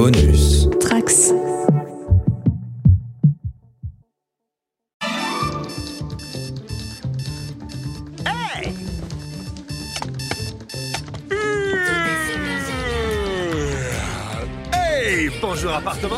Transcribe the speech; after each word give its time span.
Bonus. 0.00 0.66
Trax. 0.80 1.30
Hey 14.72 15.28
Bonjour 15.42 15.74
appartement 15.74 16.16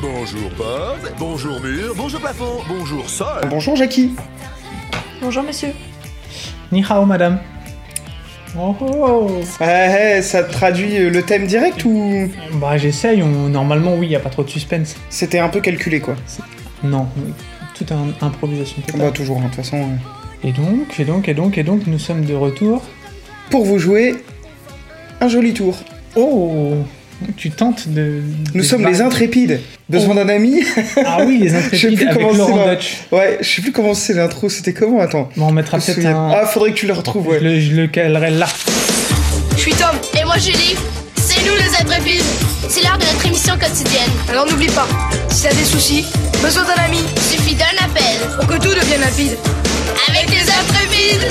Bonjour 0.00 0.50
porte 0.56 1.12
Bonjour 1.18 1.60
mur 1.60 1.94
Bonjour 1.94 2.20
plafond 2.20 2.62
Bonjour 2.66 3.10
sol 3.10 3.42
Bonjour 3.50 3.76
Jackie. 3.76 4.12
Bonjour 5.20 5.42
monsieur. 5.42 5.74
Ni 6.72 6.82
hao, 6.82 7.04
madame. 7.04 7.38
Oh, 8.62 8.76
oh. 8.80 9.40
Eh, 9.62 10.18
eh, 10.18 10.22
ça 10.22 10.42
traduit 10.42 10.98
euh, 10.98 11.08
le 11.08 11.22
thème 11.22 11.46
direct 11.46 11.82
ou? 11.86 12.30
Bah, 12.60 12.76
j'essaye. 12.76 13.22
On... 13.22 13.48
Normalement, 13.48 13.94
oui, 13.94 14.08
y 14.08 14.16
a 14.16 14.20
pas 14.20 14.28
trop 14.28 14.42
de 14.42 14.50
suspense. 14.50 14.96
c'était 15.08 15.38
un 15.38 15.48
peu 15.48 15.60
calculé 15.60 16.00
quoi 16.00 16.14
Non, 16.82 17.08
tout 17.74 17.86
un 17.90 18.26
improvisation 18.26 18.82
totale. 18.82 19.00
Bah 19.00 19.10
toujours, 19.12 19.38
hein, 19.38 19.44
de 19.44 19.46
toute 19.46 19.56
façon. 19.56 19.88
Et 20.44 20.52
donc, 20.52 21.00
et 21.00 21.04
donc, 21.04 21.28
et 21.28 21.34
donc, 21.34 21.56
et 21.56 21.62
donc, 21.62 21.86
nous 21.86 21.98
sommes 21.98 22.26
de 22.26 22.34
retour. 22.34 22.82
Pour 23.48 23.64
vous 23.64 23.78
jouer, 23.78 24.16
un 25.22 25.28
joli 25.28 25.54
tour. 25.54 25.78
Oh, 26.14 26.74
tu 27.36 27.50
tentes 27.50 27.88
de. 27.88 28.22
Nous 28.54 28.62
de- 28.62 28.66
sommes 28.66 28.86
les 28.86 29.00
intrépides. 29.00 29.60
Besoin 29.88 30.10
Oh. 30.12 30.18
d'un 30.24 30.28
ami 30.28 30.62
Ah 31.04 31.18
oui, 31.26 31.38
les 31.38 31.48
Je 31.50 31.54
sais 31.54 31.58
intrépides 31.88 31.96
plus 31.98 32.06
avec 32.08 32.18
comment 32.22 32.32
Laurent 32.32 32.68
Dutch. 32.70 32.96
Ouais, 33.12 33.38
je 33.40 33.48
sais 33.48 33.62
plus 33.62 33.72
comment 33.72 33.94
c'est 33.94 34.14
l'intro, 34.14 34.48
c'était 34.48 34.72
comment 34.72 35.00
Attends. 35.00 35.28
Bon, 35.36 35.48
on 35.48 35.52
mettra 35.52 35.78
peut-être 35.78 36.04
un. 36.06 36.30
Ah, 36.34 36.46
faudrait 36.46 36.70
que 36.72 36.76
tu 36.76 36.86
le 36.86 36.92
retrouves, 36.92 37.24
je, 37.26 37.30
ouais. 37.30 37.40
le, 37.40 37.60
je 37.60 37.74
le 37.74 37.86
calerai 37.88 38.30
là. 38.30 38.46
Je 39.56 39.60
suis 39.60 39.72
Tom. 39.72 39.96
Et 40.20 40.24
moi 40.24 40.38
Julie. 40.38 40.76
C'est 41.16 41.40
nous 41.46 41.54
les 41.54 41.80
intrépides. 41.80 42.22
C'est 42.68 42.82
l'heure 42.82 42.98
de 42.98 43.04
notre 43.04 43.26
émission 43.26 43.54
quotidienne. 43.58 44.10
Alors 44.30 44.46
n'oublie 44.46 44.68
pas, 44.68 44.86
si 45.28 45.42
t'as 45.42 45.54
des 45.54 45.64
soucis, 45.64 46.04
besoin 46.42 46.62
d'un 46.64 46.82
ami, 46.84 46.98
suffit 47.30 47.54
d'un 47.54 47.84
appel 47.84 48.16
pour 48.38 48.46
que 48.46 48.54
tout 48.62 48.74
devienne 48.74 49.00
limpide. 49.00 49.36
Avec 50.08 50.28
les 50.30 50.42
intrépides. 50.42 51.28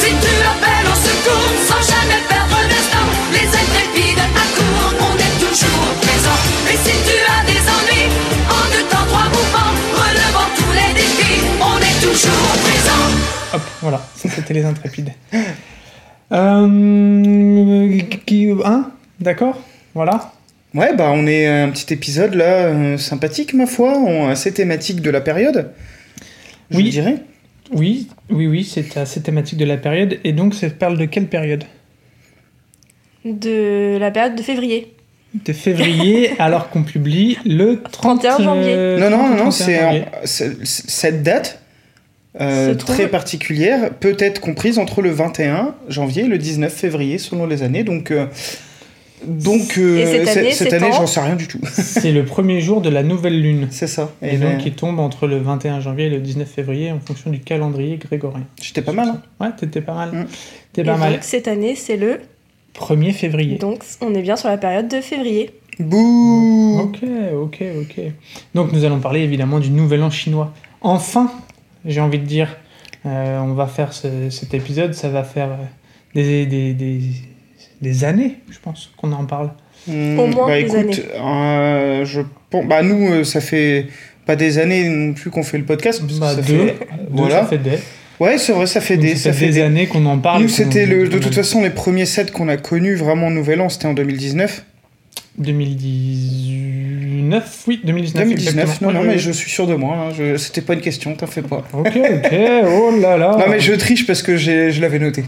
Si 0.00 0.10
tu 0.12 0.32
appelles 0.46 0.86
au 0.86 0.96
secours 0.96 1.48
sans 1.68 1.82
jamais 1.92 2.20
perdre 2.28 2.56
d'instant, 2.68 2.95
les 3.36 3.48
intrépides 3.62 4.22
accourent, 4.44 4.94
on 5.08 5.14
est 5.26 5.36
toujours 5.44 5.86
présent. 6.04 6.38
Et 6.72 6.76
si 6.84 6.94
tu 7.06 7.16
as 7.34 7.42
des 7.50 7.62
ennuis, 7.76 8.08
en 8.48 8.62
deux 8.72 8.86
temps, 8.90 9.06
trois 9.08 9.28
mouvements, 9.36 9.72
relevant 10.02 10.48
tous 10.56 10.72
les 10.72 10.90
défis, 10.94 11.40
on 11.60 11.76
est 11.78 11.98
toujours 12.00 12.52
présent. 12.66 13.04
Hop, 13.54 13.62
voilà, 13.82 14.00
ça 14.16 14.28
c'était 14.28 14.54
les 14.54 14.64
intrépides. 14.64 15.12
Euh. 16.32 18.00
Qui. 18.26 18.50
Hein 18.64 18.90
D'accord 19.20 19.60
Voilà. 19.94 20.32
Ouais, 20.74 20.94
bah 20.94 21.10
on 21.14 21.26
est 21.26 21.46
un 21.46 21.70
petit 21.70 21.94
épisode 21.94 22.34
là, 22.34 22.66
euh, 22.66 22.98
sympathique 22.98 23.54
ma 23.54 23.66
foi, 23.66 23.96
on- 23.96 24.28
assez 24.28 24.52
thématique 24.52 25.00
de 25.00 25.08
la 25.10 25.20
période. 25.20 25.70
Je 26.70 26.76
Oui. 26.78 26.90
dirais. 26.90 27.16
Oui, 27.72 28.08
oui, 28.30 28.46
oui, 28.46 28.64
c'est 28.64 28.96
assez 28.96 29.22
thématique 29.22 29.58
de 29.58 29.64
la 29.64 29.76
période. 29.76 30.18
Et 30.24 30.32
donc, 30.32 30.54
ça 30.54 30.68
parle 30.70 30.98
de 30.98 31.04
quelle 31.06 31.26
période? 31.26 31.64
De 33.32 33.96
la 33.98 34.10
période 34.10 34.36
de 34.36 34.42
février. 34.42 34.92
De 35.44 35.52
février, 35.52 36.30
alors 36.38 36.70
qu'on 36.70 36.82
publie 36.84 37.36
le 37.44 37.82
30, 37.82 38.22
31 38.22 38.38
janvier. 38.44 38.72
euh, 38.74 38.98
non, 38.98 39.10
non, 39.10 39.16
30 39.18 39.26
ou 39.26 39.30
non, 39.30 39.44
non, 39.44 39.50
31 39.50 40.00
c'est 40.24 40.48
en- 40.48 40.50
cette 40.64 41.22
date 41.22 41.60
euh, 42.40 42.74
très 42.74 43.08
particulière 43.08 43.90
peut 43.98 44.16
être 44.18 44.40
comprise 44.40 44.78
entre 44.78 45.02
le 45.02 45.10
21 45.10 45.74
janvier 45.88 46.24
et 46.24 46.28
le 46.28 46.38
19 46.38 46.72
février 46.72 47.18
selon 47.18 47.46
les 47.46 47.62
années. 47.62 47.82
Donc, 47.82 48.10
euh, 48.10 48.26
donc 49.26 49.78
euh, 49.78 49.98
Et 49.98 50.06
cette 50.06 50.28
c'est- 50.28 50.38
année, 50.38 50.52
cette 50.52 50.78
j'en 50.92 51.06
sais 51.06 51.20
rien 51.20 51.34
du 51.36 51.48
tout. 51.48 51.60
C'est 51.72 52.12
le 52.12 52.24
premier 52.24 52.60
jour 52.60 52.80
de 52.82 52.90
la 52.90 53.02
nouvelle 53.02 53.40
lune. 53.40 53.68
c'est 53.70 53.86
ça. 53.86 54.12
Et, 54.22 54.34
Et 54.34 54.36
donc, 54.36 54.58
ben, 54.58 54.62
il 54.64 54.72
tombe 54.74 55.00
entre 55.00 55.26
le 55.26 55.38
21 55.38 55.80
janvier 55.80 56.06
et 56.06 56.10
le 56.10 56.18
19 56.20 56.46
février 56.48 56.92
en 56.92 57.00
fonction 57.00 57.30
du 57.30 57.40
calendrier 57.40 57.96
grégorien. 57.96 58.44
j'étais 58.62 58.82
pas 58.82 58.92
mal. 58.92 59.08
hein. 59.08 59.22
Ouais, 59.40 59.48
t'étais 59.58 59.80
pas 59.80 59.94
mal. 59.94 60.10
Mm. 60.12 60.26
T'es 60.74 60.82
Et 60.82 60.84
pas 60.84 60.96
mal. 60.98 61.12
donc 61.14 61.22
cette 61.22 61.48
année, 61.48 61.74
c'est 61.74 61.96
le. 61.96 62.20
1er 62.78 63.12
février. 63.12 63.56
Donc 63.58 63.82
on 64.00 64.14
est 64.14 64.22
bien 64.22 64.36
sur 64.36 64.48
la 64.48 64.58
période 64.58 64.88
de 64.88 65.00
février. 65.00 65.50
Bouh 65.78 66.80
Ok, 66.82 66.98
ok, 67.34 67.62
ok. 67.82 68.00
Donc, 68.54 68.72
nous 68.72 68.84
allons 68.84 68.98
parler 69.00 69.20
évidemment 69.20 69.58
du 69.60 69.70
nouvel 69.70 70.02
an 70.02 70.10
chinois. 70.10 70.52
Enfin, 70.80 71.30
j'ai 71.84 72.00
envie 72.00 72.18
de 72.18 72.24
dire, 72.24 72.56
euh, 73.04 73.38
on 73.40 73.52
va 73.54 73.66
faire 73.66 73.92
ce- 73.92 74.30
cet 74.30 74.54
épisode, 74.54 74.94
ça 74.94 75.08
va 75.10 75.22
faire 75.22 75.50
des, 76.14 76.46
des, 76.46 76.72
des, 76.72 77.00
des 77.82 78.04
années, 78.04 78.36
je 78.50 78.58
pense, 78.58 78.90
qu'on 78.96 79.12
en 79.12 79.24
parle. 79.26 79.50
Hmm, 79.86 80.18
Au 80.18 80.26
moins 80.28 80.46
bah, 80.48 80.62
des 80.62 80.76
écoute, 80.76 81.02
euh, 81.14 82.04
je 82.04 82.22
pense, 82.50 82.64
bah 82.66 82.82
nous, 82.82 83.08
euh, 83.12 83.24
ça 83.24 83.40
fait 83.40 83.86
pas 84.24 84.34
des 84.36 84.58
années 84.58 84.88
non 84.88 85.12
plus 85.12 85.30
qu'on 85.30 85.42
fait 85.42 85.58
le 85.58 85.64
podcast. 85.64 86.00
parce 86.00 86.14
que 86.14 86.20
Bah, 86.20 86.30
ça 86.34 86.36
deux, 86.36 86.42
fait- 86.68 86.78
deux, 86.78 86.78
voilà. 87.10 87.40
ça 87.42 87.46
fait 87.46 87.58
des. 87.58 87.78
Ouais, 88.20 88.38
c'est 88.38 88.52
vrai, 88.52 88.66
ça 88.66 88.80
fait 88.80 88.96
des, 88.96 89.16
ça 89.16 89.24
ça 89.24 89.32
fait 89.32 89.38
fait 89.40 89.46
des 89.46 89.52
des. 89.54 89.62
années 89.62 89.86
qu'on 89.86 90.06
en 90.06 90.18
parle. 90.18 90.42
Nous, 90.42 90.48
c'était 90.48 90.86
le, 90.86 91.08
de 91.08 91.18
toute 91.18 91.34
façon 91.34 91.62
les 91.62 91.70
premiers 91.70 92.06
sets 92.06 92.26
qu'on 92.32 92.48
a 92.48 92.56
connus 92.56 92.94
vraiment 92.94 93.30
Nouvel 93.30 93.60
An, 93.60 93.68
c'était 93.68 93.86
en 93.86 93.94
2019. 93.94 94.64
2019, 95.38 97.64
oui, 97.66 97.80
2019. 97.84 98.24
2019, 98.24 98.64
exactement. 98.64 98.92
non, 98.92 99.00
non, 99.00 99.06
mais 99.06 99.18
je 99.18 99.30
suis 99.30 99.50
sûr 99.50 99.66
de 99.66 99.74
moi. 99.74 99.96
hein, 99.96 100.12
je- 100.16 100.36
C'était 100.36 100.60
pas 100.62 100.74
une 100.74 100.80
question, 100.80 101.14
t'en 101.14 101.26
fais 101.26 101.42
pas. 101.42 101.64
Ok, 101.72 101.92
ok, 101.96 102.32
oh 102.68 102.90
là 103.00 103.16
là. 103.18 103.36
Non, 103.38 103.44
mais 103.50 103.60
je 103.60 103.72
triche 103.74 104.06
parce 104.06 104.22
que 104.22 104.36
je 104.36 104.80
l'avais 104.80 104.98
noté. 104.98 105.24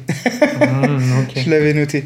Ok. 0.60 1.36
Je 1.44 1.50
l'avais 1.50 1.74
noté. 1.74 2.04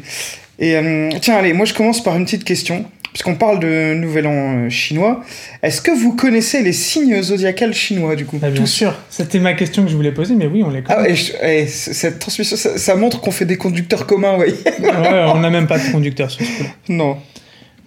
Et 0.59 0.75
euh, 0.75 1.09
tiens, 1.21 1.35
allez, 1.37 1.53
moi 1.53 1.65
je 1.65 1.73
commence 1.73 2.03
par 2.03 2.15
une 2.15 2.25
petite 2.25 2.43
question. 2.43 2.85
Puisqu'on 3.13 3.35
parle 3.35 3.59
de 3.59 3.93
Nouvel 3.93 4.25
An 4.25 4.31
euh, 4.65 4.69
chinois, 4.69 5.23
est-ce 5.61 5.81
que 5.83 5.91
vous 5.91 6.15
connaissez 6.15 6.63
les 6.63 6.73
signes 6.73 7.21
zodiacales 7.21 7.73
chinois 7.75 8.15
du 8.15 8.25
coup? 8.25 8.39
Bah, 8.39 8.49
bien 8.49 8.61
Tous 8.61 8.67
sûr, 8.67 8.95
c'était 9.11 9.37
ma 9.37 9.53
question 9.53 9.83
que 9.83 9.89
je 9.91 9.95
voulais 9.95 10.11
poser, 10.11 10.33
mais 10.33 10.47
oui, 10.47 10.63
on 10.65 10.71
les 10.71 10.81
Ah 10.89 10.95
connaît. 10.95 11.13
je- 11.15 11.33
eh, 11.43 11.67
c- 11.67 11.93
cette 11.93 12.17
transmission, 12.17 12.57
ça, 12.57 12.75
ça 12.77 12.95
montre 12.95 13.21
qu'on 13.21 13.29
fait 13.29 13.45
des 13.45 13.57
conducteurs 13.57 14.07
communs, 14.07 14.35
oui. 14.39 14.55
Ouais, 14.81 15.25
on 15.31 15.39
n'a 15.41 15.51
même 15.51 15.67
pas 15.67 15.77
de 15.77 15.91
conducteur 15.91 16.31
sur 16.31 16.43
ce 16.43 16.51
coup-là. 16.57 16.69
non. 16.89 17.17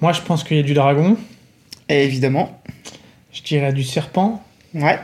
Moi, 0.00 0.12
je 0.12 0.20
pense 0.20 0.44
qu'il 0.44 0.58
y 0.58 0.60
a 0.60 0.62
du 0.62 0.74
dragon, 0.74 1.16
Et 1.88 2.04
évidemment. 2.04 2.60
je 3.32 3.42
dirais 3.42 3.72
du 3.72 3.82
serpent, 3.82 4.40
Ouais. 4.74 4.98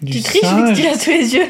du 0.00 0.12
tu 0.12 0.22
triches 0.22 0.44
vu 0.44 0.62
que 0.72 0.76
tu 0.76 0.82
l'as 0.84 0.96
sous 0.98 1.10
les 1.10 1.34
yeux. 1.34 1.46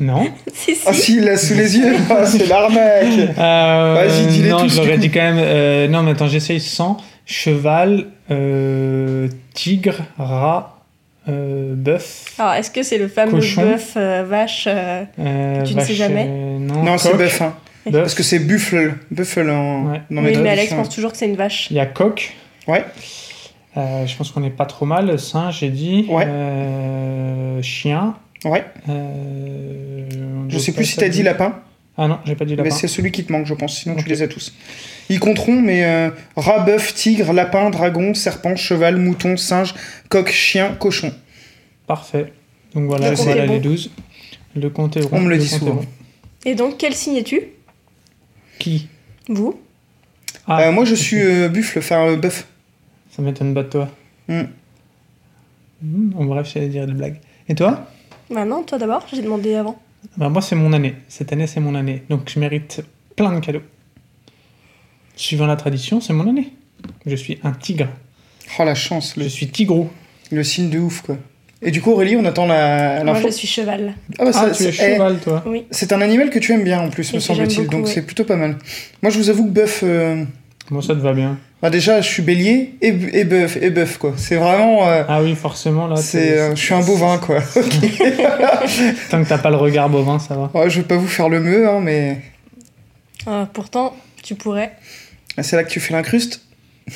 Non. 0.00 0.28
si, 0.52 0.74
si. 0.74 0.80
Ah 0.86 0.92
si, 0.92 1.16
il 1.18 1.24
l'a 1.24 1.36
sous 1.36 1.54
les 1.54 1.76
yeux, 1.78 1.94
Ah, 2.10 2.26
c'est 2.26 2.46
l'arnaque. 2.46 3.36
Euh, 3.38 3.94
Vas-y, 4.08 4.26
dis-les 4.26 4.48
Non, 4.48 4.66
coup. 4.66 4.96
dit 4.98 5.10
quand 5.10 5.20
même. 5.20 5.36
euh, 5.38 5.86
non, 5.86 6.02
mais 6.02 6.10
attends, 6.12 6.26
j'essaye 6.26 6.58
sans. 6.60 6.96
Cheval, 7.26 8.06
euh, 8.30 9.28
tigre, 9.52 9.96
rat, 10.16 10.78
euh, 11.28 11.74
bœuf. 11.74 12.32
Alors 12.38 12.52
est-ce 12.54 12.70
que 12.70 12.82
c'est 12.84 12.98
le 12.98 13.08
fameux 13.08 13.32
Cochon. 13.32 13.62
bœuf, 13.62 13.94
euh, 13.96 14.24
vache 14.26 14.66
euh, 14.68 15.04
euh, 15.18 15.62
Tu 15.64 15.74
ne 15.74 15.80
sais 15.80 15.94
jamais 15.94 16.26
euh, 16.28 16.58
non, 16.60 16.84
Non, 16.84 16.98
c'est 16.98 17.14
bœuf, 17.16 17.42
hein. 17.42 17.54
bœuf. 17.86 18.02
Parce 18.02 18.14
que 18.14 18.22
c'est 18.22 18.38
buffle. 18.38 18.94
Buffle 19.10 19.50
en. 19.50 19.90
Ouais. 19.90 20.00
dans 20.10 20.22
mes 20.22 20.36
Oui, 20.36 20.42
mais 20.42 20.50
Alex 20.50 20.72
pense 20.72 20.88
toujours 20.88 21.10
que 21.12 21.18
c'est 21.18 21.26
une 21.26 21.36
vache. 21.36 21.68
Il 21.70 21.76
y 21.76 21.80
a 21.80 21.86
coq. 21.86 22.32
Ouais. 22.68 22.84
Euh, 23.76 24.06
je 24.06 24.16
pense 24.16 24.30
qu'on 24.30 24.44
est 24.44 24.50
pas 24.50 24.64
trop 24.66 24.86
mal. 24.86 25.18
Singe, 25.18 25.58
j'ai 25.60 25.68
dit. 25.70 26.06
Ouais. 26.08 26.24
Euh, 26.26 27.60
chien. 27.60 28.14
Ouais. 28.44 28.64
Euh, 28.88 30.04
Je 30.48 30.58
sais 30.58 30.70
plus 30.72 30.84
si 30.84 30.96
t'as 30.96 31.08
dit 31.08 31.22
lapin, 31.24 31.56
Ah 31.98 32.08
non, 32.08 32.18
j'ai 32.26 32.36
pas 32.36 32.44
dit 32.44 32.54
lapin. 32.56 32.64
mais 32.68 32.70
c'est 32.74 32.88
celui 32.88 33.10
qui 33.10 33.24
te 33.24 33.32
manque, 33.32 33.46
je 33.46 33.54
pense. 33.54 33.78
Sinon, 33.78 33.96
tu 33.96 34.06
les 34.08 34.22
as 34.22 34.28
tous. 34.28 34.52
Ils 35.08 35.18
compteront, 35.20 35.60
mais 35.62 35.84
euh, 35.84 36.10
rat, 36.36 36.58
bœuf, 36.60 36.92
tigre, 36.94 37.32
lapin, 37.32 37.70
dragon, 37.70 38.12
serpent, 38.12 38.54
cheval, 38.56 38.96
mouton, 38.96 39.36
singe, 39.36 39.74
coq, 40.10 40.28
chien, 40.28 40.74
cochon. 40.78 41.12
Parfait. 41.86 42.32
Donc 42.74 42.86
voilà, 42.86 43.10
Le 43.10 43.16
compte 43.16 43.24
voilà 43.26 43.44
est 43.44 43.46
les 43.48 43.54
bon. 43.60 43.62
12. 43.70 43.90
Le 44.56 44.70
compte 44.70 44.96
est 44.96 45.00
rond. 45.02 45.08
On 45.12 45.20
me 45.20 45.28
le 45.30 45.36
le 45.36 45.40
dit 45.40 45.48
souvent. 45.48 45.80
Et 46.44 46.54
donc 46.54 46.76
quel 46.78 46.94
signe 46.94 47.16
es-tu? 47.16 47.40
Qui? 48.58 48.88
Vous 49.28 49.58
Ah, 50.46 50.62
Euh, 50.68 50.72
moi, 50.72 50.84
je 50.84 50.94
suis 50.94 51.20
euh, 51.22 51.48
buffle, 51.48 51.78
enfin 51.78 52.06
euh, 52.08 52.16
bœuf. 52.16 52.46
Ça 53.10 53.22
m'étonne 53.22 53.54
pas 53.54 53.62
de 53.62 53.68
toi. 53.70 53.88
Hmm. 54.28 54.42
Hmm, 55.82 56.10
en 56.18 56.24
bref, 56.24 56.50
j'allais 56.52 56.68
dire 56.68 56.86
des 56.86 56.92
blagues. 56.92 57.20
Et 57.48 57.54
toi? 57.54 57.86
Bah 58.30 58.44
non, 58.44 58.62
toi 58.64 58.76
d'abord, 58.78 59.06
j'ai 59.12 59.22
demandé 59.22 59.54
avant. 59.54 59.80
Bah, 60.16 60.28
Moi, 60.28 60.42
c'est 60.42 60.56
mon 60.56 60.72
année. 60.72 60.94
Cette 61.08 61.32
année, 61.32 61.46
c'est 61.46 61.60
mon 61.60 61.74
année. 61.74 62.02
Donc, 62.08 62.30
je 62.32 62.38
mérite 62.38 62.82
plein 63.16 63.32
de 63.32 63.40
cadeaux. 63.44 63.62
Suivant 65.16 65.46
la 65.46 65.56
tradition, 65.56 66.00
c'est 66.00 66.12
mon 66.12 66.28
année. 66.28 66.52
Je 67.06 67.16
suis 67.16 67.38
un 67.42 67.52
tigre. 67.52 67.88
Oh 68.58 68.64
la 68.64 68.74
chance, 68.74 69.14
Je 69.16 69.22
le, 69.24 69.28
suis 69.28 69.48
tigrou. 69.48 69.88
le 70.30 70.44
signe 70.44 70.68
de 70.70 70.78
ouf, 70.78 71.02
quoi. 71.02 71.16
Et 71.62 71.70
du 71.70 71.80
coup, 71.80 71.90
Aurélie, 71.92 72.16
on 72.16 72.24
attend 72.26 72.46
la- 72.46 73.02
Moi 73.02 73.18
je 73.20 73.28
suis 73.30 73.48
cheval. 73.48 73.94
Ah, 74.18 74.24
bah, 74.26 74.30
Ah, 74.34 74.44
tu 74.44 74.50
es 74.50 74.54
c'est- 74.54 74.68
eh, 74.68 74.92
cheval, 74.94 75.18
toi. 75.20 75.42
Oui. 75.46 75.64
C'est 75.70 75.92
un 75.92 76.02
animal 76.02 76.28
que 76.28 76.38
tu 76.38 76.52
aimes 76.52 76.64
bien 76.64 76.80
en 76.80 76.90
plus, 76.90 77.10
Et 77.12 77.16
me 77.16 77.20
semble-t-il, 77.20 77.66
donc 77.68 77.88
c'est 77.88 78.02
plutôt 78.02 78.24
pas 78.24 78.36
mal. 78.36 78.58
Moi, 79.02 79.10
je 79.10 79.18
vous 79.18 79.30
avoue 79.30 79.44
que 79.46 79.50
bœuf. 79.50 79.80
euh, 79.82 80.22
Bon, 80.70 80.82
ça 80.82 80.94
te 80.94 81.00
va 81.00 81.14
bien. 81.14 81.38
Bah, 81.62 81.70
déjà, 81.70 82.00
je 82.00 82.08
suis 82.08 82.22
bélier 82.22 82.74
et, 82.82 82.88
et 83.12 83.24
bœuf, 83.24 83.56
et 83.60 83.70
bœuf, 83.70 83.98
quoi. 83.98 84.12
C'est 84.16 84.36
vraiment. 84.36 84.86
euh, 84.88 85.04
Ah 85.08 85.22
oui, 85.22 85.34
forcément, 85.34 85.86
là. 85.86 85.96
c'est, 85.96 86.38
euh, 86.38 86.54
je 86.54 86.60
suis 86.62 86.74
un 86.74 86.80
bovin, 86.82 87.18
quoi. 87.18 87.40
Tant 89.10 89.22
que 89.22 89.28
t'as 89.28 89.38
pas 89.38 89.50
le 89.50 89.56
regard 89.56 89.88
bovin, 89.88 90.18
ça 90.18 90.34
va. 90.36 90.50
Ouais, 90.54 90.68
je 90.70 90.80
vais 90.80 90.86
pas 90.86 90.96
vous 90.96 91.08
faire 91.08 91.28
le 91.28 91.40
meu, 91.40 91.68
hein, 91.68 91.80
mais 91.82 92.20
Ah, 93.26 93.48
pourtant, 93.52 93.96
tu 94.22 94.34
pourrais. 94.34 94.72
c'est 95.40 95.56
là 95.56 95.64
que 95.64 95.70
tu 95.70 95.80
fais 95.80 95.92
l'incruste? 95.94 96.42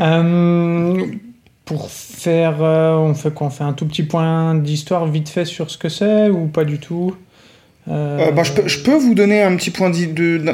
Euh, 0.00 1.06
pour 1.64 1.90
faire. 1.90 2.62
euh, 2.62 2.94
on 2.96 3.14
fait 3.14 3.32
quoi? 3.32 3.46
On 3.46 3.50
fait 3.50 3.64
un 3.64 3.72
tout 3.72 3.86
petit 3.86 4.02
point 4.02 4.54
d'histoire 4.54 5.06
vite 5.06 5.28
fait 5.28 5.44
sur 5.44 5.70
ce 5.70 5.78
que 5.78 5.88
c'est 5.88 6.28
ou 6.28 6.46
pas 6.48 6.64
du 6.64 6.78
tout? 6.78 7.16
Euh, 7.88 8.18
Euh, 8.18 8.30
bah, 8.32 8.42
je, 8.42 8.52
peux, 8.52 8.66
je 8.66 8.80
peux 8.80 8.94
vous 8.96 9.14
donner 9.14 9.42
un 9.42 9.54
petit 9.56 9.70
point 9.70 9.90
de, 9.90 9.96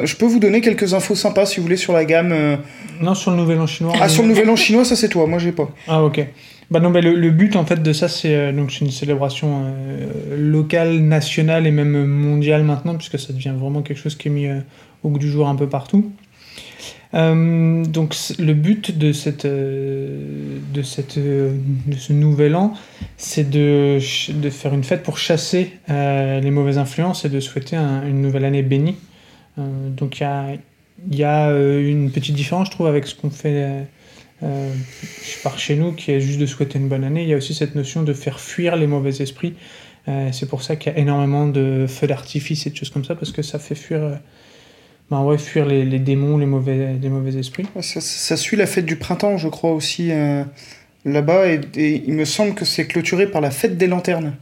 Je 0.05 0.17
peux 0.17 0.27
vous 0.27 0.39
donner 0.39 0.61
quelques 0.61 0.93
infos 0.95 1.15
sympas 1.15 1.47
si 1.47 1.57
vous 1.57 1.63
voulez 1.63 1.77
sur 1.77 1.93
la 1.93 2.05
gamme. 2.05 2.33
euh. 2.33 2.57
Non, 3.01 3.15
sur 3.15 3.31
le 3.31 3.37
Nouvel 3.39 3.59
An 3.61 3.67
chinois. 3.67 3.95
Ah, 4.01 4.09
sur 4.09 4.23
le 4.23 4.29
Nouvel 4.29 4.49
An 4.51 4.57
chinois, 4.57 4.85
ça 4.85 4.97
c'est 4.97 5.09
toi, 5.09 5.27
moi 5.27 5.39
j'ai 5.39 5.53
pas. 5.53 5.69
Ah 5.89 6.03
ok. 6.05 6.25
Bah 6.71 6.81
non, 6.81 6.91
bah, 6.91 7.01
le, 7.01 7.15
le 7.15 7.31
but 7.31 7.57
en 7.57 7.65
fait 7.67 7.83
de 7.83 7.93
ça, 7.93 8.09
c'est 8.09 8.35
euh, 8.35 8.53
donc 8.53 8.71
c'est 8.73 8.85
une 8.85 8.91
célébration 8.91 9.65
euh, 9.65 10.37
locale, 10.39 10.99
nationale 11.01 11.67
et 11.67 11.71
même 11.71 12.05
mondiale 12.07 12.63
maintenant, 12.65 12.95
puisque 12.97 13.19
ça 13.19 13.33
devient 13.33 13.53
vraiment 13.59 13.83
quelque 13.83 13.99
chose 13.99 14.15
qui 14.15 14.29
est 14.29 14.31
mis 14.31 14.47
euh, 14.47 14.59
au 15.03 15.09
goût 15.11 15.19
du 15.19 15.31
jour 15.31 15.49
un 15.49 15.55
peu 15.57 15.69
partout. 15.69 16.11
Euh, 17.15 17.85
donc 17.85 18.15
le 18.39 18.55
but 18.55 18.97
de 18.97 19.13
cette 19.13 19.45
euh, 19.45 20.59
de 20.73 20.83
cette 20.83 21.19
euh, 21.19 21.55
de 21.87 21.97
ce 21.97 22.13
nouvel 22.13 22.57
an, 22.57 22.73
c'est 23.19 23.49
de, 23.51 23.99
de 24.33 24.51
faire 24.51 24.73
une 24.73 24.83
fête 24.85 25.03
pour 25.03 25.19
chasser 25.19 25.73
les 25.89 26.51
mauvaises 26.51 26.79
influences 26.79 27.25
et 27.25 27.29
de 27.29 27.41
souhaiter 27.41 27.77
un- 27.77 28.07
une 28.07 28.23
nouvelle 28.23 28.45
année 28.45 28.63
bénie. 28.63 28.97
Donc 29.59 30.21
il 30.21 31.19
y 31.19 31.25
a 31.25 31.51
une 31.51 32.11
petite 32.11 32.35
différence, 32.35 32.69
je 32.69 32.73
trouve, 32.73 32.87
avec 32.87 33.07
ce 33.07 33.15
qu'on 33.15 33.31
fait. 33.31 33.85
par 35.43 35.59
chez 35.59 35.77
nous, 35.77 35.93
qui 35.93 36.11
est 36.11 36.21
juste 36.21 36.41
de 36.41 36.47
souhaiter 36.47 36.79
une 36.79 36.89
bonne 36.89 37.05
année, 37.05 37.23
il 37.23 37.29
y 37.29 37.35
a 37.35 37.37
aussi 37.37 37.55
cette 37.55 37.75
notion 37.75 38.03
de 38.03 38.13
faire 38.13 38.41
fuir 38.41 38.77
les 38.77 38.87
mauvais 38.87 39.21
esprits. 39.23 39.55
C'est 40.33 40.49
pour 40.49 40.63
ça 40.63 40.75
qu'il 40.77 40.93
y 40.93 40.97
a 40.97 40.99
énormément 40.99 41.47
de 41.47 41.87
feux 41.89 42.07
d'artifice 42.09 42.67
et 42.67 42.71
de 42.71 42.77
choses 42.77 42.91
comme 42.91 43.05
ça, 43.05 43.15
parce 43.15 43.31
que 43.31 43.43
ça 43.43 43.59
fait 43.61 43.77
fuir, 43.77 44.19
euh, 45.11 45.17
ben 45.17 45.23
ouais, 45.25 45.39
fuir 45.39 45.67
les, 45.67 45.85
les 45.85 45.99
démons, 45.99 46.39
les 46.39 46.47
mauvais, 46.47 46.95
les 47.01 47.09
mauvais 47.09 47.39
esprits. 47.39 47.67
Ça, 47.81 48.01
ça 48.01 48.37
suit 48.37 48.57
la 48.57 48.67
fête 48.67 48.87
du 48.87 48.97
printemps, 48.97 49.37
je 49.37 49.49
crois 49.49 49.73
aussi, 49.73 50.11
euh, 50.11 50.45
là-bas, 51.05 51.49
et, 51.49 51.61
et 51.77 52.03
il 52.07 52.15
me 52.15 52.25
semble 52.25 52.55
que 52.55 52.65
c'est 52.65 52.87
clôturé 52.87 53.27
par 53.27 53.41
la 53.41 53.51
fête 53.51 53.77
des 53.77 53.87
lanternes. 53.87 54.35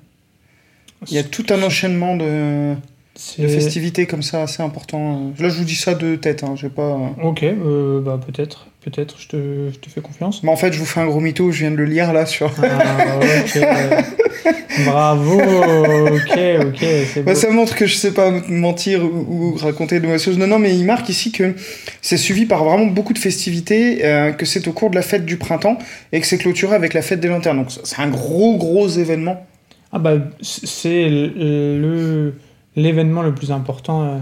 Il 1.09 1.15
y 1.15 1.19
a 1.19 1.23
tout 1.23 1.47
un 1.51 1.63
enchaînement 1.63 2.17
de, 2.17 2.75
festivités 3.17 4.07
comme 4.07 4.23
ça 4.23 4.43
assez 4.43 4.63
important. 4.63 5.33
Là, 5.39 5.49
je 5.49 5.59
vous 5.59 5.65
dis 5.65 5.75
ça 5.75 5.95
de 5.95 6.17
tête, 6.17 6.45
hein, 6.45 6.55
j'ai 6.57 6.69
pas. 6.69 6.99
Ok, 7.23 7.43
euh, 7.43 8.01
bah 8.01 8.21
peut-être, 8.25 8.67
peut-être, 8.83 9.19
je 9.19 9.29
te, 9.29 9.71
je 9.73 9.79
te 9.79 9.89
fais 9.89 10.03
confiance. 10.03 10.43
Mais 10.43 10.51
en 10.51 10.57
fait, 10.57 10.73
je 10.73 10.79
vous 10.79 10.85
fais 10.85 11.01
un 11.01 11.07
gros 11.07 11.21
mytho, 11.21 11.51
je 11.51 11.61
viens 11.61 11.71
de 11.71 11.77
le 11.77 11.87
lire 11.87 12.13
là 12.13 12.27
sur. 12.27 12.53
Ah, 12.63 13.19
ok, 13.19 13.57
euh, 13.57 14.03
bravo, 14.87 15.41
ok, 15.41 16.39
ok. 16.67 17.25
Bah, 17.25 17.35
ça 17.35 17.51
montre 17.51 17.75
que 17.75 17.87
je 17.87 17.95
sais 17.95 18.13
pas 18.13 18.31
mentir 18.49 19.05
ou, 19.05 19.27
ou 19.29 19.55
raconter 19.57 20.01
de 20.01 20.07
mauvaises 20.07 20.25
choses. 20.25 20.39
Non, 20.39 20.47
non, 20.47 20.59
mais 20.59 20.75
il 20.75 20.85
marque 20.85 21.09
ici 21.09 21.33
que 21.33 21.55
c'est 22.03 22.17
suivi 22.17 22.47
par 22.47 22.65
vraiment 22.65 22.87
beaucoup 22.87 23.13
de 23.13 23.19
festivités, 23.19 24.05
euh, 24.05 24.33
que 24.33 24.47
c'est 24.47 24.69
au 24.69 24.73
cours 24.73 24.91
de 24.91 24.97
la 24.97 25.03
fête 25.03 25.25
du 25.25 25.37
printemps 25.37 25.79
et 26.13 26.21
que 26.21 26.27
c'est 26.27 26.39
clôturé 26.39 26.75
avec 26.75 26.95
la 26.95 27.03
fête 27.03 27.21
des 27.21 27.29
lanternes. 27.29 27.59
Donc 27.59 27.71
c'est 27.85 28.01
un 28.01 28.09
gros, 28.09 28.57
gros 28.57 28.89
événement. 28.89 29.47
Ah 29.93 29.99
bah 29.99 30.15
c'est 30.41 31.09
le 31.09 32.35
l'événement 32.77 33.23
le 33.23 33.35
plus 33.35 33.51
important 33.51 34.05
euh, 34.05 34.19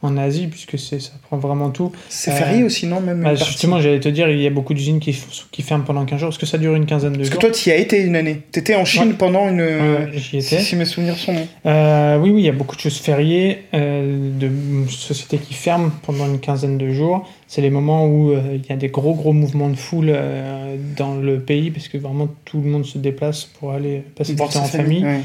en 0.00 0.16
Asie 0.16 0.46
puisque 0.46 0.78
ça 0.78 0.96
prend 1.26 1.38
vraiment 1.38 1.70
tout. 1.70 1.90
C'est 2.08 2.30
Euh, 2.30 2.34
férié 2.34 2.62
aussi, 2.62 2.86
non 2.86 3.00
même 3.00 3.22
Bah, 3.22 3.34
justement, 3.34 3.80
j'allais 3.80 3.98
te 3.98 4.08
dire, 4.08 4.28
il 4.30 4.40
y 4.40 4.46
a 4.46 4.50
beaucoup 4.50 4.72
d'usines 4.72 5.00
qui, 5.00 5.16
qui 5.50 5.62
ferment 5.62 5.82
pendant 5.84 6.04
15 6.04 6.20
jours 6.20 6.28
parce 6.28 6.38
que 6.38 6.46
ça 6.46 6.56
dure 6.56 6.74
une 6.76 6.86
quinzaine 6.86 7.12
de 7.14 7.18
Parce 7.18 7.30
que 7.30 7.34
jours. 7.34 7.40
toi, 7.40 7.50
tu 7.50 7.68
y 7.68 7.72
as 7.72 7.76
été 7.76 8.00
une 8.02 8.14
année. 8.14 8.42
T'étais 8.52 8.76
en 8.76 8.84
Chine 8.84 9.08
Ouais. 9.08 9.14
pendant 9.18 9.48
une. 9.48 9.60
Ouais, 9.60 10.10
j'y 10.14 10.38
étais. 10.38 10.60
si 10.60 10.76
mes 10.76 10.84
souvenirs 10.84 11.16
sont 11.16 11.34
bons. 11.34 11.48
Euh, 11.66 12.16
oui, 12.18 12.30
oui, 12.30 12.42
il 12.42 12.44
y 12.46 12.48
a 12.48 12.52
beaucoup 12.52 12.76
de 12.76 12.80
choses 12.80 12.98
fériées, 12.98 13.64
euh, 13.74 14.30
de 14.38 14.50
sociétés 14.88 15.38
qui 15.38 15.54
ferment 15.54 15.90
pendant 16.02 16.26
une 16.26 16.38
quinzaine 16.38 16.78
de 16.78 16.90
jours. 16.90 17.28
C'est 17.48 17.60
les 17.62 17.70
moments 17.70 18.06
où 18.06 18.30
euh, 18.30 18.40
il 18.54 18.64
y 18.68 18.72
a 18.72 18.76
des 18.76 18.88
gros, 18.88 19.14
gros 19.14 19.32
mouvements 19.32 19.68
de 19.70 19.76
foule 19.76 20.10
euh, 20.10 20.76
dans 20.96 21.14
le 21.16 21.40
pays 21.40 21.70
parce 21.72 21.88
que 21.88 21.98
vraiment 21.98 22.28
tout 22.44 22.60
le 22.60 22.68
monde 22.70 22.84
se 22.84 22.98
déplace 22.98 23.44
pour 23.44 23.72
aller 23.72 24.02
passer 24.14 24.32
du 24.34 24.38
temps 24.38 24.54
en 24.56 24.64
famille. 24.64 25.02
ouais. 25.02 25.20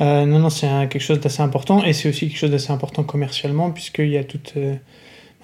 Euh, 0.00 0.26
non, 0.26 0.38
non, 0.40 0.50
c'est 0.50 0.66
quelque 0.90 1.00
chose 1.00 1.20
d'assez 1.20 1.42
important 1.42 1.84
et 1.84 1.92
c'est 1.92 2.08
aussi 2.08 2.28
quelque 2.28 2.38
chose 2.38 2.50
d'assez 2.50 2.72
important 2.72 3.04
commercialement 3.04 3.70
puisqu'il 3.70 4.08
y 4.08 4.16
a 4.18 4.24
toute, 4.24 4.54
euh, 4.56 4.74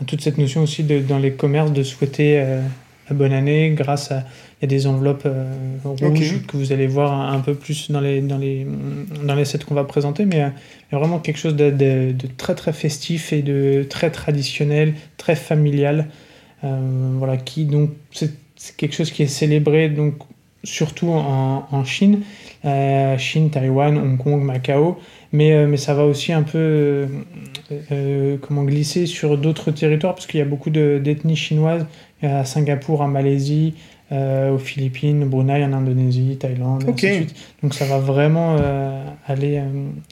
toute 0.06 0.20
cette 0.22 0.38
notion 0.38 0.62
aussi 0.62 0.82
de, 0.82 0.98
dans 0.98 1.18
les 1.18 1.32
commerces 1.32 1.72
de 1.72 1.82
souhaiter 1.84 2.40
euh, 2.40 2.60
la 3.08 3.14
bonne 3.16 3.32
année 3.32 3.70
grâce 3.76 4.10
à 4.10 4.24
il 4.60 4.64
y 4.64 4.64
a 4.64 4.68
des 4.76 4.86
enveloppes 4.86 5.26
rouges 5.84 6.46
que 6.46 6.56
vous 6.58 6.72
allez 6.72 6.86
voir 6.86 7.12
un, 7.12 7.32
un 7.32 7.40
peu 7.40 7.54
plus 7.54 7.90
dans 7.90 8.00
les, 8.00 8.20
dans 8.20 8.36
les, 8.36 8.66
dans 9.24 9.34
les 9.34 9.46
sets 9.46 9.60
qu'on 9.60 9.74
va 9.74 9.84
présenter, 9.84 10.26
mais 10.26 10.36
il 10.36 10.92
y 10.92 10.94
a 10.94 10.98
vraiment 10.98 11.18
quelque 11.18 11.38
chose 11.38 11.56
de, 11.56 11.70
de- 11.70 12.12
de 12.12 12.26
très 12.36 12.54
très 12.54 12.74
festif 12.74 13.32
et 13.32 13.40
de 13.40 13.86
très 13.88 14.10
traditionnel, 14.10 14.92
très 15.16 15.34
familial, 15.34 16.08
voilà, 16.62 17.36
qui 17.38 17.64
donc 17.64 17.90
c'est 18.10 18.32
quelque 18.76 18.94
chose 18.94 19.10
qui 19.10 19.22
est 19.22 19.26
célébré 19.28 19.88
donc 19.88 20.16
surtout 20.64 21.08
en, 21.08 21.66
en 21.70 21.84
Chine, 21.84 22.20
euh, 22.64 23.16
Chine, 23.18 23.50
Taïwan, 23.50 23.96
Hong 23.98 24.18
Kong, 24.18 24.42
Macao, 24.42 24.98
mais, 25.32 25.52
euh, 25.52 25.66
mais 25.66 25.76
ça 25.76 25.94
va 25.94 26.04
aussi 26.04 26.32
un 26.32 26.42
peu 26.42 27.06
euh, 27.92 28.36
comment 28.40 28.64
glisser 28.64 29.06
sur 29.06 29.38
d'autres 29.38 29.70
territoires 29.70 30.14
parce 30.14 30.26
qu'il 30.26 30.38
y 30.38 30.42
a 30.42 30.46
beaucoup 30.46 30.70
de- 30.70 31.00
d'ethnies 31.02 31.36
chinoises 31.36 31.86
à 32.22 32.44
Singapour, 32.44 33.00
en 33.00 33.08
Malaisie, 33.08 33.74
aux 34.12 34.58
Philippines, 34.58 35.22
au 35.22 35.26
Brunei, 35.26 35.64
en 35.64 35.72
Indonésie, 35.72 36.36
Thaïlande, 36.38 36.82
et 36.84 36.90
Ok. 36.90 37.04
ainsi 37.04 37.06
de 37.06 37.12
suite. 37.26 37.34
Donc 37.62 37.74
ça 37.74 37.84
va 37.86 37.98
vraiment 37.98 38.56
aller, 39.28 39.62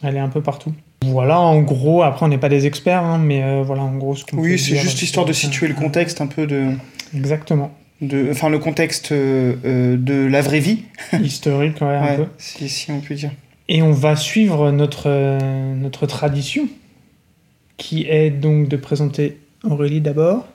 aller 0.05 0.19
un 0.21 0.29
peu 0.29 0.41
partout. 0.41 0.73
Voilà, 1.05 1.39
en 1.41 1.61
gros, 1.63 2.03
après 2.03 2.25
on 2.25 2.29
n'est 2.29 2.39
pas 2.39 2.49
des 2.49 2.67
experts, 2.67 3.03
hein, 3.05 3.19
mais 3.19 3.63
voilà 3.63 3.83
en 3.83 3.95
gros 3.97 4.15
ce 4.15 4.25
qu'on 4.25 4.39
Oui, 4.39 4.59
c'est 4.59 4.77
juste 4.77 5.03
histoire 5.03 5.27
de 5.27 5.33
situer 5.33 5.67
le 5.69 5.75
contexte 5.75 6.21
un 6.21 6.27
peu 6.29 6.47
de. 6.47 6.67
Exactement. 7.15 7.71
De 8.01 8.29
enfin, 8.31 8.49
le 8.49 8.59
contexte 8.59 9.13
euh, 9.13 9.55
euh, 9.65 9.97
de 9.97 10.27
la 10.27 10.41
vraie 10.41 10.61
vie. 10.61 10.85
Historique, 11.23 11.81
ouais, 11.81 11.87
un 11.89 12.03
Ouais, 12.05 12.17
peu. 12.17 12.27
si, 12.39 12.69
si 12.69 12.91
on 12.91 13.01
peut 13.01 13.15
dire. 13.15 13.31
Et 13.69 13.83
on 13.83 13.93
va 13.93 14.17
suivre 14.17 14.71
notre, 14.71 15.05
euh, 15.11 15.75
notre 15.75 16.07
tradition, 16.07 16.69
qui 17.77 18.07
est 18.09 18.31
donc 18.31 18.69
de 18.69 18.77
présenter 18.77 19.39
Aurélie 19.65 20.01
d'abord. 20.01 20.47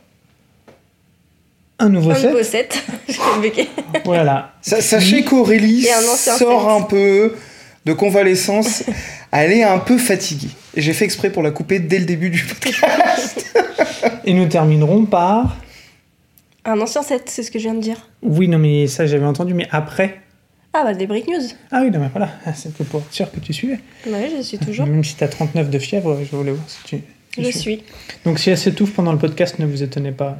Un 1.79 1.89
nouveau 1.89 2.11
Un 2.11 2.15
set. 2.15 2.31
nouveau 2.31 2.43
set. 2.43 2.83
Voilà. 4.05 4.53
Sa- 4.61 4.81
Sachez 4.81 5.23
qu'Aurélie 5.23 5.83
sort 5.83 6.17
set. 6.17 6.47
un 6.69 6.81
peu 6.81 7.35
de 7.85 7.93
convalescence. 7.93 8.83
Elle 9.31 9.51
est 9.51 9.63
un 9.63 9.79
peu 9.79 9.97
fatiguée. 9.97 10.49
Et 10.75 10.81
j'ai 10.81 10.93
fait 10.93 11.05
exprès 11.05 11.29
pour 11.29 11.43
la 11.43 11.51
couper 11.51 11.79
dès 11.79 11.99
le 11.99 12.05
début 12.05 12.29
du 12.29 12.43
podcast. 12.43 13.53
Et 14.25 14.33
nous 14.33 14.47
terminerons 14.47 15.05
par. 15.05 15.57
Un 16.65 16.79
ancien 16.79 17.01
set, 17.03 17.23
c'est 17.27 17.43
ce 17.43 17.51
que 17.51 17.59
je 17.59 17.65
viens 17.65 17.73
de 17.73 17.81
dire. 17.81 17.97
Oui, 18.21 18.47
non, 18.47 18.57
mais 18.57 18.87
ça 18.87 19.05
j'avais 19.05 19.25
entendu, 19.25 19.53
mais 19.53 19.67
après. 19.71 20.21
Ah 20.73 20.83
bah 20.83 20.93
des 20.93 21.05
break 21.05 21.27
news. 21.27 21.41
Ah 21.71 21.81
oui, 21.83 21.91
non, 21.91 21.99
mais 21.99 22.07
voilà, 22.09 22.29
c'était 22.55 22.83
pour 22.83 23.01
être 23.01 23.11
sûr 23.13 23.31
que 23.31 23.39
tu 23.39 23.53
suivais. 23.53 23.79
Ouais, 24.07 24.31
je 24.35 24.41
suis 24.41 24.57
toujours. 24.57 24.87
Même 24.87 25.03
si 25.03 25.15
t'as 25.15 25.27
39 25.27 25.69
de 25.69 25.79
fièvre, 25.79 26.17
je 26.23 26.35
voulais 26.35 26.51
voir 26.51 26.63
si 26.67 26.83
tu. 26.83 27.01
Je 27.37 27.43
suis. 27.49 27.59
suis. 27.59 27.83
Donc 28.25 28.39
si 28.39 28.49
elle 28.49 28.57
s'étouffe 28.57 28.93
pendant 28.93 29.11
le 29.11 29.17
podcast, 29.19 29.59
ne 29.59 29.65
vous 29.65 29.83
étonnez 29.83 30.11
pas. 30.11 30.37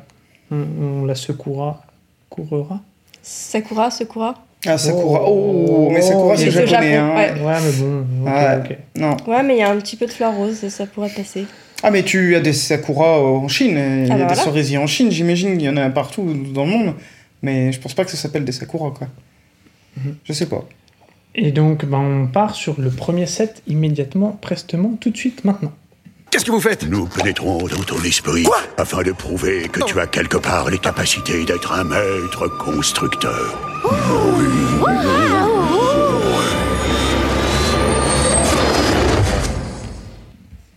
On, 0.52 0.64
on 1.02 1.06
la 1.06 1.16
secouera. 1.16 1.84
Courera. 2.30 2.82
Sakura, 3.22 3.92
Sakura. 3.92 4.36
Ah, 4.66 4.78
Sakura. 4.78 5.22
Oh. 5.28 5.66
Oh, 5.70 5.90
mais 5.92 6.02
Sakura, 6.02 6.36
c'est 6.38 6.50
japonais. 6.52 6.94
Japon, 6.94 7.12
hein. 7.12 7.16
ouais. 7.16 7.42
Ouais, 7.42 7.54
mais 7.64 7.72
bon, 7.80 8.06
ok, 8.22 8.28
Ouais. 8.28 8.58
ok. 8.72 8.78
Non. 8.98 9.18
Ouais, 9.28 9.44
mais 9.44 9.56
il 9.56 9.60
y 9.60 9.64
a 9.64 9.70
un 9.70 9.78
petit 9.78 9.96
peu 9.98 10.06
de 10.06 10.12
fleurs 10.12 10.36
roses 10.36 10.64
et 10.64 10.70
ça 10.70 10.86
pourrait 10.86 11.10
passer. 11.10 11.46
Ah, 11.84 11.92
mais 11.92 12.04
tu 12.04 12.36
as 12.36 12.40
des 12.40 12.54
Sakura 12.54 13.20
en 13.22 13.48
Chine. 13.50 13.78
Il 13.78 14.08
y 14.08 14.12
a 14.12 14.16
Ah, 14.16 14.18
bah 14.20 14.26
des 14.28 14.36
cerisiers 14.36 14.78
en 14.78 14.88
Chine, 14.88 15.12
j'imagine. 15.12 15.60
Il 15.60 15.62
y 15.66 15.70
en 15.70 15.78
a 15.78 15.90
partout 15.90 16.24
dans 16.54 16.64
le 16.66 16.72
monde. 16.72 16.94
Mais 17.42 17.72
je 17.74 17.80
pense 17.80 17.94
pas 17.94 18.06
que 18.06 18.12
ça 18.12 18.18
s'appelle 18.18 18.46
des 18.46 18.54
Sakura, 18.54 18.92
quoi. 18.92 19.08
Mhm. 19.98 20.16
Je 20.24 20.34
sais 20.34 20.46
pas. 20.48 20.64
Et 21.36 21.52
donc, 21.52 21.84
ben, 21.86 21.98
on 21.98 22.28
part 22.28 22.56
sur 22.56 22.80
le 22.80 22.90
premier 22.90 23.26
set 23.26 23.62
immédiatement, 23.68 24.32
prestement, 24.42 24.94
tout 25.00 25.10
de 25.10 25.18
suite, 25.18 25.44
maintenant. 25.44 25.74
Qu'est-ce 26.32 26.46
que 26.46 26.52
vous 26.52 26.62
faites? 26.62 26.88
Nous 26.90 27.06
pénétrons 27.06 27.60
dans 27.68 27.84
ton 27.84 28.02
esprit 28.04 28.44
Quoi? 28.44 28.58
afin 28.78 29.04
de 29.04 29.12
prouver 29.12 29.68
que 29.72 29.82
tu 29.84 30.00
as 30.00 30.08
quelque 30.08 30.38
part 30.38 30.70
les 30.70 30.80
capacités 30.80 31.44
d'être 31.46 31.72
un 31.74 31.84
maître 31.84 32.48
constructeur. 32.58 33.60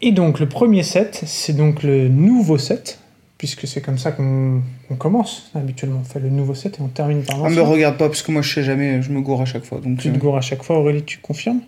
Et 0.06 0.12
donc, 0.12 0.38
le 0.38 0.46
premier 0.48 0.84
set, 0.84 1.22
c'est 1.26 1.52
donc 1.56 1.82
le 1.82 2.06
nouveau 2.08 2.58
set, 2.58 3.00
puisque 3.38 3.66
c'est 3.66 3.80
comme 3.80 3.98
ça 3.98 4.12
qu'on 4.12 4.62
commence. 4.98 5.50
Habituellement, 5.56 6.00
on 6.02 6.04
fait 6.08 6.20
le 6.20 6.28
nouveau 6.30 6.54
set 6.54 6.78
et 6.78 6.82
on 6.82 6.86
termine 6.86 7.22
par 7.25 7.44
Ah, 7.44 7.48
me 7.50 7.56
l'ancien. 7.56 7.64
regarde 7.64 7.96
pas, 7.96 8.06
parce 8.06 8.22
que 8.22 8.30
moi, 8.30 8.40
je 8.40 8.54
sais 8.54 8.62
jamais. 8.62 9.02
Je 9.02 9.10
me 9.10 9.20
gourre 9.20 9.42
à 9.42 9.46
chaque 9.46 9.64
fois. 9.64 9.80
Donc, 9.82 9.98
Tu 9.98 10.08
euh, 10.08 10.12
te 10.12 10.18
gourres 10.18 10.36
à 10.36 10.40
chaque 10.42 10.62
fois, 10.62 10.78
Aurélie, 10.78 11.02
tu 11.02 11.18
confirmes? 11.18 11.58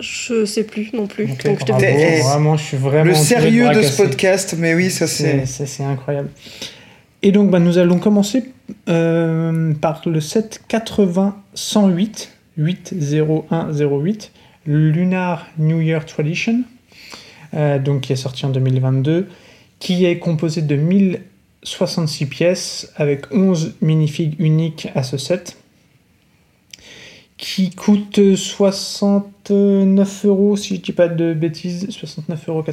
Je 0.00 0.44
sais 0.44 0.62
plus 0.62 0.92
non 0.92 1.08
plus. 1.08 1.26
Donc 1.26 1.38
je 1.42 1.64
te 1.64 2.22
Vraiment, 2.22 2.56
je 2.56 2.62
suis 2.62 2.76
vraiment. 2.76 3.02
le 3.10 3.14
sérieux 3.16 3.68
de 3.74 3.82
ce 3.82 3.96
podcast, 4.00 4.54
mais 4.56 4.72
oui, 4.76 4.90
ça 4.92 5.08
c'est. 5.08 5.44
C'est 5.44 5.82
incroyable. 5.82 6.28
Et 7.22 7.32
donc, 7.32 7.50
bah, 7.50 7.58
nous 7.58 7.78
allons 7.78 7.98
commencer 7.98 8.44
euh, 8.88 9.74
par 9.74 10.02
le 10.06 10.20
set 10.20 10.60
80-108, 10.70 12.28
80108, 12.58 14.30
Lunar 14.66 15.48
New 15.58 15.80
Year 15.80 16.06
Tradition, 16.06 16.62
euh, 17.54 17.78
donc 17.78 18.02
qui 18.02 18.12
est 18.12 18.16
sorti 18.16 18.46
en 18.46 18.50
2022, 18.50 19.28
qui 19.78 20.04
est 20.04 20.18
composé 20.18 20.62
de 20.62 20.76
1000 20.76 21.20
66 21.62 22.26
pièces 22.26 22.92
avec 22.96 23.32
11 23.32 23.74
minifigs 23.80 24.36
uniques 24.38 24.88
à 24.94 25.02
ce 25.02 25.16
set 25.16 25.56
qui 27.36 27.70
coûte 27.70 28.34
69 28.34 30.24
euros 30.24 30.56
si 30.56 30.76
je 30.76 30.80
dis 30.80 30.92
pas 30.92 31.08
de 31.08 31.34
bêtises, 31.34 31.88
69,99 31.88 32.48
euros 32.48 32.64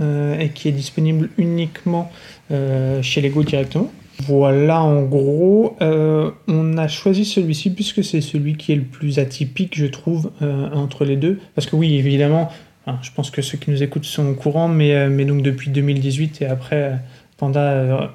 euh, 0.00 0.38
et 0.38 0.50
qui 0.50 0.68
est 0.68 0.72
disponible 0.72 1.30
uniquement 1.38 2.10
euh, 2.52 3.02
chez 3.02 3.20
Lego 3.20 3.42
directement. 3.42 3.90
Voilà, 4.26 4.82
en 4.82 5.02
gros, 5.02 5.76
on 5.80 6.76
a 6.76 6.88
choisi 6.88 7.24
celui-ci 7.24 7.70
puisque 7.70 8.02
c'est 8.02 8.20
celui 8.20 8.56
qui 8.56 8.72
est 8.72 8.76
le 8.76 8.82
plus 8.82 9.20
atypique, 9.20 9.78
je 9.78 9.86
trouve, 9.86 10.32
entre 10.74 11.04
les 11.04 11.14
deux. 11.14 11.38
Parce 11.54 11.68
que 11.68 11.76
oui, 11.76 11.94
évidemment, 11.94 12.50
enfin, 12.88 12.98
je 13.02 13.10
pense 13.12 13.30
que 13.30 13.42
ceux 13.42 13.58
qui 13.58 13.70
nous 13.70 13.82
écoutent 13.82 14.04
sont 14.04 14.26
au 14.26 14.34
courant, 14.34 14.68
mais, 14.68 14.94
euh, 14.94 15.08
mais 15.10 15.24
donc 15.24 15.42
depuis 15.42 15.70
2018 15.70 16.42
et 16.42 16.46
après, 16.46 16.76
euh, 16.76 16.94
Panda 17.36 17.60
euh, 17.60 18.06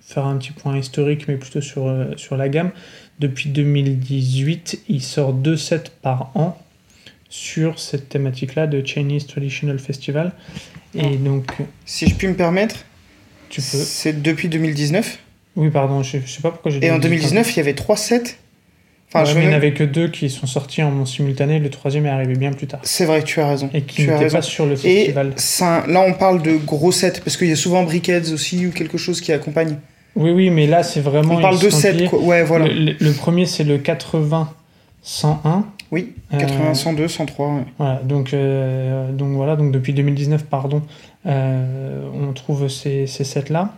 faire 0.00 0.26
un 0.26 0.36
petit 0.36 0.52
point 0.52 0.76
historique, 0.78 1.28
mais 1.28 1.36
plutôt 1.36 1.60
sur, 1.60 1.92
sur 2.16 2.36
la 2.36 2.48
gamme. 2.48 2.70
Depuis 3.20 3.48
2018, 3.50 4.80
il 4.88 5.02
sort 5.02 5.32
deux 5.32 5.56
sets 5.56 5.84
par 6.02 6.30
an 6.34 6.58
sur 7.28 7.78
cette 7.78 8.08
thématique-là 8.08 8.66
de 8.66 8.84
Chinese 8.84 9.26
Traditional 9.26 9.78
Festival. 9.78 10.32
Et 10.94 11.16
donc, 11.16 11.52
Si 11.84 12.06
je 12.06 12.14
puis 12.14 12.28
me 12.28 12.34
permettre, 12.34 12.84
tu 13.48 13.60
peux. 13.60 13.66
c'est 13.78 14.22
depuis 14.22 14.48
2019. 14.48 15.18
Oui, 15.56 15.70
pardon, 15.70 16.02
je, 16.02 16.18
je 16.24 16.30
sais 16.30 16.42
pas 16.42 16.50
pourquoi 16.50 16.70
j'ai 16.70 16.84
Et 16.84 16.90
en 16.90 16.96
dit- 16.98 17.02
2019, 17.08 17.52
il 17.54 17.56
y 17.56 17.60
avait 17.60 17.74
trois 17.74 17.96
sets. 17.96 18.36
Enfin, 19.14 19.24
Ouais, 19.24 19.30
je 19.30 19.34
mais 19.38 19.44
il 19.44 19.48
n'y 19.48 19.54
en 19.54 19.56
avait 19.56 19.72
que 19.74 19.84
deux 19.84 20.08
qui 20.08 20.28
sont 20.28 20.46
sortis 20.48 20.82
en 20.82 21.06
simultané, 21.06 21.60
le 21.60 21.70
troisième 21.70 22.04
est 22.06 22.10
arrivé 22.10 22.34
bien 22.34 22.52
plus 22.52 22.66
tard. 22.66 22.80
C'est 22.82 23.04
vrai, 23.04 23.22
tu 23.22 23.40
as 23.40 23.48
raison. 23.48 23.70
Et 23.72 23.82
qui 23.82 24.06
n'était 24.08 24.26
pas 24.26 24.42
sur 24.42 24.66
le 24.66 24.72
Et 24.72 24.76
festival. 24.76 25.32
ça- 25.36 25.84
là, 25.86 26.04
on 26.06 26.14
parle 26.14 26.42
de 26.42 26.56
gros 26.56 26.90
sets, 26.90 27.20
parce 27.24 27.36
qu'il 27.36 27.48
y 27.48 27.52
a 27.52 27.56
souvent 27.56 27.84
Brickheads 27.84 28.32
aussi 28.32 28.66
ou 28.66 28.70
quelque 28.72 28.98
chose 28.98 29.20
qui 29.20 29.32
accompagne. 29.32 29.76
Oui, 30.16 30.30
oui, 30.32 30.50
mais 30.50 30.66
là, 30.66 30.82
c'est 30.82 31.00
vraiment. 31.00 31.34
On 31.36 31.40
parle 31.40 31.60
de 31.60 31.70
sets, 31.70 32.06
quoi. 32.08 32.20
Ouais, 32.20 32.42
voilà. 32.42 32.66
Le, 32.66 32.74
le- 32.74 32.96
le 32.98 33.12
premier, 33.12 33.46
c'est 33.46 33.64
le 33.64 33.78
80-101. 33.78 35.64
Oui, 35.90 36.12
Euh, 36.32 36.38
80, 36.38 36.74
102, 36.74 37.06
103. 37.08 37.48
ouais. 37.54 37.62
Voilà, 37.78 38.00
donc, 38.04 38.34
euh, 38.34 39.12
donc 39.12 39.32
voilà, 39.36 39.54
donc 39.54 39.70
depuis 39.70 39.92
2019, 39.92 40.44
pardon, 40.44 40.82
euh, 41.26 42.02
on 42.14 42.32
trouve 42.32 42.68
ces, 42.68 43.06
ces 43.06 43.22
sets-là. 43.24 43.74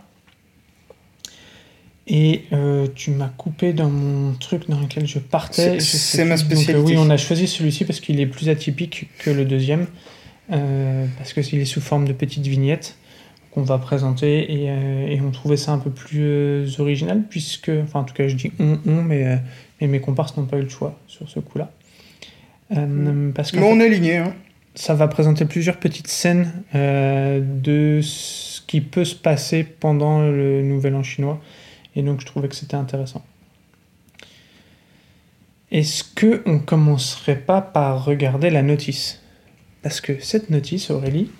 Et 2.09 2.45
euh, 2.53 2.87
tu 2.95 3.11
m'as 3.11 3.27
coupé 3.27 3.73
dans 3.73 3.89
mon 3.89 4.33
truc 4.33 4.69
dans 4.69 4.79
lequel 4.79 5.05
je 5.05 5.19
partais. 5.19 5.79
C'est- 5.81 6.23
ma. 6.23 6.37
Donc, 6.37 6.45
euh, 6.45 6.55
spécialité. 6.55 6.81
oui, 6.81 6.95
on 6.97 7.09
a 7.09 7.17
choisi 7.17 7.47
celui-ci 7.47 7.83
parce 7.83 7.99
qu'il 7.99 8.19
est 8.21 8.25
plus 8.27 8.47
atypique 8.49 9.09
que 9.19 9.29
le 9.29 9.43
deuxième, 9.43 9.87
euh, 10.53 11.05
parce 11.17 11.33
qu'il 11.33 11.59
est 11.59 11.65
sous 11.65 11.81
forme 11.81 12.07
de 12.07 12.13
petites 12.13 12.47
vignettes 12.47 12.95
qu'on 13.51 13.63
va 13.63 13.77
présenter 13.77 14.39
et, 14.53 14.65
et 15.13 15.19
on 15.21 15.31
trouvait 15.31 15.57
ça 15.57 15.73
un 15.73 15.79
peu 15.79 15.89
plus 15.89 16.79
original 16.79 17.23
puisque, 17.29 17.71
enfin 17.83 18.01
en 18.01 18.03
tout 18.03 18.13
cas 18.13 18.27
je 18.27 18.35
dis 18.35 18.51
on, 18.59 18.77
on, 18.85 19.01
mais, 19.01 19.39
mais 19.81 19.87
mes 19.87 19.99
comparses 19.99 20.37
n'ont 20.37 20.45
pas 20.45 20.57
eu 20.57 20.61
le 20.61 20.69
choix 20.69 20.97
sur 21.07 21.27
ce 21.29 21.39
coup-là. 21.39 21.71
Parce 22.69 23.53
Mais 23.53 23.63
on 23.63 23.79
est 23.79 23.85
aligné. 23.85 24.17
Hein. 24.17 24.33
ça 24.75 24.93
va 24.93 25.07
présenter 25.07 25.45
plusieurs 25.45 25.77
petites 25.77 26.07
scènes 26.07 26.51
de 26.73 27.99
ce 28.01 28.61
qui 28.67 28.79
peut 28.81 29.05
se 29.05 29.15
passer 29.15 29.63
pendant 29.63 30.21
le 30.21 30.61
Nouvel 30.61 30.95
An 30.95 31.03
chinois. 31.03 31.41
Et 31.97 32.03
donc, 32.03 32.21
je 32.21 32.27
trouvais 32.27 32.47
que 32.47 32.55
c'était 32.55 32.75
intéressant. 32.75 33.25
Est-ce 35.71 36.03
que 36.03 36.43
on 36.45 36.59
commencerait 36.59 37.39
pas 37.39 37.59
par 37.59 38.05
regarder 38.05 38.51
la 38.51 38.61
notice? 38.61 39.19
Parce 39.81 39.99
que 39.99 40.19
cette 40.21 40.51
notice, 40.51 40.91
Aurélie, 40.91 41.31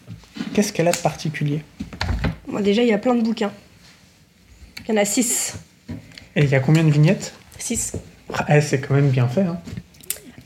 qu'est-ce 0.56 0.74
qu'elle 0.74 0.88
a 0.88 0.92
de 0.92 0.98
particulier? 0.98 1.62
Déjà, 2.62 2.82
il 2.82 2.90
y 2.90 2.94
a 2.94 2.98
plein 2.98 3.14
de 3.14 3.22
bouquins. 3.22 3.52
Il 4.88 4.96
y 4.96 4.98
en 4.98 5.02
a 5.02 5.06
6. 5.06 5.60
Et 6.36 6.44
il 6.44 6.50
y 6.50 6.56
a 6.56 6.60
combien 6.60 6.84
de 6.84 6.90
vignettes? 6.90 7.36
6. 7.60 7.94
Ah, 8.34 8.58
eh, 8.58 8.62
C'est 8.62 8.82
quand 8.82 8.96
même 8.96 9.10
bien 9.10 9.28
fait. 9.28 9.42
Hein 9.42 9.60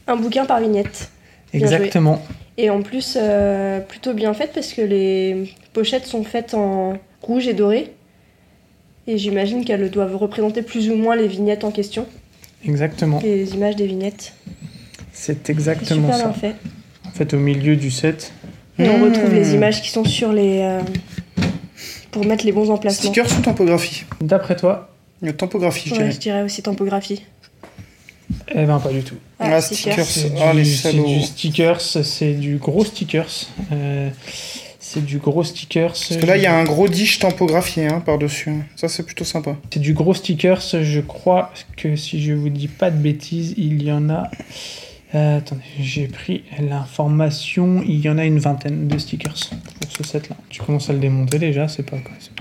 Un 0.07 0.17
bouquin 0.17 0.45
par 0.45 0.59
vignette. 0.59 1.09
Exactement. 1.53 2.21
Et 2.57 2.69
en 2.69 2.81
plus, 2.81 3.17
euh, 3.17 3.79
plutôt 3.79 4.13
bien 4.13 4.33
faite 4.33 4.51
parce 4.53 4.73
que 4.73 4.81
les 4.81 5.55
pochettes 5.71 6.05
sont 6.05 6.25
faites 6.25 6.53
en 6.53 6.99
rouge 7.21 7.47
et 7.47 7.53
doré. 7.53 7.93
Et 9.07 9.17
j'imagine 9.17 9.65
qu'elles 9.65 9.89
doivent 9.89 10.15
représenter 10.15 10.61
plus 10.61 10.89
ou 10.89 10.95
moins 10.95 11.15
les 11.15 11.27
vignettes 11.27 11.63
en 11.63 11.71
question, 11.71 12.05
Exactement. 12.65 13.19
les 13.23 13.53
images 13.53 13.75
des 13.75 13.87
vignettes. 13.87 14.33
C'est 15.11 15.49
exactement 15.49 16.07
super 16.13 16.17
ça. 16.17 16.23
bien 16.29 16.33
fait. 16.33 16.55
En 17.07 17.11
fait, 17.11 17.33
au 17.33 17.37
milieu 17.39 17.75
du 17.75 17.91
set, 17.91 18.31
Et 18.79 18.87
on 18.89 19.03
retrouve 19.03 19.33
les 19.33 19.53
images 19.53 19.81
qui 19.81 19.89
sont 19.89 20.05
sur 20.05 20.31
les. 20.31 20.59
euh, 20.61 20.81
pour 22.11 22.25
mettre 22.25 22.45
les 22.45 22.51
bons 22.51 22.69
emplacements. 22.69 23.11
Stickers 23.11 23.37
ou 23.37 23.41
tampographie 23.41 24.05
d'après 24.21 24.55
toi, 24.55 24.89
Euh, 25.23 25.31
Tampographie, 25.31 25.89
je 25.89 25.93
Ouais, 25.93 25.99
dirais. 25.99 26.11
je 26.11 26.19
dirais 26.19 26.41
aussi 26.43 26.61
tampographie. 26.63 27.23
eh 28.53 28.65
ben 28.65 28.79
pas 28.79 28.89
du 28.89 29.01
tout. 29.03 29.15
Ah, 29.39 29.55
Ah, 29.55 29.61
stickers. 29.61 30.05
stickers. 30.05 30.05
C'est 30.05 30.41
Ah, 30.41 30.53
les 30.53 30.63
du, 30.63 31.03
du 31.19 31.21
stickers, 31.23 31.81
c'est 31.81 32.33
du 32.33 32.57
gros 32.57 32.85
stickers. 32.85 33.47
euh, 33.71 34.09
c'est 34.93 35.05
du 35.05 35.19
gros 35.19 35.43
stickers. 35.43 35.91
Parce 35.91 36.17
que 36.17 36.25
là, 36.25 36.35
il 36.37 36.43
y 36.43 36.47
a 36.47 36.55
un 36.57 36.63
gros 36.63 36.87
dish 36.87 37.19
tampographié 37.19 37.87
hein, 37.87 38.01
par-dessus. 38.05 38.51
Ça, 38.75 38.87
c'est 38.89 39.03
plutôt 39.03 39.23
sympa. 39.23 39.55
C'est 39.71 39.79
du 39.79 39.93
gros 39.93 40.13
stickers. 40.13 40.61
Je 40.81 40.99
crois 40.99 41.53
que 41.77 41.95
si 41.95 42.21
je 42.21 42.33
vous 42.33 42.49
dis 42.49 42.67
pas 42.67 42.91
de 42.91 42.97
bêtises, 42.97 43.53
il 43.57 43.83
y 43.83 43.91
en 43.91 44.09
a. 44.09 44.29
euh, 45.15 45.37
attendez, 45.37 45.61
j'ai 45.79 46.07
pris 46.07 46.43
l'information. 46.59 47.83
Il 47.87 48.01
y 48.01 48.09
en 48.09 48.17
a 48.17 48.25
une 48.25 48.39
vingtaine 48.39 48.87
de 48.87 48.97
stickers 48.97 49.35
pour 49.79 49.91
ce 49.91 50.03
set-là. 50.03 50.35
Tu 50.49 50.61
commences 50.61 50.89
à 50.89 50.93
le 50.93 50.99
démonter 50.99 51.39
déjà, 51.39 51.67
c'est 51.67 51.83
pas 51.89 51.97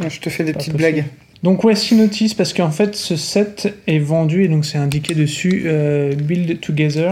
Je 0.09 0.19
te 0.21 0.29
fais 0.31 0.45
des 0.45 0.53
petites 0.53 0.73
possible. 0.73 0.93
blagues. 0.93 1.05
Donc 1.43 1.65
ouais, 1.65 1.75
si 1.75 1.95
notice 1.95 2.35
parce 2.35 2.53
qu'en 2.53 2.71
fait 2.71 2.95
ce 2.95 3.17
set 3.17 3.75
est 3.87 3.99
vendu 3.99 4.45
et 4.45 4.49
donc 4.49 4.67
c'est 4.67 4.77
indiqué 4.77 5.15
dessus 5.15 5.63
euh, 5.65 6.15
Build 6.15 6.61
Together. 6.61 7.09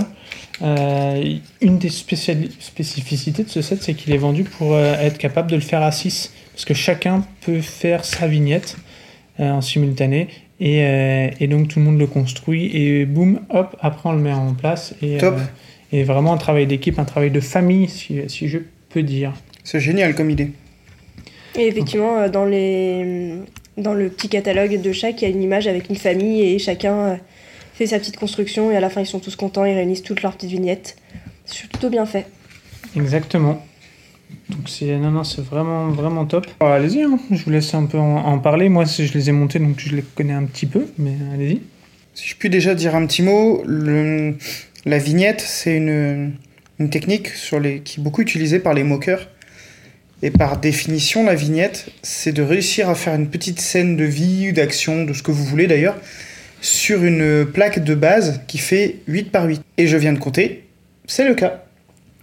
Euh, 0.62 1.36
une 1.60 1.78
des 1.78 1.88
spécificités 1.88 3.44
de 3.44 3.48
ce 3.48 3.62
set, 3.62 3.82
c'est 3.82 3.94
qu'il 3.94 4.12
est 4.12 4.18
vendu 4.18 4.42
pour 4.44 4.74
euh, 4.74 4.94
être 5.00 5.18
capable 5.18 5.50
de 5.50 5.54
le 5.56 5.62
faire 5.62 5.82
à 5.82 5.92
6 5.92 6.32
parce 6.52 6.64
que 6.64 6.74
chacun 6.74 7.24
peut 7.42 7.60
faire 7.60 8.04
sa 8.04 8.26
vignette 8.26 8.76
euh, 9.38 9.50
en 9.50 9.60
simultané 9.60 10.26
et, 10.58 10.82
euh, 10.84 11.28
et 11.38 11.46
donc 11.46 11.68
tout 11.68 11.78
le 11.78 11.84
monde 11.84 12.00
le 12.00 12.08
construit 12.08 12.68
et 12.76 13.04
boum, 13.06 13.38
hop, 13.50 13.76
après 13.80 14.08
on 14.08 14.12
le 14.12 14.18
met 14.18 14.32
en 14.32 14.54
place 14.54 14.94
et, 15.00 15.18
Top. 15.18 15.36
euh, 15.38 15.96
et 15.96 16.02
vraiment 16.02 16.32
un 16.32 16.36
travail 16.38 16.66
d'équipe, 16.66 16.98
un 16.98 17.04
travail 17.04 17.30
de 17.30 17.38
famille 17.38 17.88
si, 17.88 18.20
si 18.26 18.48
je 18.48 18.58
peux 18.88 19.04
dire. 19.04 19.32
C'est 19.62 19.78
génial 19.78 20.16
comme 20.16 20.30
idée. 20.30 20.50
Et 21.56 21.68
effectivement, 21.68 22.28
dans, 22.28 22.44
les, 22.44 23.34
dans 23.76 23.94
le 23.94 24.08
petit 24.08 24.28
catalogue 24.28 24.80
de 24.80 24.92
chaque, 24.92 25.22
il 25.22 25.28
y 25.28 25.32
a 25.32 25.34
une 25.34 25.42
image 25.42 25.68
avec 25.68 25.88
une 25.88 25.96
famille 25.96 26.42
et 26.42 26.58
chacun 26.58 26.94
euh, 26.94 27.16
fait 27.78 27.86
sa 27.86 27.98
petite 27.98 28.16
construction 28.16 28.70
et 28.72 28.76
à 28.76 28.80
la 28.80 28.90
fin 28.90 29.00
ils 29.00 29.06
sont 29.06 29.20
tous 29.20 29.36
contents, 29.36 29.64
ils 29.64 29.74
réunissent 29.74 30.02
toutes 30.02 30.22
leurs 30.22 30.34
petites 30.34 30.50
vignettes. 30.50 30.96
C'est 31.46 31.68
plutôt 31.68 31.88
bien 31.88 32.04
fait. 32.04 32.26
Exactement. 32.96 33.64
Donc 34.50 34.68
c'est 34.68 34.96
non 34.98 35.10
non 35.10 35.24
c'est 35.24 35.42
vraiment 35.42 35.88
vraiment 35.88 36.26
top. 36.26 36.46
Alors, 36.60 36.74
allez-y, 36.74 37.02
hein. 37.02 37.18
je 37.30 37.42
vous 37.42 37.50
laisse 37.50 37.72
un 37.74 37.86
peu 37.86 37.98
en, 37.98 38.16
en 38.16 38.38
parler. 38.40 38.68
Moi 38.68 38.84
je 38.84 39.12
les 39.12 39.28
ai 39.28 39.32
montés 39.32 39.58
donc 39.58 39.78
je 39.78 39.94
les 39.96 40.02
connais 40.02 40.32
un 40.34 40.44
petit 40.44 40.66
peu, 40.66 40.86
mais 40.98 41.14
allez-y. 41.32 41.62
Si 42.14 42.26
je 42.28 42.34
puis 42.36 42.50
déjà 42.50 42.74
dire 42.74 42.96
un 42.96 43.06
petit 43.06 43.22
mot, 43.22 43.62
le- 43.64 44.36
la 44.84 44.98
vignette, 44.98 45.40
c'est 45.40 45.76
une, 45.76 46.32
une 46.80 46.90
technique 46.90 47.28
sur 47.28 47.60
les, 47.60 47.80
qui 47.80 48.00
est 48.00 48.02
beaucoup 48.02 48.22
utilisée 48.22 48.58
par 48.58 48.74
les 48.74 48.82
moqueurs. 48.82 49.28
Et 50.20 50.32
par 50.32 50.58
définition, 50.58 51.24
la 51.24 51.36
vignette, 51.36 51.90
c'est 52.02 52.32
de 52.32 52.42
réussir 52.42 52.88
à 52.90 52.96
faire 52.96 53.14
une 53.14 53.28
petite 53.28 53.60
scène 53.60 53.96
de 53.96 54.02
vie, 54.04 54.52
d'action, 54.52 55.04
de 55.04 55.12
ce 55.12 55.22
que 55.22 55.30
vous 55.30 55.44
voulez 55.44 55.68
d'ailleurs, 55.68 55.96
sur 56.60 57.04
une 57.04 57.46
plaque 57.46 57.84
de 57.84 57.94
base 57.94 58.40
qui 58.46 58.58
fait 58.58 58.96
8 59.06 59.30
par 59.30 59.46
8. 59.46 59.62
Et 59.76 59.86
je 59.86 59.96
viens 59.96 60.12
de 60.12 60.18
compter, 60.18 60.64
c'est 61.06 61.26
le 61.26 61.34
cas. 61.34 61.64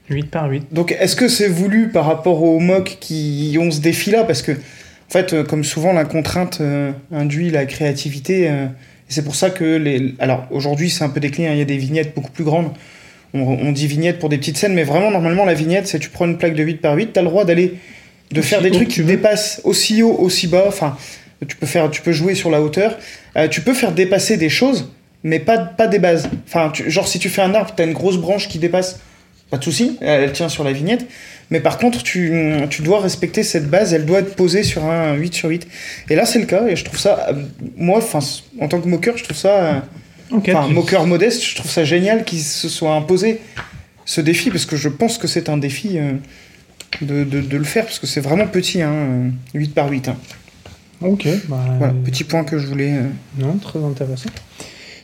8 0.10 0.30
par 0.30 0.50
8. 0.50 0.68
Donc, 0.72 0.96
est-ce 1.00 1.16
que 1.16 1.28
c'est 1.28 1.48
voulu 1.48 1.90
par 1.90 2.06
rapport 2.06 2.44
aux 2.44 2.60
mocs 2.60 2.98
qui 3.00 3.58
ont 3.60 3.72
ce 3.72 3.80
défi-là? 3.82 4.24
Parce 4.24 4.42
que, 4.42 4.52
en 4.52 5.12
fait, 5.12 5.34
euh, 5.34 5.44
comme 5.44 5.64
souvent, 5.64 5.94
la 5.94 6.06
contrainte 6.06 6.60
euh, 6.62 6.92
induit 7.12 7.50
la 7.50 7.66
créativité. 7.66 8.50
euh, 8.50 8.66
et 8.66 9.14
c'est 9.14 9.24
pour 9.24 9.36
ça 9.36 9.50
que 9.50 9.64
les. 9.64 10.16
Alors, 10.20 10.48
aujourd'hui, 10.52 10.90
c'est 10.90 11.04
un 11.04 11.10
peu 11.10 11.20
décliné, 11.20 11.50
hein, 11.50 11.54
il 11.54 11.60
y 11.60 11.62
a 11.62 11.66
des 11.66 11.78
vignettes 11.78 12.14
beaucoup 12.16 12.32
plus 12.32 12.44
grandes. 12.44 12.72
On, 13.34 13.42
on 13.42 13.72
dit 13.72 13.88
vignette 13.88 14.20
pour 14.20 14.30
des 14.30 14.38
petites 14.38 14.58
scènes, 14.58 14.74
mais 14.74 14.84
vraiment, 14.84 15.12
normalement, 15.12 15.46
la 15.46 15.54
vignette, 15.54 15.88
c'est 15.88 16.00
tu 16.00 16.10
prends 16.10 16.26
une 16.26 16.38
plaque 16.38 16.56
de 16.56 16.64
8 16.64 16.76
par 16.82 16.96
8, 16.96 17.14
tu 17.14 17.20
as 17.20 17.24
le 17.24 17.30
droit 17.30 17.46
d'aller. 17.46 17.76
de 18.32 18.40
Aussi 18.40 18.50
faire 18.50 18.62
des 18.62 18.72
trucs 18.72 18.88
qui 18.88 19.02
dépassent 19.02 19.62
aussi 19.64 20.02
haut, 20.04 20.16
aussi 20.20 20.48
bas. 20.48 20.66
Enfin, 20.68 20.98
tu 21.48 21.56
peux, 21.58 21.66
faire, 21.66 21.90
tu 21.92 22.02
peux 22.02 22.12
jouer 22.12 22.36
sur 22.36 22.50
la 22.50 22.62
hauteur. 22.62 22.98
Euh, 23.38 23.48
tu 23.48 23.62
peux 23.62 23.74
faire 23.74 23.92
dépasser 23.92 24.38
des 24.38 24.50
choses, 24.50 24.92
mais 25.24 25.40
pas, 25.40 25.58
pas 25.58 25.88
des 25.88 26.00
bases. 26.00 26.30
Enfin, 26.48 26.70
tu- 26.74 26.90
genre, 26.90 27.08
si 27.08 27.20
tu 27.20 27.30
fais 27.30 27.42
un 27.42 27.54
arbre, 27.54 27.74
tu 27.76 27.82
as 27.82 27.86
une 27.86 27.94
grosse 27.94 28.18
branche 28.18 28.48
qui 28.48 28.60
dépasse 28.60 29.00
pas 29.52 29.58
de 29.58 29.64
souci, 29.64 29.98
elle 30.02 30.24
elle 30.24 30.32
tient 30.32 30.50
sur 30.50 30.64
la 30.64 30.72
vignette. 30.74 31.06
Mais 31.52 31.60
par 31.60 31.78
contre, 31.78 32.02
tu, 32.02 32.34
tu 32.72 32.82
dois 32.82 33.00
respecter 33.00 33.44
cette 33.44 33.70
base, 33.70 33.94
elle 33.94 34.06
doit 34.06 34.20
être 34.20 34.36
posée 34.36 34.64
sur 34.64 34.84
un 34.86 35.14
8 35.14 35.34
sur 35.36 35.50
8. 35.50 35.68
Et 36.10 36.16
là, 36.16 36.26
c'est 36.26 36.40
le 36.40 36.46
cas, 36.48 36.66
et 36.68 36.76
je 36.76 36.84
trouve 36.84 36.98
ça, 36.98 37.28
euh, 37.30 37.34
moi, 37.78 38.00
enfin, 38.00 38.18
en 38.60 38.68
tant 38.68 38.82
que 38.82 38.88
moqueur, 38.88 39.16
je 39.18 39.24
trouve 39.24 39.38
ça, 39.38 39.50
euh, 39.50 39.74
enfin, 40.56 40.68
moqueur 40.74 41.06
modeste, 41.06 41.44
je 41.46 41.56
trouve 41.56 41.70
ça 41.70 41.84
génial 41.84 42.24
qu'il 42.24 42.40
se 42.40 42.68
soit 42.68 42.94
imposé 42.96 43.40
ce 44.06 44.22
défi, 44.22 44.50
parce 44.50 44.66
que 44.66 44.76
je 44.76 44.90
pense 44.90 45.20
que 45.20 45.28
c'est 45.28 45.48
un 45.48 45.58
défi 45.58 46.00
euh, 46.00 46.14
de, 47.02 47.24
de, 47.24 47.42
de 47.42 47.58
le 47.58 47.64
faire, 47.64 47.86
parce 47.86 48.00
que 48.00 48.08
c'est 48.08 48.22
vraiment 48.22 48.48
petit, 48.48 48.82
hein, 48.82 48.92
euh, 48.94 49.30
8 49.54 49.76
par 49.76 49.90
8. 49.92 50.08
hein. 50.08 50.18
Ok, 51.02 51.28
bah, 51.50 51.58
Voilà, 51.78 51.94
petit 52.04 52.24
point 52.24 52.44
que 52.44 52.58
je 52.58 52.68
voulais. 52.68 52.94
euh, 52.98 53.04
Non, 53.38 53.58
très 53.58 53.84
intéressant. 53.84 54.30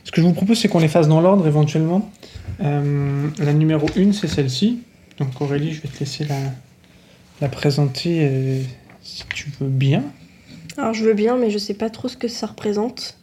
Ce 0.04 0.10
que 0.10 0.20
je 0.20 0.26
vous 0.26 0.32
propose, 0.32 0.58
c'est 0.58 0.68
qu'on 0.68 0.80
les 0.80 0.88
fasse 0.88 1.08
dans 1.08 1.20
l'ordre 1.20 1.46
éventuellement. 1.46 2.10
Euh, 2.62 3.28
la 3.38 3.52
numéro 3.52 3.86
1, 3.96 4.12
c'est 4.12 4.28
celle-ci. 4.28 4.80
Donc 5.18 5.40
Aurélie, 5.40 5.72
je 5.72 5.82
vais 5.82 5.88
te 5.88 6.00
laisser 6.00 6.24
la, 6.24 6.36
la 7.40 7.48
présenter 7.48 8.20
euh, 8.22 8.60
si 9.02 9.24
tu 9.34 9.50
veux 9.60 9.68
bien. 9.68 10.02
Alors 10.78 10.94
je 10.94 11.04
veux 11.04 11.14
bien, 11.14 11.36
mais 11.36 11.50
je 11.50 11.58
sais 11.58 11.74
pas 11.74 11.90
trop 11.90 12.08
ce 12.08 12.16
que 12.16 12.28
ça 12.28 12.46
représente. 12.46 13.18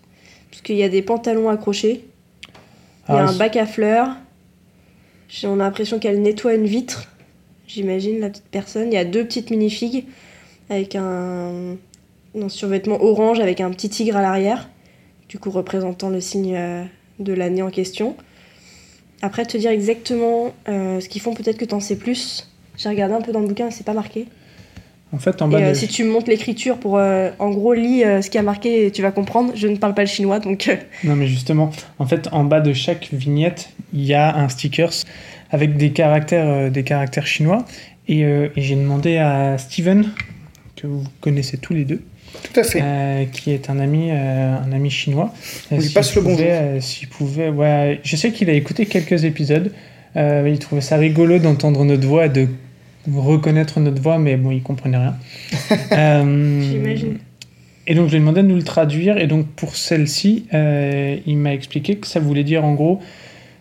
Parce 0.52 0.62
qu'il 0.62 0.76
y 0.78 0.84
a 0.84 0.90
des 0.90 1.02
pantalons 1.02 1.50
accrochés, 1.50 2.06
il 3.10 3.16
y 3.16 3.18
a 3.18 3.26
Ah, 3.26 3.30
un 3.30 3.34
bac 3.38 3.56
à 3.58 3.66
fleurs. 3.66 4.10
J'ai- 5.28 5.48
On 5.48 5.56
a 5.60 5.64
l'impression 5.64 6.00
qu'elle 6.00 6.22
nettoie 6.22 6.54
une 6.54 6.66
vitre. 6.66 7.08
J'imagine 7.68 8.20
la 8.20 8.30
petite 8.30 8.48
personne. 8.50 8.88
Il 8.88 8.94
y 8.94 8.98
a 8.98 9.06
deux 9.06 9.26
petites 9.26 9.50
minifigs 9.52 10.06
avec 10.70 10.96
un, 10.96 11.76
un 12.40 12.50
survêtement 12.50 13.02
orange 13.02 13.40
avec 13.40 13.62
un 13.62 13.70
petit 13.72 13.90
tigre 13.90 14.18
à 14.18 14.22
l'arrière. 14.22 14.70
Du 15.28 15.40
coup 15.40 15.52
représentant 15.52 16.10
le 16.10 16.22
signe 16.22 16.56
euh, 16.56 16.84
de 17.20 17.34
l'année 17.34 17.62
en 17.62 17.70
question. 17.70 18.16
Après 19.22 19.46
te 19.46 19.58
dire 19.58 19.72
exactement 19.72 20.54
euh, 20.68 21.00
ce 21.00 21.10
qu'ils 21.10 21.22
font, 21.22 21.34
peut-être 21.34 21.58
que 21.58 21.66
t'en 21.66 21.80
sais 21.80 21.98
plus. 21.98 22.48
J'ai 22.78 22.90
regardé 22.90 23.14
un 23.14 23.22
peu 23.22 23.32
dans 23.32 23.42
le 23.42 23.48
bouquin, 23.48 23.70
c'est 23.70 23.86
pas 23.86 23.94
marqué. 23.94 24.28
En 25.12 25.18
fait, 25.18 25.42
en 25.42 25.50
Et 25.50 25.54
bas 25.54 25.60
euh, 25.60 25.70
de... 25.70 25.74
si 25.74 25.88
tu 25.88 26.04
me 26.04 26.12
montres 26.12 26.30
l'écriture 26.30 26.78
pour, 26.78 26.98
euh, 26.98 27.32
en 27.40 27.50
gros, 27.50 27.74
lis 27.74 28.04
euh, 28.04 28.22
ce 28.22 28.30
qui 28.30 28.38
a 28.38 28.44
marqué 28.44 28.86
et 28.86 28.92
tu 28.92 29.02
vas 29.02 29.12
comprendre. 29.12 29.52
Je 29.56 29.68
ne 29.68 29.76
parle 29.76 29.94
pas 29.96 30.04
le 30.04 30.08
chinois, 30.08 30.40
donc 30.40 30.68
euh, 30.68 30.76
Non, 31.04 31.16
mais 31.16 31.28
justement, 31.28 31.72
en 31.98 32.06
fait, 32.06 32.30
en 32.32 32.44
bas 32.44 32.62
de 32.62 32.74
chaque 32.74 33.10
vignette, 33.12 33.72
il 33.92 34.06
y 34.06 34.14
a 34.14 34.36
un 34.36 34.48
stickers 34.50 34.94
avec 35.50 35.78
des 35.78 35.92
caractères, 35.92 36.48
euh, 36.48 36.70
des 36.70 36.84
caractères 36.84 37.26
chinois. 37.26 37.66
Et, 38.08 38.24
euh, 38.24 38.50
et 38.56 38.62
j'ai 38.62 38.76
demandé 38.76 39.18
à 39.18 39.58
Steven, 39.58 40.12
que 40.76 40.88
vous 40.88 41.04
connaissez 41.22 41.58
tous 41.58 41.74
les 41.74 41.86
deux, 41.86 42.02
Tout 42.44 42.60
à 42.60 42.64
fait. 42.64 42.80
euh, 42.82 43.26
qui 43.26 43.52
est 43.52 43.70
un 43.70 43.80
ami, 43.80 44.10
euh, 44.12 44.56
un 44.58 44.72
ami 44.72 44.90
chinois. 44.90 45.34
On 45.72 45.78
lui 45.80 45.90
passe 45.90 46.16
le 46.16 46.22
pouvait, 46.22 46.34
bonjour. 46.36 46.48
euh, 46.50 46.80
S'il 46.82 47.08
pouvait, 47.08 47.50
ouais, 47.50 48.00
je 48.04 48.16
sais 48.16 48.32
qu'il 48.32 48.50
a 48.50 48.54
écouté 48.54 48.86
quelques 48.86 49.24
épisodes. 49.24 49.72
Euh, 50.18 50.50
il 50.52 50.58
trouvait 50.60 50.82
ça 50.82 50.98
rigolo 50.98 51.38
d'entendre 51.40 51.84
notre 51.86 52.08
voix 52.08 52.26
et 52.26 52.30
de 52.30 52.48
reconnaître 53.14 53.80
notre 53.80 54.02
voix, 54.02 54.18
mais 54.18 54.36
bon, 54.38 54.52
il 54.52 54.62
comprenait 54.64 54.98
rien. 54.98 55.16
Euh, 55.92 56.62
j'imagine. 56.62 57.18
et 57.88 57.96
donc 57.96 58.06
je 58.08 58.12
lui 58.12 58.18
ai 58.18 58.20
demandé 58.20 58.42
de 58.42 58.48
nous 58.48 58.56
le 58.56 58.64
traduire. 58.64 59.18
Et 59.18 59.28
donc 59.28 59.46
pour 59.56 59.76
celle-ci, 59.76 60.46
euh, 60.54 61.18
il 61.26 61.38
m'a 61.38 61.54
expliqué 61.54 61.96
que 61.98 62.08
ça 62.08 62.20
voulait 62.20 62.44
dire 62.44 62.64
en 62.66 62.74
gros 62.74 63.00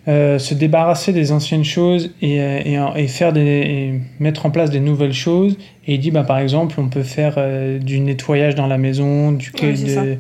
euh, 0.09 0.39
se 0.39 0.55
débarrasser 0.55 1.13
des 1.13 1.33
anciennes 1.33 1.65
choses 1.65 2.13
et, 2.23 2.41
euh, 2.41 2.95
et, 2.97 3.07
faire 3.09 3.33
des, 3.35 3.41
et 3.41 3.95
mettre 4.21 4.47
en 4.47 4.51
place 4.51 4.71
des 4.71 4.81
nouvelles 4.81 5.13
choses. 5.13 5.59
Et 5.87 5.95
il 5.95 6.01
dit 6.01 6.11
bah, 6.11 6.23
par 6.25 6.39
exemple, 6.39 6.77
on 6.79 6.89
peut 6.89 7.03
faire 7.03 7.35
euh, 7.37 7.79
du 7.79 8.01
nettoyage 8.01 8.55
dans 8.55 8.67
la 8.67 8.79
maison, 8.79 9.33
du 9.33 9.53
Ouais, 9.63 9.73
de- 9.75 10.17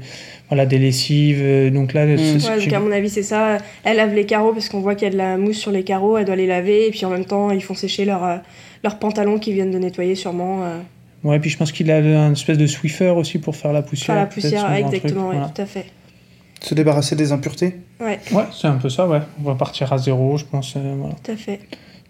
voilà, 0.48 0.66
des 0.66 0.78
lessives. 0.78 1.72
Donc 1.72 1.94
là, 1.94 2.06
Mm. 2.06 2.18
c'est 2.38 2.50
Ouais, 2.50 2.58
donc 2.64 2.72
à 2.72 2.80
mon 2.80 2.90
avis, 2.92 3.08
c'est 3.10 3.22
ça. 3.22 3.58
Elle 3.84 3.96
lave 3.96 4.14
les 4.14 4.24
carreaux 4.26 4.52
parce 4.52 4.68
qu'on 4.68 4.80
voit 4.80 4.94
qu'il 4.94 5.06
y 5.06 5.10
a 5.10 5.12
de 5.12 5.18
la 5.18 5.36
mousse 5.38 5.58
sur 5.58 5.70
les 5.70 5.82
carreaux. 5.84 6.16
Elle 6.18 6.24
doit 6.26 6.36
les 6.36 6.46
laver. 6.46 6.86
Et 6.86 6.90
puis 6.90 7.04
en 7.06 7.10
même 7.10 7.24
temps, 7.24 7.50
ils 7.50 7.62
font 7.62 7.74
sécher 7.74 8.04
leurs 8.04 8.24
euh, 8.24 8.36
leurs 8.84 8.98
pantalons 8.98 9.38
qu'ils 9.38 9.54
viennent 9.54 9.70
de 9.72 9.78
nettoyer, 9.78 10.14
sûrement. 10.14 10.62
euh, 10.64 10.78
Ouais, 11.24 11.38
puis 11.40 11.50
je 11.50 11.56
pense 11.58 11.72
qu'il 11.72 11.90
a 11.90 11.96
un 11.96 12.32
espèce 12.32 12.58
de 12.58 12.66
Swiffer 12.68 13.08
aussi 13.08 13.38
pour 13.38 13.56
faire 13.56 13.72
la 13.72 13.82
poussière. 13.82 14.06
faire 14.14 14.16
la 14.16 14.26
poussière. 14.26 14.70
Ouais, 14.70 14.80
exactement, 14.80 15.28
ouais, 15.30 15.34
voilà. 15.36 15.50
tout 15.54 15.62
à 15.62 15.66
fait. 15.66 15.86
Se 16.60 16.74
débarrasser 16.74 17.14
des 17.16 17.32
impuretés. 17.32 17.76
Ouais, 18.00 18.18
Ouais, 18.32 18.44
c'est 18.52 18.66
un 18.66 18.76
peu 18.76 18.88
ça, 18.88 19.06
ouais. 19.06 19.20
On 19.40 19.44
va 19.44 19.54
partir 19.54 19.92
à 19.92 19.98
zéro, 19.98 20.36
je 20.38 20.44
pense. 20.44 20.74
euh, 20.76 20.94
voilà. 20.98 21.14
tout 21.22 21.30
à 21.32 21.36
fait. 21.36 21.60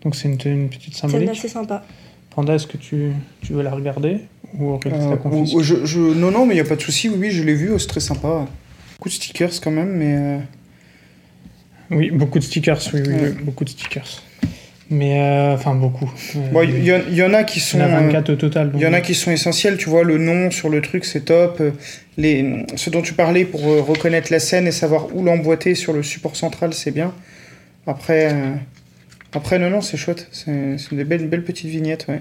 Donc 0.02 0.14
c'est 0.14 0.28
une, 0.28 0.38
une 0.44 0.68
petite 0.68 0.94
C'est 0.94 1.00
symbolique. 1.02 1.28
assez 1.30 1.48
sympa. 1.48 1.84
Panda, 2.30 2.54
est-ce 2.54 2.66
que 2.66 2.76
tu, 2.76 3.12
tu 3.42 3.52
veux 3.52 3.62
la 3.62 3.70
regarder 3.72 4.20
Ou 4.58 4.70
Aurélie 4.70 4.96
Euh, 4.96 5.10
la 5.10 5.16
confisque 5.16 5.56
ou- 5.56 5.62
je, 5.62 5.84
je- 5.84 5.98
non, 6.00 6.30
non, 6.30 6.46
mais 6.46 6.54
il 6.54 6.56
n'y 6.56 6.66
a 6.66 6.68
pas 6.68 6.76
de 6.76 6.80
souci. 6.82 7.08
Oui, 7.08 7.16
oui, 7.18 7.30
je 7.30 7.42
l'ai 7.42 7.54
vu. 7.54 7.70
oh, 7.72 7.78
c'est 7.78 7.88
très 7.88 8.00
sympa. 8.00 8.46
Beaucoup 8.98 9.08
de 9.08 9.14
stickers 9.14 9.60
quand 9.62 9.70
même, 9.70 9.90
mais. 9.96 10.14
euh, 10.16 10.38
Oui, 11.90 12.10
beaucoup 12.10 12.38
de 12.38 12.44
stickers, 12.44 12.78
oui, 12.94 13.00
oui, 13.06 13.12
Ouais. 13.14 13.20
oui, 13.36 13.42
beaucoup 13.44 13.64
de 13.64 13.70
stickers. 13.70 14.22
Mais, 14.90 15.20
euh, 15.20 15.54
enfin, 15.54 15.74
beaucoup. 15.74 16.10
Euh, 16.36 16.38
Bon, 16.50 16.62
il 16.62 16.82
y, 16.82 16.92
en- 16.92 17.00
il 17.08 17.14
y 17.14 17.22
en 17.22 17.34
a 17.34 17.44
qui 17.44 17.60
sont. 17.60 17.78
euh, 17.78 17.86
24 17.86 18.30
au 18.30 18.36
total. 18.36 18.70
donc- 18.72 18.80
Il 18.80 18.84
y 18.84 18.86
en 18.86 18.92
a 18.94 19.00
qui 19.02 19.14
sont 19.14 19.30
essentiels, 19.30 19.76
tu 19.76 19.90
vois, 19.90 20.02
le 20.02 20.16
nom 20.16 20.50
sur 20.50 20.70
le 20.70 20.80
truc, 20.80 21.04
c'est 21.04 21.26
top. 21.26 21.62
Les, 22.16 22.64
ce 22.76 22.88
dont 22.88 23.02
tu 23.02 23.12
parlais 23.12 23.44
pour 23.44 23.60
reconnaître 23.62 24.32
la 24.32 24.40
scène 24.40 24.66
et 24.66 24.72
savoir 24.72 25.14
où 25.14 25.22
l'emboîter 25.22 25.74
sur 25.74 25.92
le 25.92 26.02
support 26.02 26.36
central, 26.36 26.72
c'est 26.72 26.90
bien. 26.90 27.12
Après, 27.86 28.32
euh, 28.32 28.54
après 29.34 29.58
non, 29.58 29.68
non, 29.70 29.80
c'est 29.82 29.96
chouette. 29.98 30.28
C'est 30.32 30.94
des 30.94 31.04
belles, 31.04 31.28
belles 31.28 31.44
petites 31.44 31.68
vignettes, 31.70 32.06
ouais. 32.08 32.20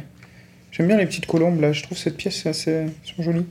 J'aime 0.71 0.87
bien 0.87 0.97
les 0.97 1.05
petites 1.05 1.25
colombes, 1.25 1.61
là. 1.61 1.71
Je 1.71 1.81
trouve 1.83 1.97
cette 1.97 2.17
pièce 2.17 2.45
assez... 2.45 2.85
jolies. 3.17 3.45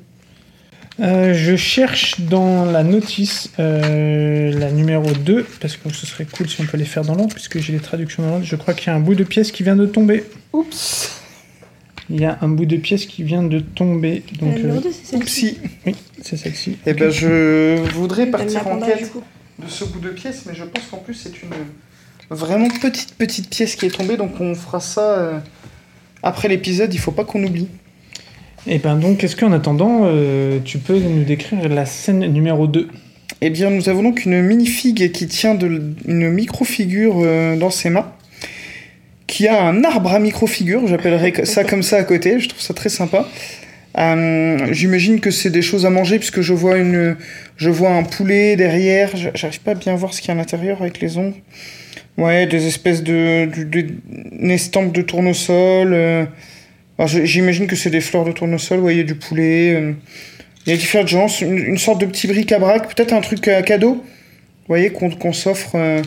Euh, 0.99 1.35
je 1.35 1.57
cherche 1.57 2.21
dans 2.21 2.65
la 2.65 2.83
notice 2.83 3.51
euh, 3.59 4.51
la 4.59 4.71
numéro 4.71 5.11
2, 5.11 5.45
parce 5.61 5.77
que 5.77 5.93
ce 5.93 6.07
serait 6.07 6.25
cool 6.25 6.49
si 6.49 6.61
on 6.63 6.65
peut 6.65 6.79
les 6.79 6.87
faire 6.87 7.05
dans 7.05 7.15
l'ordre, 7.15 7.35
puisque 7.35 7.59
j'ai 7.59 7.73
les 7.73 7.81
traductions 7.81 8.23
dans 8.23 8.31
l'ordre. 8.31 8.47
Je 8.47 8.57
crois 8.57 8.73
qu'il 8.73 8.89
y 8.89 8.91
a 8.91 8.95
un 8.95 9.01
bout 9.01 9.15
de 9.15 9.25
pièce 9.25 9.53
qui 9.53 9.63
vient 9.63 9.77
de 9.77 9.87
tomber. 9.87 10.25
Oups 10.55 11.21
Il 12.09 12.21
y 12.21 12.25
a 12.25 12.39
un 12.41 12.49
bout 12.49 12.65
de 12.65 12.77
pièce 12.77 13.05
qui 13.05 13.25
vient 13.25 13.43
de 13.43 13.61
tomber. 13.61 14.23
Donc, 14.41 14.55
la 14.55 14.59
numéro 14.59 14.79
euh, 14.79 14.83
2, 14.83 14.93
c'est 14.93 15.07
celle-ci. 15.07 15.59
Oui, 15.85 15.95
c'est 16.23 16.37
celle-ci. 16.39 16.79
Eh 16.87 16.95
ben, 16.95 17.11
je 17.11 17.77
voudrais 17.93 18.27
Donne 18.27 18.33
la 18.33 18.39
partir 18.39 18.67
en 18.67 18.81
quête 18.81 19.13
de 19.59 19.69
ce 19.69 19.85
bout 19.85 20.01
de 20.01 20.11
pièce, 20.11 20.45
mais 20.47 20.55
je 20.55 20.65
pense 20.65 20.85
qu'en 20.91 20.99
plus, 20.99 21.15
c'est 21.15 21.43
une 21.43 21.51
vraiment 22.31 22.69
petite, 22.69 23.15
petite 23.15 23.51
pièce 23.51 23.77
qui 23.77 23.87
est 23.87 23.97
tombée, 23.97 24.17
donc 24.17 24.41
on 24.41 24.55
fera 24.55 24.81
ça 24.81 25.19
euh, 25.19 25.39
après 26.23 26.49
l'épisode. 26.49 26.93
Il 26.95 27.01
faut 27.01 27.13
pas 27.13 27.25
qu'on 27.25 27.43
oublie. 27.45 27.69
Et 28.69 28.79
ben 28.79 28.97
donc, 28.97 29.23
est-ce 29.23 29.37
qu'en 29.37 29.53
attendant, 29.53 30.01
euh, 30.05 30.59
tu 30.65 30.79
peux 30.79 30.99
nous 30.99 31.23
décrire 31.23 31.69
la 31.69 31.87
scène 31.87 32.27
numéro 32.27 32.67
2 32.67 32.89
Eh 33.41 33.51
bien, 33.51 33.71
nous 33.71 33.89
avons 33.89 34.03
donc 34.03 34.25
une 34.25 34.43
mini-figue 34.43 35.13
qui 35.13 35.29
tient 35.29 35.57
une 35.57 36.31
micro-figure 36.31 37.15
euh, 37.19 37.57
dans 37.57 37.71
ses 37.71 37.91
mains, 37.91 38.13
qui 39.29 39.47
a 39.47 39.63
un 39.63 39.85
arbre 39.85 40.13
à 40.13 40.19
micro-figure, 40.19 40.85
j'appellerais 40.89 41.45
ça 41.45 41.63
comme 41.63 41.85
ça 41.85 41.99
à 41.99 42.03
côté, 42.03 42.41
je 42.41 42.49
trouve 42.49 42.61
ça 42.61 42.75
très 42.75 42.89
sympa. 42.89 43.29
Euh, 43.99 44.73
J'imagine 44.73 45.21
que 45.21 45.31
c'est 45.31 45.51
des 45.51 45.63
choses 45.63 45.87
à 45.87 45.91
manger, 45.91 46.19
puisque 46.19 46.41
je 46.41 46.53
vois, 46.53 46.77
une, 46.77 47.17
je 47.57 47.71
un 47.71 48.03
poulet 48.03 48.57
derrière, 48.57 49.11
j'arrive 49.15 49.61
pas 49.61 49.73
à 49.73 49.75
bien 49.75 49.95
voir 49.95 50.13
ce 50.13 50.21
qu'il 50.21 50.29
y 50.29 50.31
a 50.33 50.35
à 50.35 50.39
l'intérieur 50.39 50.83
avec 50.83 51.01
les 51.01 51.19
ongles. 51.19 51.37
Ouais, 52.19 52.49
des 52.49 52.67
espèces 52.67 53.05
de... 53.05 53.47
de, 53.47 53.63
de 53.63 53.87
une 54.41 54.51
estampe 54.51 54.93
de 54.93 55.03
tournesol. 55.03 56.27
Euh, 56.99 57.03
alors, 57.05 57.27
J'imagine 57.27 57.67
que 57.67 57.77
c'est 57.77 57.91
des 57.91 58.01
fleurs 58.01 58.25
de 58.25 58.33
tournesol, 58.33 58.81
ouais, 58.81 58.95
il 58.95 58.99
y 58.99 59.01
a 59.01 59.05
du 59.05 59.15
poulet... 59.15 59.75
euh, 59.75 59.93
il 60.67 60.71
y 60.71 60.73
a 60.73 60.77
différentes 60.79 61.07
gens, 61.09 61.29
une, 61.43 61.59
une 61.59 61.79
sorte 61.79 62.01
de 62.01 62.07
petit 62.07 62.27
bric-à-brac, 62.27 62.93
peut-être 62.95 63.13
un 63.13 63.21
truc 63.21 63.47
à 63.47 63.63
cadeau, 63.63 63.95
vous 63.95 64.03
voyez, 64.67 64.91
qu'on 64.91 65.33
s'offre. 65.33 65.73
euh, 65.77 66.03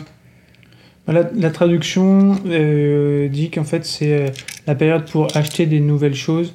La, 1.08 1.28
la 1.34 1.50
traduction 1.50 2.36
euh, 2.46 3.28
dit 3.28 3.50
qu'en 3.50 3.64
fait 3.64 3.84
c'est 3.86 4.12
euh, 4.12 4.26
la 4.66 4.74
période 4.74 5.10
pour 5.10 5.34
acheter 5.34 5.64
des 5.66 5.80
nouvelles 5.80 6.14
choses, 6.14 6.54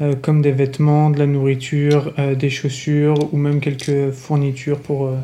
euh, 0.00 0.14
comme 0.20 0.42
des 0.42 0.50
vêtements, 0.50 1.10
de 1.10 1.18
la 1.20 1.26
nourriture, 1.26 2.12
euh, 2.18 2.34
des 2.34 2.50
chaussures 2.50 3.32
ou 3.32 3.36
même 3.36 3.60
quelques 3.60 4.10
fournitures 4.10 4.80
pour 4.80 5.06
euh, 5.06 5.14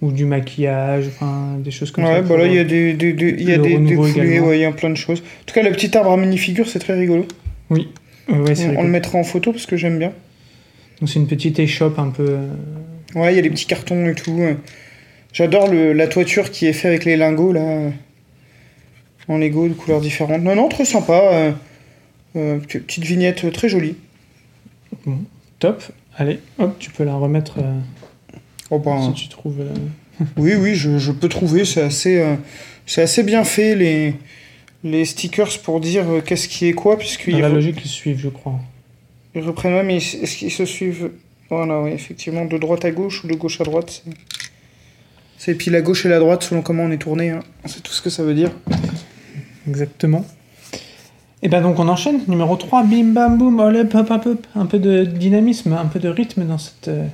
ou 0.00 0.12
du 0.12 0.24
maquillage, 0.24 1.04
enfin 1.08 1.58
des 1.58 1.70
choses 1.70 1.90
comme 1.90 2.04
ça. 2.06 2.14
ouais, 2.14 2.22
bah 2.22 2.36
là, 2.38 2.46
il 2.46 2.54
y 2.54 2.58
a 2.58 2.62
euh, 2.62 2.64
des, 2.64 2.94
des, 2.94 3.12
des- 3.12 3.36
il 3.38 3.48
y 3.48 3.52
a 3.52 3.58
des, 3.58 3.76
des 3.78 3.92
également. 4.10 4.46
ouais, 4.48 4.58
y 4.60 4.64
a 4.64 4.72
plein 4.72 4.90
de 4.90 4.96
choses. 4.96 5.20
En 5.20 5.44
tout 5.46 5.54
cas, 5.54 5.62
le 5.62 5.70
petit 5.72 5.94
arbre 5.96 6.12
à 6.12 6.16
mini-figure, 6.16 6.66
c'est 6.66 6.78
très 6.80 6.94
rigolo. 6.98 7.26
Oui, 7.70 7.88
ouais, 8.28 8.76
on, 8.76 8.82
le 8.82 8.88
mettra 8.88 9.18
en 9.18 9.24
photo 9.24 9.52
parce 9.52 9.66
que 9.66 9.76
j'aime 9.76 9.98
bien. 9.98 10.12
Donc 11.00 11.08
c'est 11.08 11.18
une 11.18 11.26
petite 11.26 11.58
échoppe 11.58 11.98
un 11.98 12.10
peu. 12.10 12.26
euh, 12.28 12.48
Ouais, 13.14 13.32
il 13.32 13.36
y 13.36 13.38
a 13.38 13.42
des 13.42 13.50
petits 13.50 13.66
cartons 13.66 14.06
et 14.08 14.14
tout. 14.14 14.40
J'adore 15.32 15.72
la 15.72 16.06
toiture 16.06 16.50
qui 16.50 16.66
est 16.66 16.72
faite 16.72 16.86
avec 16.86 17.04
les 17.04 17.16
lingots, 17.16 17.52
là. 17.52 17.90
En 19.28 19.38
Lego, 19.38 19.68
de 19.68 19.74
couleurs 19.74 20.00
différentes. 20.00 20.42
Non, 20.42 20.54
non, 20.54 20.68
très 20.68 20.84
sympa. 20.84 21.20
euh, 21.32 21.52
euh, 22.36 22.58
petite 22.58 23.04
vignette 23.04 23.50
très 23.52 23.68
jolie. 23.68 23.96
top. 25.58 25.82
Allez, 26.16 26.38
hop, 26.58 26.76
tu 26.78 26.90
peux 26.90 27.04
la 27.04 27.14
remettre 27.14 27.58
euh, 27.58 27.78
Oh, 28.70 28.78
bah, 28.78 28.98
si 29.02 29.12
tu 29.12 29.28
trouves. 29.28 29.60
euh, 29.60 30.24
Oui, 30.36 30.54
oui, 30.54 30.74
je, 30.74 30.98
je 30.98 31.12
peux 31.12 31.28
trouver, 31.28 31.64
c'est 31.64 31.82
assez, 31.82 32.22
assez 32.96 33.22
bien 33.22 33.44
fait, 33.44 33.74
les, 33.74 34.14
les 34.90 35.04
stickers 35.04 35.58
pour 35.62 35.80
dire 35.80 36.04
euh, 36.08 36.20
qu'est-ce 36.20 36.48
qui 36.48 36.66
est 36.66 36.72
quoi, 36.72 36.96
puisqu'ils 36.98 37.32
dans 37.34 37.40
la 37.40 37.48
logique 37.48 37.76
ils 37.84 37.88
suivent, 37.88 38.18
je 38.20 38.28
crois. 38.28 38.58
ils 39.34 39.42
reprennent, 39.42 39.74
ouais, 39.74 39.82
mais 39.84 39.96
est-ce 39.96 40.36
qu'ils 40.36 40.50
se 40.50 40.64
suivent 40.64 41.10
Voilà, 41.50 41.80
oui, 41.80 41.90
effectivement, 41.92 42.44
de 42.44 42.56
droite 42.58 42.84
à 42.84 42.90
gauche 42.90 43.24
ou 43.24 43.28
de 43.28 43.34
gauche 43.34 43.60
à 43.60 43.64
droite. 43.64 44.02
c'est- 44.04 44.10
C'est 45.38 45.54
puis 45.54 45.70
la 45.70 45.80
gauche 45.82 46.06
et 46.06 46.08
la 46.08 46.18
droite 46.18 46.42
selon 46.44 46.62
comment 46.62 46.84
on 46.84 46.90
est 46.90 46.98
tourné, 46.98 47.30
hein. 47.30 47.40
c'est 47.66 47.82
tout 47.82 47.92
ce 47.92 48.00
que 48.02 48.10
ça 48.10 48.22
veut 48.22 48.34
dire. 48.34 48.50
Exactement. 49.68 50.24
Et 51.42 51.48
ben 51.48 51.60
donc 51.60 51.78
on 51.78 51.86
enchaîne, 51.88 52.20
numéro 52.28 52.56
3, 52.56 52.82
bim 52.84 53.12
bam 53.12 53.36
boum, 53.36 53.60
allez, 53.60 53.80
hop 53.80 53.94
hop 54.10 54.26
hop, 54.26 54.46
un 54.54 54.66
peu 54.66 54.78
de 54.78 55.04
dynamisme, 55.04 55.72
un 55.74 55.84
peu 55.86 55.98
de 56.00 56.08
rythme 56.08 56.44
dans 56.46 56.56
cette, 56.58 56.88
euh, 56.88 57.06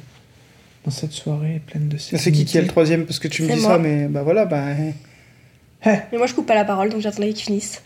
dans 0.85 0.91
cette 0.93 1.13
soirée 1.13 1.61
pleine 1.67 1.89
de 1.89 1.97
C'est 1.99 2.31
qui 2.31 2.45
qui 2.45 2.57
est 2.59 2.63
le 2.63 2.69
troisième? 2.69 3.05
Parce 3.05 3.19
que 3.19 3.27
tu 3.29 3.43
me 3.43 3.49
dis 3.53 3.61
moi. 3.61 3.71
ça, 3.73 3.79
mais 3.79 4.07
bah 4.09 4.23
voilà, 4.23 4.45
bah. 4.47 4.65
Mais 5.85 6.19
moi, 6.19 6.27
je 6.27 6.35
coupe 6.35 6.47
pas 6.47 6.55
la 6.55 6.65
parole, 6.65 6.89
donc 6.91 7.01
j'attendais 7.01 7.33
qu'ils 7.33 7.45
finissent. 7.45 7.83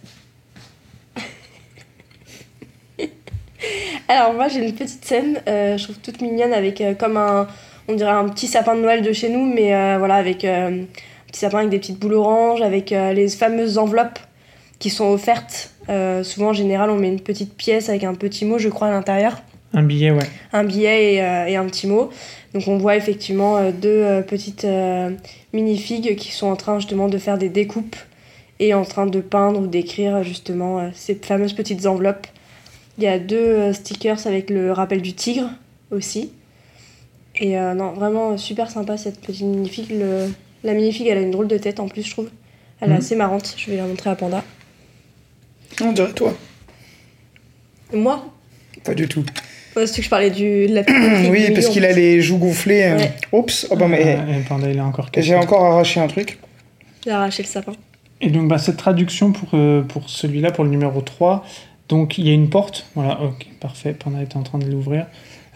Alors 4.09 4.35
moi 4.35 4.48
j'ai 4.48 4.64
une 4.64 4.72
petite 4.74 5.04
scène, 5.04 5.40
euh, 5.48 5.76
je 5.76 5.85
trouve 5.85 5.96
toute 5.96 6.20
mignonne 6.20 6.52
avec 6.52 6.80
euh, 6.80 6.94
comme 6.94 7.16
un, 7.16 7.48
on 7.88 7.94
dirait 7.94 8.11
un 8.11 8.28
petit 8.28 8.46
sapin 8.46 8.76
de 8.76 8.80
Noël 8.80 9.02
de 9.02 9.12
chez 9.12 9.28
nous, 9.28 9.44
mais 9.52 9.74
euh, 9.74 9.96
voilà 9.98 10.14
avec 10.14 10.44
un 10.44 10.85
petit 11.26 11.40
sapin 11.40 11.59
avec 11.59 11.70
des 11.70 11.78
petites 11.78 11.98
boules 11.98 12.14
oranges, 12.14 12.62
avec 12.62 12.90
les 12.90 13.28
fameuses 13.28 13.78
enveloppes 13.78 14.18
qui 14.78 14.90
sont 14.90 15.06
offertes. 15.06 15.72
Souvent 16.22 16.48
en 16.48 16.52
général 16.52 16.90
on 16.90 16.96
met 16.96 17.09
une 17.09 17.20
petite 17.20 17.56
pièce 17.56 17.88
avec 17.88 18.04
un 18.04 18.14
petit 18.14 18.44
mot 18.44 18.59
je 18.59 18.68
crois 18.68 18.88
à 18.88 18.90
l'intérieur, 18.90 19.42
Un 19.74 19.82
billet, 19.82 20.11
ouais. 20.11 20.28
un 20.52 20.64
billet 20.64 21.14
et, 21.14 21.16
et 21.16 21.56
un 21.56 21.64
petit 21.66 21.87
mot. 21.87 22.11
Donc 22.54 22.68
on 22.68 22.78
voit 22.78 22.96
effectivement 22.96 23.56
euh, 23.59 23.70
deux 23.72 23.88
euh, 23.88 24.22
petites 24.22 24.64
euh, 24.64 25.11
minifigues 25.52 26.16
qui 26.16 26.32
sont 26.32 26.46
en 26.46 26.56
train 26.56 26.78
justement 26.78 27.09
de 27.09 27.18
faire 27.18 27.38
des 27.38 27.48
découpes 27.48 27.96
et 28.61 28.72
en 28.74 28.85
train 28.85 29.06
de 29.06 29.20
peindre 29.20 29.61
ou 29.61 29.66
d'écrire 29.66 30.22
justement 30.22 30.90
ces 30.94 31.14
fameuses 31.14 31.52
petites 31.52 31.85
enveloppes. 31.87 32.26
Il 32.98 33.04
y 33.04 33.06
a 33.06 33.18
deux 33.18 33.72
stickers 33.74 34.26
avec 34.26 34.48
le 34.48 34.72
rappel 34.72 35.02
du 35.02 35.12
tigre 35.12 35.50
aussi. 35.90 36.30
Et 37.38 37.59
euh, 37.59 37.74
non, 37.74 37.92
vraiment 37.92 38.38
super 38.38 38.70
sympa 38.70 38.96
cette 38.96 39.20
petite 39.20 39.42
minifigue. 39.44 39.90
Le- 39.90 40.28
La 40.64 40.72
minifigue, 40.72 41.06
elle 41.09 41.18
a 41.18 41.20
une 41.20 41.30
drôle 41.30 41.48
de 41.48 41.59
tête 41.59 41.78
en 41.80 41.87
plus, 41.88 42.02
je 42.02 42.11
trouve. 42.11 42.30
Elle 42.80 42.88
est 42.88 42.92
Mhm. 42.92 42.98
assez 42.98 43.14
marrante. 43.16 43.54
Je 43.59 43.70
vais 43.70 43.76
la 43.76 43.87
montrer 43.87 44.09
à 44.11 44.16
Panda. 44.16 44.42
On 45.82 45.92
dirait 45.92 46.12
toi. 46.14 46.32
Moi? 47.92 48.24
Pas 48.85 48.94
du 48.94 49.06
tout. 49.06 49.24
Ouais, 49.76 49.86
C'est 49.86 49.98
que 49.98 50.02
je 50.04 50.10
parlais 50.10 50.30
du, 50.30 50.66
de 50.66 50.74
la 50.74 50.82
Oui, 51.30 51.50
parce 51.52 51.68
qu'il 51.68 51.84
a 51.84 51.92
les 51.92 52.20
joues 52.22 52.38
gonflées. 52.38 52.84
euh. 52.84 52.96
Ouais. 52.96 53.12
Oups, 53.32 53.66
oh 53.70 53.76
bah, 53.76 53.86
mais 53.88 54.16
Euh, 54.18 54.40
Panda, 54.48 54.70
il 54.70 54.78
a 54.78 54.84
encore 54.84 55.10
j'ai 55.16 55.34
encore 55.34 55.64
arraché 55.64 56.00
un 56.00 56.06
truc. 56.06 56.38
J'ai 57.04 57.10
arraché 57.10 57.42
le 57.42 57.48
sapin. 57.48 57.72
Et 58.20 58.30
donc, 58.30 58.48
bah, 58.48 58.58
cette 58.58 58.78
traduction 58.78 59.32
pour, 59.32 59.50
euh, 59.54 59.82
pour 59.82 60.08
celui-là, 60.08 60.50
pour 60.50 60.64
le 60.64 60.70
numéro 60.70 61.00
3, 61.02 61.44
donc 61.88 62.16
il 62.18 62.26
y 62.26 62.30
a 62.30 62.32
une 62.32 62.48
porte. 62.48 62.86
Voilà, 62.94 63.20
ok, 63.22 63.46
parfait. 63.60 63.92
Panda 63.92 64.22
était 64.22 64.36
en 64.36 64.42
train 64.42 64.58
de 64.58 64.66
l'ouvrir. 64.66 65.06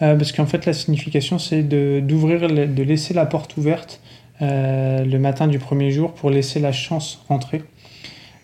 Euh, 0.01 0.15
parce 0.15 0.31
qu'en 0.31 0.45
fait, 0.45 0.65
la 0.65 0.73
signification, 0.73 1.39
c'est 1.39 1.63
de, 1.63 1.99
d'ouvrir, 2.03 2.47
de 2.47 2.83
laisser 2.83 3.13
la 3.13 3.25
porte 3.25 3.57
ouverte 3.57 3.99
euh, 4.41 5.03
le 5.03 5.19
matin 5.19 5.47
du 5.47 5.59
premier 5.59 5.91
jour 5.91 6.13
pour 6.13 6.29
laisser 6.29 6.59
la 6.59 6.71
chance 6.71 7.23
rentrer. 7.27 7.63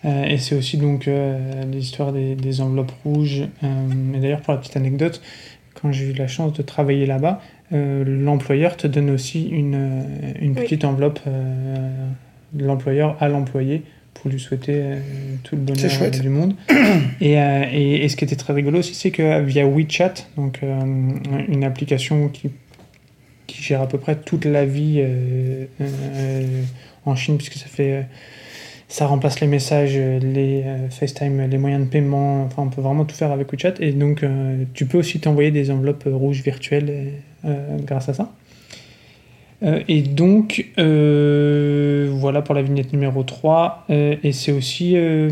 Euh, 0.04 0.24
et 0.24 0.38
c'est 0.38 0.54
aussi 0.54 0.76
donc 0.76 1.08
euh, 1.08 1.36
l'histoire 1.72 2.12
des, 2.12 2.36
des 2.36 2.60
enveloppes 2.60 2.92
rouges. 3.04 3.42
Euh, 3.64 4.14
et 4.14 4.18
d'ailleurs, 4.18 4.40
pour 4.40 4.52
la 4.52 4.60
petite 4.60 4.76
anecdote, 4.76 5.20
quand 5.80 5.92
j'ai 5.92 6.10
eu 6.10 6.12
la 6.12 6.26
chance 6.26 6.52
de 6.52 6.62
travailler 6.62 7.06
là-bas, 7.06 7.40
euh, 7.72 8.04
l'employeur 8.06 8.76
te 8.76 8.86
donne 8.86 9.10
aussi 9.10 9.48
une, 9.48 9.74
euh, 9.74 10.32
une 10.40 10.52
Oui. 10.52 10.62
petite 10.64 10.84
enveloppe 10.84 11.20
euh, 11.26 12.08
de 12.52 12.64
l'employeur 12.64 13.16
à 13.20 13.28
l'employé 13.28 13.82
pour 14.14 14.30
lui 14.30 14.40
souhaiter 14.40 14.72
euh, 14.74 15.00
tout 15.44 15.54
le 15.54 15.62
bonheur 15.62 16.10
du 16.10 16.28
monde. 16.28 16.54
et, 17.20 17.34
et, 17.34 18.04
et 18.04 18.08
ce 18.08 18.16
qui 18.16 18.24
était 18.24 18.36
très 18.36 18.52
rigolo 18.52 18.78
aussi, 18.80 18.94
c'est 18.94 19.10
que 19.10 19.42
via 19.42 19.66
WeChat, 19.66 20.14
donc 20.36 20.60
une 20.62 21.62
application 21.62 22.28
qui, 22.28 22.50
qui 23.46 23.62
gère 23.62 23.82
à 23.82 23.86
peu 23.86 23.98
près 23.98 24.16
toute 24.16 24.44
la 24.46 24.64
vie 24.64 25.02
en 27.06 27.14
Chine, 27.14 27.36
puisque 27.36 27.54
ça 27.54 27.66
fait 27.66 28.06
ça 28.88 29.06
remplace 29.06 29.40
les 29.40 29.46
messages, 29.46 29.94
euh, 29.96 30.18
les 30.18 30.62
euh, 30.64 30.88
FaceTime, 30.88 31.48
les 31.48 31.58
moyens 31.58 31.84
de 31.84 31.90
paiement. 31.90 32.44
Enfin, 32.44 32.62
on 32.62 32.68
peut 32.68 32.80
vraiment 32.80 33.04
tout 33.04 33.14
faire 33.14 33.30
avec 33.30 33.52
WeChat. 33.52 33.74
Et 33.80 33.92
donc, 33.92 34.22
euh, 34.22 34.64
tu 34.74 34.86
peux 34.86 34.98
aussi 34.98 35.20
t'envoyer 35.20 35.50
des 35.50 35.70
enveloppes 35.70 36.06
euh, 36.06 36.14
rouges 36.14 36.42
virtuelles 36.42 37.12
euh, 37.44 37.76
grâce 37.84 38.08
à 38.08 38.14
ça. 38.14 38.32
Euh, 39.62 39.82
et 39.88 40.02
donc, 40.02 40.66
euh, 40.78 42.08
voilà 42.12 42.42
pour 42.42 42.54
la 42.54 42.62
vignette 42.62 42.92
numéro 42.92 43.22
3. 43.22 43.86
Euh, 43.90 44.16
et 44.22 44.32
c'est 44.32 44.52
aussi, 44.52 44.92
euh, 44.96 45.28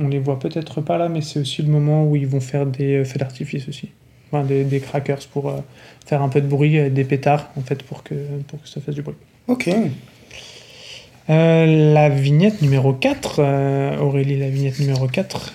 on 0.00 0.08
les 0.08 0.18
voit 0.18 0.38
peut-être 0.38 0.80
pas 0.80 0.98
là, 0.98 1.08
mais 1.08 1.20
c'est 1.20 1.40
aussi 1.40 1.62
le 1.62 1.68
moment 1.68 2.04
où 2.04 2.16
ils 2.16 2.26
vont 2.26 2.40
faire 2.40 2.66
des 2.66 2.98
euh, 2.98 3.04
feux 3.04 3.18
d'artifice 3.18 3.68
aussi. 3.68 3.90
Enfin, 4.30 4.44
des, 4.44 4.80
crackers 4.80 5.26
pour 5.32 5.50
euh, 5.50 5.58
faire 6.06 6.22
un 6.22 6.28
peu 6.28 6.40
de 6.40 6.46
bruit, 6.46 6.78
euh, 6.78 6.90
des 6.90 7.04
pétards 7.04 7.50
en 7.56 7.60
fait, 7.60 7.82
pour 7.82 8.02
que, 8.02 8.14
pour 8.48 8.60
que 8.62 8.68
ça 8.68 8.80
fasse 8.80 8.94
du 8.94 9.02
bruit. 9.02 9.16
Ok. 9.46 9.70
Euh, 11.30 11.92
la 11.94 12.08
vignette 12.08 12.62
numéro 12.62 12.92
4, 12.92 13.36
euh, 13.38 13.98
Aurélie, 13.98 14.36
la 14.38 14.48
vignette 14.48 14.80
numéro 14.80 15.06
4, 15.06 15.52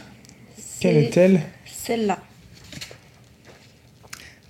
quelle 0.79 0.97
est-elle? 0.97 1.41
Celle-là. 1.65 2.19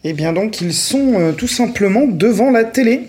Et 0.03 0.13
bien 0.13 0.31
donc, 0.31 0.61
ils 0.61 0.73
sont 0.73 1.19
euh, 1.19 1.31
tout 1.31 1.47
simplement 1.47 2.05
devant 2.05 2.51
la 2.51 2.63
télé. 2.63 3.01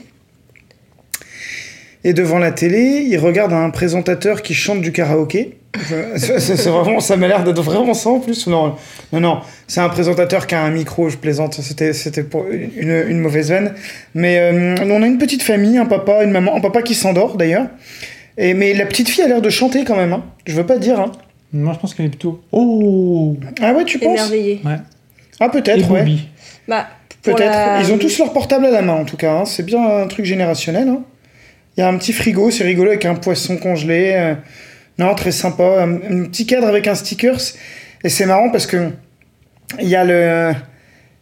Et 2.02 2.14
devant 2.14 2.38
la 2.38 2.50
télé, 2.50 3.04
ils 3.06 3.18
regardent 3.18 3.52
un 3.52 3.70
présentateur 3.70 4.42
qui 4.42 4.54
chante 4.54 4.80
du 4.80 4.90
karaoké. 4.90 5.57
C'est 6.16 6.66
vraiment, 6.68 7.00
ça 7.00 7.16
m'a 7.16 7.28
l'air 7.28 7.44
d'être 7.44 7.62
vraiment 7.62 7.94
ça 7.94 8.10
en 8.10 8.20
plus. 8.20 8.46
Non, 8.46 8.74
non, 9.12 9.20
non, 9.20 9.38
c'est 9.66 9.80
un 9.80 9.88
présentateur 9.88 10.46
qui 10.46 10.54
a 10.54 10.62
un 10.62 10.70
micro, 10.70 11.08
je 11.08 11.16
plaisante, 11.16 11.54
c'était, 11.54 11.92
c'était 11.92 12.22
pour 12.22 12.46
une, 12.50 13.04
une 13.08 13.18
mauvaise 13.20 13.50
veine. 13.50 13.74
Mais 14.14 14.38
euh, 14.38 14.74
on 14.82 15.02
a 15.02 15.06
une 15.06 15.18
petite 15.18 15.42
famille, 15.42 15.76
un 15.78 15.86
papa, 15.86 16.24
une 16.24 16.30
maman, 16.30 16.56
un 16.56 16.60
papa 16.60 16.82
qui 16.82 16.94
s'endort 16.94 17.36
d'ailleurs. 17.36 17.66
Et, 18.38 18.54
mais 18.54 18.72
la 18.74 18.86
petite 18.86 19.08
fille 19.08 19.22
a 19.24 19.28
l'air 19.28 19.42
de 19.42 19.50
chanter 19.50 19.84
quand 19.84 19.96
même, 19.96 20.12
hein. 20.12 20.24
je 20.46 20.54
veux 20.54 20.66
pas 20.66 20.78
dire. 20.78 20.98
Hein. 21.00 21.12
Moi, 21.52 21.72
je 21.74 21.78
pense 21.80 21.94
qu'elle 21.94 22.06
est 22.06 22.10
plutôt. 22.10 22.42
Oh 22.52 23.36
Ah 23.60 23.72
ouais, 23.72 23.84
tu 23.84 23.98
penses? 23.98 24.18
Émerveillée. 24.18 24.60
Ouais. 24.64 24.76
Ah 25.40 25.48
peut-être, 25.48 25.88
Et 25.90 25.92
ouais. 25.92 26.04
Bah, 26.66 26.86
Peut-être. 27.22 27.40
la- 27.40 27.80
Ils 27.82 27.92
ont 27.92 27.98
tous 27.98 28.18
leur 28.18 28.32
portable 28.32 28.66
à 28.66 28.70
la 28.70 28.82
main 28.82 28.94
en 28.94 29.04
tout 29.04 29.16
cas. 29.16 29.32
hein. 29.40 29.44
C'est 29.44 29.64
bien 29.64 29.84
un 29.84 30.06
truc 30.06 30.24
générationnel. 30.24 30.88
hein. 30.88 31.02
Il 31.76 31.80
y 31.80 31.82
a 31.82 31.88
un 31.88 31.96
petit 31.96 32.12
frigo, 32.12 32.50
c'est 32.50 32.64
rigolo 32.64 32.90
avec 32.90 33.04
un 33.04 33.14
poisson 33.14 33.56
congelé. 33.56 34.12
euh, 34.16 34.34
Non, 34.98 35.14
très 35.14 35.32
sympa. 35.32 35.82
Un, 35.82 35.94
un 35.96 36.24
petit 36.24 36.46
cadre 36.46 36.66
avec 36.66 36.86
un 36.86 36.94
stickers. 36.94 37.40
Et 38.04 38.08
c'est 38.08 38.26
marrant 38.26 38.50
parce 38.50 38.66
que 38.66 38.90
il 39.80 39.88
y 39.88 39.96
a 39.96 40.04
le, 40.04 40.52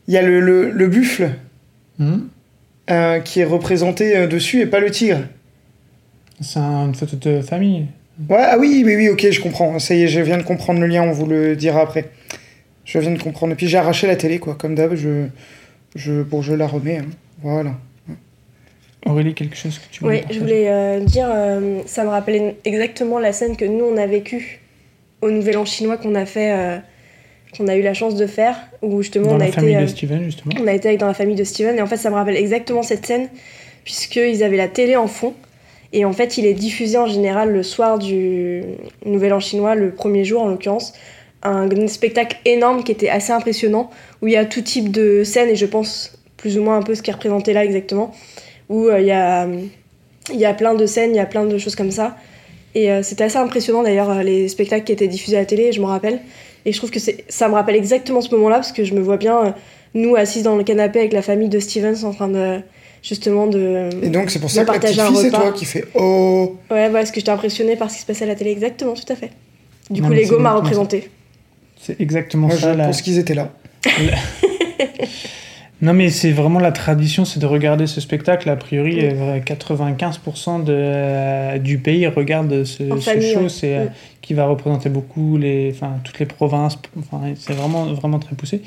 il 0.08 0.14
y 0.14 0.16
a 0.16 0.22
le, 0.22 0.40
le, 0.40 0.70
le 0.70 0.86
buffle 0.88 1.30
Hmm. 1.98 2.28
euh, 2.90 3.20
qui 3.20 3.40
est 3.40 3.44
représenté 3.44 4.14
euh, 4.16 4.26
dessus 4.26 4.60
et 4.60 4.66
pas 4.66 4.80
le 4.80 4.90
tigre. 4.90 5.20
C'est 6.42 6.58
un- 6.58 6.86
une 6.88 6.94
photo 6.94 7.16
de 7.16 7.40
famille. 7.40 7.86
Ouais, 8.28 8.36
ah 8.42 8.56
oui, 8.58 8.82
oui, 8.84 8.96
oui, 8.96 9.08
ok, 9.08 9.30
je 9.30 9.40
comprends. 9.40 9.78
Ça 9.78 9.94
y 9.94 10.02
est, 10.02 10.08
je 10.08 10.20
viens 10.20 10.36
de 10.36 10.42
comprendre 10.42 10.80
le 10.80 10.86
lien, 10.86 11.02
on 11.02 11.12
vous 11.12 11.24
le 11.26 11.56
dira 11.56 11.80
après. 11.80 12.10
Je 12.84 12.98
viens 12.98 13.10
de 13.12 13.22
comprendre. 13.22 13.54
Et 13.54 13.56
puis 13.56 13.66
j'ai 13.66 13.78
arraché 13.78 14.06
la 14.06 14.16
télé, 14.16 14.38
quoi. 14.38 14.54
Comme 14.56 14.74
d'hab, 14.74 14.94
je, 14.94 15.26
je, 15.94 16.22
bon, 16.22 16.42
je 16.42 16.52
la 16.52 16.66
remets. 16.66 16.98
hein. 16.98 17.06
Voilà. 17.42 17.72
Aurélie, 19.06 19.34
quelque 19.34 19.56
chose 19.56 19.78
que 19.78 19.84
tu 19.90 20.00
voulais 20.02 20.24
Oui, 20.28 20.34
je 20.34 20.40
voulais 20.40 20.68
euh, 20.68 21.00
dire, 21.00 21.28
euh, 21.30 21.80
ça 21.86 22.04
me 22.04 22.08
rappelait 22.08 22.56
exactement 22.64 23.18
la 23.18 23.32
scène 23.32 23.56
que 23.56 23.64
nous 23.64 23.84
on 23.84 23.96
a 23.96 24.06
vécue 24.06 24.60
au 25.22 25.30
Nouvel 25.30 25.56
An 25.58 25.64
chinois 25.64 25.96
qu'on 25.96 26.14
a 26.14 26.26
fait, 26.26 26.52
euh, 26.52 26.78
qu'on 27.56 27.68
a 27.68 27.76
eu 27.76 27.82
la 27.82 27.94
chance 27.94 28.14
de 28.14 28.26
faire, 28.26 28.56
où 28.82 29.02
justement 29.02 29.28
Dans 29.28 29.36
on 29.36 29.40
a 29.40 29.46
la 29.46 29.52
famille 29.52 29.70
été, 29.70 29.80
de 29.80 29.84
euh, 29.84 29.88
Steven, 29.88 30.24
justement. 30.24 30.54
on 30.60 30.66
a 30.66 30.72
été 30.72 30.88
avec 30.88 31.00
dans 31.00 31.06
la 31.06 31.14
famille 31.14 31.36
de 31.36 31.44
Steven 31.44 31.76
et 31.78 31.82
en 31.82 31.86
fait 31.86 31.96
ça 31.96 32.10
me 32.10 32.14
rappelle 32.14 32.36
exactement 32.36 32.82
cette 32.82 33.06
scène 33.06 33.28
puisqu'ils 33.84 34.42
avaient 34.42 34.56
la 34.56 34.68
télé 34.68 34.96
en 34.96 35.06
fond 35.06 35.34
et 35.92 36.04
en 36.04 36.12
fait 36.12 36.38
il 36.38 36.46
est 36.46 36.54
diffusé 36.54 36.98
en 36.98 37.06
général 37.06 37.52
le 37.52 37.62
soir 37.62 37.98
du 37.98 38.62
Nouvel 39.04 39.32
An 39.32 39.40
chinois, 39.40 39.74
le 39.74 39.90
premier 39.90 40.24
jour 40.24 40.42
en 40.42 40.48
l'occurrence, 40.48 40.92
un 41.42 41.68
spectacle 41.86 42.38
énorme 42.44 42.82
qui 42.82 42.92
était 42.92 43.08
assez 43.08 43.32
impressionnant 43.32 43.90
où 44.20 44.26
il 44.26 44.32
y 44.32 44.36
a 44.36 44.44
tout 44.44 44.62
type 44.62 44.90
de 44.90 45.22
scènes 45.22 45.48
et 45.48 45.56
je 45.56 45.66
pense 45.66 46.18
plus 46.36 46.58
ou 46.58 46.62
moins 46.62 46.76
un 46.76 46.82
peu 46.82 46.94
ce 46.94 47.02
qui 47.02 47.10
est 47.10 47.14
représenté 47.14 47.52
là 47.52 47.64
exactement 47.64 48.12
où 48.68 48.86
euh, 48.86 49.00
il 49.00 49.06
y 49.06 49.12
a 49.12 49.46
il 50.32 50.40
y 50.40 50.44
a 50.44 50.54
plein 50.54 50.74
de 50.74 50.86
scènes, 50.86 51.10
il 51.10 51.16
y 51.16 51.20
a 51.20 51.26
plein 51.26 51.44
de 51.44 51.56
choses 51.58 51.76
comme 51.76 51.90
ça. 51.92 52.16
Et 52.74 52.90
euh, 52.90 53.02
c'était 53.02 53.24
assez 53.24 53.36
impressionnant 53.38 53.82
d'ailleurs, 53.82 54.10
euh, 54.10 54.22
les 54.22 54.48
spectacles 54.48 54.84
qui 54.84 54.92
étaient 54.92 55.06
diffusés 55.08 55.36
à 55.36 55.40
la 55.40 55.46
télé, 55.46 55.72
je 55.72 55.80
me 55.80 55.86
rappelle. 55.86 56.20
Et 56.64 56.72
je 56.72 56.78
trouve 56.78 56.90
que 56.90 56.98
c'est- 56.98 57.24
ça 57.28 57.48
me 57.48 57.54
rappelle 57.54 57.76
exactement 57.76 58.20
ce 58.20 58.34
moment-là, 58.34 58.56
parce 58.56 58.72
que 58.72 58.84
je 58.84 58.92
me 58.94 59.00
vois 59.00 59.16
bien, 59.18 59.38
euh, 59.46 59.50
nous, 59.94 60.16
assises 60.16 60.42
dans 60.42 60.56
le 60.56 60.64
canapé 60.64 60.98
avec 60.98 61.12
la 61.12 61.22
famille 61.22 61.48
de 61.48 61.60
Stevens, 61.60 62.04
en 62.04 62.12
train 62.12 62.28
de. 62.28 62.60
justement 63.02 63.46
de. 63.46 63.88
Et 64.02 64.08
donc, 64.08 64.30
c'est 64.30 64.40
pour 64.40 64.50
ça 64.50 64.64
que 64.64 64.72
la 64.72 64.78
petite 64.80 65.00
fille, 65.00 65.16
c'est 65.16 65.26
repas. 65.28 65.40
toi 65.42 65.52
qui 65.52 65.64
fais 65.64 65.84
Oh 65.94 66.56
Ouais, 66.72 66.88
voilà, 66.88 66.98
parce 67.04 67.12
que 67.12 67.20
j'étais 67.20 67.30
impressionnée 67.30 67.76
par 67.76 67.88
ce 67.88 67.94
qui 67.96 68.00
se 68.02 68.06
passait 68.06 68.24
à 68.24 68.26
la 68.28 68.34
télé, 68.34 68.50
exactement, 68.50 68.94
tout 68.94 69.10
à 69.12 69.14
fait. 69.14 69.30
Du 69.90 70.02
Non, 70.02 70.08
coup, 70.08 70.14
Lego 70.14 70.38
m'a 70.40 70.54
représenté. 70.54 71.08
C'est 71.80 72.00
exactement 72.00 72.48
Moi, 72.48 72.56
ça. 72.56 72.72
je 72.72 72.76
la- 72.78 72.86
pense 72.86 73.00
qu'ils 73.02 73.18
étaient 73.18 73.34
là. 73.34 73.52
Non, 75.82 75.92
mais 75.92 76.08
c'est 76.08 76.32
vraiment 76.32 76.58
la 76.58 76.72
tradition, 76.72 77.24
c'est 77.26 77.38
de 77.38 77.46
regarder 77.46 77.86
ce 77.86 78.00
spectacle. 78.00 78.48
A 78.48 78.56
priori, 78.56 78.98
euh, 79.02 79.40
95% 79.40 80.64
de, 80.64 80.72
euh, 80.74 81.58
du 81.58 81.78
pays 81.78 82.06
regarde 82.06 82.64
ce, 82.64 82.88
show, 82.88 83.40
ouais. 83.40 83.48
c'est, 83.48 83.76
euh, 83.76 83.86
qui 84.26 84.34
va 84.34 84.46
représenter 84.46 84.88
beaucoup 84.88 85.36
les, 85.36 85.70
enfin, 85.72 86.00
toutes 86.02 86.18
les 86.18 86.26
provinces. 86.26 86.78
Enfin, 86.98 87.20
c'est 87.36 87.52
vraiment, 87.52 87.84
vraiment 87.92 88.18
très 88.18 88.34
poussé. 88.34 88.60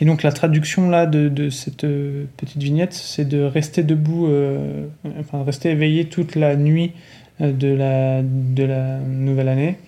Et 0.00 0.04
donc, 0.04 0.22
la 0.22 0.30
traduction 0.30 0.88
là 0.88 1.06
de, 1.06 1.28
de 1.28 1.50
cette 1.50 1.82
euh, 1.82 2.26
petite 2.36 2.62
vignette, 2.62 2.92
c'est 2.92 3.28
de 3.28 3.42
rester 3.42 3.82
debout, 3.82 4.28
euh, 4.28 4.86
enfin, 5.18 5.42
rester 5.42 5.70
éveillé 5.70 6.04
toute 6.04 6.36
la 6.36 6.54
nuit 6.54 6.92
euh, 7.40 7.50
de, 7.52 7.74
la, 7.74 8.22
de 8.22 8.62
la 8.62 8.98
nouvelle 9.00 9.48
année. 9.48 9.78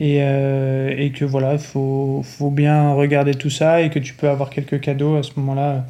Et, 0.00 0.18
euh, 0.22 0.94
et 0.96 1.10
que 1.10 1.26
voilà, 1.26 1.52
il 1.52 1.58
faut, 1.58 2.22
faut 2.24 2.50
bien 2.50 2.94
regarder 2.94 3.34
tout 3.34 3.50
ça 3.50 3.82
et 3.82 3.90
que 3.90 3.98
tu 3.98 4.14
peux 4.14 4.28
avoir 4.30 4.48
quelques 4.48 4.80
cadeaux 4.80 5.16
à 5.16 5.22
ce 5.22 5.32
moment-là. 5.36 5.84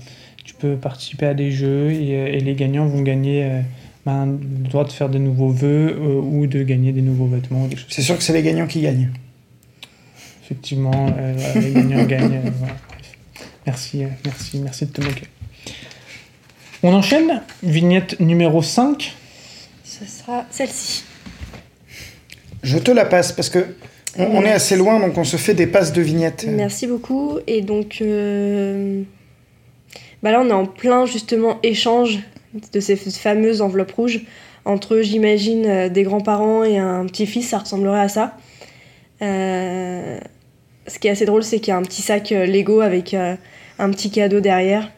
Tu 0.44 0.54
peux 0.54 0.74
participer 0.74 1.26
à 1.26 1.34
des 1.34 1.52
jeux 1.52 1.92
et, 1.92 2.16
euh, 2.16 2.26
et 2.26 2.40
les 2.40 2.54
gagnants 2.54 2.86
vont 2.86 3.02
gagner 3.02 3.44
euh, 3.44 3.60
ben, 4.04 4.26
le 4.26 4.68
droit 4.68 4.84
de 4.84 4.90
faire 4.90 5.08
de 5.10 5.18
nouveaux 5.18 5.50
vœux 5.50 5.96
euh, 5.96 6.20
ou 6.20 6.46
de 6.48 6.62
gagner 6.64 6.90
des 6.92 7.02
nouveaux 7.02 7.26
vêtements. 7.28 7.66
Des 7.68 7.76
choses 7.76 7.86
C'est 7.88 8.02
sûr 8.02 8.16
que 8.16 8.22
c'est 8.24 8.32
les 8.32 8.42
gagnants 8.42 8.66
qui 8.66 8.80
gagnent. 8.80 9.10
Effectivement, 10.44 11.14
euh, 11.16 11.34
les 11.60 11.72
gagnants 11.72 12.04
gagnent. 12.04 12.40
euh, 12.44 12.50
voilà. 12.58 12.74
Merci, 13.66 14.02
merci, 14.24 14.58
merci 14.58 14.86
de 14.86 14.90
te 14.90 15.00
moquer. 15.02 15.26
On 16.82 16.92
enchaîne, 16.94 17.42
vignette 17.62 18.18
numéro 18.18 18.60
5. 18.60 19.14
Ce 19.84 20.04
sera 20.04 20.46
celle-ci. 20.50 21.04
Je 22.64 22.78
te 22.78 22.90
la 22.90 23.04
passe 23.04 23.30
parce 23.32 23.50
que 23.50 23.76
on, 24.18 24.42
est 24.42 24.52
assez 24.52 24.76
loin, 24.76 25.00
donc 25.00 25.16
on 25.18 25.24
se 25.24 25.36
fait 25.36 25.54
des 25.54 25.66
passes 25.66 25.92
de 25.92 26.02
vignettes. 26.02 26.46
Merci 26.48 26.86
beaucoup. 26.86 27.38
Et 27.46 27.60
donc, 27.60 27.98
euh, 28.00 29.02
bah 30.22 30.32
là, 30.32 30.40
on 30.40 30.48
est 30.48 30.52
en 30.52 30.66
plein 30.66 31.06
justement 31.06 31.58
échange 31.62 32.20
de 32.72 32.80
ces 32.80 32.96
fameuses 32.96 33.62
enveloppes 33.62 33.92
rouges 33.92 34.22
entre, 34.64 35.00
j'imagine, 35.00 35.66
euh, 35.66 35.88
des 35.88 36.02
grands-parents 36.02 36.64
et 36.64 36.78
un 36.78 37.06
petit-fils. 37.06 37.48
Ça 37.48 37.58
ressemblerait 37.58 38.00
à 38.00 38.08
ça. 38.08 38.36
Euh, 39.22 40.18
ce 40.86 40.98
qui 40.98 41.08
est 41.08 41.10
assez 41.10 41.26
drôle, 41.26 41.44
c'est 41.44 41.60
qu'il 41.60 41.68
y 41.68 41.74
a 41.74 41.76
un 41.76 41.82
petit 41.82 42.02
sac 42.02 42.30
Lego 42.30 42.80
avec 42.80 43.14
un 43.14 43.90
petit 43.90 44.10
cadeau 44.10 44.40
derrière. 44.40 44.90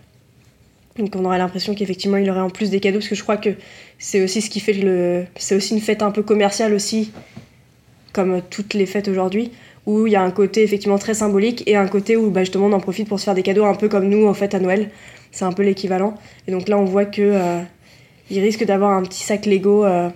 Donc 0.98 1.14
on 1.16 1.25
aurait 1.25 1.38
l'impression 1.38 1.75
qu'effectivement 1.75 2.18
il 2.18 2.29
aurait 2.31 2.40
en 2.40 2.51
plus 2.51 2.70
des 2.70 2.81
cadeaux 2.81 2.98
parce 2.98 3.09
que 3.09 3.14
je 3.14 3.22
crois 3.22 3.38
que 3.38 3.51
c'est 3.98 4.22
aussi 4.22 4.42
ce 4.42 4.51
qui 4.51 4.61
fait 4.61 4.75
le 4.75 5.25
c'est 5.37 5.55
aussi 5.55 5.75
une 5.75 5.81
fête 5.81 6.03
un 6.03 6.11
peu 6.11 6.22
commerciale 6.22 6.75
aussi 6.75 7.12
comme 8.12 8.42
toutes 8.51 8.75
les 8.75 8.87
fêtes 8.87 9.09
aujourd'hui 9.09 9.53
où 9.87 10.07
il 10.07 10.12
y 10.12 10.16
a 10.16 10.22
un 10.22 10.31
côté 10.31 10.62
effectivement 10.62 10.98
très 10.98 11.14
symbolique 11.14 11.62
et 11.66 11.77
un 11.77 11.88
côté 11.88 12.16
où 12.16 12.31
bah, 12.31 12.40
justement 12.40 12.66
on 12.66 12.72
en 12.72 12.81
profite 12.81 13.09
pour 13.09 13.18
se 13.18 13.25
faire 13.25 13.35
des 13.35 13.42
cadeaux 13.42 13.64
un 13.64 13.75
peu 13.75 13.88
comme 13.88 14.09
nous 14.09 14.27
en 14.27 14.35
fait 14.35 14.55
à 14.55 14.61
Noël. 14.61 14.90
C'est 15.33 15.44
un 15.44 15.53
peu 15.53 15.62
l'équivalent. 15.62 16.14
Et 16.46 16.53
donc 16.53 16.68
là 16.68 16.79
on 16.79 16.85
voit 16.85 17.05
que 17.05 17.22
euh, 17.22 17.61
il 18.31 18.40
risque 18.40 18.64
d'avoir 18.64 18.92
un 18.92 19.03
petit 19.03 19.22
sac 19.22 19.46
Lego 19.46 19.85
euh, 19.85 20.09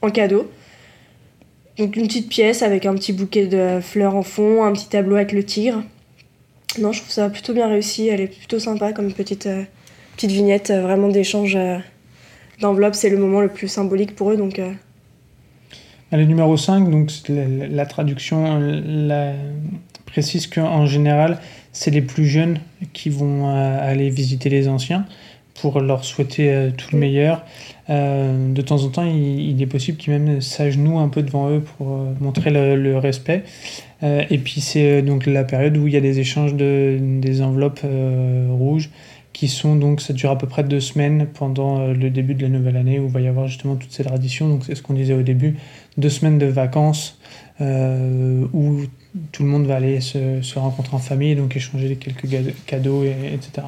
en 0.00 0.10
cadeau. 0.10 0.50
Donc 1.76 1.96
une 1.96 2.06
petite 2.06 2.28
pièce 2.28 2.62
avec 2.62 2.86
un 2.86 2.94
petit 2.94 3.12
bouquet 3.12 3.46
de 3.46 3.80
fleurs 3.80 4.16
en 4.16 4.22
fond 4.22 4.64
un 4.64 4.72
petit 4.72 4.88
tableau 4.88 5.16
avec 5.16 5.32
le 5.32 5.44
tigre. 5.44 5.82
Non 6.78 6.92
je 6.92 7.00
trouve 7.00 7.12
ça 7.12 7.28
plutôt 7.28 7.52
bien 7.52 7.68
réussi. 7.68 8.08
Elle 8.08 8.22
est 8.22 8.38
plutôt 8.38 8.58
sympa 8.58 8.92
comme 8.92 9.12
petite 9.12 9.46
euh, 9.46 9.64
petite 10.16 10.30
vignette 10.30 10.70
euh, 10.70 10.80
vraiment 10.80 11.08
d'échange 11.08 11.58
d'enveloppe. 12.60 12.94
C'est 12.94 13.10
le 13.10 13.18
moment 13.18 13.42
le 13.42 13.48
plus 13.48 13.68
symbolique 13.68 14.14
pour 14.14 14.30
eux 14.30 14.36
donc 14.38 14.60
Le 16.12 16.24
numéro 16.24 16.56
5, 16.56 16.90
donc 16.90 17.12
la, 17.28 17.86
traduction 17.86 18.58
euh, 18.60 19.32
précise 20.06 20.48
qu'en 20.48 20.84
général, 20.84 21.38
c'est 21.72 21.92
les 21.92 22.02
plus 22.02 22.26
jeunes 22.26 22.58
qui 22.92 23.10
vont 23.10 23.48
euh, 23.48 23.90
aller 23.90 24.10
visiter 24.10 24.48
les 24.48 24.66
anciens 24.66 25.06
pour 25.54 25.80
leur 25.80 26.04
souhaiter 26.04 26.50
euh, 26.50 26.70
tout 26.76 26.88
le 26.92 26.98
meilleur. 26.98 27.44
De 27.88 28.60
temps 28.62 28.84
en 28.84 28.88
temps, 28.88 29.04
il, 29.04 29.60
est 29.60 29.66
possible 29.66 29.98
qu'ils 29.98 30.12
même 30.12 30.40
s'agenouillent 30.40 31.02
un 31.02 31.08
peu 31.08 31.22
devant 31.22 31.50
eux 31.50 31.60
pour 31.60 31.88
montrer 32.20 32.50
le, 32.50 32.96
respect. 32.98 33.42
Et 34.02 34.38
puis 34.38 34.60
c'est 34.60 35.02
donc 35.02 35.26
la 35.26 35.42
période 35.42 35.76
où 35.76 35.88
il 35.88 35.94
y 35.94 35.96
a 35.96 36.00
des 36.00 36.20
échanges 36.20 36.54
de, 36.54 36.98
des 37.00 37.42
enveloppes 37.42 37.84
rouges 38.48 38.90
qui 39.32 39.48
sont 39.48 39.74
donc, 39.74 40.00
ça 40.00 40.12
dure 40.12 40.30
à 40.30 40.38
peu 40.38 40.46
près 40.46 40.62
deux 40.62 40.78
semaines 40.78 41.26
pendant 41.34 41.88
le 41.88 42.10
début 42.10 42.34
de 42.34 42.42
la 42.42 42.48
nouvelle 42.48 42.76
année 42.76 43.00
où 43.00 43.06
il 43.06 43.10
va 43.10 43.20
y 43.20 43.26
avoir 43.26 43.48
justement 43.48 43.74
toutes 43.74 43.90
ces 43.90 44.04
traditions. 44.04 44.48
Donc 44.48 44.62
c'est 44.64 44.76
ce 44.76 44.82
qu'on 44.82 44.94
disait 44.94 45.14
au 45.14 45.22
début, 45.22 45.56
deux 45.96 46.08
semaines 46.10 46.38
de 46.38 46.46
vacances 46.46 47.18
euh, 47.60 48.44
où 48.52 48.82
tout 49.32 49.42
le 49.42 49.48
monde 49.48 49.66
va 49.66 49.76
aller 49.76 50.00
se, 50.00 50.40
se 50.42 50.58
rencontrer 50.58 50.94
en 50.96 51.00
famille, 51.00 51.34
donc 51.34 51.56
échanger 51.56 51.96
quelques 51.96 52.26
cadeaux, 52.66 53.04
et, 53.04 53.14
etc. 53.34 53.66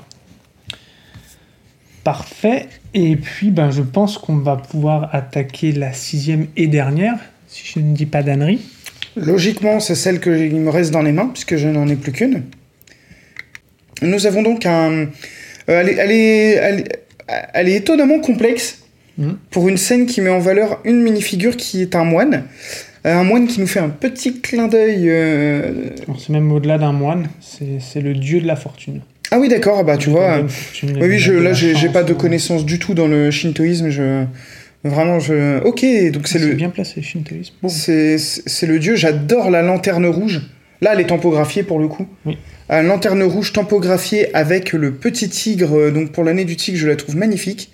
Parfait. 2.04 2.66
Et 2.94 3.16
puis, 3.16 3.50
ben, 3.50 3.70
je 3.70 3.82
pense 3.82 4.18
qu'on 4.18 4.36
va 4.36 4.56
pouvoir 4.56 5.14
attaquer 5.14 5.72
la 5.72 5.92
sixième 5.92 6.48
et 6.56 6.66
dernière, 6.66 7.14
si 7.46 7.62
je 7.74 7.78
ne 7.84 7.94
dis 7.94 8.06
pas 8.06 8.22
d'ânerie. 8.22 8.60
Logiquement, 9.16 9.78
c'est 9.78 9.94
celle 9.94 10.20
que 10.20 10.30
il 10.30 10.54
me 10.56 10.70
reste 10.70 10.90
dans 10.90 11.02
les 11.02 11.12
mains, 11.12 11.28
puisque 11.28 11.56
je 11.56 11.68
n'en 11.68 11.86
ai 11.88 11.96
plus 11.96 12.12
qu'une. 12.12 12.44
Nous 14.00 14.26
avons 14.26 14.42
donc 14.42 14.66
un. 14.66 14.90
euh, 14.90 15.06
elle, 15.68 15.88
est, 16.10 16.52
elle, 16.54 16.80
est- 16.80 16.98
elle 17.54 17.68
est 17.68 17.76
étonnamment 17.76 18.18
complexe 18.20 18.81
Pour 19.50 19.68
une 19.68 19.76
scène 19.76 20.06
qui 20.06 20.20
met 20.20 20.30
en 20.30 20.38
valeur 20.38 20.80
une 20.84 21.02
minifigure 21.02 21.56
qui 21.56 21.82
est 21.82 21.94
un 21.96 22.04
moine. 22.04 22.44
Euh, 23.04 23.14
Un 23.16 23.24
moine 23.24 23.46
qui 23.48 23.60
nous 23.60 23.66
fait 23.66 23.80
un 23.80 23.88
petit 23.88 24.40
clin 24.40 24.68
d'œil. 24.68 25.06
euh, 25.10 25.88
C'est 26.18 26.30
même 26.30 26.50
au-delà 26.52 26.78
d'un 26.78 26.92
moine, 26.92 27.28
c'est 27.40 28.00
le 28.00 28.14
dieu 28.14 28.40
de 28.40 28.46
la 28.46 28.56
fortune. 28.56 29.00
Ah 29.30 29.40
oui, 29.40 29.48
d'accord, 29.48 29.82
bah 29.84 29.96
tu 29.96 30.08
Le 30.10 30.14
vois. 30.16 30.46
fortune, 30.48 30.90
Oui, 30.94 31.00
le 31.00 31.06
oui, 31.08 31.18
je, 31.18 31.32
là, 31.32 31.52
j'ai 31.52 31.88
pas 31.88 32.02
de 32.04 32.12
euh, 32.12 32.16
connaissances 32.16 32.64
du 32.64 32.78
tout 32.78 32.94
dans 32.94 33.08
le 33.08 33.30
shintoïsme. 33.30 33.88
Je, 33.90 34.24
vraiment, 34.84 35.18
je. 35.20 35.60
Ok, 35.64 35.84
donc 36.12 36.28
c'est 36.28 36.38
C'est 36.38 36.46
le. 36.46 36.52
bien 36.54 36.68
placé, 36.70 37.02
shintoïsme. 37.02 37.54
Bon. 37.62 37.68
C'est 37.68 38.66
le 38.66 38.78
dieu, 38.78 38.94
j'adore 38.94 39.50
la 39.50 39.62
lanterne 39.62 40.06
rouge. 40.06 40.42
Là, 40.80 40.92
elle 40.94 41.00
est 41.00 41.06
tampographiée 41.06 41.62
pour 41.62 41.78
le 41.78 41.88
coup. 41.88 42.06
Oui. 42.26 42.36
Euh, 42.70 42.82
lanterne 42.82 43.22
rouge 43.22 43.52
tampographiée 43.52 44.34
avec 44.34 44.72
le 44.72 44.92
petit 44.92 45.28
tigre. 45.28 45.90
Donc 45.90 46.12
pour 46.12 46.24
l'année 46.24 46.44
du 46.44 46.56
tigre, 46.56 46.78
je 46.78 46.86
la 46.88 46.96
trouve 46.96 47.16
magnifique. 47.16 47.70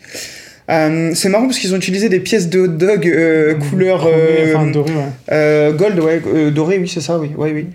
Euh, 0.71 1.13
c'est 1.15 1.29
marrant 1.31 1.47
parce 1.47 1.59
qu'ils 1.59 1.73
ont 1.75 1.79
utilisé 1.79 2.09
des 2.09 2.21
pièces 2.21 2.49
de 2.51 2.61
hot 2.61 2.67
dog 2.69 3.07
euh, 3.07 3.55
couleur 3.55 4.01
Chromé, 4.01 4.15
euh, 4.17 4.55
enfin, 4.55 4.67
doré, 4.67 4.93
ouais. 4.93 5.73
gold, 5.77 6.01
ouais, 6.01 6.51
doré, 6.51 6.79
oui, 6.79 6.89
c'est 6.89 7.01
ça, 7.01 7.19
oui, 7.19 7.31
ouais, 7.37 7.53
oui. 7.55 7.67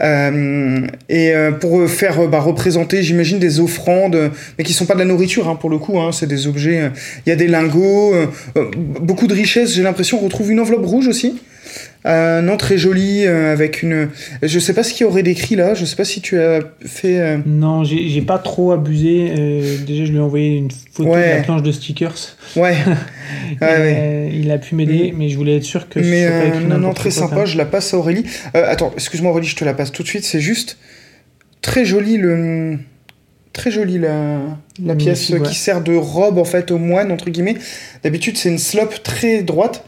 Euh, 0.00 0.86
et 1.10 1.34
euh, 1.34 1.50
pour 1.52 1.86
faire 1.88 2.26
bah, 2.28 2.40
représenter, 2.40 3.02
j'imagine, 3.02 3.38
des 3.38 3.60
offrandes, 3.60 4.30
mais 4.56 4.64
qui 4.64 4.72
sont 4.72 4.86
pas 4.86 4.94
de 4.94 5.00
la 5.00 5.04
nourriture 5.04 5.48
hein, 5.48 5.56
pour 5.56 5.68
le 5.68 5.76
coup, 5.78 6.00
hein, 6.00 6.12
c'est 6.12 6.26
des 6.26 6.46
objets. 6.46 6.80
euh, 6.80 6.88
Il 7.26 7.28
y 7.28 7.32
a 7.32 7.36
des 7.36 7.48
lingots, 7.48 8.14
beaucoup 9.00 9.26
de 9.26 9.34
richesses. 9.34 9.74
J'ai 9.74 9.82
l'impression 9.82 10.18
on 10.18 10.24
retrouve 10.24 10.50
une 10.50 10.60
enveloppe 10.60 10.86
rouge 10.86 11.08
aussi. 11.08 11.42
Euh, 12.04 12.40
non, 12.40 12.56
très 12.56 12.78
jolie, 12.78 13.26
euh, 13.26 13.52
avec 13.52 13.82
une. 13.82 14.08
Je 14.42 14.58
sais 14.58 14.72
pas 14.72 14.82
ce 14.82 14.92
qu'il 14.92 15.06
aurait 15.06 15.22
décrit 15.22 15.54
là. 15.54 15.74
Je 15.74 15.84
sais 15.84 15.94
pas 15.94 16.04
si 16.04 16.20
tu 16.20 16.36
as 16.40 16.60
fait. 16.84 17.20
euh, 17.20 17.38
Non, 17.46 17.84
j'ai 17.84 18.22
pas 18.22 18.38
trop 18.38 18.72
abusé. 18.72 19.32
euh, 19.38 19.76
déjà, 19.86 20.04
je 20.04 20.10
lui 20.10 20.18
ai 20.18 20.20
envoyé 20.20 20.56
une 20.56 20.70
photo 20.92 21.10
Ouais. 21.10 21.28
de 21.30 21.36
la 21.36 21.42
planche 21.42 21.62
de 21.62 21.70
stickers. 21.70 22.14
Ouais. 22.56 22.74
Et, 23.60 23.64
Ouais, 23.64 23.68
ouais. 23.78 24.30
il 24.34 24.50
a 24.50 24.58
pu 24.58 24.74
m'aider, 24.74 25.14
mais 25.16 25.28
je 25.28 25.36
voulais 25.36 25.56
être 25.58 25.62
sûr 25.64 25.88
que 25.88 26.00
Mais 26.00 26.28
pas 26.28 26.46
écrit 26.46 26.64
non, 26.64 26.92
très 26.92 27.10
quoi, 27.10 27.18
sympa, 27.28 27.44
je 27.44 27.56
la 27.56 27.66
passe 27.66 27.94
à 27.94 27.98
Aurélie. 27.98 28.24
Attends, 28.54 28.92
excuse-moi 28.94 29.30
Aurélie, 29.30 29.46
je 29.46 29.56
te 29.56 29.64
la 29.64 29.74
passe 29.74 29.92
tout 29.92 30.02
de 30.02 30.08
suite. 30.08 30.24
C'est 30.24 30.40
juste 30.40 30.78
très 31.60 31.84
joli 31.84 32.16
le. 32.16 32.78
Très 33.52 33.70
joli 33.70 33.98
la, 33.98 34.38
la 34.82 34.94
pièce 34.94 35.28
ouais. 35.28 35.42
qui 35.42 35.54
sert 35.54 35.82
de 35.82 35.94
robe 35.94 36.38
en 36.38 36.44
fait 36.44 36.70
au 36.70 36.78
moine, 36.78 37.12
entre 37.12 37.28
guillemets. 37.28 37.56
D'habitude, 38.02 38.38
c'est 38.38 38.48
une 38.48 38.56
slope 38.58 39.02
très 39.02 39.42
droite. 39.42 39.84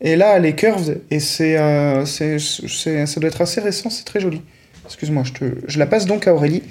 Et 0.00 0.16
là, 0.16 0.36
elle 0.36 0.46
est 0.46 0.54
curved. 0.54 1.00
Et 1.10 1.18
c'est, 1.20 1.58
euh, 1.58 2.04
c'est, 2.04 2.38
c'est- 2.38 3.06
ça 3.06 3.20
doit 3.20 3.28
être 3.28 3.40
assez 3.40 3.60
récent, 3.60 3.90
c'est 3.90 4.04
très 4.04 4.20
joli. 4.20 4.42
Excuse-moi, 4.86 5.22
je, 5.24 5.32
te, 5.32 5.44
je 5.66 5.78
la 5.78 5.86
passe 5.86 6.06
donc 6.06 6.26
à 6.26 6.34
Aurélie. 6.34 6.62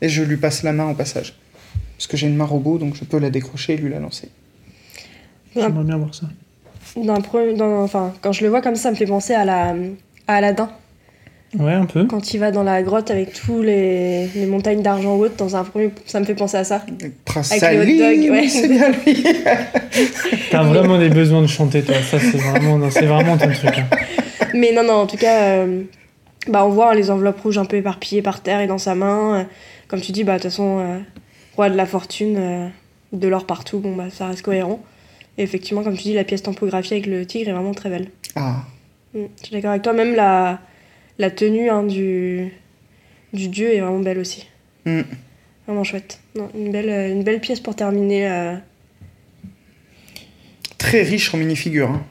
Et 0.00 0.08
je 0.08 0.22
lui 0.22 0.36
passe 0.36 0.62
la 0.62 0.72
main 0.72 0.88
au 0.90 0.94
passage. 0.94 1.34
Parce 1.96 2.06
que 2.06 2.16
j'ai 2.16 2.28
une 2.28 2.36
main 2.36 2.44
robot, 2.44 2.78
donc 2.78 2.94
je 2.94 3.04
peux 3.04 3.18
la 3.18 3.30
décrocher 3.30 3.74
et 3.74 3.76
lui 3.76 3.90
la 3.90 3.98
lancer. 3.98 4.28
J'aimerais 5.56 5.82
bien 5.84 5.96
voir 5.98 6.14
ça. 6.14 6.26
dans- 7.56 7.82
enfin, 7.82 8.14
quand 8.22 8.30
je 8.32 8.44
le 8.44 8.50
vois 8.50 8.62
comme 8.62 8.76
ça, 8.76 8.84
ça 8.84 8.90
me 8.92 8.96
fait 8.96 9.06
penser 9.06 9.34
à, 9.34 9.44
la, 9.44 9.74
à 10.28 10.34
Aladdin. 10.36 10.70
Ouais, 11.58 11.72
un 11.72 11.86
peu. 11.86 12.04
Quand 12.04 12.34
il 12.34 12.38
va 12.38 12.50
dans 12.50 12.62
la 12.62 12.82
grotte 12.82 13.10
avec 13.10 13.32
tous 13.32 13.62
les, 13.62 14.26
les 14.34 14.46
montagnes 14.46 14.82
d'argent 14.82 15.16
hautes, 15.16 15.36
dans 15.38 15.56
un 15.56 15.64
premier, 15.64 15.90
ça 16.04 16.20
me 16.20 16.26
fait 16.26 16.34
penser 16.34 16.58
à 16.58 16.64
ça. 16.64 16.84
Prince 17.24 17.52
Avec 17.52 17.62
le 17.78 17.82
hot 17.82 17.98
Salim, 17.98 18.20
dog, 18.22 18.30
ouais. 18.32 18.48
c'est 18.48 18.68
bien 18.68 18.88
lui. 18.90 19.24
T'as 20.50 20.62
vraiment 20.62 20.98
des 20.98 21.08
besoins 21.08 21.40
de 21.42 21.46
chanter, 21.46 21.82
toi. 21.82 21.94
Ça, 22.02 22.18
c'est 22.18 22.36
vraiment, 22.36 22.90
c'est 22.90 23.06
vraiment 23.06 23.36
ton 23.38 23.50
truc. 23.50 23.78
hein. 23.78 23.86
Mais 24.54 24.72
non, 24.72 24.82
non, 24.84 24.94
en 24.94 25.06
tout 25.06 25.16
cas, 25.16 25.42
euh, 25.42 25.82
bah, 26.48 26.64
on 26.66 26.70
voit 26.70 26.90
hein, 26.92 26.94
les 26.94 27.10
enveloppes 27.10 27.40
rouges 27.40 27.58
un 27.58 27.64
peu 27.64 27.76
éparpillées 27.76 28.22
par 28.22 28.42
terre 28.42 28.60
et 28.60 28.66
dans 28.66 28.78
sa 28.78 28.94
main. 28.94 29.40
Euh, 29.40 29.44
comme 29.88 30.00
tu 30.02 30.12
dis, 30.12 30.24
bah, 30.24 30.32
de 30.36 30.42
toute 30.42 30.50
façon, 30.50 30.80
euh, 30.80 30.98
roi 31.56 31.70
de 31.70 31.76
la 31.76 31.86
fortune, 31.86 32.36
euh, 32.38 32.68
de 33.14 33.26
l'or 33.26 33.46
partout, 33.46 33.78
bon, 33.78 33.96
bah, 33.96 34.06
ça 34.10 34.26
reste 34.26 34.42
cohérent. 34.42 34.80
Et 35.38 35.44
effectivement, 35.44 35.82
comme 35.82 35.96
tu 35.96 36.02
dis, 36.02 36.14
la 36.14 36.24
pièce 36.24 36.42
tampographiée 36.42 36.98
avec 36.98 37.06
le 37.06 37.24
tigre 37.24 37.48
est 37.48 37.52
vraiment 37.54 37.72
très 37.74 37.88
belle. 37.88 38.08
Ah, 38.36 38.56
Mm, 39.14 39.20
je 39.40 39.46
suis 39.46 39.54
d'accord 39.54 39.70
avec 39.70 39.80
toi, 39.80 39.94
même 39.94 40.14
la, 40.14 40.58
la 41.18 41.30
tenue 41.30 41.68
hein, 41.70 41.82
du, 41.84 42.52
du 43.32 43.48
dieu 43.48 43.74
est 43.74 43.80
vraiment 43.80 43.98
belle 44.00 44.18
aussi. 44.18 44.46
Mm. 44.86 45.00
Vraiment 45.66 45.84
chouette. 45.84 46.20
Non, 46.36 46.48
une, 46.54 46.70
belle, 46.72 46.88
euh, 46.88 47.12
une 47.12 47.22
belle 47.24 47.40
pièce 47.40 47.60
pour 47.60 47.74
terminer. 47.76 48.28
euh, 48.30 48.54
très 50.78 51.02
riche 51.02 51.34
en 51.34 51.38
minifigures. 51.38 51.90
hein. 51.90 52.02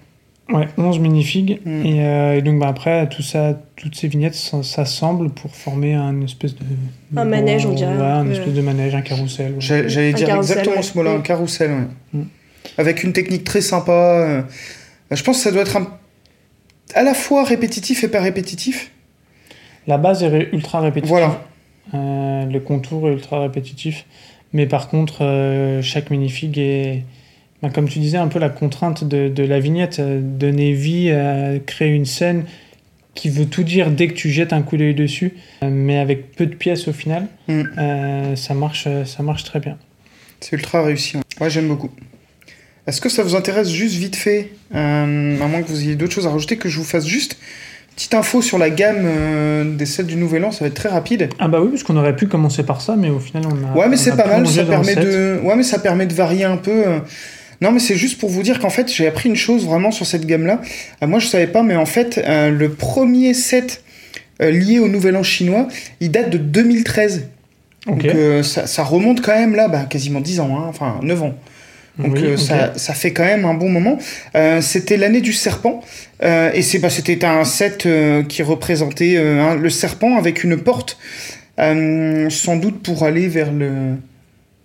Ouais, 0.50 0.68
11 0.78 1.00
minifigs. 1.00 1.60
Mm. 1.66 1.86
Et, 1.86 2.06
euh, 2.06 2.38
et 2.38 2.42
donc, 2.42 2.60
bah, 2.60 2.68
après, 2.68 3.08
tout 3.10 3.22
ça, 3.22 3.60
toutes 3.76 3.96
ces 3.96 4.08
vignettes 4.08 4.36
s'assemblent 4.36 5.30
pour 5.30 5.54
former 5.56 5.94
un 5.96 6.22
espèce 6.22 6.56
de. 6.56 6.62
Un 7.18 7.26
manège, 7.26 7.66
on 7.66 7.74
dirait, 7.74 7.96
Ouais, 7.98 8.02
un 8.04 8.30
espèce 8.30 8.54
de 8.54 8.62
manège, 8.62 8.96
un 8.96 9.02
carrousel. 9.02 9.54
ouais. 9.54 9.58
J'allais 9.60 10.14
dire 10.14 10.34
exactement 10.36 10.78
ouais. 10.78 10.82
ce 10.84 10.98
mot-là, 10.98 11.12
un 11.12 11.18
Mm. 11.20 11.24
carrousel, 11.24 11.72
ouais. 11.72 12.20
Mm. 12.22 12.26
Avec 12.78 13.04
une 13.04 13.14
technique 13.14 13.44
très 13.44 13.62
sympa. 13.62 13.92
euh, 13.92 14.42
Je 15.12 15.24
pense 15.24 15.38
que 15.38 15.44
ça 15.44 15.52
doit 15.52 15.62
être 15.62 15.78
un- 15.78 15.98
à 16.94 17.04
la 17.04 17.14
fois 17.14 17.44
répétitif 17.44 18.04
et 18.04 18.08
pas 18.10 18.22
répétitif. 18.22 18.92
La 19.88 19.98
base 19.98 20.24
est 20.24 20.50
ultra 20.54 20.82
répétitive. 20.82 21.10
Voilà. 21.10 21.42
Euh, 21.94 22.46
le 22.46 22.60
contour 22.60 23.10
est 23.10 23.14
ultra 23.14 23.42
répétitif. 23.42 24.06
Mais 24.54 24.66
par 24.66 24.90
contre, 24.90 25.24
euh, 25.24 25.82
chaque 25.82 26.10
minifig 26.10 26.58
est, 26.58 27.04
ben, 27.62 27.70
comme 27.70 27.88
tu 27.88 28.00
disais, 28.00 28.18
un 28.18 28.28
peu 28.28 28.40
la 28.40 28.50
contrainte 28.50 29.04
de, 29.04 29.30
de 29.30 29.44
la 29.44 29.60
vignette. 29.60 30.00
euh, 30.00 30.20
donner 30.22 30.74
vie, 30.74 31.10
à 31.12 31.60
créer 31.66 31.90
une 31.94 32.06
scène 32.06 32.46
qui 33.14 33.30
veut 33.30 33.46
tout 33.48 33.64
dire 33.64 33.90
dès 33.90 34.08
que 34.08 34.14
tu 34.14 34.30
jettes 34.30 34.54
un 34.54 34.62
coup 34.62 34.78
d'œil 34.78 34.94
dessus, 34.94 35.34
mais 35.64 35.98
avec 35.98 36.36
peu 36.36 36.46
de 36.46 36.54
pièces 36.54 36.88
au 36.88 36.94
final. 36.94 37.28
Mm. 37.48 37.64
Euh, 37.78 38.36
ça, 38.36 38.54
marche, 38.54 38.88
ça 39.06 39.24
marche 39.24 39.44
très 39.44 39.60
bien. 39.60 39.78
C'est 40.40 40.56
ultra 40.56 40.84
réussi. 40.84 41.18
ouais. 41.18 41.24
Moi, 41.40 41.50
j'aime 41.50 41.68
beaucoup. 41.68 41.90
Est-ce 42.86 43.02
que 43.02 43.10
ça 43.10 43.24
vous 43.24 43.36
intéresse 43.36 43.70
juste 43.70 43.96
vite 43.96 44.16
fait, 44.16 44.52
euh, 44.74 45.42
à 45.42 45.48
moins 45.48 45.62
que 45.62 45.68
vous 45.68 45.82
ayez 45.82 45.96
d'autres 45.96 46.14
choses 46.14 46.28
à 46.28 46.30
rajouter, 46.30 46.58
que 46.58 46.70
je 46.70 46.78
vous 46.78 46.86
fasse 46.86 47.06
juste 47.06 47.38
petite 47.98 48.14
info 48.14 48.44
sur 48.44 48.60
la 48.60 48.70
gamme 48.70 49.02
euh, 49.06 49.64
des 49.76 49.88
sets 49.88 50.04
du 50.04 50.18
Nouvel 50.18 50.46
An, 50.46 50.52
ça 50.52 50.60
va 50.64 50.68
être 50.68 50.76
très 50.76 50.88
rapide. 50.88 51.30
Ah 51.40 51.48
bah 51.48 51.60
oui, 51.60 51.70
parce 51.72 51.82
qu'on 51.82 51.98
aurait 51.98 52.16
pu 52.16 52.28
commencer 52.28 52.62
par 52.62 52.80
ça, 52.80 52.96
mais 52.96 53.10
au 53.10 53.18
final 53.18 53.42
on 53.48 53.74
a. 53.74 53.76
Ouais, 53.76 53.90
mais 53.90 53.98
c'est 53.98 54.16
pas 54.16 54.28
mal, 54.28 54.48
ça 54.48 54.64
permet 54.64 54.96
de, 54.96 55.40
ouais, 55.44 55.56
mais 55.56 55.64
ça 55.64 55.80
permet 55.80 56.06
de 56.06 56.14
varier 56.14 56.46
un 56.46 56.58
peu. 56.58 56.88
euh. 56.88 57.00
Non, 57.60 57.72
mais 57.72 57.80
c'est 57.80 57.96
juste 57.96 58.20
pour 58.20 58.30
vous 58.30 58.44
dire 58.44 58.60
qu'en 58.60 58.70
fait, 58.70 58.94
j'ai 58.94 59.08
appris 59.08 59.30
une 59.30 59.36
chose 59.36 59.66
vraiment 59.66 59.90
sur 59.90 60.06
cette 60.06 60.28
gamme-là. 60.28 60.62
Euh, 61.02 61.08
moi, 61.08 61.18
je 61.18 61.26
savais 61.26 61.48
pas, 61.48 61.64
mais 61.64 61.76
en 61.76 61.88
fait, 61.88 62.20
euh, 62.24 62.52
le 62.52 62.70
premier 62.70 63.34
set 63.34 63.84
lié 64.40 64.78
au 64.78 64.88
Nouvel 64.88 65.16
An 65.16 65.24
chinois, 65.24 65.68
il 66.00 66.12
date 66.12 66.30
de 66.30 66.38
2013. 66.38 67.30
Ok. 67.88 68.06
Donc 68.06 68.44
ça, 68.44 68.68
ça 68.68 68.84
remonte 68.84 69.22
quand 69.22 69.34
même 69.34 69.56
là, 69.56 69.70
bah, 69.70 69.86
quasiment 69.90 70.22
10 70.22 70.40
ans, 70.42 70.56
hein, 70.56 70.66
enfin 70.70 71.00
9 71.02 71.24
ans. 71.24 71.34
Donc 72.00 72.14
Oui, 72.14 72.24
euh, 72.26 72.38
ça, 72.38 72.74
ça 72.76 72.94
fait 72.94 73.12
quand 73.12 73.24
même 73.26 73.46
un 73.46 73.54
bon 73.56 73.70
moment. 73.70 73.98
Euh, 74.36 74.62
c'était 74.62 74.98
l'année 74.98 75.22
du 75.22 75.34
serpent. 75.34 75.82
euh, 76.24 76.52
et 76.54 76.62
c'est 76.62 76.80
bah, 76.80 76.90
c'était 76.90 77.26
un 77.26 77.44
set 77.44 77.86
euh, 77.86 78.24
qui 78.24 78.44
représentait 78.44 79.18
un- 79.18 79.56
le 79.56 79.70
serpent 79.70 80.18
avec 80.18 80.44
une 80.44 80.58
porte, 80.58 80.98
sans 82.30 82.56
doute 82.58 82.82
pour 82.84 83.04
aller 83.04 83.28
vers 83.28 83.52
le, 83.52 83.96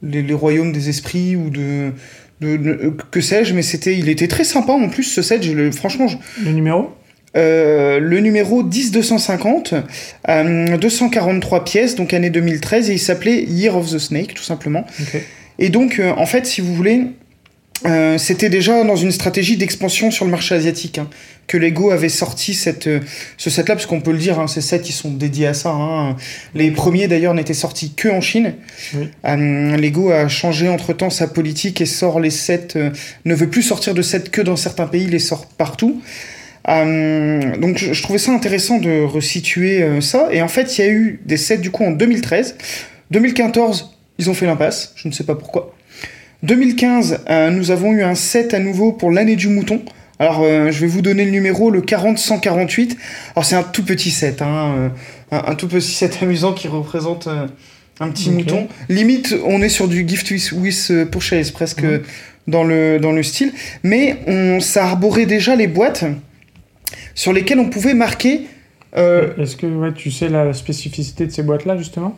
les, 0.02 0.22
les 0.22 0.34
royaumes 0.34 0.72
des 0.72 0.88
esprits 0.88 1.36
ou 1.36 1.50
de, 1.50 1.92
de- 2.40 2.56
de- 2.56 2.94
que 3.10 3.20
sais-je. 3.20 3.54
Mais 3.54 3.62
c'était, 3.62 3.96
il 3.96 4.08
était 4.08 4.28
très 4.28 4.44
sympa 4.44 4.72
en 4.72 4.88
plus 4.88 5.04
ce 5.04 5.22
set. 5.22 5.42
Je 5.42 5.52
le, 5.52 5.70
franchement, 5.72 6.08
je- 6.08 6.16
Le 6.44 6.52
numéro? 6.52 6.90
Euh, 7.34 7.98
le 7.98 8.20
numéro 8.20 8.62
10250, 8.62 9.72
euh, 10.28 10.76
243 10.76 11.64
pièces, 11.64 11.94
donc 11.94 12.12
année 12.12 12.28
2013, 12.28 12.90
et 12.90 12.92
il 12.92 12.98
s'appelait 12.98 13.42
Year 13.44 13.74
of 13.74 13.90
the 13.90 13.98
Snake, 13.98 14.34
tout 14.34 14.42
simplement. 14.42 14.86
Et 15.58 15.70
donc, 15.70 15.98
euh, 15.98 16.12
en 16.18 16.26
fait, 16.26 16.44
si 16.44 16.60
vous 16.60 16.74
voulez, 16.74 17.04
euh, 17.86 18.18
c'était 18.18 18.48
déjà 18.48 18.84
dans 18.84 18.96
une 18.96 19.12
stratégie 19.12 19.56
d'expansion 19.56 20.10
sur 20.10 20.24
le 20.24 20.30
marché 20.30 20.54
asiatique 20.54 20.98
hein, 20.98 21.08
que 21.46 21.56
Lego 21.56 21.90
avait 21.90 22.08
sorti 22.08 22.54
cette, 22.54 22.86
euh, 22.86 23.00
ce 23.36 23.50
set-là, 23.50 23.74
parce 23.74 23.86
qu'on 23.86 24.00
peut 24.00 24.12
le 24.12 24.18
dire, 24.18 24.38
hein, 24.38 24.46
ces 24.46 24.60
sets 24.60 24.82
ils 24.86 24.92
sont 24.92 25.10
dédiés 25.10 25.48
à 25.48 25.54
ça. 25.54 25.70
hein. 25.70 26.16
Les 26.54 26.70
premiers 26.70 27.08
d'ailleurs 27.08 27.34
n'étaient 27.34 27.54
sortis 27.54 27.92
que 27.94 28.08
en 28.08 28.20
Chine. 28.20 28.54
Oui. 28.94 29.08
Euh, 29.24 29.76
Lego 29.76 30.10
a 30.10 30.28
changé 30.28 30.68
entre-temps 30.68 31.10
sa 31.10 31.26
politique 31.26 31.80
et 31.80 31.86
sort 31.86 32.20
les 32.20 32.30
sets, 32.30 32.68
ne 33.24 33.34
veut 33.34 33.48
plus 33.48 33.62
sortir 33.62 33.94
de 33.94 34.02
sets 34.02 34.30
que 34.30 34.42
dans 34.42 34.56
certains 34.56 34.86
pays, 34.86 35.06
les 35.06 35.18
sort 35.18 35.46
partout. 35.46 36.00
Donc 36.68 37.76
je, 37.78 37.92
je 37.92 38.02
trouvais 38.02 38.20
ça 38.20 38.30
intéressant 38.32 38.78
de 38.78 39.02
resituer 39.02 40.00
ça. 40.00 40.28
Et 40.30 40.40
en 40.42 40.48
fait, 40.48 40.78
il 40.78 40.84
y 40.84 40.88
a 40.88 40.90
eu 40.90 41.20
des 41.26 41.36
sets 41.36 41.58
du 41.58 41.70
coup 41.72 41.82
en 41.84 41.90
2013. 41.90 42.54
2014, 43.10 43.96
ils 44.18 44.30
ont 44.30 44.34
fait 44.34 44.46
l'impasse. 44.46 44.92
Je 44.94 45.08
ne 45.08 45.12
sais 45.12 45.24
pas 45.24 45.34
pourquoi. 45.34 45.74
2015, 46.42 47.20
euh, 47.30 47.50
nous 47.50 47.70
avons 47.70 47.92
eu 47.92 48.02
un 48.02 48.14
set 48.14 48.52
à 48.54 48.58
nouveau 48.58 48.92
pour 48.92 49.10
l'année 49.10 49.36
du 49.36 49.48
mouton. 49.48 49.80
Alors, 50.18 50.42
euh, 50.42 50.70
je 50.70 50.80
vais 50.80 50.86
vous 50.86 51.02
donner 51.02 51.24
le 51.24 51.30
numéro, 51.30 51.70
le 51.70 51.80
40-148. 51.80 52.96
Alors, 53.34 53.44
c'est 53.44 53.56
un 53.56 53.62
tout 53.62 53.84
petit 53.84 54.10
set, 54.10 54.42
hein, 54.42 54.74
euh, 54.76 54.88
un, 55.30 55.52
un 55.52 55.54
tout 55.54 55.68
petit 55.68 55.92
set 55.92 56.18
amusant 56.22 56.52
qui 56.52 56.68
représente 56.68 57.26
euh, 57.26 57.46
un 58.00 58.08
petit 58.10 58.30
mouton. 58.30 58.68
Limite, 58.88 59.34
on 59.44 59.62
est 59.62 59.68
sur 59.68 59.88
du 59.88 60.06
gift 60.06 60.30
with, 60.30 60.52
with 60.52 61.10
purchase, 61.10 61.50
presque 61.50 61.82
Mhm. 61.82 62.02
dans, 62.48 62.64
le, 62.64 62.98
dans 62.98 63.12
le 63.12 63.22
style. 63.22 63.52
Mais 63.82 64.16
on, 64.26 64.60
ça 64.60 64.84
arborait 64.84 65.26
déjà 65.26 65.54
les 65.56 65.68
boîtes 65.68 66.04
sur 67.14 67.32
lesquelles 67.32 67.60
on 67.60 67.68
pouvait 67.70 67.94
marquer. 67.94 68.42
Est-ce 68.94 69.56
que 69.56 69.66
ouais, 69.66 69.92
tu 69.92 70.10
sais 70.10 70.28
la 70.28 70.52
spécificité 70.52 71.26
de 71.26 71.30
ces 71.32 71.42
boîtes-là, 71.42 71.76
justement? 71.78 72.16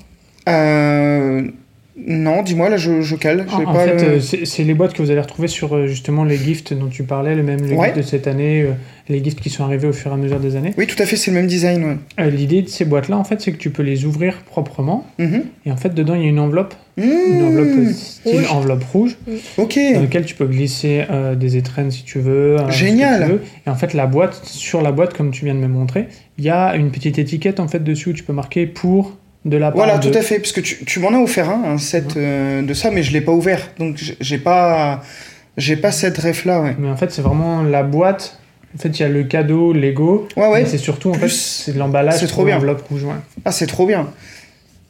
Non, 1.96 2.42
dis-moi, 2.42 2.68
là, 2.70 2.76
je, 2.76 3.02
je 3.02 3.14
cale. 3.14 3.46
En, 3.52 3.58
j'ai 3.58 3.66
en 3.66 3.72
pas 3.72 3.84
fait, 3.86 3.94
le- 3.94 4.02
euh, 4.14 4.20
c'est 4.44 4.64
les 4.64 4.74
boîtes 4.74 4.94
que 4.94 5.00
vous 5.02 5.10
allez 5.12 5.20
retrouver 5.20 5.46
sur 5.46 5.76
euh, 5.76 5.86
justement 5.86 6.24
les 6.24 6.36
gifts 6.36 6.72
dont 6.74 6.88
tu 6.88 7.04
parlais, 7.04 7.36
le 7.36 7.44
même 7.44 7.60
le 7.60 7.76
Ouais. 7.76 7.86
gift 7.86 7.96
de 7.98 8.02
cette 8.02 8.26
année, 8.26 8.62
euh, 8.62 8.72
les 9.08 9.22
gifts 9.22 9.40
qui 9.40 9.48
sont 9.48 9.62
arrivés 9.62 9.86
au 9.86 9.92
fur 9.92 10.10
et 10.10 10.14
à 10.14 10.16
mesure 10.16 10.40
des 10.40 10.56
années. 10.56 10.72
Oui, 10.76 10.88
tout 10.88 11.00
à 11.00 11.06
fait, 11.06 11.14
c'est 11.14 11.30
le 11.30 11.36
même 11.36 11.46
design. 11.46 11.84
ouais. 11.84 11.96
Euh, 12.18 12.30
L'idée 12.30 12.62
de 12.62 12.68
ces 12.68 12.84
boîtes-là, 12.84 13.16
en 13.16 13.22
fait, 13.22 13.40
c'est 13.40 13.52
que 13.52 13.58
tu 13.58 13.70
peux 13.70 13.84
les 13.84 14.06
ouvrir 14.06 14.38
proprement. 14.42 15.06
Mhm. 15.18 15.44
Et 15.66 15.70
en 15.70 15.76
fait, 15.76 15.94
dedans, 15.94 16.14
il 16.16 16.22
y 16.22 16.24
a 16.24 16.28
une 16.28 16.40
enveloppe, 16.40 16.74
une 16.96 17.04
Mmh, 17.04 17.44
enveloppe 17.46 17.68
euh, 17.78 17.92
style 17.92 18.38
rouge. 18.38 18.50
enveloppe 18.50 18.84
rouge, 18.92 19.16
ok. 19.58 19.78
dans 19.94 20.00
laquelle 20.00 20.24
tu 20.24 20.34
peux 20.34 20.46
glisser 20.46 21.04
euh, 21.10 21.36
des 21.36 21.56
étrennes 21.56 21.92
si 21.92 22.02
tu 22.02 22.18
veux. 22.18 22.58
euh, 22.60 22.70
Génial. 22.70 23.22
tu 23.24 23.30
veux. 23.34 23.40
Et 23.66 23.70
en 23.70 23.74
fait, 23.76 23.94
la 23.94 24.06
boîte, 24.06 24.40
sur 24.44 24.82
la 24.82 24.90
boîte, 24.90 25.14
comme 25.14 25.30
tu 25.30 25.44
viens 25.44 25.54
de 25.54 25.60
me 25.60 25.68
montrer, 25.68 26.08
il 26.38 26.44
y 26.44 26.50
a 26.50 26.74
une 26.74 26.90
petite 26.90 27.18
étiquette 27.20 27.60
en 27.60 27.68
fait 27.68 27.84
dessus 27.84 28.08
où 28.10 28.12
tu 28.12 28.24
peux 28.24 28.32
marquer 28.32 28.66
pour 28.66 29.16
de 29.44 29.56
la 29.56 29.70
part 29.70 29.76
Voilà, 29.76 29.98
de. 29.98 30.08
tout 30.10 30.16
à 30.16 30.22
fait, 30.22 30.38
parce 30.38 30.52
que 30.52 30.60
tu, 30.60 30.84
tu 30.84 31.00
m'en 31.00 31.08
as 31.12 31.18
offert 31.18 31.50
un, 31.50 31.64
un 31.74 31.78
set 31.78 32.16
euh, 32.16 32.62
de 32.62 32.72
ça, 32.74 32.90
mais 32.90 33.02
je 33.02 33.12
l'ai 33.12 33.20
pas 33.20 33.32
ouvert, 33.32 33.70
donc 33.78 34.00
j'ai- 34.20 34.38
pas, 34.38 35.02
j'ai 35.56 35.76
pas 35.76 35.92
cette 35.92 36.16
ref 36.18 36.44
là, 36.44 36.60
ouais. 36.62 36.74
Mais 36.78 36.88
en 36.88 36.96
fait, 36.96 37.10
c'est 37.12 37.22
vraiment 37.22 37.62
la 37.62 37.82
boîte. 37.82 38.38
En 38.74 38.78
fait, 38.80 38.88
il 38.88 39.00
y 39.02 39.04
a 39.04 39.08
le 39.08 39.22
cadeau 39.24 39.72
Lego. 39.72 40.26
Ouais, 40.36 40.48
ouais. 40.48 40.62
Mais 40.62 40.68
c'est 40.68 40.78
surtout, 40.78 41.10
en 41.10 41.12
Plus- 41.12 41.28
fait, 41.28 41.64
c'est 41.66 41.72
de 41.74 41.78
l'emballage. 41.78 42.18
c'est 42.18 42.26
trop 42.26 42.44
bien. 42.44 42.54
l'enveloppe 42.56 42.82
rouge. 42.88 43.04
ouais. 43.04 43.14
Ah, 43.44 43.52
c'est 43.52 43.66
trop 43.66 43.86
bien. 43.86 44.08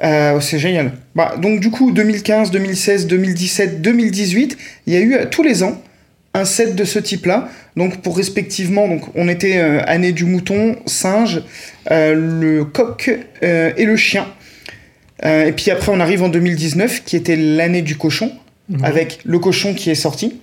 Euh, 0.03 0.41
c'est 0.41 0.59
génial. 0.59 0.93
Bah, 1.15 1.35
donc 1.41 1.61
du 1.61 1.71
coup, 1.71 1.93
2015, 1.93 2.51
2016, 2.51 3.07
2017, 3.07 3.81
2018, 3.83 4.57
il 4.87 4.93
y 4.95 4.97
a 4.97 5.01
eu 5.01 5.15
euh, 5.15 5.25
tous 5.31 5.43
les 5.43 5.63
ans 5.63 5.81
un 6.33 6.45
set 6.45 6.75
de 6.75 6.85
ce 6.85 6.99
type-là. 6.99 7.49
Donc 7.77 8.03
pour 8.03 8.17
respectivement, 8.17 8.89
donc 8.89 9.03
on 9.15 9.29
était 9.29 9.59
euh, 9.59 9.81
année 9.87 10.13
du 10.13 10.25
mouton, 10.25 10.77
singe, 10.87 11.43
euh, 11.91 12.15
le 12.15 12.65
coq 12.65 13.11
et 13.43 13.85
le 13.85 13.97
chien. 13.97 14.27
Euh, 15.25 15.47
et 15.47 15.53
puis 15.53 15.71
après, 15.71 15.93
on 15.93 16.01
arrive 16.01 16.23
en 16.23 16.29
2019, 16.29 17.05
qui 17.05 17.17
était 17.17 17.37
l'année 17.37 17.83
du 17.83 17.97
cochon, 17.97 18.33
Ouais. 18.71 18.79
avec 18.83 19.19
le 19.25 19.39
cochon 19.39 19.75
qui 19.75 19.91
est 19.91 19.95
sorti, 19.95 20.41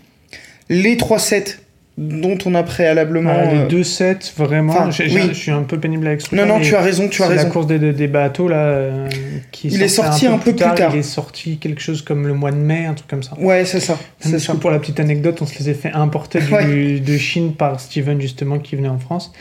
les 0.69 0.95
trois 0.95 1.17
sets 1.19 1.57
dont 1.97 2.37
on 2.45 2.55
a 2.55 2.63
préalablement. 2.63 3.33
Ah, 3.35 3.51
les 3.51 3.59
euh, 3.61 3.67
deux 3.67 3.83
sets, 3.83 4.19
vraiment. 4.37 4.87
oui. 4.87 4.91
Je 5.29 5.33
suis 5.33 5.51
un 5.51 5.63
peu 5.63 5.77
pénible 5.79 6.07
avec 6.07 6.21
ce 6.21 6.33
Non, 6.33 6.45
non, 6.45 6.59
tu 6.61 6.73
as 6.75 6.81
raison, 6.81 7.09
tu 7.09 7.21
as 7.21 7.27
c'est 7.27 7.35
la 7.35 7.41
raison. 7.41 7.51
course 7.51 7.67
des, 7.67 7.79
des- 7.79 7.91
des 7.93 8.07
bateaux, 8.07 8.47
là. 8.47 8.55
euh, 8.57 9.09
qui 9.51 9.67
Il 9.67 9.81
est 9.83 9.87
sorti 9.89 10.25
un 10.27 10.37
peu 10.37 10.51
plus 10.51 10.55
tard. 10.55 10.75
Il 10.93 10.99
est 10.99 11.03
sorti 11.03 11.57
quelque 11.57 11.81
chose 11.81 12.01
comme 12.01 12.27
le 12.27 12.33
mois 12.33 12.51
de 12.51 12.55
mai, 12.57 12.85
un 12.85 12.93
truc 12.93 13.09
comme 13.09 13.23
ça. 13.23 13.33
Ouais, 13.39 13.65
c'est 13.65 13.81
ça. 13.81 13.99
Parce 14.21 14.37
ça. 14.37 14.53
que 14.53 14.57
pour 14.57 14.71
la 14.71 14.79
petite 14.79 14.99
anecdote, 14.99 15.39
on 15.41 15.45
se 15.45 15.59
les 15.59 15.69
a 15.69 15.73
fait 15.73 15.91
importer 15.91 16.39
du- 16.39 16.53
Ouais. 16.53 16.99
de 16.99 17.17
Chine 17.17 17.53
par 17.55 17.79
Steven, 17.79 18.21
justement, 18.21 18.57
qui 18.59 18.75
venait 18.77 18.87
en 18.87 18.99
France. 18.99 19.33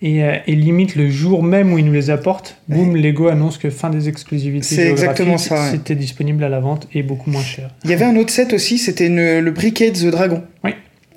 Et, 0.00 0.22
euh, 0.22 0.36
et 0.46 0.54
limite, 0.54 0.94
le 0.94 1.10
jour 1.10 1.42
même 1.42 1.72
où 1.72 1.78
il 1.78 1.84
nous 1.84 1.92
les 1.92 2.10
apporte, 2.10 2.56
boum, 2.68 2.96
Lego 2.96 3.28
annonce 3.28 3.58
que 3.58 3.68
fin 3.68 3.90
des 3.90 4.08
exclusivités 4.08 4.64
C'est 4.64 4.88
exactement 4.88 5.38
ça, 5.38 5.56
ouais. 5.56 5.70
C'était 5.72 5.96
disponible 5.96 6.44
à 6.44 6.48
la 6.48 6.60
vente 6.60 6.86
et 6.94 7.02
beaucoup 7.02 7.30
moins 7.30 7.42
cher. 7.42 7.70
Il 7.84 7.90
y 7.90 7.92
avait 7.92 8.04
un 8.04 8.14
autre 8.16 8.30
set 8.30 8.52
aussi, 8.52 8.78
c'était 8.78 9.08
le 9.08 9.50
Briquet 9.50 9.90
the 9.92 10.06
Dragon. 10.06 10.44
Oui. 10.62 10.70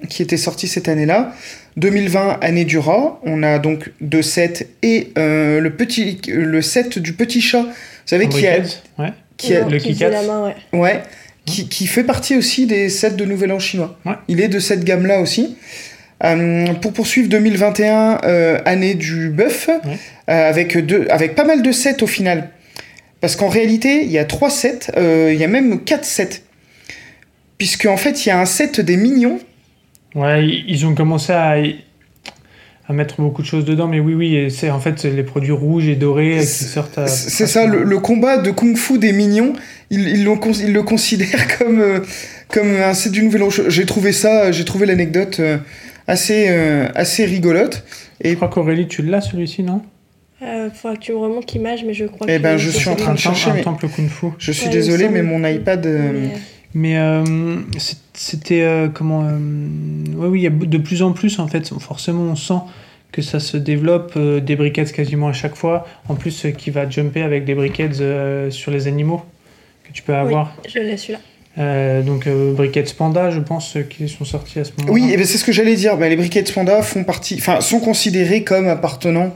Qui 0.09 0.23
était 0.23 0.37
sorti 0.37 0.67
cette 0.67 0.89
année-là. 0.89 1.33
2020, 1.77 2.39
année 2.41 2.65
du 2.65 2.77
rat. 2.77 3.19
On 3.23 3.43
a 3.43 3.59
donc 3.59 3.91
deux 4.01 4.21
sets 4.23 4.67
et 4.81 5.11
euh, 5.17 5.59
le, 5.59 5.69
petit, 5.69 6.19
le 6.27 6.61
set 6.61 6.99
du 6.99 7.13
petit 7.13 7.41
chat. 7.41 7.61
Vous 7.63 7.69
savez, 8.05 8.27
qui 8.27 8.47
a, 8.47 8.59
Briquettes, 8.59 8.83
ouais. 8.97 9.13
qui 9.37 9.55
a- 9.55 9.67
le 9.67 9.77
qui 9.77 9.93
la 9.93 10.23
main, 10.23 10.53
ouais. 10.73 10.79
ouais, 10.79 11.01
qui, 11.45 11.69
qui 11.69 11.87
fait 11.87 12.03
partie 12.03 12.35
aussi 12.35 12.65
des 12.65 12.89
sets 12.89 13.11
de 13.11 13.25
Nouvel 13.25 13.51
An 13.51 13.59
chinois. 13.59 13.97
Ouais. 14.05 14.13
Il 14.27 14.41
est 14.41 14.47
de 14.49 14.59
cette 14.59 14.83
gamme-là 14.83 15.21
aussi. 15.21 15.55
Euh, 16.23 16.67
pour 16.81 16.93
poursuivre 16.93 17.27
2021, 17.29 18.19
euh, 18.23 18.59
année 18.65 18.93
du 18.93 19.29
bœuf, 19.29 19.69
Ouais. 19.69 19.97
euh, 20.29 20.49
avec, 20.49 20.77
deux, 20.77 21.07
avec 21.09 21.33
pas 21.35 21.45
mal 21.45 21.61
de 21.63 21.71
sets 21.71 22.03
au 22.03 22.07
final. 22.07 22.49
Parce 23.21 23.35
qu'en 23.35 23.49
réalité, 23.49 24.03
il 24.03 24.11
y 24.11 24.17
a 24.19 24.25
trois 24.25 24.49
sets, 24.49 24.91
il 24.97 25.35
y 25.35 25.43
a 25.43 25.47
même 25.47 25.83
quatre 25.83 26.05
sets. 26.05 26.41
Puisque 27.57 27.85
en 27.85 27.97
fait, 27.97 28.25
il 28.25 28.29
y 28.29 28.31
a 28.31 28.39
un 28.39 28.45
set 28.45 28.81
des 28.81 28.97
mignons. 28.97 29.39
Ouais, 30.15 30.47
ils 30.67 30.85
ont 30.87 30.95
commencé 30.95 31.31
à, 31.31 31.55
à 32.89 32.93
mettre 32.93 33.21
beaucoup 33.21 33.43
de 33.43 33.47
choses 33.47 33.63
dedans, 33.65 33.87
mais 33.87 33.99
oui, 33.99 34.15
oui, 34.15 34.51
c'est 34.51 34.71
en 34.71 34.79
fait 34.79 35.03
les 35.03 35.21
produits 35.23 35.51
rouges 35.51 35.87
et 35.87 35.95
dorés 35.95 36.37
qui 36.39 36.45
sortent 36.47 36.97
à. 36.97 37.05
C'est 37.07 37.45
ça, 37.47 37.65
le, 37.67 37.83
le 37.83 37.99
combat 37.99 38.37
de 38.37 38.49
Kung 38.49 38.75
Fu 38.75 38.97
des 38.97 39.11
mignons, 39.13 39.53
ils, 39.91 40.07
ils, 40.07 40.23
le 40.73 40.81
considèrent 40.83 41.57
comme, 41.59 42.01
comme 42.49 42.75
un 42.75 42.93
set 42.95 43.11
du 43.11 43.21
Nouvel 43.23 43.43
An. 43.43 43.49
J'ai 43.49 43.85
trouvé 43.85 44.11
ça, 44.11 44.51
j'ai 44.51 44.65
trouvé 44.65 44.87
l'anecdote 44.87 45.39
assez, 46.11 46.45
euh, 46.49 46.87
assez 46.95 47.25
rigolote. 47.25 47.83
Je 48.23 48.33
crois 48.35 48.49
qu'Aurélie, 48.49 48.87
tu 48.87 49.01
l'as 49.01 49.21
celui-ci, 49.21 49.63
non? 49.63 49.81
Euh, 50.43 50.69
faudra 50.71 50.97
que 50.97 51.01
tu 51.01 51.11
me 51.11 51.17
remontes 51.17 51.51
l'image, 51.53 51.83
mais 51.85 51.93
je 51.93 52.05
crois 52.05 52.25
Eh 52.29 52.37
que 52.37 52.41
ben, 52.43 52.57
je 52.57 52.69
c'est 52.71 52.79
suis 52.79 52.89
en 52.89 52.95
train 52.95 53.11
un, 53.11 53.13
de 53.13 53.19
chercher, 53.19 53.45
temple- 53.45 53.53
un 53.53 53.57
mais- 53.57 53.63
temple 53.63 53.87
kung 53.89 54.07
fu. 54.09 54.25
Je 54.39 54.51
suis 54.51 54.67
Ouais, 54.67 54.71
désolé, 54.73 55.09
mais 55.09 55.21
mon 55.23 55.43
iPad. 55.47 55.85
euh, 55.85 56.11
Mais, 56.13 56.29
Mais 56.73 56.97
euh, 56.97 57.23
c'est- 57.77 57.97
c'était 58.13 58.61
euh, 58.61 58.87
comment 58.87 59.23
euh, 59.25 59.37
ouais, 60.15 60.27
oui, 60.27 60.39
il 60.39 60.43
y 60.43 60.47
a 60.47 60.49
de 60.49 60.77
plus 60.77 61.01
en 61.03 61.11
plus 61.11 61.37
en 61.39 61.47
fait. 61.47 61.67
Forcément, 61.79 62.23
on 62.23 62.35
sent 62.35 62.61
que 63.11 63.21
ça 63.21 63.39
se 63.41 63.57
développe 63.57 64.13
euh, 64.15 64.39
des 64.39 64.55
briquettes 64.55 64.93
quasiment 64.93 65.27
à 65.27 65.33
chaque 65.33 65.55
fois. 65.55 65.85
En 66.07 66.15
plus, 66.15 66.45
euh, 66.45 66.51
qui 66.51 66.69
va 66.71 66.89
jumper 66.89 67.23
avec 67.23 67.43
des 67.45 67.55
briquettes 67.55 67.99
euh, 67.99 68.49
sur 68.51 68.71
les 68.71 68.87
animaux 68.87 69.21
que 69.83 69.91
tu 69.91 70.01
peux 70.01 70.15
avoir. 70.15 70.55
Je 70.67 70.79
l'ai 70.79 70.95
celui-là. 70.95 71.19
Euh, 71.57 72.01
donc 72.01 72.27
euh, 72.27 72.53
Briquettes 72.53 72.93
Panda, 72.93 73.29
je 73.29 73.39
pense, 73.39 73.75
euh, 73.75 73.81
qui 73.81 74.07
sont 74.07 74.23
sortis 74.23 74.59
à 74.59 74.63
ce 74.63 74.71
moment-là. 74.77 74.93
Oui, 74.93 75.11
et 75.11 75.17
ben, 75.17 75.25
c'est 75.25 75.37
ce 75.37 75.43
que 75.43 75.51
j'allais 75.51 75.75
dire. 75.75 75.97
Les 75.97 76.15
Briquettes 76.15 76.53
Panda 76.53 76.81
font 76.81 77.03
partie, 77.03 77.35
enfin, 77.37 77.59
sont 77.59 77.79
considérés 77.79 78.43
comme 78.43 78.67
appartenant 78.67 79.33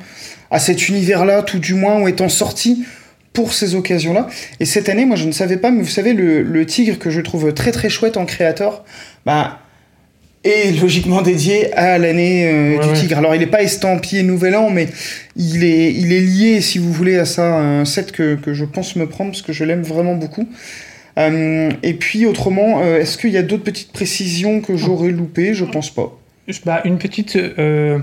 à 0.49 0.59
cet 0.59 0.87
univers-là, 0.87 1.43
tout 1.43 1.59
du 1.59 1.73
moins, 1.73 1.99
ou 2.01 2.07
étant 2.07 2.29
sortis 2.29 2.85
pour 3.33 3.53
ces 3.53 3.75
occasions-là. 3.75 4.27
Et 4.61 4.65
cette 4.65 4.87
année, 4.87 5.03
moi, 5.05 5.17
je 5.17 5.25
ne 5.25 5.33
savais 5.33 5.57
pas, 5.57 5.71
mais 5.71 5.81
vous 5.81 5.89
savez, 5.89 6.13
le, 6.13 6.41
le 6.41 6.65
tigre 6.65 6.97
que 6.97 7.09
je 7.09 7.19
trouve 7.19 7.53
très 7.53 7.73
très 7.73 7.89
chouette 7.89 8.15
en 8.15 8.25
créateur, 8.25 8.85
bah, 9.25 9.59
est 10.45 10.79
logiquement 10.79 11.21
dédié 11.21 11.73
à 11.73 11.97
l'année 11.97 12.47
euh, 12.47 12.77
Ouais, 12.77 12.83
du 12.83 12.89
ouais. 12.91 12.93
tigre. 12.93 13.17
Alors, 13.17 13.35
il 13.35 13.39
n'est 13.39 13.47
pas 13.47 13.63
estampillé 13.63 14.23
Nouvel 14.23 14.55
An, 14.55 14.69
mais 14.69 14.87
il 15.35 15.65
est, 15.65 15.91
il 15.91 16.13
est 16.13 16.21
lié, 16.21 16.61
si 16.61 16.77
vous 16.77 16.93
voulez, 16.93 17.17
à 17.17 17.25
ça, 17.25 17.57
un 17.57 17.83
set 17.83 18.13
que, 18.13 18.35
que 18.35 18.53
je 18.53 18.63
pense 18.63 18.95
me 18.95 19.05
prendre 19.07 19.31
parce 19.31 19.41
que 19.41 19.51
je 19.51 19.65
l'aime 19.65 19.81
vraiment 19.81 20.15
beaucoup. 20.15 20.47
Euh, 21.17 21.71
et 21.83 21.93
puis, 21.93 22.25
autrement, 22.25 22.81
euh, 22.81 22.99
est-ce 22.99 23.17
qu'il 23.17 23.31
y 23.31 23.37
a 23.37 23.43
d'autres 23.43 23.63
petites 23.63 23.91
précisions 23.93 24.61
que 24.61 24.75
j'aurais 24.75 25.11
loupées? 25.11 25.53
Je 25.53 25.63
pense 25.65 25.89
pas. 25.89 26.17
Bah, 26.65 26.81
une 26.85 26.97
petite. 26.97 27.35
euh, 27.37 27.99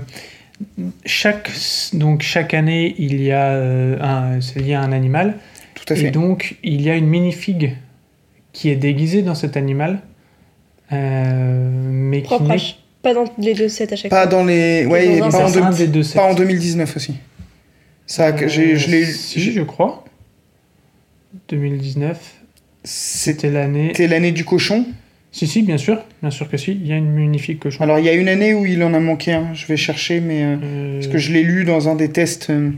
chaque, 1.05 1.51
donc, 1.93 2.21
chaque 2.23 2.53
année, 2.53 2.95
il 2.97 3.21
y 3.21 3.31
a 3.31 3.51
euh, 3.51 3.97
un, 4.01 4.41
c'est 4.41 4.59
lié 4.59 4.73
à 4.73 4.81
un 4.81 4.91
animal. 4.91 5.35
Tout 5.75 5.93
à 5.93 5.97
Et 5.97 5.99
fait. 6.05 6.11
donc, 6.11 6.57
il 6.63 6.81
y 6.81 6.89
a 6.89 6.95
une 6.95 7.07
minifig 7.07 7.75
qui 8.51 8.69
est 8.69 8.75
déguisée 8.75 9.21
dans 9.21 9.35
cet 9.35 9.57
animal. 9.57 9.99
euh, 10.91 11.69
mais 11.91 12.21
Propre 12.21 12.47
n'est 12.47 12.57
Pas 13.01 13.13
dans 13.13 13.25
les 13.37 13.53
deux 13.53 13.67
sets 13.69 13.91
à 13.91 13.95
chaque 13.95 14.11
Pas 14.11 14.23
fois. 14.23 14.31
dans 14.31 14.45
les. 14.45 14.85
Ouais, 14.85 15.19
dans 15.19 15.29
pas, 15.29 15.45
en 15.45 15.71
deux- 15.71 15.87
deux 15.87 16.03
sets. 16.03 16.15
pas 16.17 16.25
en 16.25 16.33
2019 16.35 16.95
aussi. 16.95 17.15
Ça, 18.05 18.35
j'ai- 18.47 18.75
je 18.75 18.89
l'ai. 18.91 19.05
Si, 19.05 19.51
je 19.51 19.61
crois. 19.61 20.03
2019, 21.49 22.17
C'était 22.83 23.33
c'était 23.47 23.49
l'année. 23.49 23.93
l'année 24.07 24.31
du 24.31 24.45
cochon? 24.45 24.85
Si, 25.31 25.47
si, 25.47 25.63
bien 25.63 25.77
sûr. 25.77 26.03
Bien 26.21 26.29
sûr 26.31 26.47
que 26.49 26.57
si. 26.57 26.73
Il 26.73 26.85
y 26.87 26.91
a 26.93 26.97
une 26.97 27.11
magnifique 27.11 27.59
cochon. 27.59 27.81
Alors, 27.83 27.97
il 27.99 28.05
y 28.05 28.09
a 28.09 28.13
une 28.13 28.27
année 28.27 28.53
où 28.53 28.65
il 28.65 28.83
en 28.83 28.93
a 28.93 28.99
manqué 28.99 29.33
un. 29.33 29.53
Je 29.53 29.65
vais 29.65 29.77
chercher, 29.77 30.19
mais. 30.19 30.43
euh, 30.43 30.57
Euh, 30.61 30.99
Parce 30.99 31.07
que 31.11 31.17
je 31.17 31.31
l'ai 31.33 31.43
lu 31.43 31.63
dans 31.65 31.89
un 31.89 31.95
des 31.95 32.09
tests. 32.09 32.49
euh, 32.51 32.71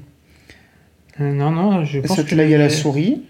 euh, 1.19 1.33
non, 1.33 1.51
non, 1.51 1.83
je 1.83 1.99
pense 1.99 2.15
que. 2.17 2.23
Celui-là, 2.23 2.45
il 2.45 2.51
y 2.51 2.55
a 2.55 2.57
la 2.59 2.69
souris. 2.69 3.23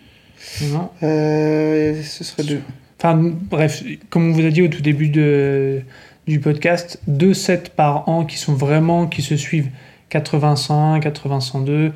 Non. 0.71 0.89
Ce 1.01 2.23
serait 2.23 2.43
deux. 2.43 2.61
Enfin, 2.99 3.15
bref, 3.49 3.84
comme 4.09 4.30
on 4.30 4.32
vous 4.34 4.45
a 4.45 4.49
dit 4.51 4.61
au 4.61 4.67
tout 4.67 4.82
début 4.82 5.09
de, 5.09 5.82
du 6.28 6.39
podcast, 6.39 7.01
deux 7.07 7.34
sets 7.34 7.63
par 7.76 8.07
an 8.09 8.26
qui 8.26 8.38
sont 8.38 8.53
vraiment, 8.53 9.07
qui 9.07 9.21
se 9.21 9.36
suivent 9.36 9.69
80-101, 10.11 10.99
80-102, 11.01 11.69
euh, 11.69 11.89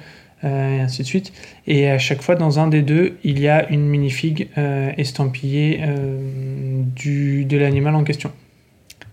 et 0.44 0.80
ainsi 0.80 1.02
de 1.02 1.08
suite. 1.08 1.34
Et 1.68 1.90
à 1.90 1.98
chaque 2.00 2.22
fois, 2.22 2.36
dans 2.36 2.60
un 2.60 2.68
des 2.68 2.82
deux, 2.82 3.18
il 3.24 3.40
y 3.40 3.48
a 3.48 3.70
une 3.70 3.88
minifig 3.88 4.48
euh, 4.58 4.92
estampillée 4.98 5.82
euh, 5.84 6.18
du, 6.96 7.46
de 7.46 7.58
l'animal 7.58 7.96
en 7.96 8.04
question. 8.04 8.32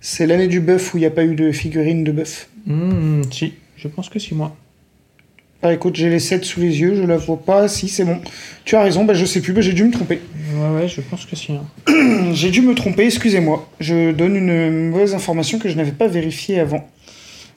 C'est 0.01 0.27
l'année 0.27 0.47
du 0.47 0.61
bœuf 0.61 0.95
où 0.95 0.99
il 0.99 1.01
n'y 1.01 1.07
a 1.07 1.11
pas 1.11 1.24
eu 1.24 1.35
de 1.35 1.51
figurine 1.53 2.05
de 2.05 2.12
bœuf? 2.12 2.49
Hmm, 2.66 3.22
si, 3.31 3.55
je 3.77 3.89
pense 3.89 4.09
que 4.09 4.18
si, 4.18 4.35
moi. 4.35 4.55
Ah, 5.62 5.72
écoute, 5.72 5.97
j'ai 5.97 6.11
les 6.11 6.20
7 6.20 6.45
sous 6.45 6.61
les 6.61 6.81
yeux, 6.81 6.95
je 6.95 7.03
la 7.03 7.16
vois 7.16 7.43
pas. 7.43 7.66
Si, 7.66 7.89
c'est 7.89 8.05
bon. 8.05 8.20
Tu 8.64 8.77
as 8.77 8.83
raison, 8.83 9.05
bah, 9.05 9.14
je 9.14 9.24
sais 9.24 9.41
plus, 9.41 9.53
bah, 9.53 9.62
j'ai 9.62 9.72
dû 9.72 9.85
me 9.85 9.91
tromper. 9.91 10.20
Ouais, 10.55 10.81
ouais, 10.83 10.89
je 10.89 11.01
pense 11.01 11.24
que 11.27 11.35
si. 11.35 11.53
hein. 11.53 11.64
J'ai 12.35 12.51
dû 12.51 12.61
me 12.61 12.74
tromper, 12.74 13.05
excusez-moi. 13.07 13.68
Je 13.81 14.12
donne 14.12 14.37
une 14.37 14.91
mauvaise 14.91 15.14
information 15.14 15.59
que 15.59 15.68
je 15.68 15.77
n'avais 15.77 15.93
pas 15.93 16.07
vérifiée 16.09 16.61
avant. 16.61 16.89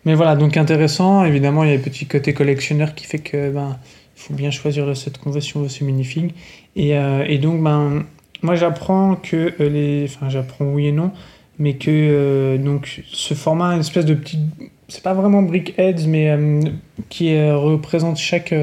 Mais 0.05 0.15
voilà, 0.15 0.35
donc 0.35 0.57
intéressant. 0.57 1.25
Évidemment, 1.25 1.63
il 1.63 1.69
y 1.69 1.73
a 1.73 1.75
le 1.75 1.81
petit 1.81 2.05
côté 2.05 2.33
collectionneur 2.33 2.95
qui 2.95 3.05
fait 3.05 3.19
que 3.19 3.51
ben 3.51 3.77
il 4.15 4.21
faut 4.21 4.33
bien 4.33 4.51
choisir 4.51 4.85
le 4.85 4.95
set 4.95 5.17
qu'on 5.17 5.31
veut 5.31 5.41
si 5.41 5.55
on 5.55 5.61
veut 5.61 5.69
ce 5.69 5.83
minifig. 5.83 6.33
Et, 6.75 6.97
euh, 6.97 7.23
et 7.27 7.37
donc, 7.37 7.61
ben, 7.63 8.03
moi 8.41 8.55
j'apprends 8.55 9.15
que 9.15 9.53
euh, 9.59 9.69
les. 9.69 10.05
Enfin, 10.05 10.29
j'apprends 10.29 10.65
oui 10.65 10.87
et 10.87 10.91
non, 10.91 11.11
mais 11.57 11.73
que 11.75 11.89
euh, 11.89 12.57
donc, 12.57 13.01
ce 13.11 13.33
format, 13.33 13.73
une 13.73 13.81
espèce 13.81 14.05
de 14.05 14.13
petit. 14.13 14.39
C'est 14.87 15.03
pas 15.03 15.13
vraiment 15.13 15.41
brickheads, 15.43 16.07
mais 16.07 16.29
euh, 16.31 16.61
qui 17.09 17.29
représente 17.51 18.17
chaque. 18.17 18.53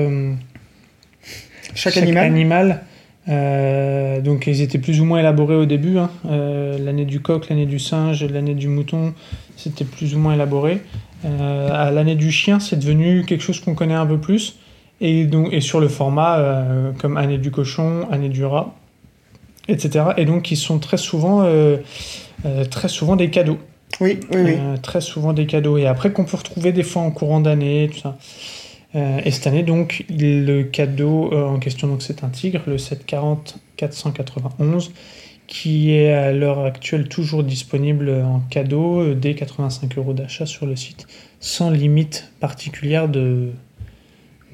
Chaque, 1.75 1.97
animal. 1.99 2.85
euh, 3.29 4.21
donc 4.21 4.47
ils 4.47 4.63
étaient 4.63 4.79
plus 4.79 5.01
ou 5.01 5.05
moins 5.05 5.19
élaborés 5.19 5.57
au 5.57 5.67
début. 5.67 5.99
hein. 5.99 6.11
Euh, 6.27 6.79
l'année 6.79 7.05
du 7.05 7.21
coq, 7.21 7.49
l'année 7.51 7.67
du 7.67 7.79
singe, 7.79 8.25
l'année 8.25 8.55
du 8.55 8.69
mouton, 8.69 9.13
c'était 9.57 9.85
plus 9.85 10.15
ou 10.15 10.19
moins 10.19 10.35
élaboré. 10.35 10.81
Euh, 11.27 11.69
à 11.73 11.91
l'année 11.91 12.15
du 12.15 12.31
chien, 12.31 12.61
c'est 12.61 12.77
devenu 12.77 13.25
quelque 13.25 13.43
chose 13.43 13.61
qu'on 13.61 13.75
connaît 13.75 13.95
un 13.95 14.07
peu 14.07 14.19
plus. 14.19 14.57
Et, 15.01 15.25
donc, 15.25 15.53
et 15.53 15.61
sur 15.61 15.81
le 15.81 15.89
format, 15.89 16.39
euh, 16.39 16.93
comme 16.99 17.17
année 17.17 17.39
du 17.39 17.51
cochon, 17.51 18.07
année 18.11 18.31
du 18.31 18.45
rat, 18.45 18.75
etc. 19.69 20.07
Et 20.17 20.25
donc 20.25 20.51
ils 20.51 20.57
sont 20.57 20.79
très 20.79 20.97
souvent, 20.97 21.43
euh, 21.43 21.77
très 22.71 22.89
souvent 22.89 23.17
des 23.17 23.29
cadeaux. 23.29 23.59
Oui, 24.01 24.21
oui, 24.31 24.41
oui. 24.43 24.57
Euh, 24.59 24.77
très 24.77 25.01
souvent 25.01 25.33
des 25.33 25.47
cadeaux. 25.47 25.79
Et 25.79 25.87
après 25.87 26.13
qu'on 26.13 26.25
peut 26.25 26.37
retrouver 26.37 26.73
des 26.73 26.83
fois 26.83 27.03
en 27.03 27.11
courant 27.11 27.41
d'année, 27.41 27.91
tout 27.93 28.01
ça. 28.01 28.19
Euh, 28.95 29.21
et 29.25 29.31
cette 29.31 29.47
année, 29.47 29.63
donc, 29.63 30.05
le 30.09 30.63
cadeau 30.63 31.33
euh, 31.33 31.47
en 31.47 31.59
question, 31.59 31.89
donc 31.89 32.03
c'est 32.03 32.25
un 32.25 32.29
tigre, 32.29 32.61
le 32.67 32.79
740 32.79 33.59
491, 33.77 34.93
qui 35.47 35.93
est 35.93 36.13
à 36.13 36.33
l'heure 36.33 36.65
actuelle 36.65 37.09
toujours 37.09 37.45
disponible 37.45 38.11
en 38.11 38.41
cadeau 38.51 39.01
euh, 39.01 39.15
dès 39.15 39.35
85 39.35 39.97
euros 39.99 40.13
d'achat 40.13 40.47
sur 40.47 40.67
le 40.67 40.77
site, 40.77 41.07
sans 41.41 41.71
limite 41.71 42.33
particulière 42.41 43.09
de, 43.09 43.51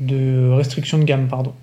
de 0.01 0.51
restriction 0.51 0.99
de 0.99 1.05
gamme, 1.05 1.28
pardon. 1.28 1.55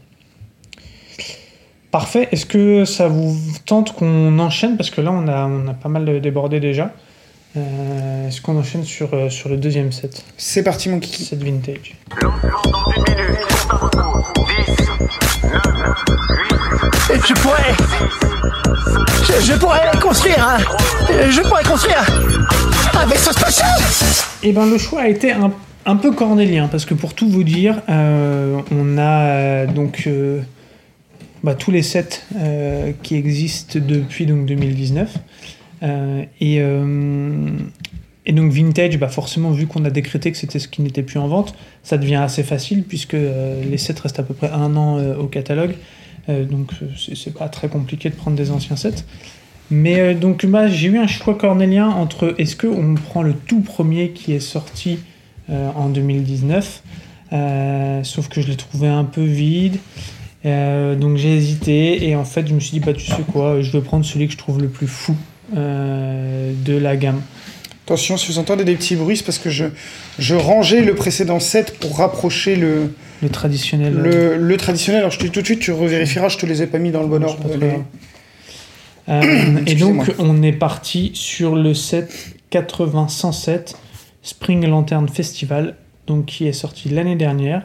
Parfait. 1.92 2.28
Est-ce 2.32 2.46
que 2.46 2.86
ça 2.86 3.08
vous 3.08 3.36
tente 3.66 3.94
qu'on 3.94 4.38
enchaîne? 4.40 4.78
Parce 4.78 4.92
que 4.92 5.02
là, 5.02 5.12
on 5.12 5.28
a, 5.28 5.48
on 5.48 5.68
a 5.68 5.74
pas 5.74 5.90
mal 5.90 6.22
débordé 6.22 6.60
déjà. 6.60 6.94
Euh, 7.58 8.28
Est-ce 8.28 8.42
qu'on 8.42 8.58
enchaîne 8.58 8.84
sur, 8.84 9.14
euh, 9.14 9.30
sur 9.30 9.50
le 9.50 9.58
deuxième 9.58 9.92
set? 9.92 10.24
C'est 10.38 10.64
parti, 10.64 10.90
mon 10.90 11.00
kiki. 11.00 11.24
Set 11.24 11.44
vintage. 11.44 11.96
Tu 17.26 17.34
pourrais. 17.36 17.74
Je, 19.24 19.46
je 19.46 19.58
pourrais 19.58 19.80
construire 20.02 20.48
un. 20.48 20.58
Je 21.30 21.42
pourrais 21.42 21.64
construire 21.64 22.06
un 22.94 23.06
vaisseau 23.06 23.32
spatial 23.32 23.80
Eh 24.44 24.52
ben, 24.52 24.70
le 24.70 24.78
choix 24.78 25.02
a 25.02 25.08
été 25.08 25.32
un, 25.32 25.52
un 25.86 25.96
peu 25.96 26.12
cornélien, 26.12 26.68
parce 26.68 26.86
que 26.86 26.94
pour 26.94 27.14
tout 27.14 27.30
vous 27.30 27.44
dire, 27.44 27.82
euh, 27.90 28.60
on 28.72 28.98
a 28.98 29.22
euh, 29.22 29.68
donc 29.68 30.04
euh, 30.08 30.42
bah, 31.44 31.56
tous 31.56 31.72
les 31.72 31.84
sets 31.84 32.22
qui 33.04 33.16
existent 33.16 33.80
depuis 33.80 34.26
donc, 34.26 34.46
2019. 34.46 35.10
Euh, 35.82 36.24
et, 36.42 36.58
euh, 36.60 37.48
et 38.30 38.32
donc 38.32 38.52
vintage, 38.52 39.00
bah 39.00 39.08
forcément, 39.08 39.50
vu 39.50 39.66
qu'on 39.66 39.84
a 39.86 39.90
décrété 39.90 40.32
que 40.32 40.38
c'était 40.38 40.60
ce 40.60 40.68
qui 40.68 40.84
n'était 40.84 41.02
plus 41.02 41.18
en 41.18 41.28
vente, 41.28 41.56
ça 41.82 41.98
devient 41.98 42.18
assez 42.18 42.44
facile, 42.44 42.84
puisque 42.84 43.16
euh, 43.16 43.64
les 43.68 43.80
sets 43.80 43.96
restent 44.04 44.20
à 44.20 44.24
peu 44.24 44.36
près 44.36 44.52
un 44.52 44.76
an 44.76 45.00
euh, 45.00 45.18
au 45.18 45.26
catalogue. 45.26 45.74
Euh, 46.30 46.46
donc 46.46 46.74
euh, 46.84 46.86
c'est 47.16 47.34
pas 47.34 47.50
très 47.50 47.70
compliqué 47.70 48.08
de 48.12 48.14
prendre 48.14 48.38
des 48.38 48.52
anciens 48.52 48.76
sets. 48.76 49.04
Mais 49.72 50.14
donc 50.14 50.46
bah, 50.46 50.68
j'ai 50.68 50.90
eu 50.90 51.00
un 51.00 51.08
choix 51.08 51.36
cornélien 51.36 51.90
entre 51.90 52.36
est-ce 52.38 52.56
qu'on 52.56 52.94
prend 52.94 53.24
le 53.24 53.34
tout 53.34 53.62
premier 53.62 54.12
qui 54.12 54.34
est 54.34 54.40
sorti 54.40 55.00
en 55.52 55.90
2019, 55.90 56.84
euh, 57.34 58.04
sauf 58.04 58.30
que 58.30 58.42
je 58.42 58.48
l'ai 58.48 58.56
trouvé 58.56 58.88
un 58.88 59.06
peu 59.06 59.24
vide. 59.24 59.78
Donc 60.44 61.18
j'ai 61.18 61.36
hésité 61.36 62.08
et 62.08 62.16
en 62.16 62.26
fait 62.26 62.48
je 62.48 62.54
me 62.54 62.60
suis 62.60 62.72
dit 62.72 62.80
bah 62.80 62.94
tu 62.94 63.06
sais 63.06 63.22
quoi, 63.32 63.62
je 63.62 63.72
vais 63.72 63.82
prendre 63.82 64.06
celui 64.06 64.26
que 64.26 64.34
je 64.34 64.38
trouve 64.38 64.60
le 64.60 64.70
plus 64.70 64.88
fou 64.88 65.16
de 65.54 66.78
la 66.78 66.98
gamme. 66.98 67.22
Attention, 67.90 68.18
si 68.18 68.32
vous 68.32 68.38
entendez 68.38 68.66
des 68.66 68.76
petits 68.76 68.96
bruits, 68.96 69.18
c'est 69.18 69.26
parce 69.26 69.40
que 69.40 69.50
je, 69.50 69.66
je 70.20 70.36
rangeais 70.36 70.82
le 70.82 70.94
précédent 70.94 71.40
set 71.40 71.80
pour 71.80 71.98
rapprocher 71.98 72.56
le, 72.56 72.94
Le 73.24 73.30
traditionnel. 73.30 73.96
le, 73.96 74.38
le 74.38 74.58
traditionnel. 74.58 75.00
Alors, 75.00 75.12
je 75.12 75.18
te 75.18 75.24
dis 75.24 75.32
tout 75.32 75.42
de 75.42 75.46
suite, 75.48 75.60
tu 75.60 75.72
revérifieras, 75.72 76.30
je 76.30 76.38
te 76.38 76.46
les 76.46 76.62
ai 76.62 76.68
pas 76.68 76.78
mis 76.78 76.92
dans 76.92 77.02
le 77.02 77.08
bon 77.08 77.24
ordre. 77.24 77.50
Euh, 79.10 79.58
et 79.66 79.74
donc, 79.74 80.12
on 80.20 80.44
est 80.44 80.52
parti 80.52 81.10
sur 81.16 81.56
le 81.56 81.74
set 81.74 82.36
80-107 82.52 83.74
Spring 84.22 84.68
Lantern 84.68 85.10
Festival, 85.10 85.76
donc 86.06 86.28
qui 86.28 86.46
est 86.46 86.54
sorti 86.54 86.90
l'année 86.90 87.16
dernière, 87.16 87.64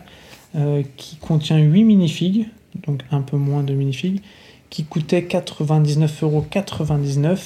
euh, 0.57 0.83
qui 0.97 1.17
contient 1.17 1.59
8 1.59 1.85
minifigs, 1.85 2.47
donc 2.87 3.03
un 3.11 3.21
peu 3.21 3.37
moins 3.37 3.63
de 3.63 3.75
minifigs, 3.75 4.23
qui 4.71 4.85
coûtait 4.85 5.21
99,99€, 5.21 7.37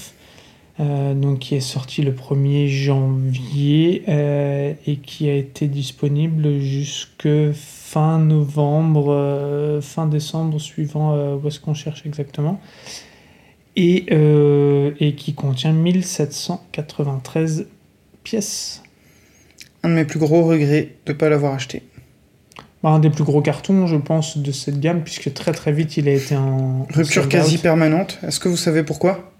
euh, 0.80 1.12
donc 1.12 1.40
qui 1.40 1.56
est 1.56 1.60
sorti 1.60 2.02
le 2.02 2.12
1er 2.12 2.68
janvier 2.68 4.04
euh, 4.08 4.72
et 4.86 4.96
qui 4.96 5.28
a 5.28 5.34
été 5.34 5.66
disponible 5.66 6.60
jusque 6.60 7.28
fin 7.52 8.20
novembre, 8.20 9.12
euh, 9.12 9.80
fin 9.80 10.06
décembre, 10.06 10.60
suivant 10.60 11.36
où 11.36 11.48
est-ce 11.48 11.58
qu'on 11.58 11.74
cherche 11.74 12.06
exactement 12.06 12.60
et, 13.74 14.06
et 15.00 15.14
qui 15.14 15.34
contient 15.34 15.72
1793 15.72 17.66
pièces. 18.24 18.82
Un 19.84 19.90
de 19.90 19.94
mes 19.94 20.04
plus 20.04 20.18
gros 20.18 20.44
regrets 20.44 20.96
de 21.06 21.12
ne 21.12 21.16
pas 21.16 21.28
l'avoir 21.28 21.54
acheté. 21.54 21.82
Bah, 22.82 22.90
un 22.90 22.98
des 22.98 23.10
plus 23.10 23.22
gros 23.24 23.40
cartons, 23.40 23.86
je 23.86 23.96
pense, 23.96 24.38
de 24.38 24.50
cette 24.52 24.80
gamme, 24.80 25.02
puisque 25.02 25.32
très 25.32 25.52
très 25.52 25.72
vite 25.72 25.96
il 25.96 26.08
a 26.08 26.12
été 26.12 26.36
en 26.36 26.86
Rupture 26.92 27.28
quasi 27.28 27.58
permanente. 27.58 28.18
Est-ce 28.22 28.40
que 28.40 28.48
vous 28.48 28.56
savez 28.56 28.82
pourquoi? 28.82 29.37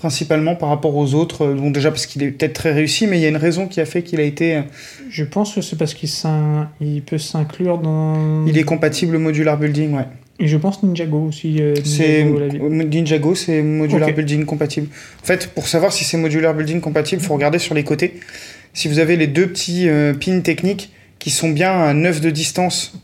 Principalement 0.00 0.56
par 0.56 0.70
rapport 0.70 0.96
aux 0.96 1.14
autres. 1.14 1.44
Euh, 1.44 1.54
Bon, 1.54 1.70
déjà 1.70 1.90
parce 1.90 2.06
qu'il 2.06 2.22
est 2.22 2.30
peut-être 2.30 2.54
très 2.54 2.72
réussi, 2.72 3.06
mais 3.06 3.18
il 3.18 3.22
y 3.22 3.26
a 3.26 3.28
une 3.28 3.36
raison 3.36 3.66
qui 3.68 3.80
a 3.80 3.84
fait 3.84 4.02
qu'il 4.02 4.18
a 4.18 4.22
été. 4.24 4.56
euh, 4.56 4.62
Je 5.10 5.24
pense 5.24 5.54
que 5.54 5.60
c'est 5.60 5.76
parce 5.76 5.92
qu'il 5.94 6.08
il 6.80 7.02
peut 7.02 7.18
s'inclure 7.18 7.78
dans. 7.78 8.46
Il 8.46 8.56
est 8.58 8.62
compatible 8.64 9.18
modular 9.18 9.58
building, 9.58 9.94
ouais. 9.94 10.06
Et 10.42 10.48
je 10.48 10.56
pense 10.56 10.82
Ninjago 10.82 11.26
aussi. 11.28 11.58
euh, 11.60 11.74
C'est 11.84 12.24
Ninjago, 12.24 13.34
c'est 13.34 13.60
modular 13.62 14.10
building 14.12 14.46
compatible. 14.46 14.88
En 15.22 15.26
fait, 15.26 15.48
pour 15.48 15.68
savoir 15.68 15.92
si 15.92 16.04
c'est 16.04 16.16
modular 16.16 16.54
building 16.54 16.80
compatible, 16.80 17.20
faut 17.20 17.34
regarder 17.34 17.58
sur 17.58 17.74
les 17.74 17.84
côtés. 17.84 18.14
Si 18.72 18.88
vous 18.88 19.00
avez 19.00 19.16
les 19.16 19.26
deux 19.26 19.48
petits 19.48 19.86
euh, 19.88 20.14
pins 20.14 20.40
techniques 20.40 20.92
qui 21.18 21.28
sont 21.28 21.50
bien 21.50 21.72
à 21.78 21.92
9 21.92 22.22
de 22.22 22.30
distance 22.30 22.94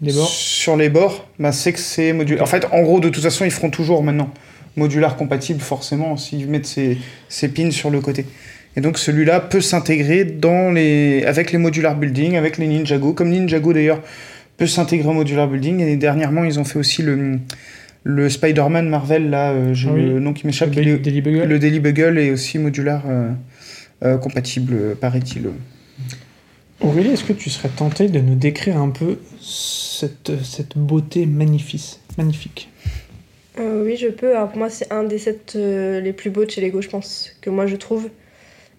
Les 0.00 0.12
bords. 0.14 0.28
sur 0.30 0.76
les 0.78 0.88
bords, 0.88 1.28
bah, 1.38 1.52
c'est 1.52 1.74
que 1.74 1.78
c'est 1.80 2.14
modular. 2.14 2.42
En 2.42 2.46
fait, 2.46 2.64
en 2.72 2.80
gros, 2.80 2.98
de 3.00 3.10
toute 3.10 3.22
façon, 3.22 3.44
ils 3.44 3.50
feront 3.50 3.68
toujours 3.68 4.02
maintenant 4.02 4.30
modular 4.78 5.16
compatible, 5.16 5.60
forcément, 5.60 6.16
s'ils 6.16 6.48
mettent 6.48 6.66
ces, 6.66 6.96
ces 7.28 7.48
pins 7.48 7.70
sur 7.70 7.90
le 7.90 8.00
côté. 8.00 8.24
Et 8.76 8.80
donc, 8.80 8.96
celui-là 8.96 9.40
peut 9.40 9.60
s'intégrer 9.60 10.24
dans 10.24 10.70
les... 10.70 11.24
avec 11.26 11.52
les 11.52 11.58
modular 11.58 11.96
building, 11.96 12.36
avec 12.36 12.58
les 12.58 12.66
Ninjago, 12.68 13.12
comme 13.12 13.30
Ninjago 13.30 13.72
d'ailleurs 13.72 14.00
peut 14.56 14.66
s'intégrer 14.66 15.08
au 15.08 15.12
modular 15.12 15.48
building. 15.48 15.80
Et 15.80 15.96
dernièrement, 15.96 16.44
ils 16.44 16.58
ont 16.60 16.64
fait 16.64 16.78
aussi 16.78 17.02
le, 17.02 17.38
le 18.04 18.28
Spider-Man 18.28 18.88
Marvel, 18.88 19.30
là, 19.30 19.50
euh, 19.50 19.74
j'ai 19.74 19.88
Ah 19.88 19.94
oui. 19.94 20.02
le 20.02 20.20
nom 20.20 20.32
qui 20.32 20.46
m'échappe. 20.46 20.74
Le 20.74 20.98
Daily 20.98 21.20
Bugle. 21.20 21.44
le 21.44 21.58
Daily 21.58 21.80
Bugle 21.80 22.18
est 22.18 22.30
aussi 22.30 22.58
modular 22.58 23.02
euh, 23.06 23.30
euh, 24.04 24.16
compatible, 24.18 24.96
paraît-il. 25.00 25.48
Aurélie, 26.80 27.10
est-ce 27.10 27.24
que 27.24 27.32
tu 27.32 27.50
serais 27.50 27.70
tentée 27.70 28.08
de 28.08 28.20
nous 28.20 28.36
décrire 28.36 28.76
un 28.78 28.90
peu 28.90 29.18
cette, 29.40 30.30
cette 30.44 30.78
beauté 30.78 31.26
magnifique, 31.26 31.98
magnifique? 32.16 32.68
Euh, 33.58 33.84
oui, 33.84 33.96
je 33.96 34.08
peux. 34.08 34.34
Alors 34.36 34.48
pour 34.48 34.58
moi, 34.58 34.70
c'est 34.70 34.92
un 34.92 35.04
des 35.04 35.18
sets 35.18 35.38
euh, 35.56 36.00
les 36.00 36.12
plus 36.12 36.30
beaux 36.30 36.44
de 36.44 36.50
chez 36.50 36.60
Lego, 36.60 36.80
je 36.80 36.88
pense, 36.88 37.32
que 37.40 37.50
moi 37.50 37.66
je 37.66 37.76
trouve. 37.76 38.08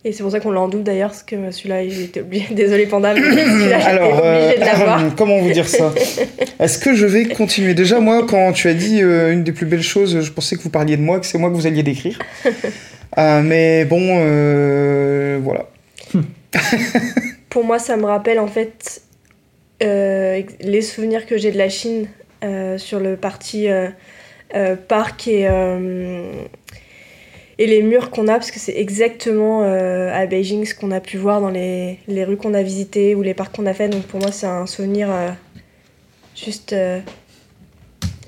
Et 0.05 0.13
c'est 0.13 0.23
pour 0.23 0.31
ça 0.31 0.39
qu'on 0.39 0.51
l'a 0.51 0.61
en 0.61 0.69
double 0.69 0.83
d'ailleurs, 0.83 1.09
parce 1.09 1.23
que 1.23 1.51
celui-là, 1.51 1.83
il 1.83 2.01
était 2.01 2.21
obligé. 2.21 2.47
Désolé, 2.53 2.85
Panda, 2.85 3.13
mais 3.13 3.21
celui-là, 3.21 3.85
Alors, 3.85 4.21
euh, 4.23 4.45
obligée 4.45 4.59
de 4.59 4.65
l'avoir. 4.65 5.03
comment 5.17 5.39
vous 5.39 5.51
dire 5.51 5.67
ça? 5.67 5.93
Est-ce 6.59 6.79
que 6.79 6.95
je 6.95 7.05
vais 7.05 7.25
continuer? 7.25 7.73
Déjà, 7.73 7.99
moi, 7.99 8.25
quand 8.25 8.53
tu 8.53 8.69
as 8.69 8.73
dit 8.73 9.01
euh, 9.01 9.33
une 9.33 9.43
des 9.43 9.51
plus 9.51 9.65
belles 9.65 9.83
choses, 9.83 10.21
je 10.21 10.31
pensais 10.31 10.55
que 10.55 10.61
vous 10.61 10.69
parliez 10.69 10.95
de 10.95 11.01
moi, 11.01 11.19
que 11.19 11.25
c'est 11.25 11.37
moi 11.37 11.49
que 11.49 11.55
vous 11.55 11.67
alliez 11.67 11.83
décrire. 11.83 12.19
Euh, 13.17 13.41
mais 13.41 13.85
bon, 13.85 15.41
voilà. 15.41 15.67
Pour 17.49 17.65
moi, 17.65 17.79
ça 17.79 17.97
me 17.97 18.05
rappelle 18.05 18.39
en 18.39 18.47
fait 18.47 19.01
les 19.81 20.81
souvenirs 20.83 21.25
que 21.25 21.35
j'ai 21.35 21.51
de 21.51 21.57
la 21.57 21.69
Chine 21.69 22.05
sur 22.77 22.99
le 22.99 23.17
parti 23.17 23.67
parc 24.87 25.27
et, 25.27 25.47
euh, 25.47 26.31
et 27.59 27.67
les 27.67 27.83
murs 27.83 28.09
qu'on 28.09 28.29
a, 28.29 28.33
parce 28.33 28.51
que 28.51 28.59
c'est 28.59 28.77
exactement 28.77 29.63
euh, 29.63 30.11
à 30.13 30.25
Beijing 30.25 30.65
ce 30.65 30.73
qu'on 30.73 30.91
a 30.91 31.01
pu 31.01 31.17
voir 31.17 31.41
dans 31.41 31.49
les, 31.49 31.99
les 32.07 32.23
rues 32.23 32.37
qu'on 32.37 32.53
a 32.53 32.63
visitées 32.63 33.15
ou 33.15 33.21
les 33.21 33.33
parcs 33.33 33.53
qu'on 33.53 33.65
a 33.65 33.73
fait. 33.73 33.89
Donc 33.89 34.03
pour 34.03 34.21
moi, 34.21 34.31
c'est 34.31 34.47
un 34.47 34.65
souvenir 34.65 35.11
euh, 35.11 35.29
juste 36.35 36.71
euh, 36.71 37.01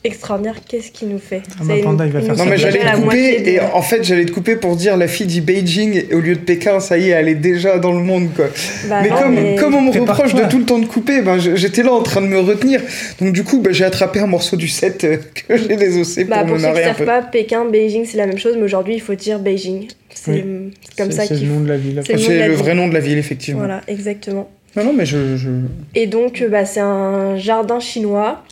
extraordinaire. 0.04 0.56
Qu'est-ce 0.68 0.92
qu'il 0.92 1.10
nous 1.10 1.20
fait 1.20 1.42
Ah 1.60 1.64
bah, 1.64 1.74
Panda, 1.84 2.06
il 2.06 2.12
va 2.12 2.22
faire 2.22 2.30
Non, 2.32 2.44
ça. 2.44 2.46
mais 2.50 2.58
j'allais 2.58 2.84
la 2.84 2.92
te 2.94 3.02
couper, 3.02 3.40
de- 3.42 3.48
et 3.50 3.60
en 3.60 3.82
fait, 3.82 4.04
j'allais 4.04 4.26
te 4.26 4.32
couper 4.32 4.56
pour 4.56 4.76
dire 4.76 4.98
la 4.98 5.08
fille 5.08 5.28
dit 5.28 5.42
Beijing, 5.42 6.04
et 6.10 6.16
au 6.16 6.20
lieu 6.20 6.36
de 6.36 6.40
Pékin, 6.40 6.80
ça 6.80 6.98
y 6.98 7.10
est, 7.10 7.12
elle 7.12 7.28
est 7.28 7.36
déjà 7.36 7.78
dans 7.80 7.92
le 7.94 8.00
monde, 8.04 8.30
quoi. 8.36 8.46
Bah 8.90 9.00
mais, 9.04 9.10
non, 9.10 9.16
comme, 9.18 9.34
mais- 9.36 9.56
comme 9.56 9.76
on 9.76 9.82
me 9.82 9.92
reproche 9.92 10.34
de 10.34 10.44
tout 10.50 10.58
le 10.60 10.66
temps 10.66 10.80
de 10.80 10.86
couper, 10.86 11.22
ben, 11.22 11.38
j'étais 11.38 11.84
là 11.84 11.94
en 11.94 12.02
train 12.04 12.22
de 12.22 12.28
me 12.28 12.40
retenir. 12.40 12.82
Donc, 13.20 13.34
du 13.34 13.44
coup, 13.44 13.60
ben, 13.62 13.72
j'ai 13.74 13.86
attrapé 13.86 14.20
un 14.20 14.28
morceau 14.28 14.56
du 14.56 14.68
set 14.68 15.04
euh, 15.04 15.18
que 15.48 15.58
j'ai 15.58 15.76
désossé 15.76 16.24
Bah, 16.26 16.40
pour 16.40 16.48
pour 16.48 16.56
me 16.58 16.62
ceux 16.62 16.74
qui 16.74 16.80
un 16.80 16.84
savent 16.84 16.96
peu. 16.98 17.06
pas, 17.06 17.22
Pékin, 17.22 17.66
Beijing, 17.66 18.06
c'est 18.06 18.18
la 18.18 18.26
même 18.28 18.38
chose, 18.38 18.56
mais 18.58 18.64
aujourd'hui, 18.64 18.96
il 18.96 19.02
faut 19.02 19.16
dire 19.16 19.40
Beijing. 19.40 19.88
C'est 20.14 20.32
Oui. 20.32 20.72
comme 20.98 21.12
ça 21.12 21.24
C'est 21.26 21.36
qu'il 21.36 21.48
le 21.48 21.54
nom 21.54 21.62
de 21.62 21.70
la 21.70 21.78
ville. 21.78 22.02
C'est 22.06 22.48
le 22.48 22.54
vrai 22.54 22.74
nom 22.74 22.88
de 22.90 22.94
la 22.94 23.00
ville, 23.00 23.18
effectivement. 23.18 23.60
Voilà, 23.60 23.82
exactement. 23.88 24.50
Non, 24.76 24.84
non, 24.86 24.94
mais 24.94 25.06
je. 25.06 25.36
je... 25.38 25.50
Et 25.96 26.08
donc, 26.08 26.42
euh, 26.42 26.48
bah, 26.50 26.66
c'est 26.66 26.80
un 26.80 27.38
jardin 27.38 27.80
chinois. 27.80 28.44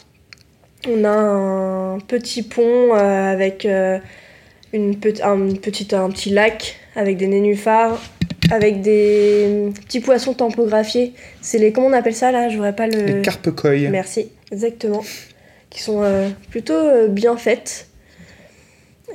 On 0.87 1.03
a 1.03 1.09
un 1.09 1.99
petit 1.99 2.41
pont 2.43 2.95
euh, 2.95 3.31
avec 3.33 3.65
euh, 3.65 3.99
une 4.71 4.97
pe- 4.97 5.21
un, 5.23 5.53
petite, 5.55 5.93
un 5.93 6.09
petit 6.09 6.29
lac 6.29 6.77
avec 6.95 7.17
des 7.17 7.27
nénuphars, 7.27 8.01
avec 8.49 8.81
des 8.81 9.71
petits 9.83 9.99
poissons 9.99 10.33
tampographiés. 10.33 11.13
C'est 11.41 11.57
les. 11.57 11.73
Comment 11.73 11.87
on 11.87 11.93
appelle 11.93 12.15
ça 12.15 12.31
là? 12.31 12.47
Je 12.49 12.55
voudrais 12.55 12.75
pas 12.75 12.87
le. 12.87 13.03
Les 13.03 13.21
carpe 13.21 13.51
koi. 13.51 13.89
Merci, 13.89 14.31
exactement. 14.51 15.03
Qui 15.69 15.81
sont 15.81 16.01
euh, 16.01 16.29
plutôt 16.49 16.73
euh, 16.73 17.07
bien 17.09 17.35
faites. 17.35 17.87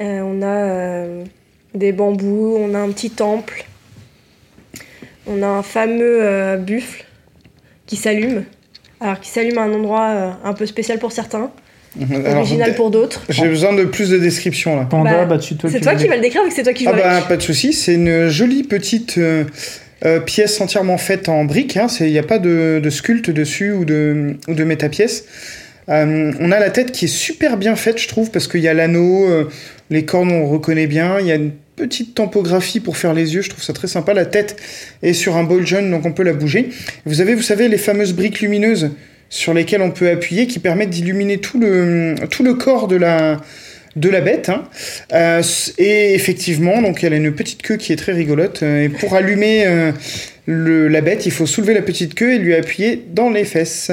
Euh, 0.00 0.20
on 0.20 0.42
a 0.42 0.46
euh, 0.46 1.24
des 1.74 1.92
bambous, 1.92 2.56
on 2.58 2.74
a 2.74 2.78
un 2.78 2.90
petit 2.90 3.10
temple. 3.10 3.64
On 5.26 5.42
a 5.42 5.46
un 5.46 5.62
fameux 5.62 6.18
euh, 6.20 6.56
buffle 6.58 7.06
qui 7.86 7.96
s'allume. 7.96 8.44
Alors, 9.04 9.20
qui 9.20 9.28
s'allume 9.28 9.58
à 9.58 9.62
un 9.62 9.72
endroit 9.72 10.08
euh, 10.08 10.30
un 10.44 10.54
peu 10.54 10.64
spécial 10.64 10.98
pour 10.98 11.12
certains, 11.12 11.50
Alors, 12.10 12.38
original 12.38 12.74
pour 12.74 12.90
d'autres. 12.90 13.22
J'ai 13.28 13.46
besoin 13.48 13.74
de 13.74 13.84
plus 13.84 14.08
de 14.08 14.18
description 14.18 14.76
là. 14.76 14.86
Panda, 14.86 15.12
Bah, 15.12 15.24
bah, 15.26 15.38
tu, 15.38 15.56
toi, 15.56 15.68
C'est 15.70 15.80
toi 15.80 15.94
qui 15.94 16.08
vas 16.08 16.16
le 16.16 16.22
décrire 16.22 16.40
ou 16.42 16.50
c'est 16.50 16.62
toi 16.62 16.72
qui 16.72 16.86
Ah 16.88 16.92
bah 16.94 17.10
avec 17.10 17.28
pas 17.28 17.36
de 17.36 17.42
souci, 17.42 17.74
c'est 17.74 17.94
une 17.94 18.28
jolie 18.28 18.62
petite 18.62 19.18
euh, 19.18 19.44
euh, 20.06 20.20
pièce 20.20 20.58
entièrement 20.60 20.96
faite 20.96 21.28
en 21.28 21.44
briques. 21.44 21.78
Il 22.00 22.06
n'y 22.06 22.18
a 22.18 22.22
pas 22.22 22.38
de, 22.38 22.80
de 22.82 22.90
sculpte 22.90 23.28
dessus 23.28 23.72
ou 23.72 23.84
de, 23.84 24.36
ou 24.48 24.54
de 24.54 24.64
métapièce. 24.64 25.24
Euh, 25.88 26.32
on 26.40 26.50
a 26.50 26.58
la 26.58 26.70
tête 26.70 26.92
qui 26.92 27.06
est 27.06 27.08
super 27.08 27.56
bien 27.56 27.76
faite, 27.76 28.00
je 28.00 28.08
trouve, 28.08 28.30
parce 28.30 28.48
qu'il 28.48 28.60
y 28.60 28.68
a 28.68 28.74
l'anneau, 28.74 29.28
euh, 29.28 29.48
les 29.90 30.04
cornes 30.04 30.32
on 30.32 30.46
reconnaît 30.46 30.86
bien, 30.86 31.20
il 31.20 31.26
y 31.26 31.32
a 31.32 31.34
une 31.34 31.52
petite 31.76 32.14
tempographie 32.14 32.80
pour 32.80 32.96
faire 32.96 33.14
les 33.14 33.34
yeux, 33.34 33.42
je 33.42 33.50
trouve 33.50 33.62
ça 33.62 33.72
très 33.72 33.88
sympa. 33.88 34.14
La 34.14 34.26
tête 34.26 34.56
est 35.02 35.12
sur 35.12 35.36
un 35.36 35.44
ball 35.44 35.66
jaune, 35.66 35.90
donc 35.90 36.06
on 36.06 36.12
peut 36.12 36.22
la 36.22 36.32
bouger. 36.32 36.70
Vous 37.04 37.20
avez, 37.20 37.34
vous 37.34 37.42
savez, 37.42 37.68
les 37.68 37.78
fameuses 37.78 38.12
briques 38.12 38.40
lumineuses 38.40 38.90
sur 39.28 39.54
lesquelles 39.54 39.82
on 39.82 39.90
peut 39.90 40.08
appuyer, 40.08 40.46
qui 40.46 40.58
permettent 40.60 40.90
d'illuminer 40.90 41.38
tout 41.38 41.58
le, 41.58 42.14
tout 42.30 42.44
le 42.44 42.54
corps 42.54 42.86
de 42.86 42.96
la, 42.96 43.40
de 43.96 44.08
la 44.08 44.20
bête. 44.20 44.48
hein. 44.48 44.64
Euh, 45.12 45.42
et 45.78 46.14
effectivement, 46.14 46.80
donc 46.80 47.02
elle 47.02 47.12
a 47.12 47.16
une 47.16 47.34
petite 47.34 47.62
queue 47.62 47.76
qui 47.76 47.92
est 47.92 47.96
très 47.96 48.12
rigolote. 48.12 48.62
euh, 48.62 48.84
Et 48.84 48.88
pour 48.88 49.14
allumer 49.14 49.64
euh, 49.66 49.92
la 50.46 51.00
bête, 51.00 51.26
il 51.26 51.32
faut 51.32 51.46
soulever 51.46 51.74
la 51.74 51.82
petite 51.82 52.14
queue 52.14 52.34
et 52.34 52.38
lui 52.38 52.54
appuyer 52.54 53.02
dans 53.12 53.30
les 53.30 53.44
fesses. 53.44 53.90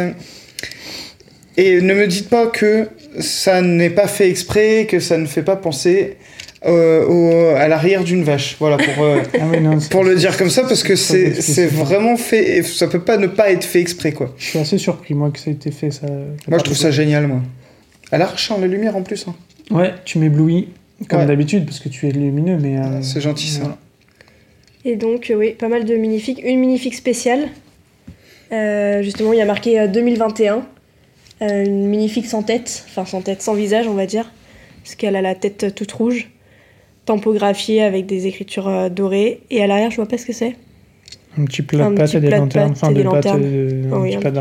Et 1.58 1.82
ne 1.82 1.94
me 1.94 2.08
dites 2.08 2.30
pas 2.30 2.48
que 2.48 2.88
ça 3.20 3.62
n'est 3.62 3.90
pas 3.90 4.08
fait 4.08 4.30
exprès, 4.30 4.86
que 4.90 5.00
ça 5.00 5.18
ne 5.18 5.26
fait 5.26 5.42
pas 5.44 5.56
penser 5.56 6.18
euh, 6.66 7.06
au- 7.08 7.56
à 7.56 7.68
l'arrière 7.68 8.04
d'une 8.04 8.24
vache. 8.24 8.56
Voilà, 8.60 8.78
pour, 8.78 9.04
euh, 9.04 9.20
Ah 9.40 9.46
oui, 9.52 9.60
non, 9.62 9.80
c'est- 9.80 9.92
pour 9.92 10.04
le 10.04 10.16
dire 10.16 10.38
comme 10.38 10.50
ça, 10.50 10.62
parce 10.64 10.84
que 10.84 10.96
c'est 10.96 11.68
vraiment 11.68 12.18
fait, 12.18 12.58
et 12.58 12.64
ça 12.64 12.88
peut 12.88 13.02
pas 13.02 13.18
ne 13.18 13.28
pas 13.28 13.52
être 13.52 13.64
fait 13.64 13.80
exprès, 13.82 14.12
quoi. 14.12 14.34
Je 14.38 14.46
suis 14.46 14.60
assez 14.60 14.78
surpris, 14.78 15.14
moi, 15.14 15.32
que 15.32 15.40
ça 15.40 15.50
ait 15.50 15.54
été 15.54 15.72
fait. 15.72 15.92
Ça, 15.92 16.08
Moi, 16.48 16.58
je 16.60 16.64
trouve 16.64 16.78
ça 16.78 16.92
génial, 16.92 17.28
moi. 17.28 17.42
Elle 18.12 18.22
arrache 18.22 18.52
hein, 18.52 18.58
la 18.60 18.68
lumière 18.68 18.96
en 18.96 19.02
plus. 19.04 19.26
hein. 19.28 19.36
Ouais, 19.72 19.94
tu 20.06 20.18
m'éblouis, 20.20 20.70
comme 21.08 21.20
Ouais. 21.22 21.26
d'habitude, 21.26 21.66
parce 21.66 21.80
que 21.80 21.90
tu 21.90 22.08
es 22.08 22.12
lumineux, 22.12 22.58
mais. 22.62 22.78
euh, 22.78 23.02
C'est 23.02 23.22
gentil, 23.22 23.48
ça. 23.48 23.60
voilà. 23.62 23.78
Et 24.84 24.96
donc, 24.96 25.30
euh, 25.30 25.36
oui, 25.36 25.52
pas 25.52 25.68
mal 25.70 25.86
de 25.86 25.96
minifigs. 25.96 26.42
Une 26.44 26.60
minifig 26.60 26.94
spéciale. 26.96 27.50
Euh, 28.52 29.02
justement, 29.04 29.32
il 29.34 29.38
y 29.38 29.42
a 29.42 29.46
marqué 29.46 29.80
euh, 29.80 29.88
2021. 29.88 30.66
Euh, 31.44 31.66
une 31.66 31.88
minifig 31.88 32.26
sans 32.26 32.44
tête, 32.44 32.84
enfin 32.90 33.06
sans 33.06 33.22
tête, 33.22 33.42
sans 33.42 33.54
visage, 33.54 33.88
on 33.88 33.94
va 33.94 34.06
dire. 34.08 34.32
Parce 34.84 34.96
qu'elle 34.96 35.16
a 35.16 35.22
la 35.22 35.36
tête 35.36 35.74
toute 35.76 35.92
rouge. 35.92 36.31
Tampographiée 37.06 37.82
avec 37.82 38.06
des 38.06 38.28
écritures 38.28 38.68
euh, 38.68 38.90
dorées. 38.90 39.42
Et 39.50 39.64
à 39.64 39.68
l'arrière, 39.68 39.90
je 39.92 39.96
vois 39.98 40.08
pas 40.08 40.18
ce 40.18 40.26
que 40.26 40.34
c'est. 40.34 40.56
Un 41.38 41.46
petit 41.46 41.62
plat 41.62 41.90
de 41.90 41.96
pâtes 41.96 42.14
et 42.14 42.20
des 42.20 42.28
plat 42.28 42.38
de 42.38 42.42
lanternes. 42.44 42.72
Enfin, 42.72 42.92
des 42.92 43.04
lanternes. 43.04 43.42
euh, 43.44 43.84
Oh 43.92 43.96
un 43.96 44.04
petit 44.04 44.16
un- 44.18 44.20
pas 44.20 44.32
de 44.32 44.40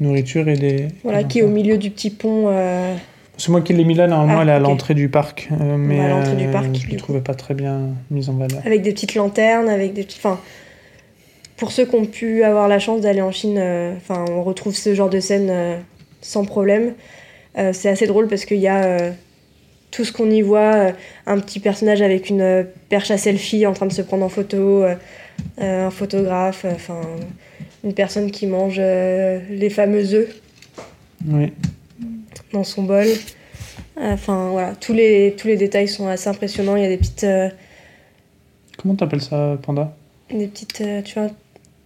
nourriture 0.00 0.48
et 0.48 0.56
des. 0.56 0.88
Voilà, 1.02 1.24
qui 1.24 1.38
est 1.38 1.42
au 1.42 1.48
milieu 1.48 1.78
du 1.78 1.90
petit 1.90 2.10
pont. 2.10 2.46
euh, 2.48 2.94
C'est 3.38 3.50
moi 3.50 3.60
qui 3.62 3.72
l'ai 3.72 3.84
mis 3.84 3.94
là, 3.94 4.06
normalement, 4.06 4.40
Ah, 4.40 4.42
elle 4.42 4.48
est 4.48 4.52
à 4.52 4.58
l'entrée 4.58 4.94
du 4.94 5.08
parc. 5.08 5.48
mais 5.78 6.00
à 6.00 6.08
l'entrée 6.08 6.36
du 6.36 6.48
parc, 6.48 6.66
je 6.74 6.92
ne 6.92 6.98
trouvais 6.98 7.20
pas 7.20 7.34
très 7.34 7.54
bien 7.54 7.80
mise 8.10 8.28
en 8.28 8.34
valeur. 8.34 8.60
avec 8.66 8.82
des 8.82 8.92
petites 8.92 9.14
lanternes, 9.14 9.68
avec 9.68 9.92
des 9.94 10.02
petits. 10.02 10.18
Enfin, 10.18 10.38
pour 11.56 11.72
ceux 11.72 11.86
qui 11.86 11.94
ont 11.94 12.04
pu 12.04 12.42
avoir 12.42 12.68
la 12.68 12.78
chance 12.78 13.00
d'aller 13.00 13.22
en 13.22 13.32
Chine, 13.32 13.58
enfin, 13.96 14.24
on 14.30 14.42
retrouve 14.42 14.74
ce 14.74 14.94
genre 14.94 15.08
de 15.10 15.20
scène 15.20 15.78
sans 16.20 16.44
problème. 16.44 16.92
C'est 17.72 17.88
assez 17.88 18.06
drôle 18.06 18.26
parce 18.28 18.44
qu'il 18.44 18.58
y 18.58 18.68
a 18.68 19.12
tout 19.90 20.04
ce 20.04 20.12
qu'on 20.12 20.30
y 20.30 20.42
voit, 20.42 20.74
euh, 20.74 20.92
un 21.26 21.38
petit 21.40 21.60
personnage 21.60 22.02
avec 22.02 22.28
une 22.28 22.40
euh, 22.40 22.62
perche 22.88 23.10
à 23.10 23.18
selfie 23.18 23.66
en 23.66 23.72
train 23.72 23.86
de 23.86 23.92
se 23.92 24.02
prendre 24.02 24.24
en 24.24 24.28
photo, 24.28 24.82
euh, 24.84 24.94
un 25.58 25.90
photographe, 25.90 26.64
enfin, 26.70 27.00
une 27.84 27.94
personne 27.94 28.30
qui 28.30 28.46
mange 28.46 28.78
les 28.78 29.70
fameux 29.70 30.12
œufs 30.14 30.34
Oui. 31.28 31.52
dans 32.52 32.64
son 32.64 32.82
bol. 32.82 33.06
Enfin 33.98 34.50
voilà, 34.50 34.74
tous 34.74 34.92
les, 34.92 35.34
tous 35.38 35.46
les 35.48 35.56
détails 35.56 35.88
sont 35.88 36.06
assez 36.08 36.28
impressionnants. 36.28 36.76
Il 36.76 36.82
y 36.82 36.86
a 36.86 36.88
des 36.88 36.96
petites, 36.98 37.24
euh, 37.24 37.48
Comment 38.78 38.94
t'appelles 38.94 39.22
ça, 39.22 39.56
Panda? 39.62 39.94
des 40.30 40.48
petites, 40.48 40.80
euh, 40.82 41.00
tu 41.02 41.18
vois, 41.18 41.30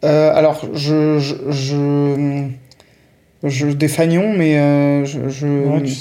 Euh, 0.05 0.32
alors, 0.34 0.66
je, 0.74 1.18
je, 1.18 1.34
je, 1.51 2.46
je, 3.45 3.66
des 3.68 3.88
fagnons, 3.88 4.34
mais 4.36 4.59
euh, 4.59 5.05
je. 5.05 5.28
je- 5.28 5.47
Ouais, 5.47 5.82
tu- 5.82 5.93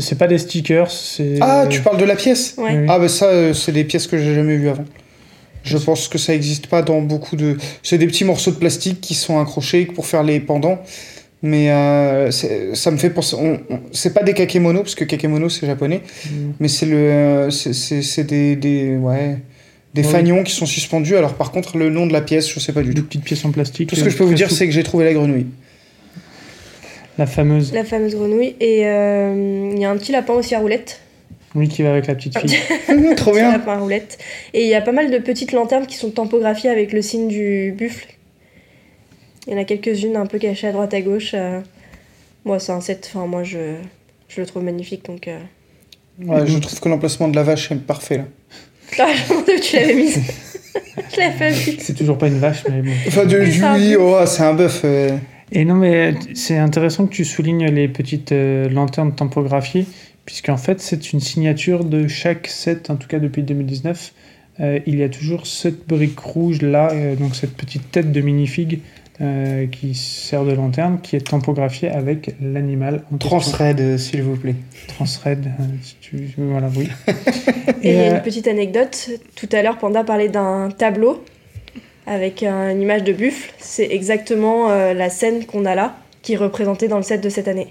c'est 0.00 0.18
pas 0.18 0.26
des 0.26 0.38
stickers, 0.38 0.90
c'est. 0.90 1.36
Ah, 1.40 1.66
tu 1.68 1.80
parles 1.80 1.98
de 1.98 2.04
la 2.04 2.14
pièce? 2.16 2.54
Ouais. 2.58 2.84
Ah, 2.88 2.98
bah 2.98 3.08
ça, 3.08 3.26
euh, 3.26 3.54
c'est 3.54 3.72
des 3.72 3.84
pièces 3.84 4.06
que 4.06 4.18
j'ai 4.18 4.34
jamais 4.34 4.56
vues 4.56 4.68
avant. 4.68 4.84
Je 5.64 5.76
pense 5.78 6.08
que 6.08 6.18
ça 6.18 6.34
existe 6.34 6.66
pas 6.68 6.82
dans 6.82 7.00
beaucoup 7.00 7.36
de. 7.36 7.56
C'est 7.82 7.98
des 7.98 8.06
petits 8.06 8.24
morceaux 8.24 8.50
de 8.50 8.56
plastique 8.56 9.00
qui 9.00 9.14
sont 9.14 9.38
accrochés 9.40 9.86
pour 9.86 10.06
faire 10.06 10.22
les 10.22 10.40
pendants. 10.40 10.78
Mais 11.40 11.70
euh, 11.70 12.30
ça 12.74 12.90
me 12.90 12.96
fait 12.96 13.10
penser. 13.10 13.36
on- 13.38 13.60
on- 13.70 13.80
C'est 13.92 14.12
pas 14.12 14.22
des 14.24 14.34
kakemono, 14.34 14.80
parce 14.82 14.94
que 14.96 15.04
kakemono 15.04 15.48
c'est 15.48 15.66
japonais. 15.66 16.02
Mm. 16.26 16.30
Mais 16.60 16.68
c'est 16.68 16.86
le. 16.86 16.96
euh, 16.96 17.50
c'est- 17.50 18.24
des, 18.24 18.56
des. 18.56 18.96
Ouais. 18.96 19.38
Des 19.94 20.02
Ouais. 20.02 20.08
fagnons 20.08 20.42
qui 20.42 20.52
sont 20.52 20.66
suspendus. 20.66 21.16
Alors 21.16 21.34
par 21.34 21.50
contre, 21.52 21.78
le 21.78 21.90
nom 21.90 22.06
de 22.06 22.12
la 22.12 22.20
pièce, 22.20 22.48
je 22.52 22.58
sais 22.60 22.72
pas 22.72 22.82
du 22.82 22.92
Deux 22.92 23.02
tout. 23.02 23.06
petites 23.08 23.24
pièces 23.24 23.44
en 23.44 23.52
plastique. 23.52 23.88
Tout 23.88 23.96
ce 23.96 24.04
que 24.04 24.10
je 24.10 24.16
peux 24.16 24.24
vous 24.24 24.34
dire, 24.34 24.50
c'est 24.50 24.66
que 24.66 24.72
j'ai 24.72 24.82
trouvé 24.82 25.04
la 25.06 25.14
grenouille. 25.14 25.46
La 27.18 27.26
fameuse. 27.26 27.72
La 27.72 27.84
fameuse 27.84 28.14
grenouille. 28.14 28.54
Et 28.60 28.86
euh, 28.86 29.70
il 29.74 29.78
y 29.80 29.84
a 29.84 29.90
un 29.90 29.96
petit 29.96 30.12
lapin 30.12 30.34
aussi 30.34 30.54
à 30.54 30.60
roulette. 30.60 31.00
Oui, 31.54 31.68
qui 31.68 31.82
va 31.82 31.90
avec 31.90 32.06
la 32.06 32.14
petite 32.14 32.38
fille. 32.38 32.56
Trop 33.16 33.30
Petit 33.32 33.40
bien. 33.40 33.52
lapin 33.52 33.72
à 33.72 33.78
roulette. 33.78 34.18
Et 34.54 34.62
il 34.62 34.68
y 34.68 34.74
a 34.74 34.80
pas 34.80 34.92
mal 34.92 35.10
de 35.10 35.18
petites 35.18 35.52
lanternes 35.52 35.86
qui 35.86 35.96
sont 35.96 36.10
tampographiées 36.10 36.70
avec 36.70 36.92
le 36.92 37.02
signe 37.02 37.26
du 37.28 37.72
buffle. 37.76 38.06
Il 39.46 39.52
y 39.54 39.56
en 39.56 39.60
a 39.60 39.64
quelques-unes 39.64 40.16
un 40.16 40.26
peu 40.26 40.38
cachées 40.38 40.68
à 40.68 40.72
droite 40.72 40.92
à 40.94 41.00
gauche. 41.00 41.32
euh. 41.34 41.60
Moi, 42.44 42.58
c'est 42.60 42.72
un 42.72 42.80
set. 42.80 43.10
Enfin, 43.12 43.26
moi, 43.26 43.42
je, 43.42 43.74
je 44.28 44.40
le 44.40 44.46
trouve 44.46 44.62
magnifique. 44.62 45.04
Donc, 45.06 45.26
euh... 45.26 45.38
Ouais, 46.24 46.46
je 46.46 46.58
trouve 46.58 46.78
que 46.80 46.88
l'emplacement 46.88 47.28
de 47.28 47.36
la 47.36 47.42
vache 47.42 47.70
est 47.72 47.76
parfait 47.76 48.18
là. 48.18 48.24
Ah, 48.98 49.06
je 49.14 49.32
me 49.34 49.38
où 49.40 49.60
tu 49.60 49.76
l'avais 49.76 49.94
mise. 49.94 50.18
je 51.14 51.20
l'avais 51.20 51.38
pas 51.38 51.50
vu. 51.50 51.76
C'est 51.80 51.94
toujours 51.94 52.18
pas 52.18 52.26
une 52.28 52.38
vache, 52.38 52.64
mais 52.70 52.82
bon. 52.82 52.90
Enfin, 53.06 53.24
du 53.24 53.36
oui, 53.36 53.96
oh, 53.98 54.18
c'est 54.26 54.42
un 54.42 54.54
bœuf. 54.54 54.80
euh. 54.84 55.16
Et 55.52 55.64
non, 55.64 55.74
mais 55.74 56.14
c'est 56.34 56.58
intéressant 56.58 57.06
que 57.06 57.12
tu 57.12 57.24
soulignes 57.24 57.66
les 57.66 57.88
petites 57.88 58.32
euh, 58.32 58.68
lanternes 58.68 59.14
tampographiées, 59.14 59.86
puisqu'en 60.24 60.56
fait, 60.56 60.80
c'est 60.80 61.12
une 61.12 61.20
signature 61.20 61.84
de 61.84 62.06
chaque 62.06 62.46
set, 62.48 62.90
en 62.90 62.96
tout 62.96 63.08
cas 63.08 63.18
depuis 63.18 63.42
2019. 63.42 64.12
Euh, 64.60 64.80
il 64.86 64.96
y 64.96 65.02
a 65.02 65.08
toujours 65.08 65.46
cette 65.46 65.86
brique 65.86 66.18
rouge 66.18 66.62
là, 66.62 66.90
euh, 66.92 67.14
donc 67.14 67.36
cette 67.36 67.56
petite 67.56 67.90
tête 67.90 68.10
de 68.10 68.20
minifig 68.20 68.80
euh, 69.20 69.66
qui 69.66 69.94
sert 69.94 70.44
de 70.44 70.52
lanterne, 70.52 71.00
qui 71.02 71.16
est 71.16 71.28
tampographiée 71.28 71.88
avec 71.88 72.36
l'animal. 72.40 73.02
Transred, 73.18 73.80
euh, 73.80 73.98
s'il 73.98 74.22
vous 74.22 74.36
plaît. 74.36 74.54
Transred, 74.86 75.44
euh, 75.44 75.64
si 75.82 75.96
tu, 76.00 76.28
voilà, 76.36 76.68
oui. 76.76 76.88
Et 77.82 77.90
il 77.90 77.94
y 77.94 77.98
a 77.98 78.12
euh, 78.12 78.16
une 78.16 78.22
petite 78.22 78.46
anecdote. 78.46 79.10
Tout 79.34 79.48
à 79.52 79.62
l'heure, 79.62 79.78
Panda 79.78 80.04
parlait 80.04 80.28
d'un 80.28 80.68
tableau 80.70 81.24
avec 82.08 82.42
euh, 82.42 82.72
une 82.72 82.80
image 82.82 83.04
de 83.04 83.12
buffle. 83.12 83.52
C'est 83.58 83.88
exactement 83.90 84.70
euh, 84.70 84.94
la 84.94 85.10
scène 85.10 85.44
qu'on 85.44 85.64
a 85.64 85.74
là, 85.74 85.96
qui 86.22 86.32
est 86.32 86.36
représentée 86.36 86.88
dans 86.88 86.96
le 86.96 87.02
set 87.02 87.22
de 87.22 87.28
cette 87.28 87.48
année. 87.48 87.68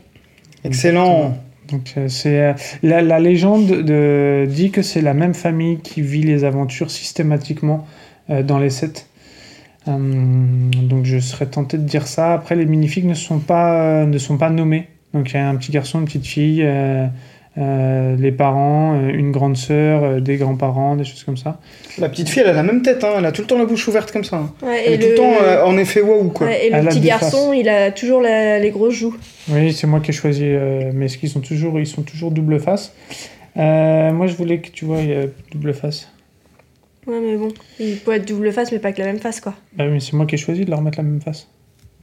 Excellent. 0.63 1.37
Donc 1.69 1.93
euh, 1.97 2.07
c'est 2.07 2.41
euh, 2.41 2.53
la, 2.81 3.01
la 3.01 3.19
légende 3.19 3.67
de, 3.67 4.45
dit 4.47 4.71
que 4.71 4.81
c'est 4.81 5.01
la 5.01 5.13
même 5.13 5.33
famille 5.33 5.79
qui 5.79 6.01
vit 6.01 6.23
les 6.23 6.45
aventures 6.45 6.91
systématiquement 6.91 7.85
euh, 8.29 8.41
dans 8.41 8.57
les 8.57 8.69
sets. 8.69 9.05
Euh, 9.87 9.97
donc 10.83 11.05
je 11.05 11.19
serais 11.19 11.47
tenté 11.47 11.77
de 11.77 11.83
dire 11.83 12.07
ça. 12.07 12.33
Après 12.33 12.55
les 12.55 12.65
minifigs 12.65 13.05
ne 13.05 13.13
sont 13.13 13.39
pas 13.39 13.81
euh, 13.81 14.05
ne 14.05 14.17
sont 14.17 14.37
pas 14.37 14.49
nommés. 14.49 14.87
Donc 15.13 15.31
il 15.31 15.35
y 15.35 15.39
a 15.39 15.49
un 15.49 15.55
petit 15.55 15.71
garçon, 15.71 15.99
une 15.99 16.05
petite 16.05 16.25
fille, 16.27 16.61
euh, 16.63 17.07
euh, 17.57 18.15
les 18.17 18.31
parents, 18.31 18.95
euh, 18.99 19.09
une 19.09 19.31
grande 19.31 19.57
sœur, 19.57 20.03
euh, 20.03 20.19
des 20.19 20.37
grands-parents, 20.37 20.95
des 20.95 21.03
choses 21.03 21.23
comme 21.23 21.37
ça. 21.37 21.59
La 21.97 22.07
petite 22.09 22.29
fille, 22.29 22.43
elle 22.43 22.49
a 22.49 22.53
la 22.53 22.63
même 22.63 22.81
tête, 22.83 23.03
hein. 23.03 23.13
elle 23.17 23.25
a 23.25 23.31
tout 23.31 23.41
le 23.41 23.47
temps 23.47 23.57
la 23.57 23.65
bouche 23.65 23.87
ouverte 23.87 24.11
comme 24.11 24.23
ça. 24.23 24.37
hein. 24.37 24.53
Ouais, 24.61 24.83
Elle 24.85 24.93
est 24.93 24.99
tout 24.99 25.09
le 25.09 25.15
temps 25.15 25.33
euh, 25.43 25.63
en 25.63 25.77
effet 25.77 26.01
waouh 26.01 26.29
quoi. 26.29 26.47
ouais, 26.47 26.67
et 26.67 26.69
le 26.69 26.75
Elle 26.75 26.85
petit 26.87 26.99
garçon, 27.01 27.53
il 27.53 27.67
a 27.69 27.91
toujours 27.91 28.21
la- 28.21 28.59
les 28.59 28.69
grosses 28.69 28.93
joues. 28.95 29.15
Oui, 29.49 29.73
c'est 29.73 29.87
moi 29.87 29.99
qui 30.01 30.11
ai 30.11 30.13
choisi, 30.13 30.43
euh, 30.45 30.91
mais 30.93 31.05
est-ce 31.05 31.17
qu'ils 31.17 31.29
sont 31.29 31.41
toujours 31.41 31.79
ils 31.79 31.87
sont 31.87 32.03
toujours 32.03 32.31
double 32.31 32.59
face? 32.59 32.93
Euh, 33.57 34.11
moi 34.11 34.27
je 34.27 34.35
voulais 34.35 34.59
que 34.59 34.69
tu 34.69 34.85
vois 34.85 34.99
il 34.99 35.09
y 35.09 35.13
a 35.15 35.23
double 35.51 35.73
face. 35.73 36.11
Ouais, 37.07 37.19
mais 37.21 37.37
bon, 37.37 37.47
il 37.79 37.95
peut 37.97 38.13
être 38.13 38.27
double 38.27 38.51
face, 38.51 38.71
mais 38.71 38.79
pas 38.79 38.91
que 38.91 38.99
la 38.99 39.05
même 39.07 39.19
face, 39.19 39.39
quoi. 39.39 39.53
Bah 39.77 39.85
oui, 39.85 39.93
mais 39.93 39.99
c'est 40.01 40.11
moi 40.13 40.25
qui 40.25 40.35
ai 40.35 40.37
choisi 40.37 40.65
de 40.65 40.69
leur 40.69 40.81
mettre 40.81 40.97
la 40.97 41.03
même 41.05 41.21
face. 41.21 41.47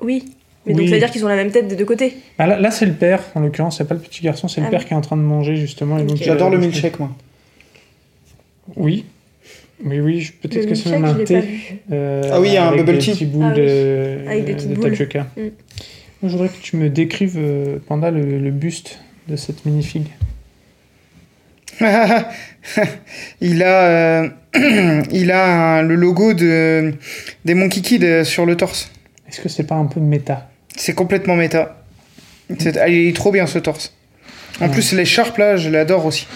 Oui. 0.02 0.24
Mais 0.66 0.72
donc 0.74 0.86
ça 0.88 0.94
veut 0.94 0.98
dire 0.98 1.10
qu'ils 1.10 1.24
ont 1.24 1.28
la 1.28 1.36
même 1.36 1.50
tête 1.50 1.68
des 1.68 1.76
deux 1.76 1.84
côtés. 1.84 2.16
Ah, 2.38 2.46
là, 2.46 2.58
là, 2.58 2.70
c'est 2.70 2.86
le 2.86 2.94
père, 2.94 3.20
en 3.34 3.40
l'occurrence, 3.40 3.78
c'est 3.78 3.84
pas 3.86 3.94
le 3.94 4.00
petit 4.00 4.22
garçon, 4.22 4.48
c'est 4.48 4.60
le 4.62 4.66
Ah 4.68 4.70
père 4.70 4.80
oui. 4.80 4.86
qui 4.86 4.92
est 4.94 4.96
en 4.96 5.00
train 5.02 5.16
de 5.16 5.22
manger 5.22 5.56
justement. 5.56 5.98
J'adore 6.16 6.48
la 6.50 6.56
le 6.56 6.62
milkshake 6.62 6.98
moi. 6.98 7.10
Oui. 8.76 9.04
Oui, 9.84 10.00
oui, 10.00 10.30
peut-être 10.40 10.66
que 10.68 10.74
c'est 10.74 10.90
même 10.90 11.04
un 11.04 11.14
thé. 11.14 11.42
euh, 11.92 12.22
Ah 12.32 12.40
oui, 12.40 12.48
il 12.48 12.54
y 12.54 12.56
a 12.56 12.66
un 12.68 12.76
bubble 12.76 12.96
tea. 12.98 13.10
petits 13.10 13.26
boules 13.26 13.44
Ah 13.44 13.52
oui, 13.54 13.60
de, 13.60 14.18
avec 14.26 14.44
des 14.46 14.54
petites 14.54 14.70
de 14.70 14.74
boules. 14.76 14.90
tapioca. 14.90 15.26
Mm. 15.36 15.40
Moi, 15.40 15.50
je 16.22 16.28
voudrais 16.28 16.48
que 16.48 16.62
tu 16.62 16.76
me 16.76 16.88
décrives, 16.88 17.34
euh, 17.36 17.78
Panda, 17.86 18.10
le, 18.10 18.38
le 18.38 18.50
buste 18.50 19.00
de 19.28 19.36
cette 19.36 19.66
minifig. 19.66 20.06
il 23.40 23.62
a, 23.62 24.22
euh, 24.22 24.28
il 25.12 25.30
a 25.32 25.76
un- 25.78 25.82
le 25.82 25.96
logo 25.96 26.32
de, 26.34 26.94
des 27.44 27.54
Monkey 27.54 27.80
Kid 27.80 28.04
euh, 28.04 28.24
sur 28.24 28.46
le 28.46 28.56
torse. 28.56 28.90
Est-ce 29.28 29.40
que 29.40 29.48
c'est 29.48 29.64
pas 29.64 29.74
un 29.74 29.86
peu 29.86 30.00
méta? 30.00 30.48
C'est 30.76 30.94
complètement 30.94 31.36
méta. 31.36 31.84
Ah, 32.50 32.88
il 32.88 33.08
est 33.08 33.16
trop 33.16 33.32
bien 33.32 33.46
ce 33.46 33.58
torse. 33.58 33.94
En 34.60 34.66
Ouais. 34.66 34.70
plus, 34.72 34.92
l'écharpe 34.92 35.38
là, 35.38 35.56
je 35.56 35.68
l'adore 35.68 36.04
aussi. 36.06 36.26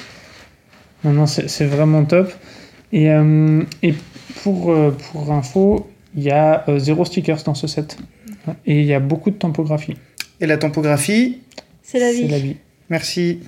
Non, 1.04 1.12
non, 1.12 1.26
c'est 1.26 1.64
vraiment 1.66 2.04
top. 2.04 2.32
Et, 2.92 3.10
euh, 3.10 3.62
et 3.82 3.94
pour, 4.42 4.72
euh, 4.72 4.96
pour 5.12 5.30
info, 5.32 5.88
il 6.16 6.22
y 6.24 6.30
a 6.30 6.64
euh, 6.68 6.78
zéro 6.78 7.04
stickers 7.04 7.42
dans 7.44 7.54
ce 7.54 7.66
set. 7.66 7.96
Et 8.66 8.80
il 8.80 8.86
y 8.86 8.94
a 8.94 9.00
beaucoup 9.00 9.30
de 9.30 9.36
tampographie. 9.36 9.94
Et 10.40 10.46
la 10.46 10.56
tampographie, 10.56 11.40
C'est 11.82 11.98
la 11.98 12.10
vie. 12.12 12.22
C'est 12.22 12.28
la 12.28 12.38
vie. 12.38 12.56
merci. 12.88 13.40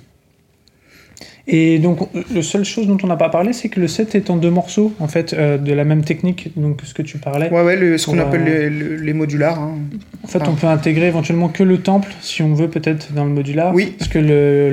Et 1.53 1.79
donc, 1.79 1.99
le 2.33 2.41
seule 2.41 2.63
chose 2.63 2.87
dont 2.87 2.97
on 3.03 3.07
n'a 3.07 3.17
pas 3.17 3.27
parlé, 3.27 3.51
c'est 3.51 3.67
que 3.67 3.81
le 3.81 3.87
set 3.89 4.15
est 4.15 4.29
en 4.29 4.37
deux 4.37 4.49
morceaux, 4.49 4.93
en 4.99 5.07
fait, 5.09 5.33
euh, 5.33 5.57
de 5.57 5.73
la 5.73 5.83
même 5.83 6.03
technique, 6.05 6.49
donc 6.55 6.79
ce 6.85 6.93
que 6.93 7.01
tu 7.01 7.17
parlais. 7.17 7.49
Ouais, 7.51 7.61
ouais, 7.61 7.75
le- 7.75 7.97
ce 7.97 8.05
qu'on 8.05 8.19
appelle 8.19 8.47
euh, 8.47 8.69
les, 8.69 8.69
le- 8.69 8.95
les 8.95 9.13
modulars. 9.13 9.59
hein. 9.59 9.77
En 10.23 10.27
fait, 10.27 10.47
on 10.47 10.55
peut 10.55 10.67
intégrer 10.67 11.07
éventuellement 11.07 11.49
que 11.49 11.63
le 11.63 11.79
temple, 11.79 12.09
si 12.21 12.41
on 12.41 12.53
veut, 12.53 12.69
peut-être, 12.69 13.11
dans 13.11 13.25
le 13.25 13.31
modular. 13.31 13.73
Oui. 13.75 13.93
Parce 13.97 14.09
que 14.09 14.19
le, 14.19 14.69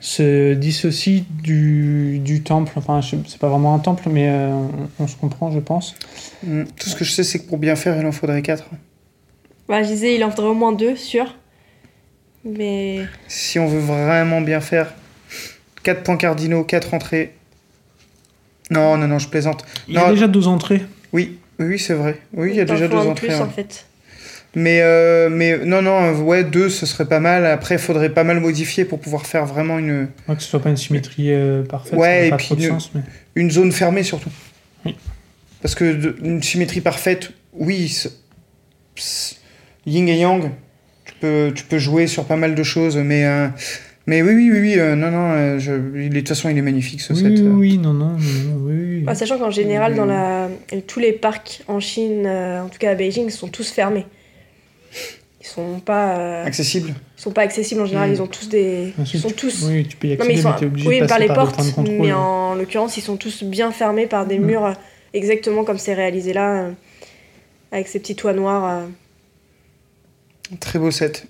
se 0.00 0.54
dissocie 0.54 1.24
du, 1.42 2.20
du 2.20 2.42
temple. 2.42 2.72
Enfin, 2.76 3.00
c'est 3.02 3.38
pas 3.40 3.48
vraiment 3.48 3.74
un 3.74 3.80
temple, 3.80 4.04
mais 4.12 4.28
euh, 4.28 4.52
on, 5.00 5.04
on 5.04 5.06
se 5.08 5.16
comprend, 5.16 5.50
je 5.50 5.58
pense. 5.58 5.96
Mm. 6.46 6.62
Tout 6.78 6.88
ce 6.88 6.94
que 6.94 7.04
je 7.04 7.10
sais, 7.10 7.24
c'est 7.24 7.40
que 7.40 7.48
pour 7.48 7.58
bien 7.58 7.74
faire, 7.74 7.98
il 7.98 8.06
en 8.06 8.12
faudrait 8.12 8.42
4. 8.42 8.64
Bah, 9.68 9.82
je 9.82 9.88
disais, 9.88 10.14
il 10.14 10.22
en 10.22 10.30
faudrait 10.30 10.50
au 10.50 10.54
moins 10.54 10.72
deux, 10.72 10.94
sûr. 10.94 11.34
Mais 12.44 13.00
Si 13.26 13.58
on 13.58 13.66
veut 13.66 13.80
vraiment 13.80 14.40
bien 14.40 14.60
faire, 14.60 14.94
4 15.88 16.02
points 16.02 16.18
cardinaux, 16.18 16.64
4 16.64 16.92
entrées. 16.92 17.32
Non, 18.70 18.98
non, 18.98 19.08
non, 19.08 19.18
je 19.18 19.26
plaisante. 19.28 19.64
Il 19.88 19.94
y 19.94 19.96
a 19.96 20.04
Non. 20.04 20.10
déjà 20.12 20.28
deux 20.28 20.46
entrées. 20.46 20.82
Oui, 21.14 21.38
oui, 21.58 21.64
oui, 21.66 21.78
c'est 21.78 21.94
vrai. 21.94 22.18
Oui, 22.34 22.50
il 22.50 22.56
y 22.56 22.60
a 22.60 22.66
déjà 22.66 22.88
deux 22.88 22.96
entrées. 22.98 23.28
plus, 23.28 23.34
ouais. 23.36 23.40
en 23.40 23.48
fait. 23.48 23.86
Mais, 24.54 24.82
euh, 24.82 25.30
mais 25.30 25.56
non, 25.64 25.80
non, 25.80 26.12
ouais, 26.20 26.44
deux, 26.44 26.68
ce 26.68 26.84
serait 26.84 27.06
pas 27.06 27.20
mal. 27.20 27.46
Après, 27.46 27.76
il 27.76 27.80
faudrait 27.80 28.10
pas 28.10 28.22
mal 28.22 28.38
modifier 28.38 28.84
pour 28.84 29.00
pouvoir 29.00 29.24
faire 29.24 29.46
vraiment 29.46 29.78
une, 29.78 30.08
Ouais, 30.28 30.36
que 30.36 30.42
ce 30.42 30.48
soit 30.50 30.60
pas 30.60 30.68
une 30.68 30.76
symétrie 30.76 31.32
euh, 31.32 31.62
parfaite, 31.64 31.98
Ouais, 31.98 32.18
ça 32.20 32.26
et 32.26 32.30
pas 32.30 32.36
puis 32.36 32.46
trop 32.48 32.56
de 32.56 32.60
ne- 32.62 32.68
sens. 32.68 32.90
Mais... 32.94 33.00
une 33.34 33.50
zone 33.50 33.72
fermée 33.72 34.02
surtout. 34.02 34.30
Oui. 34.84 34.94
Parce 35.62 35.74
que 35.74 35.94
de- 35.94 36.16
une 36.22 36.42
symétrie 36.42 36.82
parfaite, 36.82 37.30
oui, 37.54 37.96
yin 39.86 40.06
et 40.08 40.18
yang, 40.18 40.50
tu 41.06 41.14
peux, 41.18 41.50
tu 41.54 41.64
peux 41.64 41.78
jouer 41.78 42.06
sur 42.06 42.26
pas 42.26 42.36
mal 42.36 42.54
de 42.54 42.62
choses, 42.62 42.98
mais, 42.98 43.24
euh, 43.24 43.48
mais 44.08 44.22
oui, 44.22 44.32
oui, 44.34 44.50
oui, 44.50 44.60
oui, 44.60 44.78
euh, 44.78 44.96
non, 44.96 45.10
non, 45.10 45.30
euh, 45.32 45.58
je, 45.58 45.72
de 45.72 46.18
toute 46.18 46.28
façon, 46.28 46.48
il 46.48 46.56
est 46.58 46.62
magnifique 46.62 47.00
ce 47.00 47.12
Oui, 47.12 47.20
set. 47.20 47.32
oui, 47.32 47.38
euh. 47.46 47.50
oui, 47.50 47.78
non, 47.78 47.92
non, 47.92 48.10
non, 48.12 48.18
non, 48.18 48.56
oui. 48.66 49.00
Bah, 49.02 49.14
sachant 49.14 49.38
qu'en 49.38 49.50
général, 49.50 49.94
dans 49.94 50.06
la... 50.06 50.48
tous 50.86 50.98
les 51.00 51.12
parcs 51.12 51.62
en 51.68 51.78
Chine, 51.78 52.24
euh, 52.26 52.62
en 52.62 52.68
tout 52.68 52.78
cas 52.78 52.90
à 52.90 52.94
Beijing, 52.94 53.28
sont 53.30 53.48
tous 53.48 53.70
fermés. 53.70 54.06
Ils 55.40 55.46
sont 55.46 55.80
pas, 55.80 56.18
euh, 56.18 56.44
Accessible. 56.44 56.94
ils 57.18 57.22
sont 57.22 57.30
pas 57.30 57.42
accessibles 57.42 57.80
en 57.82 57.86
général. 57.86 58.10
Mm. 58.10 58.14
Ils 58.14 58.22
ont 58.22 58.26
tous 58.26 58.48
des, 58.48 58.92
ils 58.96 59.00
Ensuite, 59.02 59.22
sont 59.22 59.28
tu- 59.28 59.34
tous. 59.34 59.66
Oui, 59.68 59.86
tu 59.86 59.96
peux 59.96 60.08
y 60.08 60.10
Non, 60.10 60.16
accéder, 60.16 60.32
mais 60.34 60.38
ils 60.38 60.42
sont 60.42 60.54
mais 60.60 60.66
obligé 60.66 60.88
oui, 60.88 61.00
de 61.00 61.06
par 61.06 61.18
les 61.18 61.26
par 61.26 61.36
portes, 61.36 61.54
points 61.54 61.64
de 61.66 61.70
contrôle. 61.70 61.98
mais 62.00 62.12
en 62.12 62.54
l'occurrence, 62.54 62.96
ils 62.96 63.02
sont 63.02 63.16
tous 63.16 63.44
bien 63.44 63.70
fermés 63.72 64.06
par 64.06 64.26
des 64.26 64.38
Mm. 64.38 64.44
murs 64.46 64.72
exactement 65.14 65.64
comme 65.64 65.78
c'est 65.78 65.94
réalisé 65.94 66.32
là, 66.32 66.62
euh, 66.64 66.70
avec 67.72 67.88
ces 67.88 67.98
petits 67.98 68.16
toits 68.16 68.32
noirs. 68.32 68.64
euh. 68.68 68.86
Très 70.60 70.78
beau 70.78 70.90
set. 70.90 71.26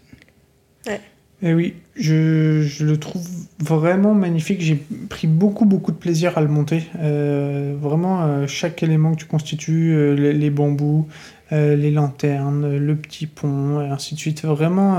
Eh 1.40 1.54
oui, 1.54 1.74
je, 1.94 2.82
le 2.82 2.96
trouve 2.96 3.24
vraiment 3.60 4.12
magnifique. 4.12 4.60
J'ai 4.60 4.74
pris 5.08 5.28
beaucoup, 5.28 5.66
beaucoup 5.66 5.92
de 5.92 5.96
plaisir 5.96 6.36
à 6.36 6.40
le 6.40 6.48
monter. 6.48 6.84
Euh, 6.98 7.76
vraiment, 7.80 8.22
euh, 8.22 8.46
chaque 8.48 8.82
élément 8.82 9.12
que 9.12 9.20
tu 9.20 9.26
constitues, 9.26 9.94
euh, 9.94 10.14
les, 10.14 10.50
bambous, 10.50 11.06
les 11.52 11.92
lanternes, 11.92 12.76
le 12.76 12.96
petit 12.96 13.26
pont, 13.26 13.80
et 13.80 13.88
ainsi 13.88 14.16
de 14.16 14.20
suite. 14.20 14.44
Vraiment, 14.44 14.96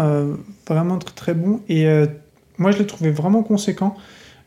vraiment 0.68 0.98
très, 0.98 1.14
très 1.14 1.34
bon. 1.34 1.60
Et 1.68 1.86
moi, 2.58 2.72
je 2.72 2.78
l'ai 2.78 2.88
trouvé 2.88 3.12
vraiment 3.12 3.44
conséquent. 3.44 3.96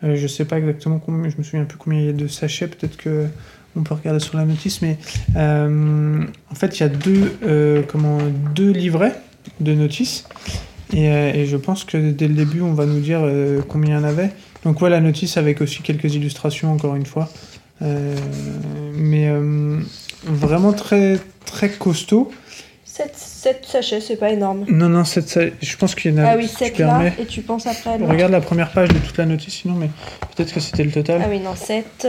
Je 0.03 0.27
sais 0.27 0.47
pas 0.47 0.59
exactement 0.59 0.99
combien, 0.99 1.29
je 1.29 1.37
me 1.37 1.43
souviens 1.43 1.65
plus 1.65 1.79
combien 1.79 2.01
il 2.01 2.07
y 2.07 2.09
a 2.09 2.13
de 2.13 2.27
sachets. 2.27 2.69
Peut-être 2.69 2.97
que 2.97 3.27
on 3.77 3.83
peut 3.83 3.95
regarder 3.95 4.21
sur 4.21 4.37
la 4.37 4.45
notice, 4.45 4.83
mais 4.83 4.97
en 5.37 6.55
fait, 6.55 6.81
il 6.81 6.83
y 6.83 6.87
a 6.87 6.89
deux, 6.89 7.85
comment, 7.87 8.19
deux 8.55 8.71
livrets 8.71 9.15
de 9.61 9.75
notices. 9.75 10.25
Et, 10.95 11.09
euh, 11.11 11.33
et 11.35 11.47
je 11.47 11.57
pense 11.57 11.85
que 11.85 12.11
dès 12.11 12.29
le 12.29 12.35
début, 12.35 12.61
on 12.61 12.75
va 12.75 12.87
nous 12.87 13.01
dire 13.01 13.21
euh, 13.23 13.61
combien 13.67 13.97
il 13.97 14.01
y 14.01 14.05
en 14.05 14.09
avait. 14.09 14.31
Donc 14.65 14.81
ouais, 14.81 14.91
la 14.91 15.01
notice 15.01 15.37
avec 15.37 15.61
aussi 15.61 15.83
quelques 15.83 16.15
illustrations, 16.15 16.73
encore 16.73 16.95
une 16.97 17.07
fois. 17.07 17.29
Euh, 17.83 18.15
mais 18.95 19.29
vraiment 20.25 20.73
très, 20.73 21.19
très 21.47 21.71
costaud. 21.71 22.31
7, 22.85 23.65
sachets, 23.67 24.01
c'est 24.01 24.17
pas 24.17 24.31
énorme. 24.31 24.67
Non, 24.69 24.89
non, 24.89 25.05
cette, 25.05 25.29
ça- 25.29 25.41
je 25.61 25.77
pense 25.77 25.95
qu'il 25.95 26.13
y 26.15 26.15
en 26.15 26.23
a... 26.23 26.29
Ah 26.33 26.37
oui, 26.37 26.47
si 26.47 26.57
tu 26.57 26.65
7 26.65 26.79
là, 26.79 26.87
permets. 26.87 27.13
et 27.19 27.25
tu 27.27 27.41
penses 27.41 27.67
après 27.67 27.99
là. 27.99 28.07
Regarde 28.07 28.31
la 28.31 28.41
première 28.43 28.71
page 28.71 28.89
de 28.91 28.99
toute 28.99 29.17
la 29.17 29.25
notice, 29.25 29.55
sinon, 29.55 29.75
mais 29.75 29.89
peut-être 30.37 30.53
que 30.53 30.61
c'était 30.61 30.85
le 30.85 30.93
total. 30.93 31.23
Ah 31.25 31.29
oui, 31.31 31.41
non, 31.41 31.55
7. 31.57 32.07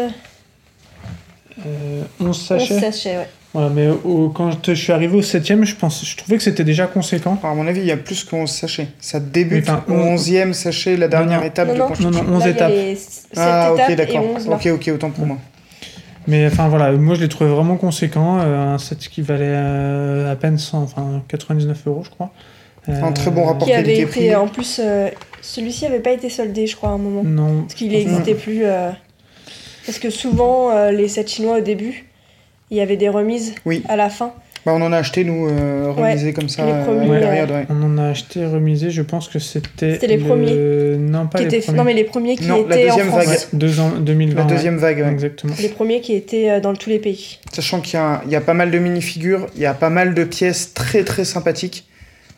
Euh, 1.66 2.04
11 2.20 2.28
11 2.28 2.42
sachets. 2.42 2.80
sachets, 2.80 3.18
ouais. 3.18 3.30
Voilà, 3.54 3.70
mais 3.70 3.88
au- 3.88 4.30
quand 4.30 4.49
je 4.66 4.74
suis 4.74 4.91
arrivé 4.91 5.16
au 5.16 5.22
7ème, 5.22 5.64
je, 5.64 5.76
pense, 5.76 6.04
je 6.04 6.18
trouvais 6.18 6.38
que 6.38 6.43
c'était 6.43 6.64
déjà 6.64 6.88
conséquent. 6.88 7.38
À 7.43 7.54
mon 7.54 7.68
avis, 7.68 7.82
il 7.82 7.86
y 7.86 7.91
a 7.91 7.97
plus 7.97 8.24
que 8.24 8.36
11 8.36 8.49
sachets. 8.49 8.88
Ça 8.99 9.20
débute 9.20 9.70
enfin, 9.70 9.84
au 9.88 9.93
on- 9.93 10.14
11e 10.16 10.54
sachet, 10.54 10.97
la 10.97 11.08
dernière 11.08 11.41
non. 11.41 11.45
étape 11.45 11.68
Non, 11.68 11.74
de 11.76 11.80
non. 11.80 11.88
construction. 11.88 12.24
Non, 12.24 12.30
non, 12.32 12.38
11 12.38 12.43
Là, 12.45 12.49
étapes. 12.49 12.72
les 12.72 12.95
7 12.95 13.28
Ah, 13.38 13.74
ok, 13.74 13.95
d'accord. 13.95 14.24
11 14.36 14.47
là. 14.47 14.56
Ok, 14.56 14.68
ok, 14.74 14.91
autant 14.95 15.12
pour 15.12 15.26
moi. 15.28 15.38
Mais 16.26 16.47
enfin 16.47 16.68
voilà, 16.70 16.91
moi 16.93 17.16
je 17.16 17.22
l'ai 17.22 17.28
trouvé 17.28 17.49
vraiment 17.51 17.76
conséquent. 17.76 18.39
euh, 18.39 18.74
un 18.74 18.78
set 18.78 18.97
qui 18.99 19.22
valait 19.22 19.43
euh, 19.45 20.32
à 20.32 20.36
peine 20.38 20.58
100, 20.58 20.82
enfin 20.82 21.22
99 21.28 21.78
euros, 21.86 22.01
je 22.06 22.10
crois. 22.10 22.32
Un 22.88 23.12
très 23.12 23.30
bon 23.30 23.45
rapport. 23.45 23.68
Qui 23.68 23.74
avait 23.74 23.84
qualité-prix. 23.84 24.26
été, 24.26 24.36
en 24.36 24.47
plus, 24.47 24.82
euh, 24.84 25.10
celui-ci 25.41 25.86
avait 25.86 25.99
pas 25.99 26.12
été 26.12 26.30
soldé, 26.30 26.66
je 26.66 26.76
crois, 26.76 26.89
à 26.89 26.93
un 26.93 26.97
moment. 26.97 27.24
Non. 27.24 27.62
Parce 27.64 27.76
qu'il 27.76 27.91
n'existait 27.91 28.34
plus. 28.36 28.62
euh, 28.66 28.89
Parce 29.86 29.99
que 29.99 30.10
souvent, 30.10 30.72
euh, 30.72 30.91
les 30.91 31.08
sets 31.08 31.28
chinois 31.28 31.58
au 31.58 31.62
début, 31.62 32.06
il 32.74 32.78
y 32.78 32.82
avait 32.82 32.97
des 32.97 33.09
remises 33.09 33.53
Oui. 33.65 33.84
à 33.88 33.95
la 33.95 34.09
fin. 34.09 34.34
Bah, 34.65 34.71
on 34.74 34.82
en 34.82 34.91
a 34.93 34.97
acheté, 34.97 35.24
nous, 35.26 35.47
euh, 35.49 35.91
remisé 35.95 36.32
comme 36.34 36.47
ça, 36.49 36.65
les 36.65 36.71
euh, 36.71 36.86
premiers, 36.86 37.17
à 37.17 37.19
la 37.19 37.26
euh, 37.28 37.30
période, 37.30 37.51
ouais. 37.51 37.65
On 37.69 37.84
en 37.84 37.97
a 37.97 38.05
acheté 38.07 38.45
remisé, 38.45 38.89
je 38.91 39.01
pense 39.01 39.28
que 39.28 39.38
c'était. 39.38 39.93
C'était 39.93 40.07
les 40.07 40.17
le- 40.17 40.24
premiers. 40.26 40.55
Non, 40.97 41.28
pas 41.28 41.38
Qui 41.39 41.43
les 41.45 41.55
étaient... 41.57 41.65
premiers. 41.65 41.78
Non, 41.78 41.84
mais 41.84 41.93
les 41.93 42.03
premiers 42.05 42.36
qui 42.38 42.45
Non, 42.47 42.65
la 42.67 42.76
étaient 42.80 42.89
en 42.89 42.95
deuxième 42.95 43.07
France. 43.09 43.26
vague. 43.26 43.39
Deux 43.53 43.80
ans, 43.80 43.91
2020. 43.99 44.36
La 44.39 44.43
deuxième 44.45 44.78
vague, 44.78 44.99
ouais. 44.99 45.11
Exactement. 45.11 45.53
Les 45.61 45.67
premiers 45.69 46.01
qui 46.01 46.13
étaient 46.15 46.49
euh, 46.49 46.59
dans 46.61 46.74
tous 46.74 46.89
les 46.89 46.99
pays. 46.99 47.39
Sachant 47.51 47.82
qu'il 47.82 47.99
y, 47.99 48.01
a- 48.01 48.21
il 48.26 48.32
y 48.32 48.36
a 48.38 48.41
pas 48.41 48.53
mal 48.55 48.71
de 48.71 48.80
mini-figures, 48.80 49.47
il 49.55 49.61
y 49.61 49.65
a 49.65 49.74
pas 49.76 49.89
mal 49.91 50.13
de 50.15 50.24
pièces 50.24 50.74
très 50.74 51.03
très 51.03 51.26
sympathiques. 51.26 51.86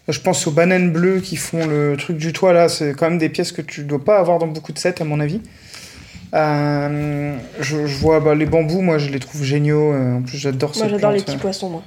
Je 0.08 0.20
pense 0.20 0.46
aux 0.48 0.52
bananes 0.52 0.92
bleues 0.92 1.20
qui 1.20 1.36
font 1.36 1.66
le 1.66 1.96
truc 1.98 2.18
du 2.18 2.34
toit 2.34 2.54
là, 2.54 2.70
c'est 2.70 2.94
quand 2.96 3.10
même 3.10 3.18
des 3.20 3.30
pièces 3.30 3.52
que 3.52 3.62
tu 3.62 3.84
dois 3.84 4.04
pas 4.04 4.18
avoir 4.20 4.38
dans 4.40 4.46
beaucoup 4.48 4.72
de 4.72 4.78
sets 4.80 5.00
à 5.02 5.06
mon 5.06 5.20
avis. 5.20 5.42
Euh, 6.36 7.38
je, 7.62 7.88
je 7.88 7.98
vois 7.98 8.20
bah, 8.20 8.36
les 8.36 8.46
bambous, 8.46 8.82
moi 8.82 8.98
je 8.98 9.10
les 9.10 9.20
trouve 9.20 9.44
géniaux. 9.44 9.94
euh, 9.94 10.18
en 10.18 10.22
plus 10.22 10.38
j'adore 10.38 10.72
Moi, 10.76 10.84
cette 10.84 10.90
j'adore 10.92 11.12
les 11.12 11.18
plante, 11.18 11.26
petits 11.28 11.38
euh. 11.38 11.42
poissons, 11.42 11.70
moi. 11.70 11.84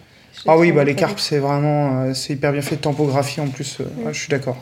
Ah 0.47 0.57
oui, 0.57 0.73
bah 0.73 0.85
les 0.85 0.95
carpes 0.95 1.19
c'est 1.19 1.39
vraiment 1.39 2.03
euh, 2.03 2.15
c'est 2.15 2.33
hyper 2.35 2.53
bien 2.53 2.63
fait 2.63 2.77
de 2.77 2.81
tempographie 2.81 3.41
en 3.41 3.49
plus. 3.49 3.79
euh, 3.81 3.85
Mm. 3.85 4.07
ouais, 4.07 4.15
je 4.15 4.19
suis 4.21 4.29
d'accord. 4.29 4.57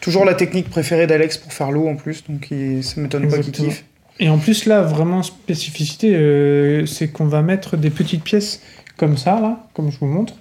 Toujours 0.00 0.24
la 0.26 0.34
technique 0.34 0.68
préférée 0.68 1.06
d'Alex 1.06 1.38
pour 1.38 1.52
faire 1.52 1.70
l'eau 1.70 1.88
en 1.88 1.96
plus, 1.96 2.24
donc 2.28 2.48
il, 2.50 2.84
ça 2.84 3.00
m'étonne 3.00 3.26
pas 3.28 3.38
qu'il 3.38 3.52
kiffe. 3.52 3.84
Et 4.20 4.28
en 4.28 4.36
plus, 4.38 4.66
là, 4.66 4.82
vraiment, 4.82 5.22
spécificité, 5.22 6.14
euh, 6.14 6.84
c'est 6.86 7.08
qu'on 7.08 7.24
va 7.26 7.40
mettre 7.42 7.76
des 7.78 7.90
petites 7.90 8.22
pièces 8.22 8.60
comme 8.98 9.16
ça, 9.16 9.40
là, 9.40 9.66
comme 9.72 9.90
je 9.90 9.98
vous 9.98 10.06
montre, 10.06 10.34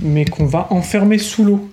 mais 0.00 0.24
qu'on 0.24 0.46
va 0.46 0.68
enfermer 0.70 1.18
sous 1.18 1.44
l'eau. 1.44 1.68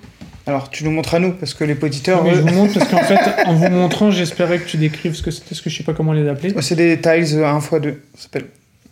Alors 0.50 0.70
tu 0.70 0.84
nous 0.84 0.92
montres 0.92 1.14
à 1.16 1.20
nous 1.20 1.34
parce 1.34 1.54
que 1.54 1.64
les 1.64 1.78
auditeurs, 1.82 2.24
Mais 2.24 2.34
je 2.34 2.42
vous 2.42 2.50
montre 2.54 2.74
parce 2.80 2.90
qu'en 2.90 2.98
fait, 3.04 3.20
en 3.46 3.54
vous 3.54 3.70
montrant, 3.70 4.12
j'espérais 4.12 4.60
que 4.60 4.68
tu 4.68 4.78
décrives 4.78 5.14
ce 5.16 5.22
que 5.22 5.32
c'était, 5.32 5.50
parce 5.50 5.62
que 5.62 5.70
je 5.70 5.78
sais 5.78 5.84
pas 5.84 5.94
comment 5.94 6.12
les 6.14 6.28
appeler. 6.28 6.54
c'est 6.62 6.76
des 6.76 7.00
tiles 7.00 7.44
1 7.44 7.58
x 7.60 7.72
2 7.82 8.02
ça 8.16 8.24
s'appelle. 8.24 8.46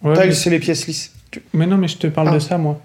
Ouais, 0.03 0.13
tiles 0.15 0.25
mais, 0.27 0.31
c'est 0.33 0.49
les 0.51 0.59
pièces 0.59 0.85
lisses. 0.87 1.11
Tu- 1.31 1.41
mais 1.53 1.65
non, 1.65 1.77
mais 1.77 1.87
je 1.87 1.97
te 1.97 2.07
parle 2.07 2.29
Ah. 2.29 2.35
de 2.35 2.39
ça, 2.39 2.57
moi. 2.57 2.79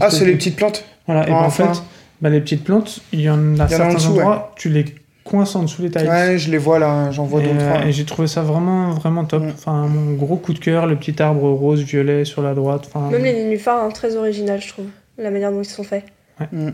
Ah 0.00 0.10
c'est 0.10 0.20
de- 0.20 0.26
les 0.26 0.36
petites 0.36 0.56
plantes 0.56 0.84
Voilà, 1.06 1.22
et 1.22 1.24
Ah, 1.30 1.30
ben, 1.30 1.36
en 1.38 1.46
enfin. 1.46 1.72
fait, 1.74 1.82
bah, 2.20 2.28
les 2.28 2.40
petites 2.40 2.62
plantes, 2.62 3.00
il 3.12 3.22
y 3.22 3.30
en 3.30 3.54
a 3.54 3.56
y 3.56 3.60
a 3.60 3.64
en 3.64 3.68
certains 3.68 3.94
dessous, 3.94 4.08
endroits, 4.10 4.52
tu 4.56 4.68
les 4.68 4.84
coinces 5.24 5.56
en 5.56 5.62
dessous 5.62 5.82
les 5.82 5.90
tailles. 5.90 6.08
Ouais, 6.08 6.38
je 6.38 6.50
les 6.50 6.58
vois 6.58 6.78
là, 6.78 7.10
j'en 7.10 7.24
vois 7.24 7.40
et, 7.40 7.44
d'autres. 7.46 7.56
euh, 7.60 7.74
trois. 7.74 7.86
et 7.86 7.92
j'ai 7.92 8.04
trouvé 8.04 8.28
ça 8.28 8.42
vraiment, 8.42 8.90
vraiment 8.90 9.24
top. 9.24 9.42
Mm. 9.44 9.50
Enfin, 9.54 9.86
mon 9.88 10.12
gros 10.14 10.36
coup 10.36 10.52
de 10.52 10.58
cœur, 10.58 10.86
le 10.86 10.96
petit 10.96 11.20
arbre 11.22 11.48
rose, 11.50 11.82
violet 11.82 12.24
sur 12.24 12.42
la 12.42 12.54
droite. 12.54 12.88
Enfin, 12.92 13.10
Même 13.10 13.24
les 13.24 13.32
nénuphars, 13.32 13.82
hein, 13.84 13.90
très 13.90 14.14
original, 14.16 14.60
je 14.60 14.68
trouve. 14.68 14.86
La 15.18 15.30
manière 15.30 15.50
dont 15.52 15.62
ils 15.62 15.64
sont 15.64 15.82
faits. 15.84 16.04
Mm. 16.52 16.70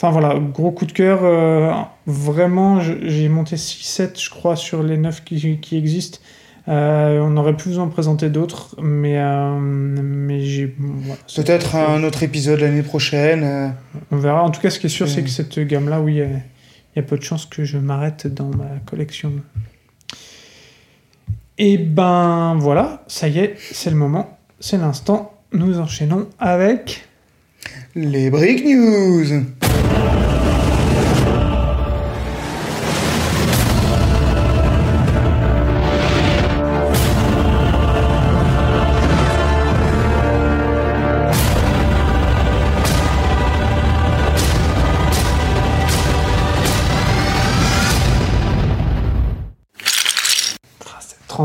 Enfin 0.00 0.10
voilà, 0.12 0.38
gros 0.38 0.70
coup 0.70 0.86
de 0.86 0.92
cœur. 0.92 1.20
euh, 1.24 1.72
vraiment, 2.06 2.80
j'ai 2.80 3.28
monté 3.28 3.56
6-7, 3.56 4.22
je 4.22 4.30
crois, 4.30 4.54
sur 4.54 4.82
les 4.84 4.96
9 4.96 5.24
qui, 5.24 5.58
qui 5.58 5.76
existent. 5.76 6.18
Euh, 6.68 7.18
on 7.20 7.36
aurait 7.36 7.56
pu 7.56 7.70
vous 7.70 7.78
en 7.80 7.88
présenter 7.88 8.28
d'autres, 8.28 8.76
mais, 8.80 9.18
euh, 9.18 9.58
mais 9.58 10.42
j'ai. 10.42 10.72
voilà, 10.78 11.20
Peut-être 11.34 11.74
un 11.76 12.04
autre 12.04 12.22
épisode 12.22 12.60
l'année 12.60 12.82
prochaine. 12.82 13.74
On 14.12 14.18
verra. 14.18 14.44
En 14.44 14.50
tout 14.50 14.60
cas, 14.60 14.70
ce 14.70 14.78
qui 14.78 14.86
est 14.86 14.90
sûr, 14.90 15.08
c'est 15.08 15.22
que 15.24 15.30
cette 15.30 15.58
gamme-là, 15.58 16.00
oui, 16.00 16.12
il 16.14 16.18
y 16.18 16.22
a- 16.22 16.26
il 16.26 16.96
y 16.96 16.98
a 16.98 17.02
peu 17.02 17.16
de 17.18 17.22
chances 17.22 17.46
que 17.46 17.64
je 17.64 17.78
m'arrête 17.78 18.26
dans 18.32 18.50
ma 18.50 18.68
collection. 18.86 19.32
Et 21.58 21.76
ben 21.78 22.54
voilà, 22.58 23.02
ça 23.08 23.26
y 23.28 23.38
est, 23.40 23.56
c'est 23.72 23.90
le 23.90 23.96
moment, 23.96 24.38
c'est 24.60 24.76
l'instant. 24.78 25.32
Nous 25.52 25.80
enchaînons 25.80 26.28
avec. 26.38 27.04
Les 27.96 28.30
Brick 28.30 28.64
News. 28.64 29.42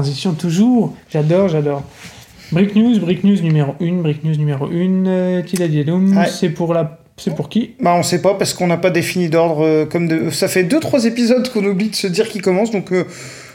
Transition 0.03 0.33
toujours, 0.33 0.93
j'adore, 1.11 1.47
j'adore. 1.47 1.83
Brick 2.51 2.75
News, 2.75 2.99
Brick 2.99 3.23
News 3.23 3.41
numéro 3.41 3.73
1, 3.81 4.01
Brick 4.01 4.23
News 4.23 4.35
numéro 4.35 4.65
1, 4.67 5.05
euh, 5.07 5.41
Tiladielum, 5.43 6.15
Ouais. 6.17 6.27
c'est 6.27 6.49
pour 6.49 6.73
la... 6.73 6.99
C'est 7.17 7.33
pour 7.35 7.47
qui? 7.47 7.75
Bah 7.79 7.93
on 7.97 8.01
sait 8.03 8.21
pas 8.21 8.33
parce 8.33 8.53
qu'on 8.55 8.65
n'a 8.67 8.77
pas 8.77 8.89
défini 8.89 9.29
d'ordre 9.29 9.63
euh, 9.63 9.85
comme 9.85 10.07
de... 10.07 10.29
ça 10.31 10.47
fait 10.47 10.63
deux 10.63 10.79
trois 10.79 11.05
épisodes 11.05 11.47
qu'on 11.51 11.63
oublie 11.63 11.89
de 11.89 11.95
se 11.95 12.07
dire 12.07 12.27
qui 12.27 12.39
commence 12.39 12.71
donc 12.71 12.91
euh, 12.91 13.03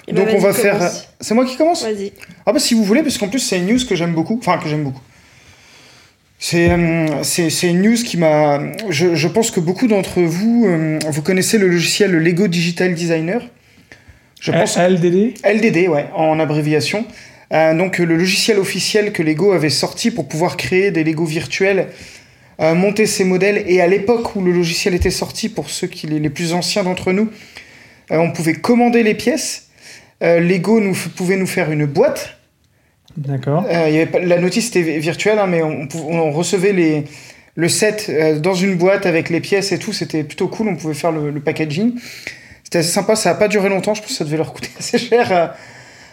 Eh 0.07 0.13
ben, 0.13 0.25
donc 0.25 0.35
on 0.37 0.39
va 0.39 0.53
faire 0.53 0.79
commence. 0.79 1.09
c'est 1.21 1.35
moi 1.35 1.45
qui 1.45 1.57
commence? 1.57 1.83
Vas-y. 1.83 2.13
Ah 2.47 2.53
bah 2.53 2.61
si 2.61 2.75
vous 2.75 2.85
voulez, 2.85 3.03
parce 3.03 3.19
qu'en 3.19 3.27
plus 3.29 3.41
c'est 3.41 3.59
une 3.59 3.67
news 3.67 3.81
que 3.89 3.97
j'aime 3.97 4.15
beaucoup, 4.15 4.39
enfin 4.41 4.59
que 4.59 4.69
j'aime 4.69 4.85
beaucoup. 4.85 5.03
C'est 6.39 6.71
euh, 6.71 7.23
c'est 7.25 7.51
c'est 7.51 7.69
une 7.69 7.83
news 7.83 7.97
qui 7.97 8.17
m'a... 8.17 8.61
Je, 8.91 9.17
je 9.17 9.29
pense 9.29 9.51
que 9.51 9.59
beaucoup 9.59 9.89
d'entre 9.89 10.21
vous, 10.21 10.65
euh, 10.69 11.01
vous 11.11 11.23
connaissez 11.23 11.59
le 11.59 11.67
logiciel 11.67 12.13
Lego 12.13 12.47
Digital 12.47 12.95
Designer. 12.95 13.43
Je 14.41 14.53
pense 14.53 14.77
LDD 14.77 15.35
LDD, 15.45 15.89
ouais, 15.89 16.07
en 16.15 16.39
abréviation. 16.39 17.05
Euh, 17.53 17.75
donc 17.75 17.99
le 17.99 18.17
logiciel 18.17 18.59
officiel 18.59 19.13
que 19.13 19.23
Lego 19.23 19.53
avait 19.53 19.71
sorti 19.71 20.11
pour 20.11 20.29
pouvoir 20.29 20.57
créer 20.57 20.91
des 20.91 21.03
Lego 21.03 21.25
virtuels, 21.25 21.89
euh, 22.61 22.75
monter 22.75 23.07
ses 23.07 23.25
modèles. 23.25 23.65
Et 23.67 23.81
à 23.81 23.87
l'époque 23.87 24.37
où 24.37 24.43
le 24.43 24.53
logiciel 24.53 24.95
était 24.95 25.11
sorti, 25.11 25.49
pour 25.49 25.71
ceux 25.71 25.87
qui 25.87 26.07
les, 26.07 26.19
les 26.19 26.31
plus 26.31 26.53
anciens 26.53 26.85
d'entre 26.85 27.13
nous, 27.13 27.31
euh, 28.11 28.19
on 28.19 28.33
pouvait 28.33 28.55
commander 28.55 29.03
les 29.03 29.15
pièces. 29.15 29.65
Lego 30.21 30.81
nous, 30.81 30.97
pouvait 31.15 31.37
nous 31.37 31.47
faire 31.47 31.71
une 31.71 31.87
boîte. 31.87 32.39
D'accord. 33.17 33.65
La 33.69 34.39
notice 34.41 34.69
était 34.69 34.99
virtuelle, 34.99 35.39
hein, 35.39 35.47
mais 35.47 35.63
on, 35.63 36.33
recevait 36.33 36.73
les, 36.73 37.05
le 37.55 37.69
set 37.69 38.11
dans 38.41 38.55
une 38.55 38.75
boîte 38.75 39.07
avec 39.07 39.31
les 39.31 39.39
pièces 39.39 39.71
et 39.71 39.79
tout. 39.79 39.93
C'était 39.93 40.25
plutôt 40.25 40.49
cool. 40.49 40.67
On 40.67 40.75
pouvait 40.75 40.95
faire 40.95 41.13
le, 41.13 41.31
le 41.31 41.39
packaging. 41.39 41.93
C'était 42.69 42.81
assez 42.81 42.91
sympa. 42.91 43.17
Ça 43.17 43.31
n'a 43.31 43.35
pas 43.35 43.49
duré 43.49 43.71
longtemps. 43.71 43.95
Je 43.95 44.03
pense 44.03 44.11
que 44.11 44.17
ça 44.19 44.25
devait 44.25 44.37
leur 44.37 44.53
coûter 44.53 44.69
assez 44.79 44.99
cher 44.99 45.55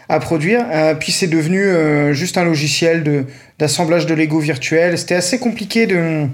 à, 0.08 0.20
produire. 0.20 0.64
Euh, 0.72 0.94
puis 0.94 1.12
c'est 1.12 1.26
devenu 1.26 1.62
euh, 1.62 2.14
juste 2.14 2.38
un 2.38 2.44
logiciel 2.44 3.26
d'assemblage 3.58 4.06
de 4.06 4.14
Lego 4.14 4.38
virtuel. 4.38 4.96
C'était 4.96 5.16
assez 5.16 5.38
compliqué 5.38 5.84
de. 5.86 6.28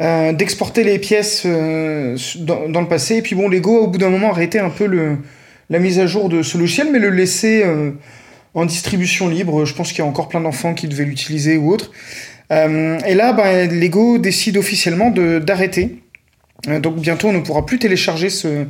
euh, 0.00 0.32
d'exporter 0.32 0.82
les 0.82 0.98
pièces 0.98 1.44
dans, 1.44 2.70
dans 2.70 2.80
le 2.80 2.88
passé. 2.88 3.16
Et 3.16 3.22
puis 3.22 3.34
bon, 3.34 3.50
Lego, 3.50 3.80
au 3.80 3.86
bout 3.86 3.98
d'un 3.98 4.08
moment, 4.08 4.28
a 4.28 4.30
arrêté 4.30 4.58
un 4.58 4.70
peu 4.70 4.86
le, 4.86 5.18
la 5.68 5.78
mise 5.78 5.98
à 5.98 6.06
jour 6.06 6.30
de 6.30 6.42
ce 6.42 6.56
logiciel, 6.56 6.88
mais 6.90 7.00
le 7.00 7.10
laisser 7.10 7.62
en 8.54 8.64
distribution 8.64 9.28
libre. 9.28 9.66
Je 9.66 9.74
pense 9.74 9.90
qu'il 9.90 9.98
y 9.98 10.02
a 10.02 10.06
encore 10.06 10.30
plein 10.30 10.40
d'enfants 10.40 10.72
qui 10.72 10.88
devaient 10.88 11.04
l'utiliser 11.04 11.58
ou 11.58 11.70
autre. 11.70 11.92
Et 12.50 13.14
là, 13.14 13.34
ben, 13.34 13.68
Lego 13.78 14.16
décide 14.16 14.56
officiellement 14.56 15.10
d'arrêter. 15.10 15.98
Euh, 16.68 16.80
donc 16.80 16.96
bientôt, 16.96 17.28
on 17.28 17.32
ne 17.32 17.40
pourra 17.40 17.64
plus 17.66 17.78
télécharger 17.78 18.30
ce, 18.30 18.66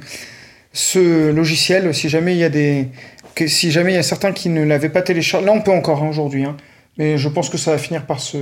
ce 0.72 1.30
logiciel 1.30 1.92
si 1.94 2.08
jamais 2.08 2.34
il 2.34 2.38
y 2.38 2.44
a 2.44 2.48
des 2.48 2.88
que 3.34 3.46
si 3.46 3.70
jamais 3.70 3.92
il 3.92 3.96
y 3.96 3.98
a 3.98 4.02
certains 4.02 4.32
qui 4.32 4.48
ne 4.48 4.64
l'avaient 4.64 4.88
pas 4.88 5.02
téléchargé. 5.02 5.46
Là, 5.46 5.52
on 5.52 5.60
peut 5.60 5.72
encore 5.72 6.02
hein, 6.02 6.08
aujourd'hui, 6.08 6.44
hein. 6.44 6.56
mais 6.98 7.18
je 7.18 7.28
pense 7.28 7.48
que 7.48 7.58
ça 7.58 7.70
va 7.70 7.78
finir 7.78 8.06
par 8.06 8.20
se 8.20 8.38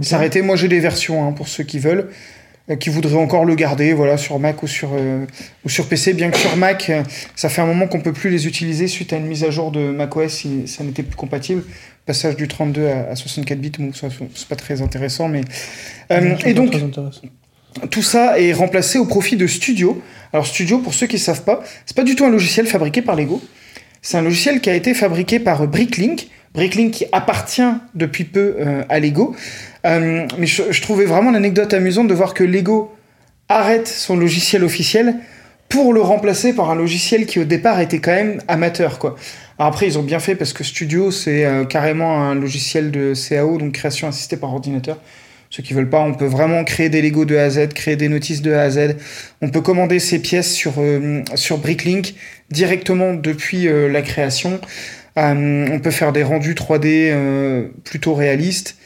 s'arrêter. 0.00 0.42
Moi, 0.42 0.56
j'ai 0.56 0.68
des 0.68 0.80
versions 0.80 1.26
hein, 1.26 1.32
pour 1.32 1.48
ceux 1.48 1.64
qui 1.64 1.78
veulent, 1.78 2.08
euh, 2.70 2.76
qui 2.76 2.88
voudraient 2.88 3.16
encore 3.16 3.44
le 3.44 3.54
garder, 3.54 3.92
voilà, 3.92 4.16
sur 4.16 4.38
Mac 4.38 4.62
ou 4.62 4.66
sur 4.66 4.90
euh, 4.94 5.26
ou 5.64 5.68
sur 5.68 5.88
PC. 5.88 6.14
Bien 6.14 6.30
que 6.30 6.38
sur 6.38 6.56
Mac, 6.56 6.88
euh, 6.90 7.02
ça 7.34 7.48
fait 7.48 7.60
un 7.60 7.66
moment 7.66 7.88
qu'on 7.88 8.00
peut 8.00 8.12
plus 8.12 8.30
les 8.30 8.46
utiliser 8.46 8.86
suite 8.86 9.12
à 9.12 9.16
une 9.16 9.26
mise 9.26 9.44
à 9.44 9.50
jour 9.50 9.70
de 9.70 9.90
macOS, 9.90 10.32
si 10.32 10.68
ça 10.68 10.84
n'était 10.84 11.02
plus 11.02 11.16
compatible. 11.16 11.62
Passage 12.06 12.36
du 12.36 12.48
32 12.48 12.86
à, 12.86 13.10
à 13.10 13.16
64 13.16 13.60
bits, 13.60 13.72
bon, 13.78 13.92
ça 13.92 14.08
c'est 14.34 14.48
pas 14.48 14.56
très 14.56 14.82
intéressant, 14.82 15.28
mais 15.28 15.42
et 16.10 16.54
donc 16.54 16.72
très 16.72 16.82
intéressant. 16.82 17.22
Tout 17.90 18.02
ça 18.02 18.38
est 18.38 18.52
remplacé 18.52 18.98
au 18.98 19.06
profit 19.06 19.36
de 19.36 19.46
Studio. 19.46 20.00
Alors 20.32 20.46
Studio, 20.46 20.78
pour 20.78 20.94
ceux 20.94 21.06
qui 21.06 21.16
ne 21.16 21.20
savent 21.20 21.44
pas, 21.44 21.62
c'est 21.86 21.96
pas 21.96 22.04
du 22.04 22.16
tout 22.16 22.24
un 22.24 22.30
logiciel 22.30 22.66
fabriqué 22.66 23.02
par 23.02 23.16
Lego. 23.16 23.40
C'est 24.00 24.16
un 24.16 24.22
logiciel 24.22 24.60
qui 24.60 24.70
a 24.70 24.74
été 24.74 24.94
fabriqué 24.94 25.38
par 25.38 25.66
Bricklink. 25.66 26.28
Bricklink 26.54 26.92
qui 26.92 27.06
appartient 27.12 27.62
depuis 27.94 28.24
peu 28.24 28.56
euh, 28.58 28.82
à 28.88 29.00
Lego. 29.00 29.34
Euh, 29.86 30.26
mais 30.38 30.46
je, 30.46 30.82
trouvais 30.82 31.06
vraiment 31.06 31.30
l'anecdote 31.30 31.72
amusante 31.72 32.08
de 32.08 32.14
voir 32.14 32.34
que 32.34 32.44
Lego 32.44 32.92
arrête 33.48 33.88
son 33.88 34.16
logiciel 34.16 34.64
officiel 34.64 35.16
pour 35.68 35.92
le 35.92 36.02
remplacer 36.02 36.52
par 36.52 36.70
un 36.70 36.74
logiciel 36.74 37.26
qui 37.26 37.38
au 37.38 37.44
départ 37.44 37.80
était 37.80 37.98
quand 37.98 38.12
même 38.12 38.42
amateur 38.46 38.98
après 39.58 39.86
ils 39.86 39.98
ont 39.98 40.02
bien 40.02 40.18
fait 40.18 40.34
parce 40.34 40.52
que 40.52 40.64
Studio 40.64 41.10
c'est 41.10 41.44
euh, 41.44 41.64
carrément 41.64 42.20
un 42.20 42.34
logiciel 42.34 42.90
de 42.90 43.14
CAO 43.14 43.58
donc 43.58 43.72
création 43.72 44.08
assistée 44.08 44.36
par 44.36 44.52
ordinateur. 44.52 44.98
Ceux 45.54 45.62
qui 45.62 45.74
veulent 45.74 45.90
pas, 45.90 46.00
on 46.00 46.14
peut 46.14 46.24
vraiment 46.24 46.64
créer 46.64 46.88
des 46.88 47.02
Lego 47.02 47.26
de 47.26 47.36
A 47.36 47.42
à 47.44 47.50
Z, 47.50 47.68
créer 47.74 47.96
des 47.96 48.08
notices 48.08 48.40
de 48.40 48.54
A 48.54 48.62
à 48.62 48.70
Z. 48.70 48.96
On 49.42 49.50
peut 49.50 49.60
commander 49.60 49.98
ces 49.98 50.18
pièces 50.18 50.50
sur 50.50 50.72
euh, 50.78 51.20
sur 51.34 51.58
Bricklink 51.58 52.14
directement 52.50 53.12
depuis 53.12 53.68
euh, 53.68 53.86
la 53.88 54.00
création. 54.00 54.60
Euh, 55.18 55.66
on 55.70 55.78
peut 55.78 55.90
faire 55.90 56.12
des 56.12 56.22
rendus 56.22 56.54
3D 56.54 56.86
euh, 57.10 57.68
plutôt 57.84 58.14
réalistes. 58.14 58.76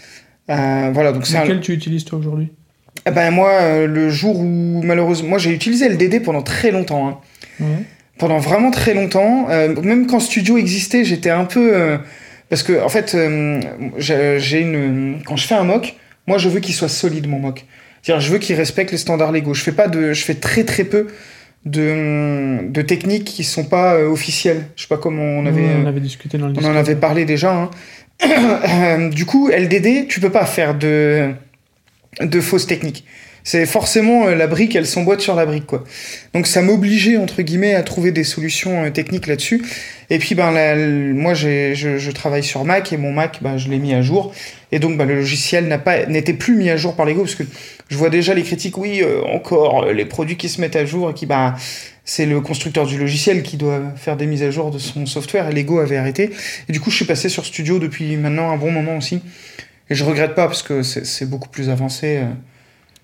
Voilà 0.48 1.12
donc 1.12 1.24
c'est 1.24 1.36
un, 1.36 1.44
Lequel 1.44 1.60
tu 1.60 1.72
utilises 1.72 2.04
toi 2.04 2.18
aujourd'hui? 2.18 2.48
Eh 3.06 3.12
ben 3.12 3.30
moi, 3.30 3.86
le 3.86 4.10
jour 4.10 4.40
où 4.40 4.82
malheureusement, 4.84 5.28
moi 5.28 5.38
j'ai 5.38 5.52
utilisé 5.52 5.88
le 5.88 5.96
DD 5.96 6.20
pendant 6.20 6.42
très 6.42 6.72
longtemps. 6.72 7.20
hein. 7.60 7.64
Pendant 8.18 8.38
vraiment 8.38 8.70
très 8.72 8.94
longtemps. 8.94 9.46
Euh, 9.50 9.80
même 9.82 10.06
quand 10.08 10.18
Studio 10.20 10.56
existait, 10.58 11.04
j'étais 11.04 11.30
un 11.30 11.44
peu 11.44 11.70
euh, 11.76 11.98
parce 12.48 12.62
que 12.62 12.82
en 12.82 12.88
fait, 12.88 13.14
euh, 13.14 13.60
j'ai 13.98 14.38
j'ai 14.40 14.60
une 14.62 15.18
quand 15.24 15.36
je 15.36 15.46
fais 15.46 15.54
un 15.54 15.64
mock, 15.64 15.94
moi 16.26 16.38
je 16.38 16.48
veux 16.48 16.60
qu'il 16.60 16.74
soit 16.74 16.88
solide 16.88 17.28
mon 17.28 17.38
mock. 17.38 17.64
C'est-à-dire, 18.02 18.24
je 18.24 18.32
veux 18.32 18.38
qu'il 18.38 18.54
respecte 18.54 18.92
les 18.92 18.98
standards 18.98 19.32
Lego. 19.32 19.52
Je 19.52 19.62
fais 19.62 19.72
pas 19.72 19.88
de, 19.88 20.12
je 20.12 20.22
fais 20.24 20.34
très 20.34 20.62
très 20.64 20.84
peu 20.84 21.08
de, 21.64 22.68
de 22.70 22.82
techniques 22.82 23.24
qui 23.24 23.42
sont 23.42 23.64
pas 23.64 23.94
euh, 23.94 24.06
officielles. 24.08 24.66
Je 24.76 24.82
sais 24.82 24.88
pas 24.88 24.98
comment 24.98 25.22
on 25.24 25.44
avait. 25.46 25.66
on 25.82 25.86
avait 25.86 26.00
discuté 26.00 26.38
dans 26.38 26.46
le 26.46 26.54
on 26.56 26.64
en 26.64 26.76
avait 26.76 26.94
parlé 26.94 27.24
déjà. 27.24 27.52
hein. 27.52 27.70
Du 29.10 29.26
coup, 29.26 29.48
LDD, 29.48 30.06
tu 30.08 30.20
peux 30.20 30.30
pas 30.30 30.46
faire 30.46 30.74
de, 30.76 31.32
de 32.20 32.40
fausses 32.40 32.66
techniques. 32.66 33.04
C'est 33.48 33.64
forcément 33.64 34.26
euh, 34.26 34.34
la 34.34 34.48
brique, 34.48 34.74
elle 34.74 34.86
s'emboîte 34.86 35.20
sur 35.20 35.36
la 35.36 35.46
brique, 35.46 35.66
quoi. 35.66 35.84
Donc 36.34 36.48
ça 36.48 36.62
m'obligeait, 36.62 37.16
entre 37.16 37.42
guillemets, 37.42 37.74
à 37.76 37.84
trouver 37.84 38.10
des 38.10 38.24
solutions 38.24 38.82
euh, 38.82 38.90
techniques 38.90 39.28
là-dessus. 39.28 39.64
Et 40.10 40.18
puis, 40.18 40.34
ben, 40.34 40.50
moi, 41.14 41.32
je, 41.32 41.72
je 41.74 42.10
travaille 42.10 42.42
sur 42.42 42.64
Mac 42.64 42.92
et 42.92 42.96
mon 42.96 43.12
Mac, 43.12 43.38
ben, 43.42 43.56
je 43.56 43.68
l'ai 43.68 43.78
mis 43.78 43.94
à 43.94 44.02
jour. 44.02 44.34
Et 44.72 44.80
donc, 44.80 44.98
ben, 44.98 45.04
le 45.06 45.14
logiciel 45.14 45.68
n'a 45.68 45.78
pas, 45.78 46.06
n'était 46.06 46.32
plus 46.32 46.56
mis 46.56 46.70
à 46.70 46.76
jour 46.76 46.96
par 46.96 47.06
Lego 47.06 47.20
parce 47.20 47.36
que 47.36 47.44
je 47.88 47.96
vois 47.96 48.10
déjà 48.10 48.34
les 48.34 48.42
critiques, 48.42 48.78
oui, 48.78 49.00
euh, 49.02 49.22
encore, 49.22 49.84
euh, 49.84 49.92
les 49.92 50.06
produits 50.06 50.36
qui 50.36 50.48
se 50.48 50.60
mettent 50.60 50.74
à 50.74 50.84
jour 50.84 51.10
et 51.10 51.14
qui, 51.14 51.26
ben, 51.26 51.54
c'est 52.04 52.26
le 52.26 52.40
constructeur 52.40 52.84
du 52.84 52.98
logiciel 52.98 53.44
qui 53.44 53.56
doit 53.56 53.80
faire 53.94 54.16
des 54.16 54.26
mises 54.26 54.42
à 54.42 54.50
jour 54.50 54.72
de 54.72 54.78
son 54.78 55.06
software 55.06 55.48
et 55.48 55.52
Lego 55.52 55.78
avait 55.78 55.98
arrêté. 55.98 56.30
Et 56.68 56.72
du 56.72 56.80
coup, 56.80 56.90
je 56.90 56.96
suis 56.96 57.04
passé 57.04 57.28
sur 57.28 57.44
Studio 57.46 57.78
depuis 57.78 58.16
maintenant 58.16 58.50
un 58.50 58.56
bon 58.56 58.72
moment 58.72 58.96
aussi. 58.96 59.20
Et 59.88 59.94
je 59.94 60.02
regrette 60.02 60.34
pas 60.34 60.46
parce 60.48 60.64
que 60.64 60.82
c'est 60.82 61.06
c'est 61.06 61.26
beaucoup 61.26 61.48
plus 61.48 61.70
avancé. 61.70 62.16
euh. 62.16 62.24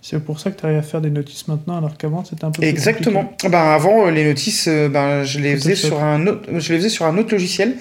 C'est 0.05 0.19
pour 0.23 0.41
ça 0.41 0.51
que 0.51 0.59
tu 0.59 0.67
arrives 0.67 0.79
à 0.79 0.83
faire 0.83 1.01
des 1.01 1.11
notices 1.11 1.47
maintenant, 1.49 1.79
alors 1.79 1.97
qu'avant 1.97 2.25
c'était 2.25 2.45
un 2.45 2.51
peu 2.51 2.61
plus 2.61 2.69
Exactement. 2.69 3.33
Ben, 3.45 3.53
avant, 3.73 4.07
euh, 4.07 4.11
les 4.11 4.25
notices, 4.25 4.67
euh, 4.69 4.89
ben, 4.89 5.23
je 5.23 5.39
les 5.39 5.55
faisais 5.55 5.77
sur 5.77 6.03
un 6.03 6.27
autre, 6.27 6.43
je 6.59 6.73
les 6.73 6.79
faisais 6.79 6.89
sur 6.89 7.07
un 7.07 7.17
autre 7.19 7.31
logiciel. 7.33 7.77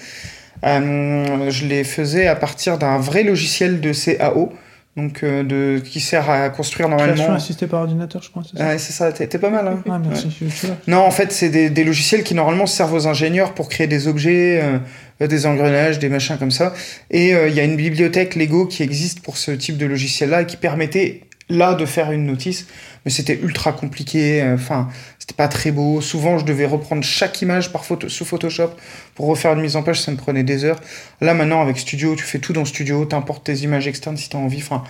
Euh, 0.63 1.49
je 1.49 1.65
les 1.65 1.83
faisais 1.83 2.27
à 2.27 2.35
partir 2.35 2.77
d'un 2.77 2.99
vrai 2.99 3.23
logiciel 3.23 3.81
de 3.81 3.91
CAO, 3.93 4.53
donc 4.95 5.23
euh, 5.23 5.43
de 5.43 5.79
qui 5.83 5.99
sert 5.99 6.29
à 6.29 6.49
construire 6.49 6.87
compliqué. 6.87 7.05
Création 7.05 7.23
normalement. 7.23 7.43
assistée 7.43 7.65
par 7.65 7.81
ordinateur, 7.81 8.21
je 8.21 8.29
crois. 8.29 8.43
c'est 8.49 8.57
ça? 8.57 8.67
Ouais, 8.67 8.77
c'est 8.77 8.93
ça. 8.93 9.11
T'es 9.11 9.25
t'es 9.25 9.39
pas 9.39 9.49
mal. 9.49 9.67
Hein 9.67 9.81
Ah, 9.89 9.99
merci. 10.07 10.27
je-. 10.39 10.67
Non, 10.87 10.99
en 10.99 11.09
fait, 11.11 11.31
c'est 11.31 11.49
des, 11.49 11.71
des 11.71 11.83
logiciels 11.83 12.23
qui 12.23 12.35
normalement 12.35 12.67
servent 12.67 12.93
aux 12.93 13.07
ingénieurs 13.07 13.53
pour 13.55 13.69
créer 13.69 13.87
des 13.87 14.07
objets, 14.07 14.61
euh, 14.61 15.27
des 15.27 15.45
engrenages, 15.47 15.97
des 15.97 16.09
machins 16.09 16.37
comme 16.37 16.51
ça. 16.51 16.73
Et 17.09 17.33
euh, 17.33 17.47
il 17.47 17.55
y 17.55 17.59
a 17.59 17.63
une 17.63 17.75
bibliothèque 17.77 18.35
Lego 18.35 18.67
qui 18.67 18.83
existe 18.83 19.21
pour 19.21 19.37
ce 19.37 19.49
type 19.51 19.77
de 19.77 19.87
logiciel-là 19.87 20.43
et 20.43 20.45
qui 20.45 20.57
permettait 20.57 21.21
là 21.51 21.73
de 21.75 21.85
faire 21.85 22.11
une 22.11 22.25
notice. 22.25 22.67
Mais 23.05 23.11
c'était 23.11 23.33
ultra 23.41 23.71
compliqué. 23.73 24.41
euh, 24.41 24.55
Enfin, 24.55 24.87
c'était 25.19 25.33
pas 25.33 25.47
très 25.47 25.71
beau. 25.71 26.01
Souvent, 26.01 26.37
je 26.37 26.45
devais 26.45 26.65
reprendre 26.65 27.03
chaque 27.03 27.41
image 27.41 27.71
par 27.71 27.83
photo, 27.85 28.09
sous 28.09 28.25
Photoshop 28.25 28.69
pour 29.15 29.25
refaire 29.27 29.53
une 29.53 29.61
mise 29.61 29.75
en 29.75 29.83
page. 29.83 29.99
Ça 30.01 30.11
me 30.11 30.17
prenait 30.17 30.43
des 30.43 30.65
heures. 30.65 30.79
Là, 31.19 31.33
maintenant, 31.33 31.61
avec 31.61 31.77
Studio, 31.77 32.15
tu 32.15 32.23
fais 32.23 32.39
tout 32.39 32.53
dans 32.53 32.65
Studio. 32.65 33.05
T'importes 33.05 33.43
tes 33.45 33.55
images 33.55 33.87
externes 33.87 34.17
si 34.17 34.29
t'as 34.29 34.37
envie. 34.37 34.59
Enfin, 34.59 34.83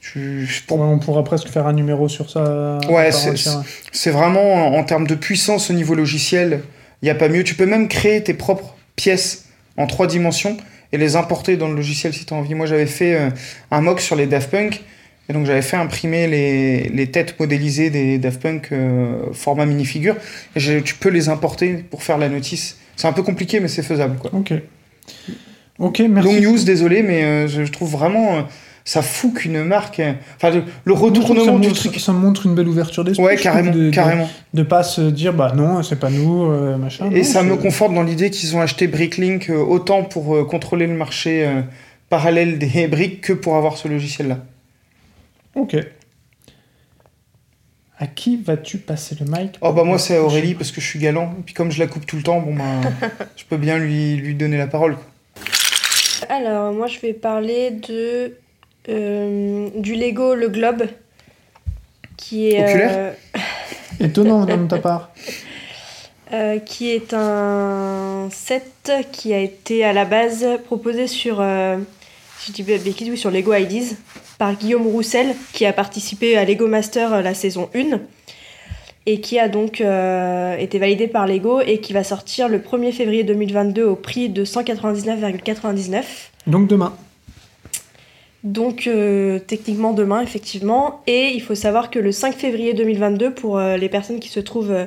tu, 0.00 0.48
pour 0.66 0.78
Ouais, 0.78 0.86
on 0.86 0.98
pourra 0.98 1.24
presque 1.24 1.48
faire 1.48 1.66
un 1.66 1.72
numéro 1.72 2.08
sur 2.08 2.30
ça. 2.30 2.78
à 2.82 2.90
Ouais, 2.90 3.10
c'est- 3.92 4.10
vraiment 4.10 4.54
en 4.68 4.78
en 4.78 4.84
termes 4.84 5.06
de 5.06 5.14
puissance 5.14 5.70
au 5.70 5.72
niveau 5.74 5.94
logiciel, 5.94 6.62
il 7.02 7.06
n'y 7.06 7.10
a 7.10 7.14
pas 7.14 7.28
mieux. 7.28 7.44
Tu 7.44 7.54
peux 7.54 7.66
même 7.66 7.88
créer 7.88 8.22
tes 8.22 8.34
propres 8.34 8.74
pièces 8.96 9.46
en 9.76 9.86
trois 9.86 10.06
dimensions 10.06 10.56
et 10.92 10.98
les 10.98 11.16
importer 11.16 11.56
dans 11.56 11.68
le 11.68 11.74
logiciel 11.74 12.12
si 12.14 12.24
tu 12.26 12.32
as 12.34 12.36
envie. 12.36 12.54
Moi, 12.54 12.66
j'avais 12.66 12.86
fait 12.86 13.14
euh, 13.14 13.30
un 13.70 13.80
mock 13.80 14.00
sur 14.00 14.16
les 14.16 14.26
Daft 14.26 14.50
Punk 14.50 14.82
et 15.28 15.32
donc 15.32 15.46
j'avais 15.46 15.62
fait 15.62 15.76
imprimer 15.76 16.26
les, 16.26 16.84
les 16.88 17.06
têtes 17.10 17.38
modélisées 17.38 17.90
des 17.90 18.18
Daft 18.18 18.40
Punk 18.40 18.68
euh, 18.72 19.32
format 19.32 19.66
minifigure 19.66 20.16
et 20.56 20.60
tu 20.82 20.94
peux 20.94 21.10
les 21.10 21.28
importer 21.28 21.74
pour 21.90 22.02
faire 22.02 22.18
la 22.18 22.28
notice. 22.28 22.78
C'est 22.96 23.06
un 23.08 23.12
peu 23.12 23.22
compliqué, 23.22 23.60
mais 23.60 23.68
c'est 23.68 23.82
faisable. 23.82 24.16
Quoi. 24.18 24.30
Ok. 24.34 24.52
Ok, 25.78 26.02
merci. 26.10 26.34
Long 26.34 26.40
news, 26.52 26.64
désolé, 26.64 27.02
mais 27.02 27.22
euh, 27.22 27.46
je 27.48 27.62
trouve 27.70 27.90
vraiment 27.92 28.38
euh, 28.38 28.42
ça 28.84 29.00
fout 29.02 29.34
qu'une 29.34 29.62
marque. 29.62 30.00
euh, 30.00 30.12
Enfin, 30.36 30.62
le, 30.84 30.92
retournement 30.92 31.58
du 31.58 31.68
montre- 31.68 31.78
truc. 31.80 32.00
Ça 32.00 32.12
montre 32.12 32.46
une 32.46 32.54
belle 32.56 32.66
ouverture 32.66 33.04
d'esprit. 33.04 33.24
Ouais, 33.24 33.34
trouve, 33.36 33.44
carrément, 33.44 33.70
de, 33.70 33.84
de- 33.84 33.90
carrément. 33.90 34.28
De, 34.54 34.62
pas 34.64 34.82
se 34.82 35.02
dire, 35.02 35.32
bah 35.34 35.52
non, 35.54 35.82
c'est 35.84 36.00
pas 36.00 36.10
nous, 36.10 36.50
euh, 36.50 36.76
machin. 36.76 37.08
Et 37.12 37.18
non, 37.18 37.24
ça 37.24 37.42
me 37.44 37.54
conforte 37.56 37.94
dans 37.94 38.02
l'idée 38.02 38.30
qu'ils 38.30 38.56
ont 38.56 38.60
acheté 38.60 38.88
Bricklink 38.88 39.50
autant 39.50 40.02
pour 40.02 40.44
contrôler 40.48 40.88
le 40.88 40.94
marché 40.94 41.48
parallèle 42.08 42.58
des 42.58 42.88
briques 42.90 43.20
que 43.20 43.32
pour 43.32 43.54
avoir 43.56 43.76
ce 43.76 43.86
logiciel-là. 43.86 44.38
Ok. 45.58 45.76
À 48.00 48.06
qui 48.06 48.36
vas-tu 48.36 48.78
passer 48.78 49.16
le 49.18 49.26
mic 49.26 49.58
Oh 49.60 49.72
bah 49.72 49.82
moi 49.82 49.98
c'est 49.98 50.18
Aurélie 50.18 50.54
parce 50.54 50.70
que 50.70 50.80
je 50.80 50.86
suis 50.86 51.00
galant. 51.00 51.34
Et 51.38 51.42
puis 51.42 51.54
comme 51.54 51.72
je 51.72 51.80
la 51.80 51.88
coupe 51.88 52.06
tout 52.06 52.16
le 52.16 52.22
temps, 52.22 52.40
bon 52.40 52.54
bah 52.54 52.88
je 53.36 53.44
peux 53.44 53.56
bien 53.56 53.78
lui, 53.78 54.16
lui 54.16 54.34
donner 54.34 54.56
la 54.56 54.68
parole. 54.68 54.96
Alors, 56.28 56.72
moi, 56.72 56.88
je 56.88 56.98
vais 57.00 57.12
parler 57.12 57.70
de 57.70 58.34
euh, 58.88 59.68
du 59.76 59.94
Lego 59.94 60.34
Le 60.34 60.48
Globe, 60.48 60.84
qui 62.16 62.48
est 62.48 62.62
Oculaire? 62.62 62.90
Euh, 62.92 63.12
Étonnant 64.00 64.44
de 64.44 64.66
ta 64.66 64.78
part. 64.78 65.10
euh, 66.32 66.58
qui 66.58 66.90
est 66.90 67.14
un 67.14 68.28
set 68.30 68.92
qui 69.12 69.32
a 69.32 69.38
été 69.40 69.84
à 69.84 69.92
la 69.92 70.04
base 70.04 70.46
proposé 70.66 71.06
sur 71.06 71.40
euh, 71.40 71.78
si 72.38 72.52
je 72.56 72.62
dis 72.62 73.10
oui, 73.10 73.18
sur 73.18 73.30
Lego 73.30 73.54
Ideas 73.54 73.94
par 74.38 74.54
Guillaume 74.54 74.86
Roussel, 74.86 75.34
qui 75.52 75.66
a 75.66 75.72
participé 75.72 76.36
à 76.36 76.44
Lego 76.44 76.66
Master 76.66 77.12
euh, 77.12 77.22
la 77.22 77.34
saison 77.34 77.68
1 77.74 78.00
et 79.08 79.20
qui 79.20 79.38
a 79.38 79.48
donc 79.48 79.80
euh, 79.80 80.54
été 80.58 80.78
validé 80.78 81.08
par 81.08 81.26
Lego 81.26 81.62
et 81.62 81.78
qui 81.80 81.94
va 81.94 82.04
sortir 82.04 82.46
le 82.46 82.58
1er 82.58 82.92
février 82.92 83.24
2022 83.24 83.82
au 83.82 83.96
prix 83.96 84.28
de 84.28 84.44
199,99. 84.44 86.04
Donc 86.46 86.68
demain. 86.68 86.92
Donc 88.44 88.86
euh, 88.86 89.38
techniquement 89.38 89.94
demain 89.94 90.20
effectivement 90.20 91.00
et 91.06 91.30
il 91.32 91.40
faut 91.40 91.54
savoir 91.54 91.90
que 91.90 91.98
le 91.98 92.12
5 92.12 92.34
février 92.34 92.74
2022 92.74 93.32
pour 93.32 93.56
euh, 93.56 93.78
les 93.78 93.88
personnes 93.88 94.20
qui 94.20 94.28
se 94.28 94.40
trouvent 94.40 94.86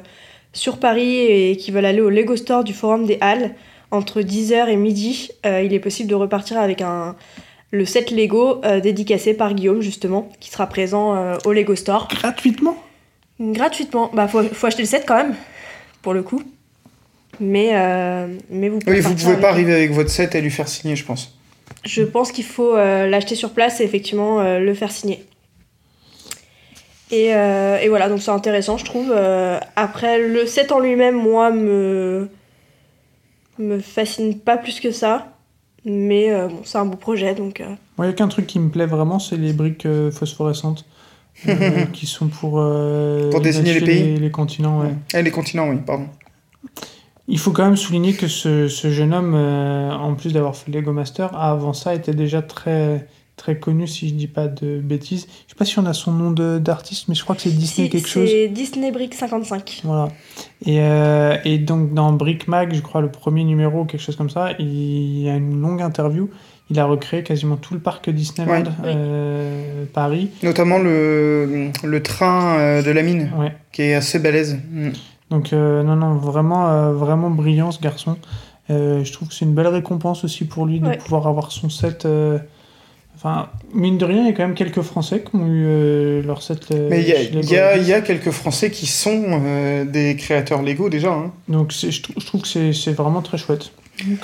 sur 0.53 0.77
Paris 0.77 1.17
et 1.17 1.57
qui 1.57 1.71
veulent 1.71 1.85
aller 1.85 2.01
au 2.01 2.11
Lego 2.11 2.35
Store 2.35 2.63
du 2.63 2.73
Forum 2.73 3.07
des 3.07 3.17
Halles 3.21 3.55
entre 3.89 4.21
10h 4.21 4.67
et 4.67 4.75
midi 4.75 5.31
il 5.43 5.73
est 5.73 5.79
possible 5.79 6.09
de 6.09 6.15
repartir 6.15 6.59
avec 6.59 6.81
un 6.81 7.15
le 7.71 7.85
set 7.85 8.11
Lego 8.11 8.61
euh, 8.63 8.79
dédicacé 8.79 9.33
par 9.33 9.53
Guillaume 9.53 9.81
justement 9.81 10.29
qui 10.39 10.51
sera 10.51 10.67
présent 10.67 11.15
euh, 11.15 11.37
au 11.45 11.53
Lego 11.53 11.75
Store 11.75 12.07
Gratuitement? 12.09 12.77
Gratuitement 13.39 14.11
bah 14.13 14.27
faut, 14.27 14.43
faut 14.43 14.67
acheter 14.67 14.83
le 14.83 14.87
set 14.87 15.05
quand 15.07 15.15
même 15.15 15.35
pour 16.01 16.13
le 16.13 16.21
coup 16.21 16.43
mais 17.39 17.71
euh, 17.73 18.27
mais 18.49 18.69
vous 18.69 18.79
pouvez 18.79 18.97
Oui, 18.97 19.01
vous 19.01 19.15
pouvez 19.15 19.37
pas 19.37 19.49
arriver 19.49 19.73
avec 19.73 19.91
votre 19.91 20.09
set 20.09 20.35
et 20.35 20.41
lui 20.41 20.51
faire 20.51 20.67
signer, 20.67 20.95
je 20.95 21.05
pense. 21.05 21.33
je 21.85 22.03
pense 22.03 22.31
qu'il 22.31 22.43
faut 22.43 22.75
l'acheter 22.75 23.35
sur 23.35 23.51
place 23.51 23.79
et 23.79 23.83
effectivement 23.83 24.43
le 24.59 24.73
faire 24.75 24.91
signer. 24.91 25.25
Et, 27.09 27.33
euh, 27.35 27.77
et 27.79 27.89
voilà, 27.89 28.07
donc 28.09 28.21
c'est 28.21 28.31
intéressant, 28.31 28.77
je 28.77 28.85
trouve. 28.85 29.11
Après, 29.75 30.19
le 30.19 30.45
set 30.45 30.71
en 30.71 30.79
lui-même, 30.79 31.15
moi, 31.15 31.51
me 31.51 32.29
me 33.57 33.79
fascine 33.79 34.39
pas 34.39 34.57
plus 34.57 34.79
que 34.79 34.91
ça. 34.91 35.27
Mais 35.85 36.31
euh, 36.31 36.47
bon, 36.47 36.59
c'est 36.63 36.77
un 36.77 36.85
beau 36.85 36.97
projet, 36.97 37.33
donc... 37.33 37.59
euh, 37.61 37.65
Moi, 37.97 38.05
il 38.05 38.09
n'y 38.09 38.09
a 38.09 38.13
qu'un 38.13 38.27
truc 38.27 38.45
qui 38.47 38.59
me 38.59 38.69
plaît 38.69 38.85
vraiment, 38.85 39.17
c'est 39.19 39.37
les 39.37 39.53
briques 39.53 39.85
euh, 39.85 40.11
phosphorescentes. 40.11 40.85
euh, 41.47 41.85
qui 41.93 42.05
sont 42.05 42.27
pour, 42.27 42.59
euh, 42.59 43.29
Pour 43.31 43.41
désigner 43.41 43.73
les 43.73 43.81
pays. 43.81 44.03
les, 44.03 44.17
les 44.17 44.31
continents. 44.31 44.81
ouais. 44.81 44.93
Eh, 45.15 45.21
les 45.23 45.31
continents, 45.31 45.69
oui, 45.69 45.77
pardon. 45.85 46.05
Il 47.27 47.39
faut 47.39 47.51
quand 47.51 47.63
même 47.63 47.77
souligner 47.77 48.13
que 48.13 48.27
ce, 48.27 48.67
ce 48.67 48.91
jeune 48.91 49.13
homme, 49.13 49.33
euh, 49.35 49.91
en 49.91 50.13
plus 50.15 50.33
d'avoir 50.33 50.55
fait 50.55 50.71
Lego 50.71 50.91
Master, 50.91 51.35
avant 51.35 51.73
ça 51.73 51.95
était 51.95 52.13
déjà 52.13 52.41
très, 52.41 53.07
très 53.41 53.57
connu, 53.57 53.87
si 53.87 54.07
je 54.07 54.13
dis 54.13 54.27
pas 54.27 54.47
de 54.47 54.79
bêtises. 54.79 55.25
Je 55.47 55.53
sais 55.53 55.57
pas 55.57 55.65
si 55.65 55.79
on 55.79 55.85
a 55.87 55.93
son 55.93 56.11
nom 56.11 56.29
de- 56.29 56.59
d'artiste, 56.59 57.07
mais 57.07 57.15
je 57.15 57.23
crois 57.23 57.35
que 57.35 57.41
c'est 57.41 57.49
Disney 57.49 57.87
Si, 57.87 57.89
quelque 57.89 58.07
chose. 58.07 58.29
C'est 58.29 58.47
Disney 58.49 58.91
Brick 58.91 59.15
55. 59.15 59.81
Voilà. 59.83 60.09
Et, 60.65 60.79
euh, 60.79 61.35
et 61.43 61.57
donc 61.57 61.95
dans 61.95 62.13
Brick 62.13 62.47
Mag, 62.47 62.71
je 62.75 62.81
crois 62.81 63.01
le 63.01 63.09
premier 63.09 63.43
numéro, 63.43 63.85
quelque 63.85 63.99
chose 64.01 64.15
comme 64.15 64.29
ça, 64.29 64.51
il 64.59 65.21
y 65.23 65.27
a 65.27 65.35
une 65.35 65.59
longue 65.59 65.81
interview. 65.81 66.29
Il 66.69 66.79
a 66.79 66.85
recréé 66.85 67.23
quasiment 67.23 67.57
tout 67.57 67.73
le 67.73 67.79
parc 67.79 68.11
Disneyland 68.11 68.61
Ouais. 68.63 68.63
euh, 68.85 69.85
Paris. 69.91 70.29
Notamment 70.43 70.77
le, 70.77 71.71
le 71.83 72.03
train 72.03 72.59
euh, 72.59 72.81
de 72.83 72.91
la 72.91 73.01
mine, 73.01 73.31
Ouais. 73.37 73.53
qui 73.71 73.81
est 73.81 73.95
assez 73.95 74.19
balèze. 74.19 74.59
Mm. 74.71 74.89
Donc 75.31 75.51
euh, 75.51 75.81
non, 75.81 75.95
non, 75.95 76.13
vraiment, 76.13 76.69
euh, 76.69 76.93
vraiment 76.93 77.31
brillant 77.31 77.71
ce 77.71 77.81
garçon. 77.81 78.17
Euh, 78.69 79.03
je 79.03 79.11
trouve 79.11 79.29
que 79.29 79.33
c'est 79.33 79.45
une 79.45 79.55
belle 79.55 79.67
récompense 79.67 80.23
aussi 80.23 80.45
pour 80.45 80.65
lui 80.67 80.79
de 80.79 80.85
Ouais. 80.87 80.97
pouvoir 80.97 81.25
avoir 81.27 81.51
son 81.51 81.69
set. 81.69 82.05
Enfin, 83.15 83.49
mine 83.73 83.97
de 83.99 84.05
rien, 84.05 84.21
il 84.21 84.25
y 84.25 84.29
a 84.29 84.33
quand 84.33 84.41
même 84.47 84.55
quelques 84.55 84.81
Français 84.81 85.21
qui 85.21 85.35
ont 85.35 85.45
eu 85.45 85.63
euh, 85.67 86.23
leur 86.23 86.41
set. 86.41 86.71
euh, 86.71 86.87
Mais 86.89 87.01
il 87.01 87.07
y 87.07 87.11
y 87.83 87.87
y 87.87 87.93
a 87.93 88.01
quelques 88.01 88.31
Français 88.31 88.71
qui 88.71 88.87
sont 88.87 89.41
euh, 89.45 89.85
des 89.85 90.15
créateurs 90.15 90.63
légaux 90.63 90.89
déjà. 90.89 91.11
hein. 91.11 91.31
Donc 91.47 91.71
je, 91.71 92.01
trou- 92.01 92.13
je 92.17 92.25
trouve 92.25 92.41
que 92.41 92.47
c'est 92.47 92.73
c'est 92.73 92.93
vraiment 92.93 93.21
très 93.21 93.37
chouette. 93.37 93.71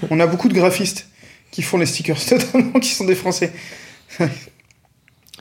On 0.10 0.20
a 0.20 0.26
beaucoup 0.26 0.48
de 0.50 0.56
graphistes 0.56 1.10
qui 1.52 1.62
font 1.62 1.78
les 1.78 1.86
stickers, 1.86 2.18
notamment 2.32 2.80
qui 2.80 2.90
sont 2.90 3.06
des 3.06 3.14
Français. 3.16 3.52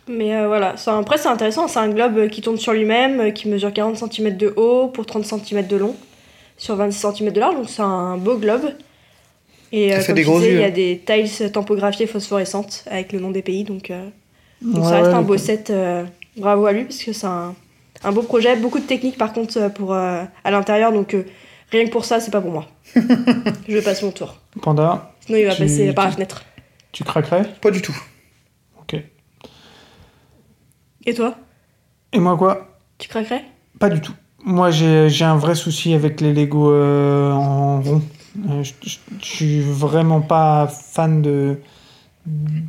Mais 0.09 0.36
euh, 0.36 0.47
voilà, 0.47 0.76
ça, 0.76 0.97
après 0.99 1.18
c'est 1.18 1.28
intéressant, 1.28 1.66
c'est 1.66 1.78
un 1.80 1.88
globe 1.88 2.28
qui 2.28 2.40
tourne 2.40 2.59
sur 2.59 2.72
lui-même, 2.72 3.32
qui 3.32 3.49
mesure 3.49 3.72
40 3.72 3.97
cm 3.97 4.36
de 4.36 4.53
haut 4.57 4.88
pour 4.88 5.05
30 5.07 5.24
cm 5.24 5.66
de 5.66 5.76
long, 5.76 5.97
sur 6.59 6.76
26 6.76 7.07
cm 7.16 7.32
de 7.32 7.40
large, 7.40 7.57
donc 7.57 7.68
c'est 7.68 7.82
un 7.82 8.16
beau 8.16 8.36
globe. 8.36 8.66
Et 9.79 9.95
euh, 9.95 10.03
comme 10.05 10.14
des 10.14 10.22
tu 10.22 10.29
gros 10.29 10.39
disais, 10.41 10.53
il 10.55 10.61
y 10.61 10.64
a 10.64 10.70
des 10.70 11.03
tiles 11.05 11.53
tampographiées 11.53 12.07
phosphorescentes 12.07 12.85
avec 12.91 13.12
le 13.12 13.20
nom 13.20 13.31
des 13.31 13.43
pays, 13.43 13.64
donc, 13.64 13.91
euh, 13.91 14.09
donc 14.62 14.85
ouais, 14.85 14.91
ça 14.91 14.97
reste 14.97 15.09
ouais, 15.09 15.14
un 15.14 15.22
beau 15.22 15.37
set. 15.37 15.70
euh, 15.70 16.05
bravo 16.37 16.64
à 16.66 16.72
lui, 16.72 16.85
parce 16.85 17.03
que 17.03 17.12
c'est 17.12 17.27
un, 17.27 17.55
un 18.05 18.12
beau 18.12 18.22
projet, 18.22 18.57
beaucoup 18.57 18.79
de 18.79 18.87
techniques 18.87 19.18
par 19.18 19.33
contre 19.33 19.59
euh, 19.59 19.68
pour, 19.68 19.93
euh, 19.93 20.22
à 20.45 20.51
l'intérieur, 20.51 20.93
donc 20.93 21.12
euh, 21.14 21.24
rien 21.72 21.85
que 21.85 21.91
pour 21.91 22.05
ça, 22.07 22.20
c'est 22.20 22.31
pas 22.31 22.41
pour 22.41 22.53
moi. 22.53 22.66
Je 23.68 23.79
passe 23.81 24.03
mon 24.03 24.12
tour. 24.12 24.37
Panda, 24.62 25.12
Sinon 25.27 25.39
il 25.39 25.47
va 25.47 25.55
Tu- 25.55 25.62
passer 25.62 25.93
par 25.93 26.07
la 26.07 26.12
fenêtre. 26.12 26.45
tu 26.93 27.05
craquerais? 27.05 27.45
Pas 27.61 27.70
du 27.70 27.83
tout. 27.83 27.97
Ok. 28.81 28.97
Et 31.05 31.14
toi? 31.14 31.37
Et 32.12 32.18
moi 32.18 32.37
quoi? 32.37 32.79
Tu 32.99 33.09
craquerais? 33.09 33.45
Pas 33.79 33.91
du 33.91 34.01
tout. 34.01 34.14
Moi, 34.45 34.70
j'ai 34.70 35.09
j'ai 35.11 35.24
un 35.24 35.37
vrai 35.37 35.55
souci 35.57 35.93
avec 35.93 36.20
les 36.20 36.33
Lego 36.33 36.70
euh, 36.70 37.33
en 37.33 37.81
rond. 37.83 38.01
Euh, 38.49 38.62
je, 38.62 38.72
je- 38.84 38.99
je 39.20 39.24
suis 39.24 39.61
vraiment 39.61 40.20
pas 40.20 40.66
fan 40.68 41.22
de 41.22 41.59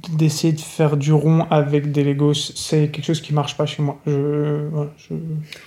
d'essayer 0.07 0.53
de 0.53 0.59
faire 0.61 0.95
du 0.97 1.11
rond 1.11 1.45
avec 1.49 1.91
des 1.91 2.03
Legos. 2.03 2.34
C'est 2.34 2.89
quelque 2.91 3.05
chose 3.05 3.22
qui 3.22 3.34
marche 3.34 3.57
pas 3.57 3.65
chez 3.65 3.82
moi. 3.82 3.99
Je, 4.05 4.68
voilà, 4.72 4.91
je- 4.97 5.15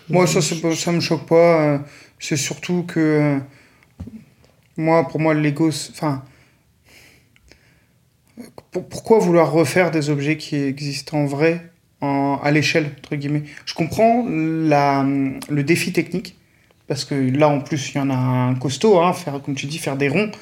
Moi, 0.08 0.26
ça, 0.28 0.40
pas- 0.62 0.74
ça 0.76 0.92
me 0.92 1.00
choque 1.00 1.26
pas. 1.26 1.62
euh, 1.74 1.78
C'est 2.18 2.36
surtout 2.36 2.84
que. 2.84 3.00
euh, 3.00 3.38
Moi, 4.76 5.06
pour 5.08 5.18
moi, 5.20 5.34
le 5.34 5.40
Lego. 5.40 5.68
Enfin. 5.68 6.22
pour- 8.70 8.88
Pourquoi 8.88 9.18
vouloir 9.18 9.50
refaire 9.52 9.90
des 9.90 10.08
objets 10.10 10.36
qui 10.36 10.56
existent 10.56 11.18
en 11.18 11.26
vrai, 11.26 11.70
en, 12.00 12.38
à 12.42 12.50
l'échelle, 12.52 12.92
entre 12.98 13.16
guillemets? 13.16 13.42
Je 13.66 13.74
comprends 13.74 14.24
la, 14.28 15.04
le 15.04 15.62
défi 15.64 15.92
technique, 15.92 16.36
parce 16.90 17.04
que 17.04 17.14
là, 17.14 17.48
en 17.48 17.60
plus, 17.60 17.92
il 17.94 17.98
y 17.98 18.00
en 18.00 18.10
a 18.10 18.14
un 18.14 18.56
costaud, 18.56 18.98
hein, 18.98 19.12
faire, 19.12 19.40
comme 19.40 19.54
tu 19.54 19.66
dis, 19.66 19.78
faire 19.78 19.96
des 19.96 20.08
ronds. 20.08 20.32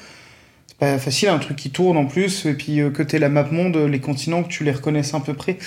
C'est 0.67 0.77
pas 0.79 0.97
facile, 0.97 1.29
un 1.29 1.37
truc 1.37 1.55
qui 1.55 1.69
tourne 1.69 1.95
en 1.95 2.05
plus, 2.05 2.47
et 2.47 2.55
puis 2.55 2.81
euh, 2.81 2.89
que 2.89 3.03
tu 3.03 3.19
la 3.19 3.29
map 3.29 3.43
monde, 3.51 3.77
les 3.77 3.99
continents, 3.99 4.41
que 4.41 4.47
tu 4.49 4.63
les 4.63 4.71
reconnaisses 4.71 5.13
à 5.13 5.19
peu 5.19 5.35
près. 5.35 5.59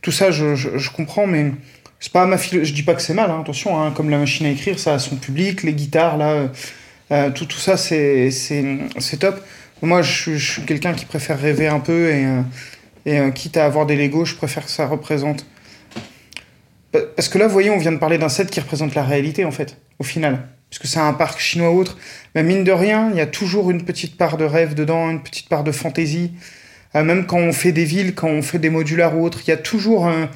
Tout 0.00 0.12
ça, 0.12 0.30
je, 0.30 0.90
comprends, 0.90 1.26
mais 1.26 1.52
c'est 1.98 2.10
pas 2.10 2.24
ma. 2.24 2.38
Je 2.38 2.72
dis 2.72 2.82
pas 2.82 2.94
que 2.94 3.02
c'est 3.02 3.12
mal, 3.12 3.30
hein, 3.30 3.40
attention, 3.42 3.78
hein, 3.82 3.90
comme 3.94 4.08
la 4.08 4.16
machine 4.16 4.46
à 4.46 4.50
écrire, 4.50 4.78
ça 4.78 4.94
a 4.94 4.98
son 4.98 5.16
public, 5.16 5.62
les 5.62 5.74
guitares, 5.74 6.16
là, 6.16 6.30
euh, 6.30 6.48
euh, 7.12 7.30
tout, 7.32 7.44
tout 7.44 7.58
ça, 7.58 7.76
c'est 7.76 8.30
top. 9.20 9.44
Moi, 9.82 10.00
je, 10.00 10.36
suis- 10.38 10.62
quelqu'un 10.64 10.94
qui 10.94 11.04
préfère 11.04 11.38
rêver 11.38 11.68
un 11.68 11.80
peu, 11.80 12.08
et, 12.08 12.24
euh, 12.24 13.28
et 13.28 13.32
quitte 13.34 13.58
à 13.58 13.66
avoir 13.66 13.84
des 13.84 13.94
Legos, 13.96 14.24
je 14.24 14.36
préfère 14.36 14.64
que 14.64 14.70
ça 14.70 14.86
représente. 14.86 15.44
Pa- 16.92 17.00
Parce 17.14 17.28
que 17.28 17.36
là, 17.36 17.46
vous 17.46 17.52
voyez, 17.52 17.68
on 17.68 17.78
vient 17.78 17.92
de 17.92 17.98
parler 17.98 18.16
d'un 18.16 18.30
set 18.30 18.50
qui 18.50 18.58
représente 18.60 18.94
la 18.94 19.02
réalité, 19.04 19.44
en 19.44 19.50
fait, 19.50 19.76
au 20.00 20.02
final. 20.02 20.48
Puisque 20.68 20.86
c'est 20.86 21.00
un 21.00 21.12
parc 21.12 21.38
chinois 21.40 21.70
ou 21.70 21.78
autre. 21.78 21.96
Mais 22.34 22.42
mine 22.42 22.64
de 22.64 22.72
rien, 22.72 23.10
il 23.12 23.16
y 23.16 23.20
a 23.20 23.26
toujours 23.26 23.70
une 23.70 23.84
petite 23.84 24.16
part 24.16 24.36
de 24.36 24.44
rêve 24.44 24.74
dedans, 24.74 25.10
une 25.10 25.22
petite 25.22 25.48
part 25.48 25.62
de 25.64 25.72
fantaisie. 25.72 26.32
Euh, 26.96 27.04
même 27.04 27.26
quand 27.26 27.38
on 27.38 27.52
fait 27.52 27.72
des 27.72 27.84
villes, 27.84 28.14
quand 28.14 28.28
on 28.28 28.42
fait 28.42 28.58
des 28.58 28.70
modulars 28.70 29.16
ou 29.16 29.24
autres, 29.24 29.40
il 29.46 29.50
y 29.50 29.52
a 29.52 29.56
toujours 29.56 30.06
un, 30.06 30.28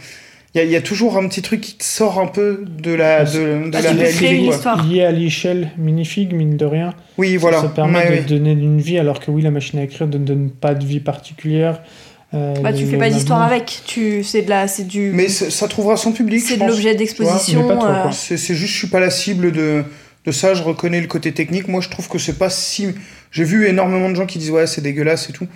il 0.55 0.59
y 0.59 0.61
a, 0.61 0.65
il 0.65 0.71
y 0.71 0.77
a 0.77 0.83
toujours 0.83 1.17
un 1.19 1.27
petit 1.29 1.43
truc 1.43 1.61
qui 1.61 1.77
te 1.77 1.85
sort 1.85 2.21
un 2.21 2.27
peu 2.29 2.65
de 2.65 2.93
la, 2.93 3.25
de, 3.25 3.71
de 3.71 3.77
Ah, 3.77 3.81
la 3.83 3.91
réalité. 3.91 4.41
lié 4.89 5.03
à 5.05 5.11
l'échelle 5.11 5.71
minifig, 5.79 6.33
mine 6.33 6.57
de 6.57 6.65
rien. 6.65 6.95
Oui, 7.19 7.37
voilà. 7.37 7.61
Ça, 7.61 7.69
permet 7.69 8.21
de 8.23 8.29
donner 8.37 8.53
une 8.53 8.81
vie, 8.81 8.99
alors 8.99 9.19
que 9.19 9.31
oui, 9.33 9.43
la 9.43 9.51
machine 9.51 9.81
à 9.81 9.83
écrire 9.83 10.07
ne 10.07 10.19
donne 10.19 10.51
pas 10.51 10.75
de 10.75 10.85
vie 10.85 11.01
particulière. 11.01 11.81
Euh, 12.35 12.55
Bah, 12.63 12.73
tu 12.73 12.85
fais 12.87 12.97
pas 12.99 13.11
d'histoire 13.11 13.43
avec, 13.43 13.83
tu 13.87 14.25
c'est 14.25 14.43
de 14.43 14.51
la 14.51 14.67
c'est 14.67 14.85
du 14.85 15.13
Mais 15.13 15.29
ça 15.29 15.69
trouvera 15.69 15.97
son 15.97 16.13
public. 16.13 16.41
c'est 16.45 16.57
de 16.57 16.65
l'objet 16.67 16.95
d'exposition. 16.95 17.81
euh. 17.83 18.11
C'est 18.13 18.37
juste, 18.55 18.73
je 18.73 18.79
suis 18.79 18.89
pas 18.89 19.01
la 19.01 19.11
cible 19.11 19.53
de, 19.53 19.85
de 20.25 20.33
ça. 20.33 20.55
Je 20.55 20.63
reconnais 20.63 21.01
le 21.01 21.07
côté 21.07 21.33
technique. 21.33 21.69
Moi, 21.69 21.81
je 21.81 21.89
trouve 21.89 22.09
que 22.09 22.19
c'est 22.19 22.39
pas 22.39 22.51
si. 22.51 22.89
J'ai 23.31 23.45
vu 23.45 23.67
énormément 23.67 24.09
de 24.11 24.15
gens 24.17 24.27
qui 24.27 24.39
disent 24.39 24.51
ouais, 24.51 24.67
c'est 24.67 24.81
dégueulasse 24.81 25.31
et 25.31 25.33
tout. 25.33 25.47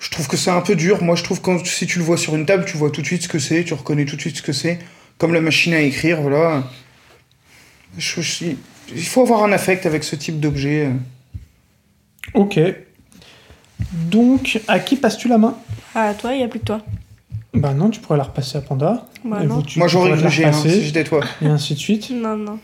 Je 0.00 0.10
trouve 0.10 0.28
que 0.28 0.36
c'est 0.36 0.50
un 0.50 0.60
peu 0.60 0.76
dur. 0.76 1.02
Moi, 1.02 1.16
je 1.16 1.24
trouve 1.24 1.40
que 1.40 1.44
quand 1.46 1.66
si 1.66 1.86
tu 1.86 1.98
le 1.98 2.04
vois 2.04 2.16
sur 2.16 2.36
une 2.36 2.46
table, 2.46 2.64
tu 2.64 2.76
vois 2.76 2.90
tout 2.90 3.02
de 3.02 3.06
suite 3.06 3.22
ce 3.24 3.28
que 3.28 3.40
c'est, 3.40 3.64
tu 3.64 3.74
reconnais 3.74 4.04
tout 4.04 4.14
de 4.14 4.20
suite 4.20 4.36
ce 4.36 4.42
que 4.42 4.52
c'est. 4.52 4.78
Comme 5.18 5.34
la 5.34 5.40
machine 5.40 5.74
à 5.74 5.80
écrire, 5.80 6.22
voilà. 6.22 6.62
Je- 7.96 8.20
je- 8.20 8.44
il 8.94 9.02
faut 9.04 9.22
avoir 9.22 9.42
un 9.42 9.50
affect 9.50 9.84
avec 9.86 10.04
ce 10.04 10.14
type 10.14 10.38
d'objet. 10.38 10.90
Ok. 12.34 12.60
Donc, 13.92 14.60
à 14.68 14.78
qui 14.80 14.96
passes-tu 14.96 15.28
la 15.28 15.38
main 15.38 15.56
Ah, 15.94 16.12
toi, 16.14 16.34
il 16.34 16.40
y 16.40 16.42
a 16.42 16.48
plus 16.48 16.60
que 16.60 16.66
toi. 16.66 16.80
Bah 17.54 17.72
non, 17.72 17.90
tu 17.90 18.00
pourrais 18.00 18.18
la 18.18 18.24
repasser 18.24 18.58
à 18.58 18.60
Panda. 18.60 19.06
Bah 19.24 19.40
Et 19.42 19.46
non. 19.46 19.56
vous, 19.56 19.62
tu 19.62 19.78
Moi, 19.78 19.88
j'aurais 19.88 20.16
grugé 20.16 20.44
hein, 20.44 20.52
si 20.52 20.82
j'étais 20.84 21.04
toi. 21.04 21.20
Et 21.40 21.46
ainsi 21.46 21.74
de 21.74 21.78
suite. 21.78 22.10
Non, 22.10 22.36
non. 22.36 22.58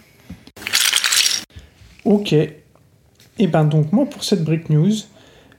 Ok. 2.05 2.35
Et 3.37 3.47
ben 3.49 3.65
donc 3.65 3.93
moi 3.93 4.07
pour 4.07 4.23
cette 4.23 4.45
Brick 4.45 4.71
News, 4.71 4.93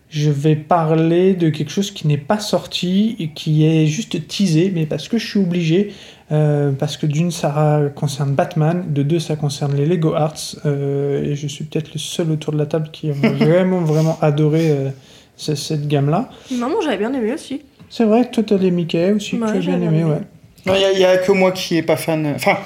je 0.09 0.29
vais 0.29 0.55
parler 0.55 1.33
de 1.33 1.49
quelque 1.49 1.71
chose 1.71 1.91
qui 1.91 2.07
n'est 2.07 2.17
pas 2.17 2.39
sorti 2.39 3.15
et 3.19 3.29
qui 3.29 3.65
est 3.65 3.87
juste 3.87 4.27
teasé, 4.27 4.71
mais 4.73 4.85
parce 4.85 5.09
que 5.09 5.17
je 5.17 5.27
suis 5.27 5.39
obligé, 5.39 5.91
euh, 6.31 6.71
parce 6.71 6.95
que 6.95 7.05
d'une 7.05 7.31
ça 7.31 7.81
concerne 7.95 8.33
Batman, 8.33 8.85
de 8.93 9.03
deux 9.03 9.19
ça 9.19 9.35
concerne 9.35 9.75
les 9.75 9.85
Lego 9.85 10.13
Arts, 10.13 10.55
euh, 10.65 11.23
et 11.23 11.35
je 11.35 11.47
suis 11.47 11.65
peut-être 11.65 11.93
le 11.93 11.99
seul 11.99 12.31
autour 12.31 12.53
de 12.53 12.57
la 12.57 12.65
table 12.65 12.89
qui 12.93 13.09
a 13.09 13.13
vraiment 13.33 13.81
vraiment 13.81 14.17
adoré 14.21 14.69
euh, 14.69 14.89
cette 15.37 15.87
gamme-là. 15.87 16.29
Maman, 16.51 16.75
j'avais 16.83 16.97
bien 16.97 17.13
aimé 17.13 17.33
aussi. 17.33 17.61
C'est 17.89 18.05
vrai 18.05 18.25
que 18.27 18.31
toi 18.35 18.43
t'as 18.47 18.57
les 18.57 18.71
Mickey 18.71 19.11
aussi, 19.11 19.37
que 19.37 19.43
Ouais, 19.43 19.51
tu 19.51 19.57
as 19.57 19.59
bien 19.77 19.81
aimé, 19.81 20.03
ouais. 20.03 20.11
aimé. 20.17 20.25
Non, 20.65 20.73
il 20.93 20.97
n'y 20.97 21.03
a, 21.05 21.17
que 21.17 21.31
moi 21.31 21.51
qui 21.51 21.77
est 21.77 21.83
pas 21.83 21.95
fan. 21.97 22.25
Enfin, 22.35 22.57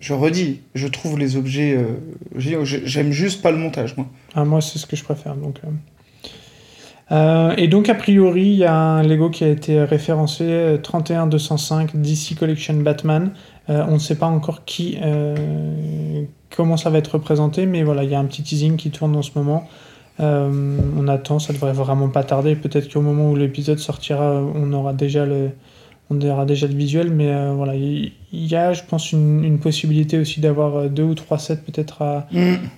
je 0.00 0.12
redis, 0.14 0.60
je 0.74 0.88
trouve 0.88 1.18
les 1.18 1.36
objets. 1.36 1.76
euh, 1.76 1.84
j'ai- 2.36 2.58
J'aime 2.64 3.12
juste 3.12 3.40
pas 3.42 3.50
le 3.52 3.56
montage, 3.58 3.96
moi. 3.96 4.06
Ah, 4.34 4.44
moi, 4.44 4.60
c'est 4.60 4.78
ce 4.78 4.86
que 4.86 4.96
je 4.96 5.04
préfère. 5.04 5.34
Donc, 5.36 5.58
euh. 5.64 5.68
Euh, 7.10 7.54
et 7.56 7.68
donc, 7.68 7.88
a 7.88 7.94
priori, 7.94 8.42
il 8.46 8.56
y 8.58 8.64
a 8.64 8.74
un 8.74 9.02
Lego 9.02 9.30
qui 9.30 9.44
a 9.44 9.48
été 9.48 9.82
référencé 9.82 10.44
euh, 10.44 10.76
31205 10.78 11.96
DC 11.96 12.34
Collection 12.38 12.74
Batman. 12.74 13.32
Euh, 13.70 13.84
on 13.88 13.94
ne 13.94 13.98
sait 13.98 14.14
pas 14.16 14.26
encore 14.26 14.64
qui, 14.66 14.98
euh, 15.02 15.34
comment 16.54 16.76
ça 16.76 16.90
va 16.90 16.98
être 16.98 17.12
représenté, 17.14 17.64
mais 17.66 17.82
voilà, 17.82 18.04
il 18.04 18.10
y 18.10 18.14
a 18.14 18.18
un 18.18 18.24
petit 18.26 18.42
teasing 18.42 18.76
qui 18.76 18.90
tourne 18.90 19.16
en 19.16 19.22
ce 19.22 19.30
moment. 19.36 19.66
Euh, 20.20 20.78
on 20.96 21.06
attend, 21.08 21.38
ça 21.38 21.52
devrait 21.52 21.72
vraiment 21.72 22.08
pas 22.08 22.24
tarder. 22.24 22.56
Peut-être 22.56 22.92
qu'au 22.92 23.00
moment 23.00 23.30
où 23.30 23.36
l'épisode 23.36 23.78
sortira, 23.78 24.42
on 24.54 24.72
aura 24.72 24.92
déjà 24.92 25.24
le, 25.26 25.50
on 26.10 26.20
aura 26.22 26.44
déjà 26.44 26.66
le 26.66 26.74
visuel, 26.74 27.10
mais 27.12 27.28
euh, 27.32 27.52
voilà, 27.54 27.74
il 27.76 28.12
y 28.32 28.56
a, 28.56 28.72
je 28.72 28.82
pense, 28.82 29.12
une, 29.12 29.44
une 29.44 29.58
possibilité 29.60 30.18
aussi 30.18 30.40
d'avoir 30.40 30.76
euh, 30.76 30.88
deux 30.88 31.04
ou 31.04 31.14
trois 31.14 31.38
sets 31.38 31.58
peut-être 31.58 32.02
à, 32.02 32.26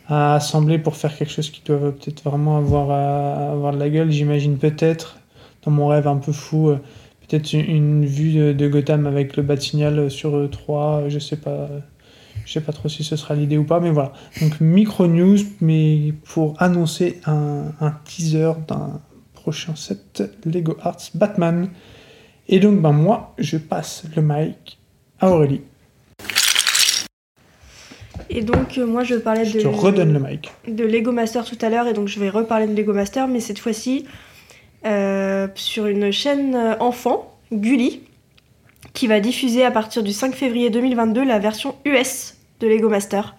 à 0.08 0.34
assembler 0.34 0.78
pour 0.78 0.96
faire 0.96 1.16
quelque 1.16 1.32
chose 1.32 1.48
qui 1.50 1.62
doit 1.64 1.78
peut-être 1.92 2.22
vraiment 2.24 2.56
avoir, 2.58 2.90
à- 2.90 3.52
avoir 3.52 3.72
de 3.72 3.78
la 3.78 3.88
gueule. 3.88 4.10
J'imagine 4.10 4.58
peut-être, 4.58 5.16
dans 5.64 5.70
mon 5.70 5.86
rêve 5.86 6.08
un 6.08 6.16
peu 6.16 6.32
fou, 6.32 6.72
peut-être 7.28 7.52
une, 7.52 7.60
une 7.70 8.04
vue 8.04 8.32
de, 8.34 8.52
de 8.52 8.68
Gotham 8.68 9.06
avec 9.06 9.36
le 9.36 9.42
bat 9.44 9.56
signal 9.56 10.10
sur 10.10 10.32
E3, 10.36 11.08
je 11.08 11.18
sais 11.18 11.36
pas. 11.36 11.68
Je 12.50 12.54
sais 12.54 12.60
pas 12.60 12.72
trop 12.72 12.88
si 12.88 13.04
ce 13.04 13.14
sera 13.14 13.36
l'idée 13.36 13.56
ou 13.58 13.62
pas, 13.62 13.78
mais 13.78 13.92
voilà. 13.92 14.12
Donc 14.40 14.60
micro 14.60 15.06
news, 15.06 15.38
mais 15.60 16.12
pour 16.24 16.60
annoncer 16.60 17.20
un, 17.24 17.66
un 17.80 17.92
teaser 18.04 18.54
d'un 18.66 19.00
prochain 19.34 19.76
set 19.76 20.24
Lego 20.44 20.76
Arts 20.82 21.10
Batman. 21.14 21.68
Et 22.48 22.58
donc 22.58 22.80
ben 22.80 22.90
moi, 22.90 23.34
je 23.38 23.56
passe 23.56 24.02
le 24.16 24.22
mic 24.22 24.80
à 25.20 25.30
Aurélie. 25.30 25.60
Et 28.30 28.42
donc, 28.42 28.78
euh, 28.78 28.84
moi, 28.86 29.04
je 29.04 29.14
parlais 29.14 29.44
Je 29.44 29.58
de, 29.58 29.62
te 29.62 29.68
redonne 29.68 30.12
le 30.12 30.18
mic. 30.18 30.50
de 30.66 30.82
Lego 30.82 31.12
Master 31.12 31.44
tout 31.44 31.58
à 31.60 31.68
l'heure, 31.68 31.86
et 31.86 31.92
donc 31.92 32.08
je 32.08 32.18
vais 32.18 32.30
reparler 32.30 32.66
de 32.66 32.74
Lego 32.74 32.92
Master, 32.92 33.28
mais 33.28 33.38
cette 33.38 33.60
fois-ci 33.60 34.06
euh, 34.86 35.46
sur 35.54 35.86
une 35.86 36.10
chaîne 36.10 36.56
euh, 36.56 36.74
enfant 36.80 37.32
Gulli, 37.52 38.00
qui 38.92 39.06
va 39.06 39.20
diffuser 39.20 39.64
à 39.64 39.70
partir 39.70 40.02
du 40.02 40.10
5 40.10 40.34
février 40.34 40.68
2022 40.70 41.22
la 41.24 41.38
version 41.38 41.76
US 41.84 42.34
de 42.60 42.66
Lego 42.68 42.88
Master. 42.88 43.36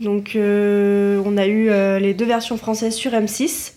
Donc 0.00 0.36
euh, 0.36 1.22
on 1.24 1.36
a 1.36 1.46
eu 1.46 1.70
euh, 1.70 1.98
les 1.98 2.12
deux 2.14 2.26
versions 2.26 2.56
françaises 2.56 2.94
sur 2.94 3.12
M6. 3.12 3.72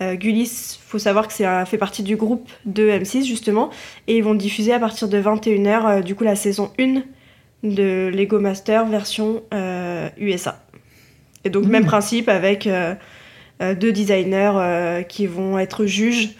Euh, 0.00 0.14
Gulli, 0.14 0.50
faut 0.86 0.98
savoir 0.98 1.26
que 1.28 1.32
c'est 1.34 1.44
un- 1.44 1.64
fait 1.66 1.78
partie 1.78 2.02
du 2.02 2.16
groupe 2.16 2.50
de 2.64 2.88
M6 2.88 3.24
justement, 3.24 3.70
et 4.06 4.16
ils 4.16 4.24
vont 4.24 4.34
diffuser 4.34 4.72
à 4.72 4.78
partir 4.78 5.08
de 5.08 5.18
21h 5.20 5.86
euh, 5.98 6.00
du 6.00 6.14
coup 6.14 6.24
la 6.24 6.36
saison 6.36 6.72
1 6.78 7.02
de 7.62 8.10
Lego 8.12 8.40
Master 8.40 8.86
version 8.86 9.42
USA. 10.18 10.64
Et 11.44 11.50
donc 11.50 11.66
même 11.66 11.84
principe 11.84 12.28
avec 12.28 12.68
deux 13.60 13.92
designers 13.92 15.04
qui 15.08 15.26
vont 15.28 15.58
être 15.60 15.86
juges 15.86 16.30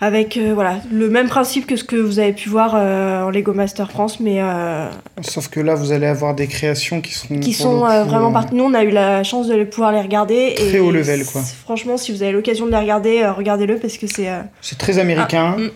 avec 0.00 0.36
euh, 0.36 0.52
voilà 0.54 0.76
le 0.92 1.08
même 1.08 1.26
principe 1.28 1.66
que 1.66 1.74
ce 1.74 1.82
que 1.82 1.96
vous 1.96 2.20
avez 2.20 2.32
pu 2.32 2.48
voir 2.48 2.74
euh, 2.76 3.22
en 3.24 3.30
Lego 3.30 3.52
Master 3.52 3.90
France, 3.90 4.20
mais 4.20 4.40
euh, 4.40 4.88
Sauf 5.22 5.48
que 5.48 5.58
là, 5.58 5.74
vous 5.74 5.90
allez 5.90 6.06
avoir 6.06 6.34
des 6.34 6.46
créations 6.46 7.00
qui 7.00 7.12
seront. 7.14 7.40
qui 7.40 7.52
sont 7.52 7.84
euh, 7.84 8.04
coup, 8.04 8.10
vraiment 8.10 8.28
euh, 8.30 8.32
partis. 8.32 8.54
Nous, 8.54 8.64
on 8.64 8.74
a 8.74 8.84
eu 8.84 8.90
la 8.90 9.24
chance 9.24 9.48
de 9.48 9.54
les- 9.54 9.64
pouvoir 9.64 9.90
les 9.92 10.00
regarder. 10.00 10.54
Très 10.56 10.74
et 10.76 10.80
haut 10.80 10.92
level, 10.92 11.24
quoi. 11.24 11.42
Franchement, 11.64 11.96
si 11.96 12.12
vous 12.12 12.22
avez 12.22 12.30
l'occasion 12.32 12.66
de 12.66 12.70
les 12.70 12.76
regarder, 12.78 13.22
euh, 13.22 13.32
regardez-le 13.32 13.76
parce 13.78 13.98
que 13.98 14.06
c'est 14.06 14.28
euh, 14.30 14.40
C'est 14.60 14.78
très 14.78 15.00
américain. 15.00 15.56
Ah, 15.56 15.60
mm. 15.60 15.70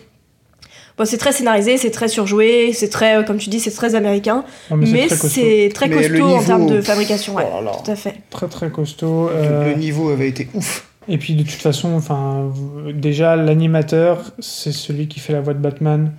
bon, 0.97 1.05
c'est 1.05 1.17
très 1.17 1.33
scénarisé, 1.33 1.75
c'est 1.77 1.91
très 1.91 2.07
surjoué, 2.07 2.71
c'est 2.73 2.89
très, 2.89 3.25
comme 3.25 3.37
tu 3.39 3.49
dis, 3.49 3.59
c'est 3.59 3.71
très 3.71 3.93
américain, 3.95 4.45
Oh, 4.71 4.75
mais 4.77 5.09
c'est 5.09 5.69
très 5.73 5.89
costaud. 5.89 6.13
très 6.13 6.21
en 6.21 6.43
termes 6.43 6.67
de 6.67 6.79
fabrication. 6.79 7.35
Ouais, 7.35 7.47
Oh 7.53 7.65
tout 7.83 7.91
à 7.91 7.95
fait. 7.97 8.15
Très 8.29 8.47
très 8.47 8.69
costaud. 8.69 9.29
Euh, 9.29 9.73
Le 9.73 9.75
niveau 9.75 10.11
avait 10.11 10.29
été 10.29 10.47
ouf. 10.53 10.85
Et 11.07 11.17
puis 11.17 11.35
de 11.35 11.43
toute 11.43 11.51
façon, 11.51 11.93
enfin, 11.93 12.51
déjà 12.93 13.35
l'animateur, 13.35 14.31
c'est 14.39 14.71
celui 14.71 15.07
qui 15.07 15.19
fait 15.19 15.33
la 15.33 15.41
voix 15.41 15.53
de 15.53 15.59
Batman 15.59 16.11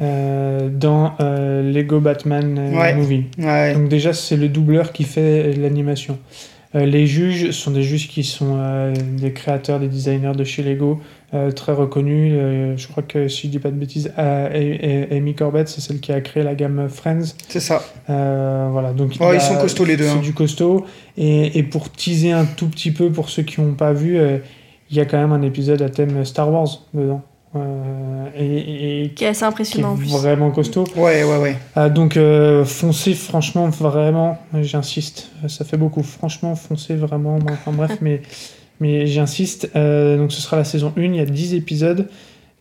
euh, 0.00 0.68
dans 0.70 1.14
euh, 1.20 1.62
Lego 1.72 2.00
Batman 2.00 2.58
euh, 2.58 2.72
Ouais. 2.72 2.94
Movie. 2.94 3.24
Ouais. 3.38 3.74
Donc 3.74 3.88
déjà, 3.88 4.12
c'est 4.12 4.36
le 4.36 4.48
doubleur 4.48 4.92
qui 4.92 5.04
fait 5.04 5.52
l'animation. 5.52 6.18
Euh, 6.74 6.84
les 6.84 7.06
juges 7.06 7.52
sont 7.52 7.70
des 7.70 7.84
juges 7.84 8.08
qui 8.08 8.24
sont 8.24 8.92
des 9.20 9.32
créateurs, 9.32 9.78
des 9.78 9.88
designers 9.88 10.32
de 10.36 10.42
chez 10.42 10.62
Lego, 10.62 11.00
euh, 11.34 11.50
très 11.50 11.72
reconnus. 11.72 12.32
Euh, 12.36 12.76
je 12.76 12.86
crois 12.88 13.02
que 13.02 13.28
si 13.28 13.46
je 13.48 13.52
dis 13.52 13.58
pas 13.58 13.70
de 13.70 13.76
bêtises, 13.76 14.12
euh, 14.18 15.06
Amy 15.10 15.34
Corbett, 15.34 15.68
c'est 15.68 15.80
celle 15.80 16.00
qui 16.00 16.12
a 16.12 16.20
créé 16.20 16.42
la 16.42 16.54
gamme 16.54 16.88
Friends. 16.88 17.34
C'est 17.48 17.60
ça. 17.60 17.82
Euh, 18.10 18.68
voilà, 18.70 18.92
donc 18.92 19.12
Oh, 19.20 19.24
il 19.30 19.34
ils 19.34 19.36
a- 19.36 19.40
sont 19.40 19.56
costauds, 19.56 19.84
les 19.84 19.96
deux, 19.96 20.04
C'est 20.04 20.10
hein. 20.10 20.20
du 20.22 20.32
costaud. 20.32 20.84
Et, 21.16 21.58
et 21.58 21.62
pour 21.62 21.90
teaser 21.90 22.32
un 22.32 22.44
tout 22.44 22.68
petit 22.68 22.90
peu 22.90 23.10
pour 23.10 23.28
ceux 23.30 23.42
qui 23.42 23.60
n'ont 23.60 23.74
pas 23.74 23.92
vu, 23.92 24.16
euh, 24.18 24.38
il 24.90 24.96
y 24.96 25.00
a 25.00 25.04
quand 25.06 25.18
même 25.18 25.32
un 25.32 25.42
épisode 25.42 25.82
à 25.82 25.88
thème 25.88 26.24
Star 26.24 26.52
Wars 26.52 26.68
dedans. 26.92 27.22
Euh, 27.56 28.26
et, 28.36 29.04
et 29.04 29.08
Qui 29.10 29.24
est 29.24 29.28
assez 29.28 29.38
qui 29.38 29.44
est 29.44 29.46
impressionnant 29.46 29.92
en 29.92 29.96
plus. 29.96 30.10
vraiment 30.12 30.50
costaud. 30.50 30.84
Ouais, 30.96 31.22
ouais, 31.22 31.38
ouais. 31.76 31.90
Donc 31.90 32.16
euh, 32.16 32.64
foncez 32.64 33.14
franchement 33.14 33.68
vraiment, 33.68 34.38
j'insiste, 34.60 35.30
ça 35.46 35.64
fait 35.64 35.76
beaucoup. 35.76 36.02
Franchement 36.02 36.56
foncez 36.56 36.96
vraiment. 36.96 37.38
Enfin 37.48 37.70
bref, 37.72 37.98
mais 38.00 38.22
mais 38.84 39.06
j'insiste. 39.06 39.70
Euh, 39.76 40.18
donc 40.18 40.30
ce 40.32 40.42
sera 40.42 40.56
la 40.58 40.64
saison 40.64 40.92
1. 40.98 41.02
Il 41.02 41.16
y 41.16 41.20
a 41.20 41.24
10 41.24 41.54
épisodes 41.54 42.08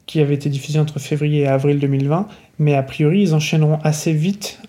qui 0.05 0.19
avaient 0.21 0.35
été 0.35 0.49
diffusés 0.49 0.79
entre 0.79 0.99
février 0.99 1.41
et 1.41 1.47
avril 1.47 1.79
2020, 1.79 2.27
mais 2.59 2.75
a 2.75 2.83
priori 2.83 3.21
ils 3.23 3.33
enchaîneront 3.35 3.79
assez 3.83 4.13
vite. 4.13 4.59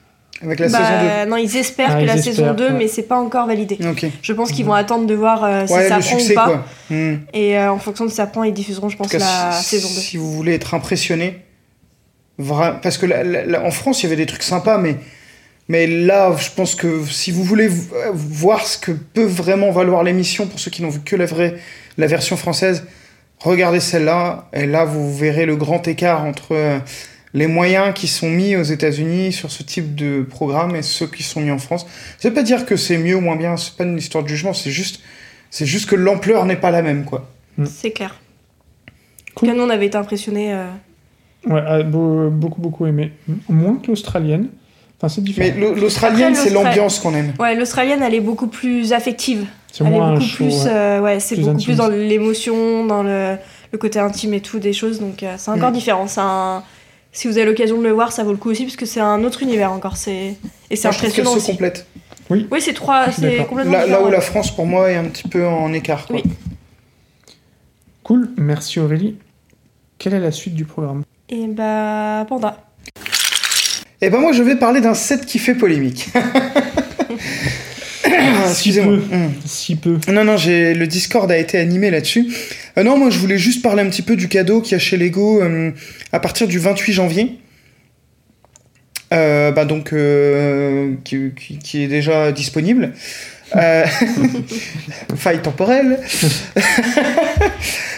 Avec 0.42 0.58
la 0.58 0.68
Bah, 0.68 0.78
saison 0.78 1.30
non, 1.30 1.36
ils 1.36 1.56
espèrent 1.56 1.90
Ah, 1.92 1.96
que 1.96 2.00
ils 2.02 2.06
la 2.06 2.16
espèrent, 2.16 2.34
saison 2.34 2.54
2, 2.54 2.64
ouais. 2.64 2.70
mais 2.72 2.88
c'est 2.88 3.04
pas 3.04 3.16
encore 3.18 3.46
validé. 3.46 3.76
2. 3.80 3.88
Ok. 3.88 4.06
Je 4.20 4.32
pense 4.32 4.50
qu'ils 4.52 4.64
vont 4.64 4.72
attendre 4.74 5.06
de 5.06 5.14
voir 5.14 5.44
euh, 5.44 5.66
si 5.66 5.72
ouais, 5.72 5.88
ça 5.88 5.98
prend 6.00 6.18
succès, 6.18 6.32
ou 6.32 6.34
pas. 6.34 6.44
quoi. 6.46 6.64
Et 7.32 7.56
euh, 7.56 7.72
en 7.72 7.78
fonction 7.78 8.04
de 8.04 8.10
si 8.10 8.16
ça 8.16 8.26
prend, 8.26 8.42
ils 8.42 8.52
diffuseront, 8.52 8.88
je 8.88 8.96
En 8.96 8.98
pense, 8.98 9.12
cas, 9.12 9.18
la 9.18 9.52
si, 9.52 9.64
saison 9.76 9.88
2. 9.88 9.94
si 9.94 10.16
vous 10.16 10.30
voulez 10.32 10.52
être 10.54 10.74
impressionné, 10.74 11.38
vra- 12.40 12.80
parce 12.80 12.98
que 12.98 13.06
la- 13.06 13.22
la- 13.24 13.46
la- 13.46 13.64
en 13.64 13.70
France, 13.70 14.02
il 14.02 14.04
y 14.04 14.06
avait 14.08 14.16
des 14.16 14.26
trucs 14.26 14.42
sympas, 14.42 14.76
mais, 14.78 14.96
mais 15.68 15.86
là, 15.86 16.36
je 16.36 16.50
pense 16.54 16.74
que 16.74 17.04
si 17.06 17.30
vous 17.30 17.42
voulez 17.44 17.68
euh, 17.68 18.10
voir 18.12 18.66
ce 18.66 18.76
que 18.78 18.92
peut 18.92 19.24
vraiment 19.24 19.70
valoir 19.70 20.02
l'émission, 20.02 20.46
pour 20.46 20.58
ceux 20.60 20.70
qui 20.70 20.82
n'ont 20.82 20.90
vu 20.90 21.00
que 21.00 21.16
la, 21.16 21.26
vraie, 21.26 21.54
la 21.98 22.06
version 22.06 22.36
française, 22.36 22.84
regardez 23.38 23.80
celle-là, 23.80 24.48
et 24.52 24.66
là, 24.66 24.84
vous 24.84 25.14
verrez 25.14 25.46
le 25.46 25.56
grand 25.56 25.86
écart 25.88 26.24
entre 26.24 26.52
euh, 26.52 26.78
les 27.32 27.46
moyens 27.46 27.92
qui 27.94 28.06
sont 28.08 28.28
mis 28.30 28.56
aux 28.56 28.62
États-Unis 28.62 29.32
sur 29.32 29.50
ce 29.50 29.62
type 29.62 29.94
de 29.94 30.22
programme 30.22 30.76
et 30.76 30.82
ceux 30.82 31.06
qui 31.06 31.22
sont 31.22 31.40
mis 31.40 31.50
en 31.50 31.58
France. 31.58 31.86
Ça 32.18 32.28
veut 32.28 32.34
pas 32.34 32.42
dire 32.42 32.66
que 32.66 32.76
c'est 32.76 32.98
mieux 32.98 33.16
ou 33.16 33.20
moins 33.20 33.36
bien, 33.36 33.56
c'est 33.56 33.74
pas 33.76 33.84
une 33.84 33.98
histoire 33.98 34.22
de 34.22 34.28
jugement, 34.28 34.52
c'est 34.52 34.70
juste, 34.70 35.00
c'est 35.50 35.66
juste 35.66 35.88
que 35.88 35.96
l'ampleur 35.96 36.44
n'est 36.46 36.56
pas 36.56 36.70
la 36.70 36.82
même, 36.82 37.04
quoi. 37.04 37.30
C'est 37.64 37.90
clair. 37.92 38.20
Cool. 39.34 39.48
En 39.48 39.52
tout 39.52 39.58
cas, 39.58 39.62
nous, 39.64 39.66
on 39.68 39.70
avait 39.74 39.86
été 39.86 39.96
impressionnés. 39.96 40.52
euh, 40.54 40.66
Ouais, 41.46 41.60
ah, 41.66 41.82
beau- 41.82 42.30
beaucoup 42.30 42.60
beaucoup 42.62 42.86
aimé. 42.86 43.12
Moins 43.48 43.76
que 43.76 43.88
l'australienne. 43.88 44.48
Enfin 45.04 45.14
c'est 45.14 45.22
différent. 45.22 45.50
Mais 45.54 45.60
l'A- 45.60 45.74
l'Australienne, 45.80 46.34
c'est 46.34 46.50
l'ambiance 46.50 46.98
qu'on 46.98 47.14
aime. 47.14 47.32
Ouais, 47.38 47.54
l'australienne, 47.54 48.02
elle 48.02 48.14
est 48.14 48.20
beaucoup 48.20 48.46
plus 48.46 48.92
affective. 48.94 49.46
C'est 49.70 49.84
Elle 49.84 49.92
est 49.94 49.98
beaucoup 49.98 50.20
show, 50.20 50.36
plus. 50.44 50.64
euh, 50.66 51.00
ouais, 51.00 51.20
c'est 51.20 51.34
Plus 51.34 51.42
beaucoup 51.44 51.56
intime. 51.56 51.66
plus 51.66 51.76
dans 51.76 51.88
l'émotion, 51.88 52.86
dans 52.86 53.02
le, 53.02 53.36
le 53.72 53.78
côté 53.78 53.98
intime 53.98 54.32
et 54.34 54.40
tout 54.40 54.58
des 54.60 54.72
choses. 54.72 55.00
Donc, 55.00 55.22
euh, 55.22 55.34
c'est 55.36 55.50
encore 55.50 55.70
Mm. 55.70 55.74
différent. 55.74 56.06
C'est 56.06 56.20
un- 56.20 56.62
Si 57.12 57.28
vous 57.28 57.36
avez 57.38 57.46
l'occasion 57.46 57.78
de 57.78 57.82
le 57.84 57.92
voir, 57.92 58.10
ça 58.10 58.24
vaut 58.24 58.32
le 58.32 58.36
coup 58.38 58.50
aussi, 58.50 58.64
parce 58.64 58.74
que 58.76 58.86
c'est 58.86 58.98
un 59.00 59.22
autre 59.22 59.42
univers 59.42 59.70
encore. 59.70 59.96
C'est... 59.96 60.34
Et 60.70 60.74
c'est 60.76 60.88
impressionnant 60.88 61.30
se 61.32 61.36
aussi. 61.36 61.52
complète. 61.52 61.86
Oui, 62.30 62.46
c'est 62.60 62.72
trois. 62.72 63.10
C'est 63.12 63.44
complètement 63.46 63.72
Là, 63.72 63.86
là 63.86 64.02
où 64.02 64.08
la 64.10 64.20
France, 64.20 64.50
pour 64.54 64.66
moi, 64.66 64.90
est 64.90 64.96
un 64.96 65.04
petit 65.04 65.28
peu 65.28 65.46
en 65.46 65.72
écart. 65.72 66.06
Quoi. 66.06 66.16
Oui. 66.16 66.22
Cool, 68.02 68.30
merci 68.36 68.80
Aurélie. 68.80 69.16
Quelle 69.98 70.14
est 70.14 70.20
la 70.20 70.32
suite 70.32 70.54
du 70.54 70.64
programme? 70.64 71.02
Et 71.28 71.46
bah, 71.46 72.26
Panda. 72.28 72.56
Et 74.04 74.10
ben 74.10 74.20
moi, 74.20 74.32
je 74.32 74.42
vais 74.42 74.56
parler 74.56 74.80
d'un 74.82 74.92
set 74.94 75.24
qui 75.24 75.38
fait 75.38 75.54
polémique. 75.54 76.08
Excusez-moi. 78.48 78.98
Si 78.98 79.06
peu. 79.08 79.14
Hum. 79.16 79.32
Si 79.46 79.76
peu. 79.76 79.98
Non, 80.12 80.24
non, 80.24 80.36
j'ai 80.36 80.74
le 80.74 80.86
Discord 80.86 81.30
a 81.30 81.38
été 81.38 81.58
animé 81.58 81.90
là-dessus. 81.90 82.26
Euh, 82.76 82.82
non, 82.82 82.98
moi, 82.98 83.08
je 83.10 83.18
voulais 83.18 83.38
juste 83.38 83.62
parler 83.62 83.82
un 83.82 83.88
petit 83.88 84.02
peu 84.02 84.16
du 84.16 84.28
cadeau 84.28 84.60
qu'il 84.60 84.72
y 84.72 84.74
a 84.74 84.78
chez 84.78 84.96
Lego 84.98 85.42
euh, 85.42 85.70
à 86.12 86.20
partir 86.20 86.46
du 86.46 86.58
28 86.58 86.92
janvier. 86.92 87.38
Euh, 89.12 89.52
bah 89.52 89.64
donc, 89.64 89.94
qui, 91.04 91.30
qui- 91.36 91.58
qui 91.58 91.82
est 91.82 91.88
déjà 91.88 92.30
disponible. 92.32 92.92
Euh, 93.56 93.84
faille 95.16 95.40
temporelle. 95.42 95.98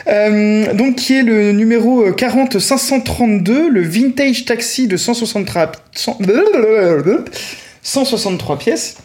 Euh, 0.09 0.72
donc, 0.72 0.94
qui 0.96 1.18
est 1.18 1.22
le 1.24 1.50
numéro 1.50 2.12
40532, 2.12 3.68
le 3.68 3.80
vintage 3.82 4.44
taxi 4.44 4.86
de 4.86 4.96
163, 4.96 5.72
100 5.96 6.18
163 7.82 8.59
pièces. 8.59 8.96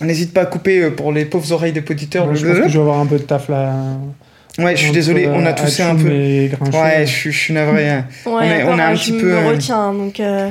N'hésite 0.00 0.32
pas 0.32 0.42
à 0.42 0.46
couper 0.46 0.78
euh, 0.80 0.90
pour 0.90 1.12
les 1.12 1.24
pauvres 1.24 1.50
oreilles 1.52 1.72
des 1.72 1.82
auditeurs. 1.90 2.28
Ouais, 2.28 2.36
je 2.36 2.46
pense 2.46 2.58
que 2.58 2.68
je 2.68 2.74
vais 2.74 2.78
avoir 2.78 3.00
un 3.00 3.06
peu 3.06 3.18
de 3.18 3.24
taf 3.24 3.48
là. 3.48 3.72
Ouais, 4.58 4.76
je 4.76 4.82
suis 4.84 4.92
désolé, 4.92 5.26
on 5.26 5.44
a 5.44 5.50
euh, 5.50 5.54
toussé 5.54 5.82
un 5.82 5.96
peu. 5.96 6.08
Ouais, 6.08 7.04
je, 7.06 7.10
suis- 7.12 7.32
je 7.32 7.38
suis 7.38 7.54
navré. 7.54 7.88
hein. 7.88 8.04
Est- 8.26 8.28
on 8.28 8.40
est 8.40 8.62
un 8.82 8.92
euh, 8.92 8.96
petit 8.96 9.10
peu, 9.12 9.26
me 9.26 9.36
euh, 9.38 9.48
retiens, 9.48 9.92
donc. 9.92 10.20
euh, 10.20 10.50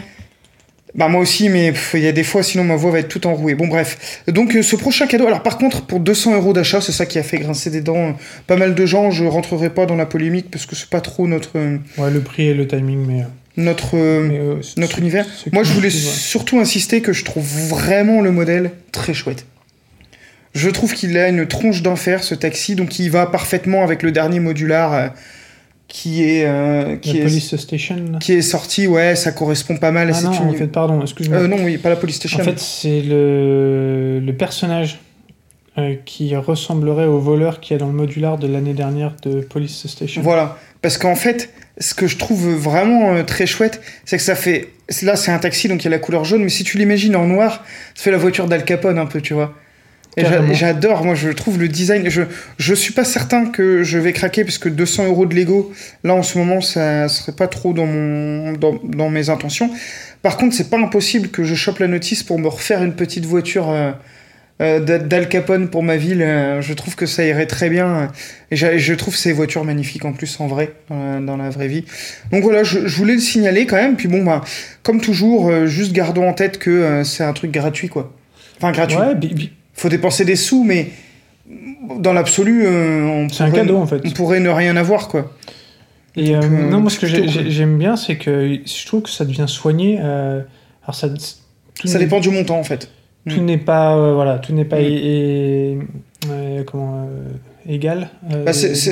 Bah 0.95 1.07
moi 1.07 1.22
aussi, 1.22 1.49
mais 1.49 1.72
il 1.94 1.99
y 1.99 2.07
a 2.07 2.11
des 2.11 2.24
fois, 2.24 2.41
sinon 2.41 2.64
ma 2.64 2.76
voix 2.76 2.90
va 2.91 2.99
être 2.99 3.10
tout 3.10 3.28
enrouée. 3.28 3.53
Bon 3.53 3.68
bref. 3.68 4.24
Donc 4.28 4.56
euh, 4.56 4.64
ce 4.64 4.76
prochain 4.76 5.06
cadeau, 5.06 5.28
alors 5.28 5.44
par 5.44 5.57
contre, 5.60 5.84
pour 5.86 5.99
200 5.99 6.34
euros 6.36 6.52
d'achat, 6.52 6.82
c'est 6.82 6.91
ça 6.91 7.06
qui 7.06 7.20
a 7.20 7.24
fait 7.24 7.38
grincer 7.38 7.70
des 7.70 7.82
dents 7.82 8.10
euh, 8.10 8.11
pas 8.48 8.56
mal 8.57 8.74
de 8.74 8.86
gens. 8.88 9.11
Je 9.11 9.24
rentrerai 9.26 9.70
pas 9.70 9.86
dans 9.86 9.95
la 9.95 10.07
polémique 10.07 10.49
parce 10.49 10.66
que 10.66 10.76
c'est 10.76 10.90
pas 10.90 11.02
trop 11.02 11.28
notre 11.28 11.57
euh, 11.57 11.78
Ouais, 11.99 12.10
le 12.10 12.22
prix 12.22 12.48
et 12.48 12.53
le 12.56 12.66
timing, 12.68 13.06
mais. 13.06 13.24
notre 13.56 13.98
euh, 13.98 14.28
mais, 14.28 14.40
euh, 14.40 14.61
c'est- 14.64 14.80
notre 14.80 14.95
c'est- 14.95 15.02
univers. 15.02 15.26
c'est 15.44 15.53
Moi, 15.53 15.61
je 15.64 15.74
voulais 15.74 15.90
ouais. 15.90 15.94
surtout 15.94 16.60
insister 16.60 17.02
que 17.02 17.14
je 17.14 17.24
trouve 17.24 17.45
vraiment 17.70 18.22
le 18.22 18.32
modèle 18.32 18.72
très 18.91 19.14
chouette. 19.14 19.45
Je 20.56 20.70
trouve 20.72 20.95
qu'il 20.95 21.16
a 21.20 21.30
une 21.30 21.45
tronche 21.48 21.84
d'enfer, 21.84 22.24
ce 22.24 22.34
taxi, 22.34 22.74
donc 22.74 22.98
il 22.98 23.11
va 23.11 23.28
parfaitement 23.28 23.84
avec 23.84 24.02
le 24.02 24.11
dernier 24.11 24.40
modular 24.40 24.94
euh, 24.95 25.07
qui 25.90 26.24
est 26.24 26.45
euh, 26.45 26.95
qui 26.98 27.14
La 27.14 27.20
est 27.20 27.24
Police 27.24 27.56
Station. 27.57 27.95
là. 28.14 28.20
qui 28.20 28.34
est 28.34 28.41
sorti. 28.41 28.88
Ouais, 28.88 29.16
ça 29.16 29.32
correspond 29.34 29.76
pas 29.78 29.91
mal 29.91 30.07
à 30.07 30.11
Ah 30.11 30.14
cet 30.14 30.24
non, 30.26 30.32
en 30.32 30.44
univers. 30.44 30.60
fait, 30.60 30.68
pardon, 30.68 31.02
excuse-moi. 31.02 31.40
Euh, 31.40 31.48
non, 31.48 31.57
oui, 31.64 31.78
pas 31.78 31.90
la 31.90 31.95
police 31.98 32.16
station. 32.16 32.40
En 32.40 32.44
fait, 32.44 32.60
c'est 32.60 33.02
le, 33.02 34.22
le 34.24 34.34
personnage 34.34 34.99
euh, 35.78 35.95
qui 36.06 36.36
ressemblerait 36.36 37.06
au 37.07 37.20
voleur 37.20 37.60
qu'il 37.60 37.74
y 37.74 37.76
a 37.76 37.80
dans 37.80 37.88
le 37.88 37.94
modular 37.94 38.38
de 38.38 38.48
l'année 38.48 38.74
dernière 38.74 39.16
de 39.24 39.41
Police 39.41 39.88
Station. 39.88 40.22
Voilà. 40.22 40.57
Parce 40.82 40.98
qu'en 40.98 41.16
fait, 41.16 41.49
ce 41.80 41.94
que 41.94 42.07
je 42.07 42.18
trouve 42.18 42.49
vraiment 42.56 43.14
euh, 43.16 43.24
très 43.24 43.45
chouette, 43.48 43.82
c'est 44.06 44.18
que 44.18 44.24
ça 44.24 44.36
fait. 44.36 44.70
Là, 45.02 45.16
c'est 45.16 45.32
un 45.32 45.40
taxi, 45.40 45.68
donc 45.68 45.82
il 45.82 45.86
y 45.86 45.88
a 45.88 45.91
la 45.91 45.99
couleur 45.99 46.24
jaune, 46.24 46.44
mais 46.44 46.49
si 46.49 46.64
tu 46.64 46.78
l'imagines 46.78 47.16
en 47.16 47.26
noir, 47.28 47.64
ça 47.95 48.03
fait 48.03 48.11
la 48.11 48.18
voiture 48.18 48.48
d'Al 48.48 48.64
Capone 48.64 48.98
un 48.98 49.06
peu, 49.06 49.22
tu 49.22 49.34
vois. 49.34 49.53
J'adore, 50.53 51.06
moi 51.06 51.15
je 51.15 51.30
trouve 51.30 51.60
le 51.60 51.68
design. 51.68 52.10
Je, 52.10 52.23
je 52.57 52.73
suis 52.73 52.94
pas 52.94 53.06
certain 53.06 53.45
que 53.45 53.84
je 53.84 53.98
vais 53.98 54.11
craquer, 54.14 54.44
parce 54.44 54.57
que 54.57 54.68
200 54.69 55.06
euros 55.06 55.26
de 55.26 55.36
Lego, 55.36 55.72
là 56.03 56.14
en 56.15 56.23
ce 56.23 56.38
moment, 56.38 56.61
ça 56.61 57.07
serait 57.07 57.31
pas 57.31 57.48
trop 57.48 57.73
dans, 57.73 57.86
mon, 57.86 58.53
dans, 58.53 58.80
dans 58.84 59.10
mes 59.10 59.30
intentions. 59.30 59.69
Par 60.22 60.36
contre, 60.38 60.56
c'est 60.56 60.69
pas 60.69 60.77
impossible 60.80 61.30
que 61.30 61.44
je 61.44 61.56
chope 61.56 61.80
la 61.80 61.88
notice 61.88 62.23
pour 62.23 62.40
me 62.40 62.48
refaire 62.48 62.84
une 62.84 62.94
petite 62.94 63.26
voiture. 63.26 63.69
euh, 63.69 63.91
euh, 64.61 64.81
d'A- 64.81 64.99
d'Al 64.99 65.30
Capone 65.30 65.69
pour 65.69 65.84
ma 65.84 65.95
ville. 65.95 66.22
euh, 66.22 66.61
je 66.61 66.73
trouve 66.73 66.95
que 66.98 67.06
ça 67.06 67.23
irait 67.26 67.45
très 67.45 67.69
bien. 67.69 68.11
Et 68.52 68.57
je 68.57 68.94
trouve 68.94 69.15
ces 69.15 69.31
voitures 69.31 69.64
magnifiques 69.64 70.03
en 70.03 70.11
plus 70.11 70.38
en 70.41 70.48
vrai, 70.48 70.73
dans 70.90 71.38
la 71.38 71.49
vraie 71.49 71.69
vie. 71.69 71.86
Donc 72.34 72.44
voilà, 72.44 72.64
je, 72.65 72.86
je 72.88 72.95
voulais 72.98 73.14
le 73.14 73.22
signaler 73.22 73.65
quand 73.65 73.77
même. 73.77 73.95
Puis 73.95 74.10
bon, 74.10 74.22
bah, 74.23 74.41
comme 74.84 74.99
toujours, 74.99 75.65
juste 75.65 75.94
gardons 75.94 76.27
en 76.27 76.34
tête 76.34 76.57
que 76.60 77.03
c'est 77.06 77.23
un 77.23 77.31
truc 77.31 77.52
gratuit, 77.52 77.88
quoi. 77.88 78.14
Enfin, 78.57 78.73
gratuit. 78.73 78.98
Ouais, 78.98 79.15
Faut 79.80 79.88
dépenser 79.89 80.26
des 80.26 80.35
sous, 80.35 80.64
mais 80.65 80.89
dans 81.99 82.11
l'absolu, 82.11 82.65
euh, 82.65 83.01
on, 83.06 83.30
c'est 83.30 83.43
un 83.43 83.49
pourrait- 83.49 83.61
cadeau 83.61 83.77
en 83.77 83.88
fait. 83.88 84.01
on 84.06 84.11
pourrait 84.11 84.41
ne 84.41 84.49
rien 84.49 84.76
avoir, 84.76 85.07
quoi. 85.07 85.31
Et 86.18 86.35
euh, 86.35 86.41
Donc, 86.41 86.51
euh, 86.51 86.69
non, 86.69 86.81
moi 86.81 86.89
ce 86.89 86.99
que 86.99 87.07
j'aime 87.07 87.77
bien, 87.77 87.95
c'est 87.95 88.18
que 88.18 88.60
je 88.65 88.85
trouve 88.85 89.03
que 89.03 89.10
ça 89.10 89.23
devient 89.23 89.45
soigné. 89.47 89.97
euh, 90.01 90.41
alors 90.84 90.95
ça, 90.95 91.07
Ça 91.85 91.97
dépend 91.97 92.19
du 92.19 92.30
montant, 92.30 92.60
en 92.60 92.64
fait. 92.65 92.89
Tout 93.30 93.39
Mm. 93.39 93.45
n'est 93.45 93.57
pas 93.57 94.14
voilà, 94.14 94.39
tout 94.39 94.51
n'est 94.51 94.65
pas 94.65 94.80
Mm. 94.81 95.85
comment 96.65 97.07
égal 97.68 98.10
Bah, 98.23 98.51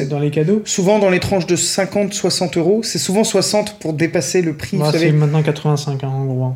dans 0.10 0.20
les 0.20 0.32
cadeaux. 0.32 0.62
Souvent, 0.64 1.00
dans 1.00 1.10
les 1.10 1.20
tranches 1.20 1.48
de 1.48 1.56
50-60 1.58 2.58
euros, 2.58 2.82
c'est 2.84 3.00
souvent 3.00 3.26
60 3.26 3.78
pour 3.80 3.92
dépasser 3.94 4.42
le 4.42 4.54
prix, 4.54 4.78
Bah, 4.78 4.92
c'est 4.94 5.12
maintenant 5.12 5.44
85 5.44 6.04
hein, 6.04 6.08
en 6.08 6.26
gros. 6.26 6.54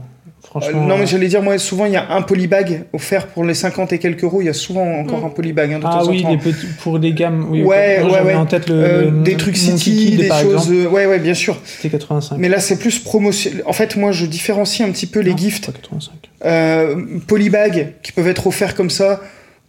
Euh, 0.56 0.72
non, 0.74 0.98
mais 0.98 1.04
euh, 1.04 1.06
j'allais 1.06 1.28
dire, 1.28 1.42
moi, 1.42 1.58
souvent, 1.58 1.86
il 1.86 1.94
y 1.94 1.96
a 1.96 2.12
un 2.12 2.22
polybag 2.22 2.84
offert 2.94 3.28
pour 3.28 3.44
les 3.46 3.54
50 3.54 3.94
et 3.94 4.00
quelques 4.00 4.24
euros. 4.24 4.42
Il 4.42 4.46
y 4.46 4.50
a 4.50 4.54
souvent 4.54 4.86
encore 5.00 5.22
Mm. 5.22 5.26
un 5.26 5.30
polybag, 5.30 5.74
hein, 5.74 5.80
de 5.80 5.86
ah 5.86 6.00
temps 6.04 6.10
oui, 6.10 6.20
en 6.20 6.24
temps. 6.24 6.30
les 6.32 6.38
petits, 6.38 6.68
pour 6.84 7.00
des 7.00 7.14
gammes. 7.14 7.48
Oui, 7.50 7.64
Ouais, 7.64 8.02
ouais, 8.04 8.22
ouais. 8.22 8.36
en 8.36 8.46
tête 8.46 8.68
le, 8.70 8.76
Euh, 8.76 9.02
le- 9.12 9.24
des 9.24 9.38
trucs 9.38 9.56
City, 9.58 10.18
des 10.18 10.28
par 10.28 10.42
choses. 10.42 10.70
euh, 10.72 10.88
ouais, 10.88 11.06
ouais, 11.06 11.20
bien 11.20 11.34
sûr. 11.34 11.58
C'était 11.64 11.90
85. 11.90 12.38
Mais 12.38 12.50
là, 12.50 12.60
c'est 12.60 12.78
plus 12.78 13.00
promotion. 13.00 13.52
En 13.66 13.74
fait, 13.74 13.96
moi, 13.96 14.12
je 14.12 14.26
différencie 14.26 14.88
un 14.88 14.92
petit 14.92 15.08
peu 15.08 15.20
les 15.22 15.32
Non, 15.32 15.38
gifts. 15.38 15.66
pas 15.68 15.72
85. 15.72 16.14
Euh, 16.46 16.96
polybag 17.28 17.94
qui 18.04 18.12
peuvent 18.12 18.28
être 18.28 18.48
offerts 18.48 18.76
comme 18.76 18.90
ça, 18.90 19.22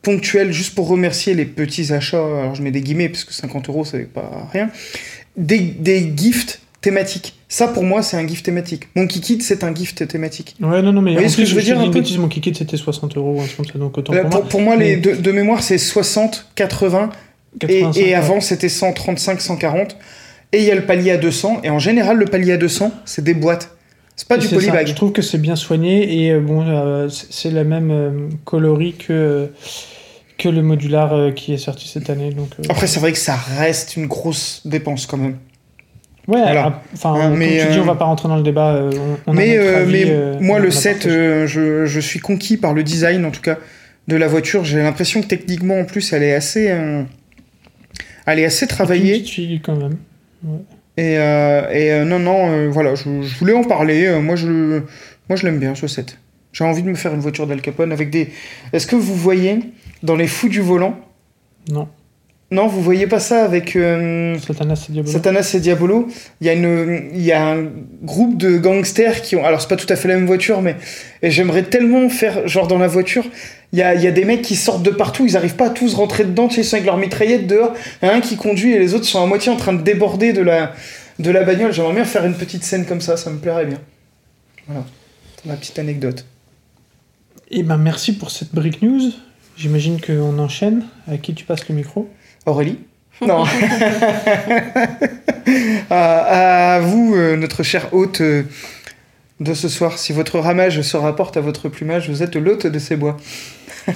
ponctuels, 0.03 0.53
juste 0.53 0.75
pour 0.75 0.89
remercier 0.89 1.35
les 1.35 1.45
petits 1.45 1.93
achats. 1.93 2.17
Alors, 2.19 2.55
je 2.57 2.63
mets 2.63 2.73
des 2.73 2.81
guillemets 2.81 3.09
parce 3.09 3.25
que 3.25 3.33
50 3.33 3.69
euros, 3.69 3.85
c'est 3.85 4.13
pas 4.13 4.49
rien. 4.53 4.69
Des, 5.37 5.61
des 5.61 6.13
gifts 6.17 6.61
thématiques. 6.83 7.35
Ça, 7.49 7.69
pour 7.69 7.85
moi, 7.85 8.03
c'est 8.03 8.17
un 8.19 8.27
gift 8.27 8.45
thématique. 8.45 8.89
Mon 8.95 9.07
Kikid, 9.07 9.43
c'est 9.43 9.65
un 9.65 9.75
gift 9.75 10.07
thématique. 10.07 10.55
Ouais, 10.61 10.83
non, 10.83 10.93
non, 10.93 11.01
mais 11.01 11.13
voyez 11.13 11.27
en 11.27 11.31
ce 11.31 11.39
que 11.39 11.45
je 11.47 11.55
veux 11.55 11.63
dire 11.63 11.81
un 11.81 11.87
peu 11.87 12.01
bêtise, 12.01 12.19
mon 12.19 12.29
Kikid 12.29 12.57
c'était 12.59 12.77
60 12.77 13.17
euros 13.17 13.41
donc 13.77 13.97
autant 13.99 14.13
pour 14.13 14.23
pour, 14.23 14.31
moi. 14.31 14.49
pour 14.49 14.61
moi, 14.61 14.77
les, 14.77 14.97
de, 14.97 15.15
de 15.15 15.33
mémoire, 15.33 15.63
c'est 15.63 15.79
60, 15.79 16.51
80. 16.55 17.11
Et, 17.55 17.59
85, 17.59 18.01
et 18.01 18.05
ouais. 18.05 18.15
avant, 18.15 18.41
c'était 18.41 18.69
135, 18.69 19.41
140. 19.41 19.97
Et 20.53 20.59
il 20.59 20.65
y 20.65 20.71
a 20.71 20.75
le 20.75 20.85
palier 20.85 21.11
à 21.13 21.17
200. 21.17 21.61
Et 21.65 21.71
en 21.71 21.79
général, 21.79 22.19
le 22.19 22.27
palier 22.27 22.53
à 22.53 22.57
200, 22.59 22.93
c'est 23.05 23.25
des 23.25 23.35
boîtes. 23.35 23.77
C'est 24.17 24.29
pas 24.29 24.37
Et 24.37 24.39
du 24.39 24.47
ça. 24.49 24.57
polybag. 24.57 24.87
Je 24.87 24.95
trouve 24.95 25.13
que 25.13 25.23
c'est 25.23 25.39
bien 25.39 25.57
soigné 25.57 26.25
et 26.27 26.33
euh, 26.33 26.41
bon, 26.41 26.63
euh, 26.67 27.09
c'est 27.09 27.51
la 27.51 27.65
même 27.65 27.91
euh, 27.91 28.11
coloris 28.45 28.95
que, 28.95 29.49
que 30.39 30.49
le 30.49 30.63
modular 30.63 31.13
euh, 31.15 31.31
qui 31.31 31.55
est 31.55 31.59
sorti 31.59 31.89
cette 31.89 32.11
année. 32.11 32.31
Donc, 32.31 32.49
euh, 32.59 32.65
Après, 32.69 32.87
c'est 32.87 33.01
vrai 33.01 33.13
que 33.13 33.19
ça 33.19 33.37
reste 33.37 33.97
une 33.97 34.07
grosse 34.07 34.63
dépense 34.67 35.07
quand 35.07 35.17
même. 35.17 35.37
Ouais, 36.29 36.41
ah, 36.47 36.83
enfin, 36.95 37.15
Hein, 37.15 37.31
comme 37.31 37.39
tu 37.41 37.47
dis, 37.49 37.61
euh, 37.61 37.81
on 37.81 37.85
va 37.85 37.95
pas 37.95 38.05
rentrer 38.05 38.29
dans 38.29 38.37
le 38.37 38.43
débat. 38.43 38.75
euh, 38.75 38.91
on, 39.27 39.33
on 39.33 39.37
a 39.37 39.41
mais 39.41 39.57
euh, 39.57 39.79
avis, 39.83 39.93
mais 39.93 40.05
euh, 40.11 40.35
moi, 40.41 40.59
le 40.59 40.69
a 40.69 40.71
7, 40.71 40.93
partagé. 40.99 41.17
euh, 41.17 41.47
je, 41.47 41.87
je 41.87 42.01
suis 42.01 42.21
conquis 42.21 42.57
par 42.57 42.75
le 42.75 42.83
design, 42.83 43.25
en 43.25 43.31
tout 43.31 43.41
cas, 43.41 43.59
de 44.09 44.17
la 44.17 44.29
voiture. 44.29 44.65
J'ai 44.65 44.79
l'impression 44.83 45.21
que 45.23 45.27
techniquement, 45.27 45.79
en 45.81 45.85
plus, 45.85 46.13
elle 46.13 46.23
est 46.23 46.35
assez, 46.35 46.71
euh, 46.71 47.03
elle 48.27 48.39
est 48.39 48.45
assez 48.45 48.67
travaillée. 48.67 49.23
fille 49.25 49.61
quand 49.63 49.77
même. 49.77 49.97
Et, 50.97 51.17
euh, 51.19 51.71
et 51.71 51.93
euh, 51.93 52.05
non, 52.05 52.19
non, 52.19 52.51
euh, 52.51 52.69
voilà, 52.69 52.95
je, 52.95 53.05
je 53.23 53.39
voulais 53.39 53.55
en 53.55 53.65
parler. 53.65 54.07
Euh, 54.07 54.21
moi, 54.21 54.37
je, 54.37 54.81
moi, 55.29 55.37
je 55.37 55.45
l'aime 55.47 55.59
bien, 55.59 55.75
ce 55.75 55.87
7. 55.87 56.19
J'ai 56.53 56.65
envie 56.65 56.83
de 56.83 56.89
me 56.89 56.95
faire 56.97 57.15
une 57.15 57.21
voiture 57.21 57.47
d'Al 57.47 57.63
Capone 57.63 57.93
avec 57.93 58.11
des. 58.11 58.29
Est-ce 58.75 58.87
que 58.87 58.95
vous 58.97 59.15
voyez 59.15 59.61
dans 60.03 60.17
les 60.17 60.27
fous 60.27 60.51
du 60.51 60.61
volant? 60.61 60.99
Non, 61.71 61.89
Non, 62.53 62.67
vous 62.67 62.83
voyez 62.83 63.07
pas 63.07 63.19
ça 63.19 63.45
avec 63.45 63.77
euh, 63.77 64.39
Satanas 64.39 64.85
et 64.87 64.93
Diabolo. 64.93 65.11
Satanas 65.11 65.53
et 65.55 65.61
Diabolo 65.61 66.09
Il 66.43 66.47
y 66.47 66.51
a 66.51 66.53
une, 66.53 67.09
il 67.15 67.23
y 67.23 67.33
a 67.33 67.43
un 67.43 67.65
groupe 68.03 68.37
de 68.37 68.59
gangsters 68.59 69.23
qui 69.23 69.37
ont. 69.37 69.47
Alors, 69.47 69.63
c'est 69.63 69.71
pas 69.71 69.77
tout 69.77 69.87
à 69.89 69.97
fait 69.97 70.07
la 70.07 70.17
même 70.17 70.27
voiture, 70.27 70.61
mais 70.61 70.77
et 71.23 71.31
j'aimerais 71.31 71.63
tellement 71.63 72.11
faire 72.11 72.47
genre 72.47 72.67
dans 72.67 72.77
la 72.77 72.89
voiture. 72.89 73.25
Il 73.73 73.79
y 73.79 73.83
a, 73.83 73.95
il 73.95 74.03
y 74.03 74.07
a 74.07 74.11
des 74.11 74.27
mecs 74.27 74.43
qui 74.43 74.55
sortent 74.55 74.83
de 74.83 74.91
partout, 74.91 75.25
ils 75.25 75.35
arrivent 75.35 75.57
pas 75.57 75.69
à 75.69 75.71
tous 75.71 75.95
rentrer 75.95 76.25
dedans, 76.25 76.47
tu 76.47 76.57
sais, 76.57 76.61
ils 76.61 76.65
sont 76.65 76.77
avec 76.77 76.85
leur 76.85 76.99
mitraillette 76.99 77.47
dehors. 77.47 77.73
Il 78.03 78.09
y 78.09 78.11
a 78.11 78.15
un 78.15 78.21
qui 78.21 78.37
conduit 78.37 78.75
et 78.75 78.79
les 78.79 78.93
autres 78.93 79.07
sont 79.07 79.23
à 79.23 79.27
moitié 79.27 79.51
en 79.51 79.57
train 79.57 79.73
de 79.73 79.81
déborder 79.81 80.35
de 80.35 80.43
la, 80.43 80.75
de 81.19 81.31
la 81.31 81.45
bagnole. 81.45 81.73
J'aimerais 81.73 81.95
bien 81.95 82.05
faire 82.05 82.27
une 82.27 82.35
petite 82.35 82.65
scène 82.65 82.85
comme 82.85 83.01
ça, 83.01 83.17
ça 83.17 83.31
me 83.31 83.39
plairait 83.39 83.65
bien. 83.65 83.79
Voilà, 84.67 84.85
c'est 85.37 85.47
ma 85.47 85.57
petite 85.57 85.79
anecdote. 85.79 86.27
Eh 87.51 87.63
ben, 87.63 87.79
merci 87.79 88.13
pour 88.13 88.31
cette 88.31 88.55
break 88.55 88.83
news. 88.83 89.11
J'imagine 89.57 89.99
qu'on 90.03 90.39
enchaîne. 90.39 90.85
À 91.11 91.17
qui 91.17 91.33
tu 91.33 91.47
passes 91.47 91.67
le 91.71 91.75
micro? 91.75 92.11
Aurélie 92.47 92.79
Non. 93.27 93.45
à, 95.91 96.75
à 96.77 96.81
vous, 96.81 97.15
euh, 97.15 97.37
notre 97.37 97.63
cher 97.63 97.93
hôte 97.93 98.21
euh, 98.21 98.43
de 99.41 99.55
ce 99.55 99.69
soir. 99.69 99.99
Si 99.99 100.13
votre 100.13 100.39
ramage 100.39 100.83
se 100.83 100.97
rapporte 100.97 101.37
à 101.37 101.41
votre 101.41 101.69
plumage, 101.69 102.09
vous 102.11 102.23
êtes 102.23 102.37
l'hôte 102.37 102.67
de 102.67 102.79
ces 102.79 102.97
bois. 102.97 103.17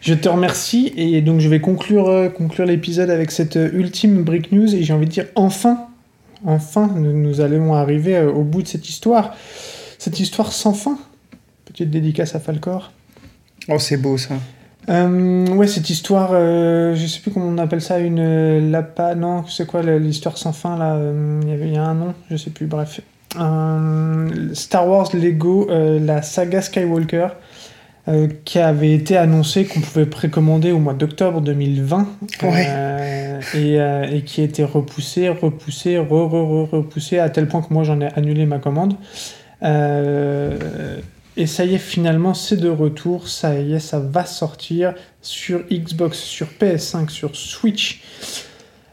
Je 0.00 0.14
te 0.14 0.28
remercie 0.28 0.92
et 0.96 1.20
donc 1.20 1.40
je 1.40 1.48
vais 1.48 1.58
conclure, 1.58 2.08
euh, 2.08 2.28
conclure 2.28 2.64
l'épisode 2.64 3.10
avec 3.10 3.32
cette 3.32 3.56
ultime 3.56 4.22
break 4.22 4.52
news 4.52 4.72
et 4.72 4.84
j'ai 4.84 4.92
envie 4.92 5.06
de 5.06 5.10
dire 5.10 5.26
enfin, 5.34 5.88
enfin, 6.44 6.86
nous, 6.94 7.40
allons 7.40 7.74
arriver 7.74 8.20
au 8.20 8.44
bout 8.44 8.62
de 8.62 8.68
cette 8.68 8.88
histoire, 8.88 9.34
cette 9.98 10.20
histoire 10.20 10.52
sans 10.52 10.74
fin. 10.74 10.96
Petite 11.64 11.90
dédicace 11.90 12.36
à 12.36 12.38
Falcor. 12.38 12.92
Oh, 13.68 13.80
c'est 13.80 13.96
beau 13.96 14.16
ça. 14.16 14.36
Euh, 14.88 15.46
ouais, 15.48 15.66
cette 15.66 15.90
histoire, 15.90 16.30
euh, 16.32 16.94
je 16.94 17.06
sais 17.06 17.20
plus 17.20 17.32
comment 17.32 17.46
on 17.46 17.58
appelle 17.58 17.80
ça, 17.80 17.98
une 17.98 18.20
euh, 18.20 18.70
lapa, 18.70 19.14
non, 19.16 19.44
c'est 19.48 19.66
quoi 19.66 19.82
l'histoire 19.82 20.38
sans 20.38 20.52
fin 20.52 20.78
là 20.78 20.94
euh, 20.94 21.40
Il 21.42 21.48
y 21.48 21.52
avait 21.52 21.66
il 21.68 21.74
y 21.74 21.76
a 21.76 21.82
un 21.84 21.94
nom, 21.94 22.14
je 22.30 22.36
sais 22.36 22.50
plus, 22.50 22.66
bref. 22.66 23.00
Euh, 23.38 24.28
Star 24.54 24.86
Wars 24.88 25.08
Lego, 25.14 25.66
euh, 25.70 25.98
la 25.98 26.22
saga 26.22 26.62
Skywalker, 26.62 27.28
qui 28.44 28.60
avait 28.60 28.92
été 28.92 29.16
annoncé 29.16 29.64
qu'on 29.64 29.80
pouvait 29.80 30.06
précommander 30.06 30.70
au 30.70 30.78
mois 30.78 30.94
d'octobre 30.94 31.40
2020 31.40 32.06
Ouais. 32.44 32.68
et, 33.56 33.74
et 34.16 34.22
qui 34.22 34.42
a 34.42 34.44
été 34.44 34.62
repoussé, 34.62 35.28
repoussé, 35.28 35.98
re, 35.98 36.04
re, 36.04 36.08
re- 36.08 36.70
repoussé 36.70 37.18
à 37.18 37.28
tel 37.30 37.48
point 37.48 37.62
que 37.62 37.74
moi 37.74 37.82
j'en 37.82 38.00
ai 38.00 38.06
annulé 38.14 38.46
ma 38.46 38.58
commande. 38.60 38.94
Euh, 39.64 40.98
et 41.36 41.46
ça 41.46 41.64
y 41.64 41.74
est, 41.74 41.78
finalement, 41.78 42.34
c'est 42.34 42.56
de 42.56 42.68
retour. 42.68 43.28
Ça 43.28 43.60
y 43.60 43.74
est, 43.74 43.78
ça 43.78 43.98
va 44.00 44.24
sortir 44.24 44.94
sur 45.20 45.60
Xbox, 45.70 46.18
sur 46.18 46.48
PS5, 46.60 47.10
sur 47.10 47.36
Switch. 47.36 48.00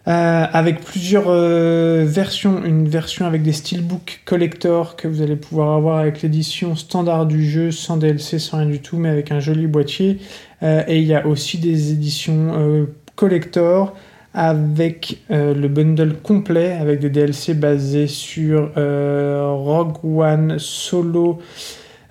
Euh, 0.06 0.46
avec 0.52 0.82
plusieurs 0.82 1.30
euh, 1.30 2.04
versions. 2.06 2.64
Une 2.66 2.90
version 2.90 3.26
avec 3.26 3.42
des 3.42 3.54
steelbooks 3.54 4.22
collector 4.26 4.98
que 4.98 5.08
vous 5.08 5.22
allez 5.22 5.38
pouvoir 5.38 5.78
avoir 5.78 6.00
avec 6.00 6.22
l'édition 6.22 6.76
standard 6.76 7.26
du 7.26 7.50
jeu, 7.50 7.72
sans 7.72 7.96
DLC, 7.96 8.38
sans 8.38 8.58
rien 8.58 8.66
du 8.66 8.80
tout, 8.80 8.98
mais 8.98 9.08
avec 9.08 9.32
un 9.32 9.40
joli 9.40 9.66
boîtier. 9.66 10.20
Euh, 10.62 10.84
et 10.88 11.00
il 11.00 11.08
y 11.08 11.16
a 11.16 11.26
aussi 11.26 11.58
des 11.58 11.94
éditions 11.94 12.88
collector 13.16 13.96
avec 14.34 15.20
le 15.30 15.68
bundle 15.68 16.16
complet, 16.16 16.74
avec 16.74 17.00
des 17.00 17.12
DLC 17.12 17.54
basés 17.54 18.08
sur 18.08 18.72
Rogue 18.76 20.04
One, 20.04 20.58
Solo, 20.58 21.40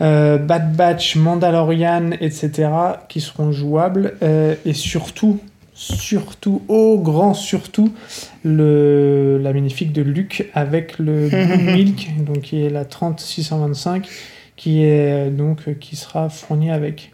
euh, 0.03 0.39
Bad 0.39 0.75
Batch, 0.75 1.17
Mandalorian, 1.17 2.11
etc., 2.21 2.69
qui 3.09 3.21
seront 3.21 3.53
jouables. 3.53 4.15
euh, 4.23 4.55
et 4.65 4.73
surtout, 4.73 5.39
surtout, 5.75 6.63
au 6.69 6.99
grand 6.99 7.35
surtout, 7.35 7.93
le, 8.45 9.39
la 9.41 9.53
magnifique 9.53 9.93
de 9.93 10.03
Luke 10.03 10.49
avec 10.55 10.99
le 10.99 11.29
Blue 11.57 11.73
Milk, 11.73 12.11
donc 12.19 12.41
qui 12.41 12.63
est 12.63 12.71
la 12.71 12.85
30625, 12.85 14.07
qui 14.57 14.83
est 14.85 15.31
donc 15.31 15.79
qui 15.79 15.97
sera 15.97 16.29
fournie 16.29 16.71
avec. 16.71 17.13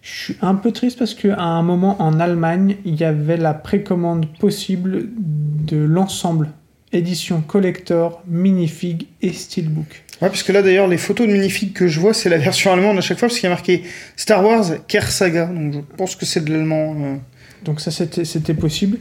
Je 0.00 0.24
suis 0.24 0.36
un 0.42 0.56
peu 0.56 0.72
triste 0.72 0.98
parce 0.98 1.14
qu'à 1.14 1.40
un 1.40 1.62
moment 1.62 2.02
en 2.02 2.18
Allemagne, 2.18 2.76
il 2.84 2.96
y 2.96 3.04
avait 3.04 3.36
la 3.36 3.54
précommande 3.54 4.26
possible 4.38 5.08
de 5.16 5.76
l'ensemble 5.76 6.50
édition 6.92 7.40
collector, 7.40 8.22
minifig 8.26 9.06
et 9.22 9.32
steelbook. 9.32 10.04
Ouais, 10.22 10.28
parce 10.28 10.42
que 10.42 10.52
là 10.52 10.62
d'ailleurs, 10.62 10.86
les 10.88 10.98
photos 10.98 11.26
de 11.26 11.32
Minifig 11.32 11.72
que 11.72 11.88
je 11.88 11.98
vois, 12.00 12.14
c'est 12.14 12.28
la 12.28 12.38
version 12.38 12.72
allemande 12.72 12.96
à 12.96 13.00
chaque 13.00 13.18
fois, 13.18 13.28
parce 13.28 13.38
qu'il 13.40 13.48
y 13.48 13.52
a 13.52 13.54
marqué 13.54 13.82
Star 14.16 14.44
Wars 14.44 14.64
Ker 14.88 15.10
Saga. 15.10 15.46
Donc 15.46 15.72
je 15.74 15.96
pense 15.96 16.16
que 16.16 16.24
c'est 16.24 16.44
de 16.44 16.52
l'allemand. 16.52 16.96
euh. 17.00 17.16
Donc 17.64 17.80
ça, 17.80 17.90
c'était 17.92 18.24
c'était 18.24 18.54
possible. 18.54 18.98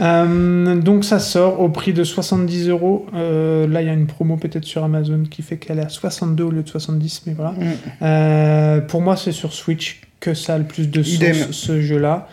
Euh, 0.00 0.76
donc 0.76 1.04
ça 1.04 1.18
sort 1.18 1.60
au 1.60 1.68
prix 1.70 1.92
de 1.94 2.04
70 2.04 2.68
euros. 2.68 3.06
Euh, 3.14 3.66
Là, 3.66 3.80
il 3.80 3.86
y 3.86 3.90
a 3.90 3.94
une 3.94 4.06
promo 4.06 4.36
peut-être 4.36 4.64
sur 4.64 4.84
Amazon 4.84 5.22
qui 5.30 5.42
fait 5.42 5.56
qu'elle 5.56 5.78
est 5.78 5.84
à 5.84 5.88
62 5.88 6.44
au 6.44 6.50
lieu 6.50 6.62
de 6.62 6.68
70, 6.68 7.22
mais 7.26 7.32
voilà. 7.32 7.52
Mm. 7.52 7.64
Euh, 8.02 8.80
pour 8.80 9.00
moi, 9.00 9.16
c'est 9.16 9.32
sur 9.32 9.52
Switch 9.52 10.00
que 10.20 10.34
ça 10.34 10.54
a 10.54 10.58
le 10.58 10.64
plus 10.64 10.88
de 10.90 11.02
sens, 11.02 11.14
Idem. 11.14 11.34
ce 11.52 11.80
jeu-là. 11.80 12.28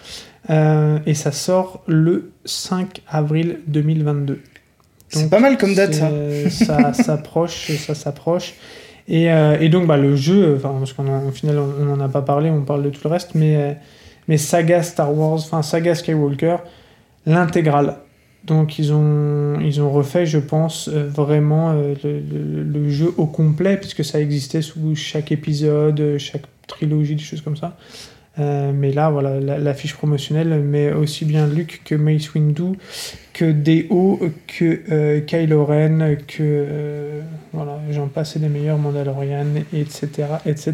Euh, 0.49 0.99
et 1.05 1.13
ça 1.13 1.31
sort 1.31 1.83
le 1.87 2.31
5 2.45 3.01
avril 3.09 3.59
2022. 3.67 4.41
C'est 5.09 5.29
pas 5.29 5.39
mal 5.39 5.57
comme 5.57 5.73
date 5.75 5.93
ça. 5.95 6.09
s'approche, 6.93 7.71
ça 7.77 7.95
s'approche. 7.95 8.53
Et, 9.07 9.31
euh, 9.31 9.57
et 9.59 9.69
donc, 9.69 9.87
bah, 9.87 9.97
le 9.97 10.15
jeu, 10.15 10.55
enfin, 10.57 10.75
parce 10.77 10.93
qu'au 10.93 11.31
final, 11.31 11.57
on 11.57 11.85
n'en 11.85 11.99
a 11.99 12.09
pas 12.09 12.21
parlé, 12.21 12.49
on 12.51 12.61
parle 12.61 12.83
de 12.83 12.89
tout 12.89 13.01
le 13.03 13.09
reste, 13.09 13.33
mais, 13.33 13.55
euh, 13.55 13.73
mais 14.27 14.37
saga 14.37 14.83
Star 14.83 15.15
Wars, 15.17 15.33
enfin, 15.39 15.63
saga 15.63 15.95
Skywalker, 15.95 16.57
l'intégrale. 17.25 17.95
Donc, 18.45 18.79
ils 18.79 18.93
ont, 18.93 19.59
ils 19.59 19.81
ont 19.81 19.91
refait, 19.91 20.25
je 20.25 20.37
pense, 20.37 20.89
euh, 20.93 21.07
vraiment 21.07 21.73
le, 21.73 21.95
le- 22.03 22.63
le 22.63 22.89
jeu 22.89 23.11
au 23.17 23.25
complet, 23.25 23.77
puisque 23.77 24.05
ça 24.05 24.19
existait 24.21 24.61
sous 24.61 24.95
chaque 24.95 25.31
épisode, 25.31 26.15
chaque 26.19 26.43
trilogie, 26.67 27.15
des 27.15 27.23
choses 27.23 27.41
comme 27.41 27.57
ça. 27.57 27.75
Euh, 28.39 28.71
mais 28.73 28.91
là, 28.93 29.09
voilà, 29.09 29.39
la- 29.39 29.57
l'affiche 29.57 29.93
promotionnelle 29.95 30.47
met 30.61 30.91
aussi 30.93 31.25
bien 31.25 31.45
Luke 31.47 31.81
que 31.83 31.95
Mace 31.95 32.33
Windu, 32.33 32.77
que 33.33 33.51
D.O., 33.51 34.19
que 34.47 34.79
euh, 34.91 35.19
Kylo 35.21 35.65
Ren, 35.65 36.15
que 36.27 36.37
euh, 36.41 37.21
voilà, 37.51 37.79
j'en 37.91 38.07
passe 38.07 38.35
et 38.37 38.39
des 38.39 38.47
meilleurs 38.49 38.77
Mandalorian, 38.77 39.45
etc., 39.73 40.07
etc. 40.45 40.73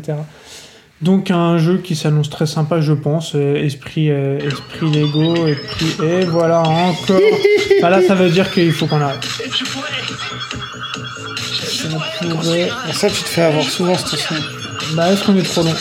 Donc 1.02 1.30
un 1.32 1.58
jeu 1.58 1.80
qui 1.80 1.96
s'annonce 1.96 2.30
très 2.30 2.46
sympa, 2.46 2.80
je 2.82 2.94
pense. 2.94 3.34
euh, 3.36 3.56
esprit, 3.56 4.10
euh, 4.12 4.38
esprit 4.40 4.92
Lego, 4.92 5.48
esprit 5.48 5.94
et 6.06 6.26
voilà 6.26 6.62
encore. 6.62 7.20
Bah 7.82 7.90
là, 7.90 8.02
ça 8.02 8.16
veut 8.16 8.30
dire 8.30 8.50
qu'il 8.52 8.72
faut 8.72 8.86
qu'on 8.88 9.02
arrête. 9.02 9.26
Ça, 12.94 13.10
tu 13.10 13.24
te 13.24 13.30
fais 13.30 13.42
avoir 13.42 13.64
souvent, 13.64 13.96
cette 13.98 14.20
façon. 14.20 14.36
Bah 14.96 15.12
est-ce 15.12 15.24
qu'on 15.24 15.36
est 15.38 15.44
trop 15.44 15.64
long? 15.64 15.74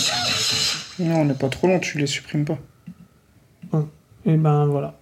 Non, 0.98 1.16
on 1.20 1.24
n'est 1.24 1.34
pas 1.34 1.48
trop 1.48 1.66
long, 1.66 1.78
tu 1.80 1.98
les 1.98 2.06
supprimes 2.06 2.44
pas. 2.44 2.58
Et 4.26 4.36
ben 4.36 4.66
voilà. 4.66 4.94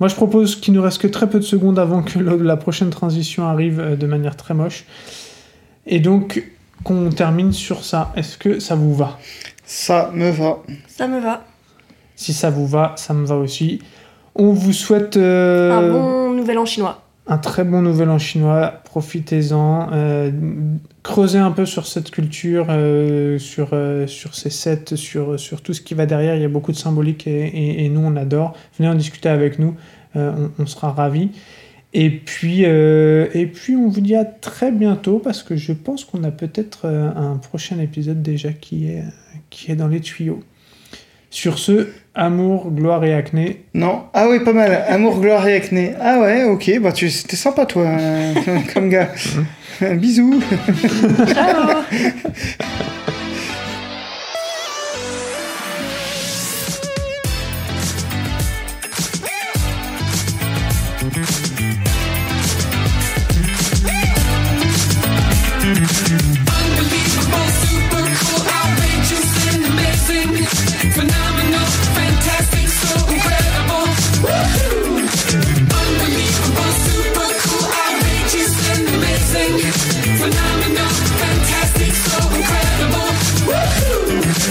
Moi, 0.00 0.08
je 0.08 0.14
propose 0.14 0.56
qu'il 0.56 0.74
nous 0.74 0.82
reste 0.82 1.00
que 1.00 1.06
très 1.06 1.28
peu 1.30 1.38
de 1.38 1.44
secondes 1.44 1.78
avant 1.78 2.02
que 2.02 2.18
le- 2.18 2.36
la 2.42 2.56
prochaine 2.56 2.90
transition 2.90 3.46
arrive 3.46 3.78
euh, 3.80 3.96
de 3.96 4.06
manière 4.06 4.36
très 4.36 4.52
moche. 4.52 4.84
Et 5.86 6.00
donc, 6.00 6.42
qu'on 6.84 7.10
termine 7.10 7.52
sur 7.52 7.84
ça. 7.84 8.12
Est-ce 8.16 8.36
que 8.36 8.58
ça 8.58 8.74
vous 8.74 8.94
va? 8.94 9.18
Ça 9.64 10.10
me 10.12 10.30
va. 10.30 10.58
Ça 10.88 11.06
me 11.06 11.20
va. 11.20 11.44
Si 12.16 12.32
ça 12.32 12.50
vous 12.50 12.66
va, 12.66 12.94
ça 12.96 13.14
me 13.14 13.24
va 13.24 13.36
aussi. 13.36 13.80
On 14.34 14.52
vous 14.52 14.72
souhaite 14.72 15.16
euh, 15.16 15.72
Un 15.72 15.90
bon 15.92 16.30
nouvel 16.34 16.58
an 16.58 16.66
chinois. 16.66 17.01
Un 17.26 17.38
très 17.38 17.64
bon 17.64 17.82
nouvel 17.82 18.10
an 18.10 18.18
chinois. 18.18 18.80
Profitez-en. 18.84 19.92
euh, 19.92 20.30
creusez 21.02 21.38
un 21.38 21.50
peu 21.50 21.66
sur 21.66 21.86
cette 21.86 22.10
culture, 22.10 22.66
euh, 22.70 23.38
sur, 23.38 23.70
euh, 23.72 24.06
sur 24.06 24.34
ces 24.34 24.50
sets, 24.50 24.96
sur, 24.96 25.36
tout 25.62 25.72
ce 25.72 25.80
qui 25.80 25.94
va 25.94 26.06
derrière. 26.06 26.36
Il 26.36 26.42
y 26.42 26.44
a 26.44 26.48
beaucoup 26.48 26.72
de 26.72 26.76
symbolique 26.76 27.26
et, 27.26 27.88
nous, 27.88 28.00
on 28.00 28.16
adore. 28.16 28.56
Venez 28.78 28.88
en 28.88 28.94
discuter 28.94 29.28
avec 29.28 29.58
nous. 29.58 29.76
on, 30.14 30.66
sera 30.66 30.92
ravis. 30.92 31.30
Et 31.94 32.10
puis, 32.10 32.64
on 32.66 33.88
vous 33.88 34.00
dit 34.00 34.16
à 34.16 34.24
très 34.24 34.72
bientôt 34.72 35.18
parce 35.18 35.42
que 35.42 35.56
je 35.56 35.72
pense 35.72 36.04
qu'on 36.04 36.24
a 36.24 36.30
peut-être 36.30 36.86
un 36.86 37.36
prochain 37.36 37.78
épisode 37.78 38.22
déjà 38.22 38.52
qui 38.52 38.88
est 38.88 39.76
dans 39.76 39.88
les 39.88 40.00
tuyaux. 40.00 40.42
Sur 41.32 41.58
ce, 41.58 41.88
amour, 42.14 42.70
gloire 42.70 43.02
et 43.06 43.14
acné. 43.14 43.64
Non. 43.72 44.02
Ah 44.12 44.28
oui, 44.28 44.40
pas 44.40 44.52
mal. 44.52 44.84
Amour, 44.86 45.18
gloire 45.18 45.48
et 45.48 45.54
acné. 45.54 45.94
Ah 45.98 46.20
ouais, 46.20 46.44
ok. 46.44 46.78
Bah, 46.82 46.92
tu... 46.92 47.08
c'était 47.08 47.36
sympa, 47.36 47.64
toi, 47.64 47.86
euh, 47.86 48.34
comme 48.74 48.90
gars. 48.90 49.08
Bisous. 49.80 50.42
Ciao 51.32 51.84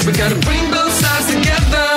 We 0.06 0.14
gotta 0.14 0.40
bring 0.48 0.72
both 0.72 0.94
sides 0.94 1.28
together, 1.28 1.90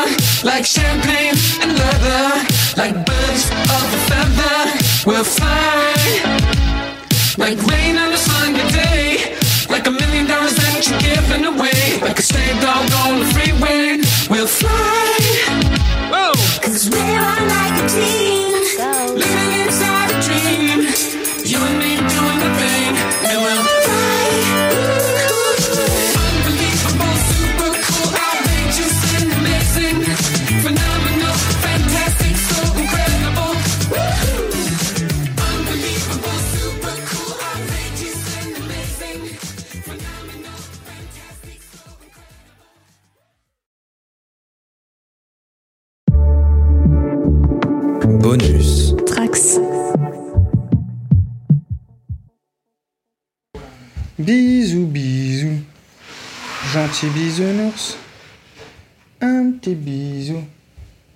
like 0.44 0.66
champagne 0.66 1.36
and 1.62 1.72
leather, 1.72 2.46
like 2.76 2.94
birds 3.06 3.44
of 3.76 3.86
a 3.98 4.00
feather. 4.08 4.56
We'll 5.06 5.24
fly. 5.24 6.44
Like 7.36 7.58
rain 7.66 7.96
on 7.98 8.12
a 8.12 8.16
sunny 8.16 8.62
day 8.70 9.36
Like 9.68 9.88
a 9.88 9.90
million 9.90 10.26
dollars 10.26 10.54
that 10.54 10.86
you're 10.88 11.00
giving 11.00 11.44
away 11.44 11.98
Like 12.00 12.20
a 12.20 12.22
stray 12.22 12.52
dog 12.60 12.88
on 13.02 13.18
the 13.18 13.26
freeway 13.34 13.98
We'll 14.30 14.46
fly 14.46 15.18
Whoa 16.12 16.32
Cause 16.62 16.88
we're 16.88 17.00
on 17.00 17.48
like 17.48 17.84
a 17.84 17.88
team 17.88 18.23
Bisous, 54.24 54.86
bisous. 54.86 55.60
Gentil 56.72 57.08
bisounours. 57.08 57.98
Un 59.20 59.52
petit 59.52 59.74
bisou. 59.74 60.42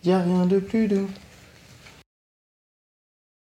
Y 0.04 0.12
a 0.12 0.20
rien 0.20 0.44
de 0.44 0.58
plus 0.58 0.88
doux. 0.88 1.08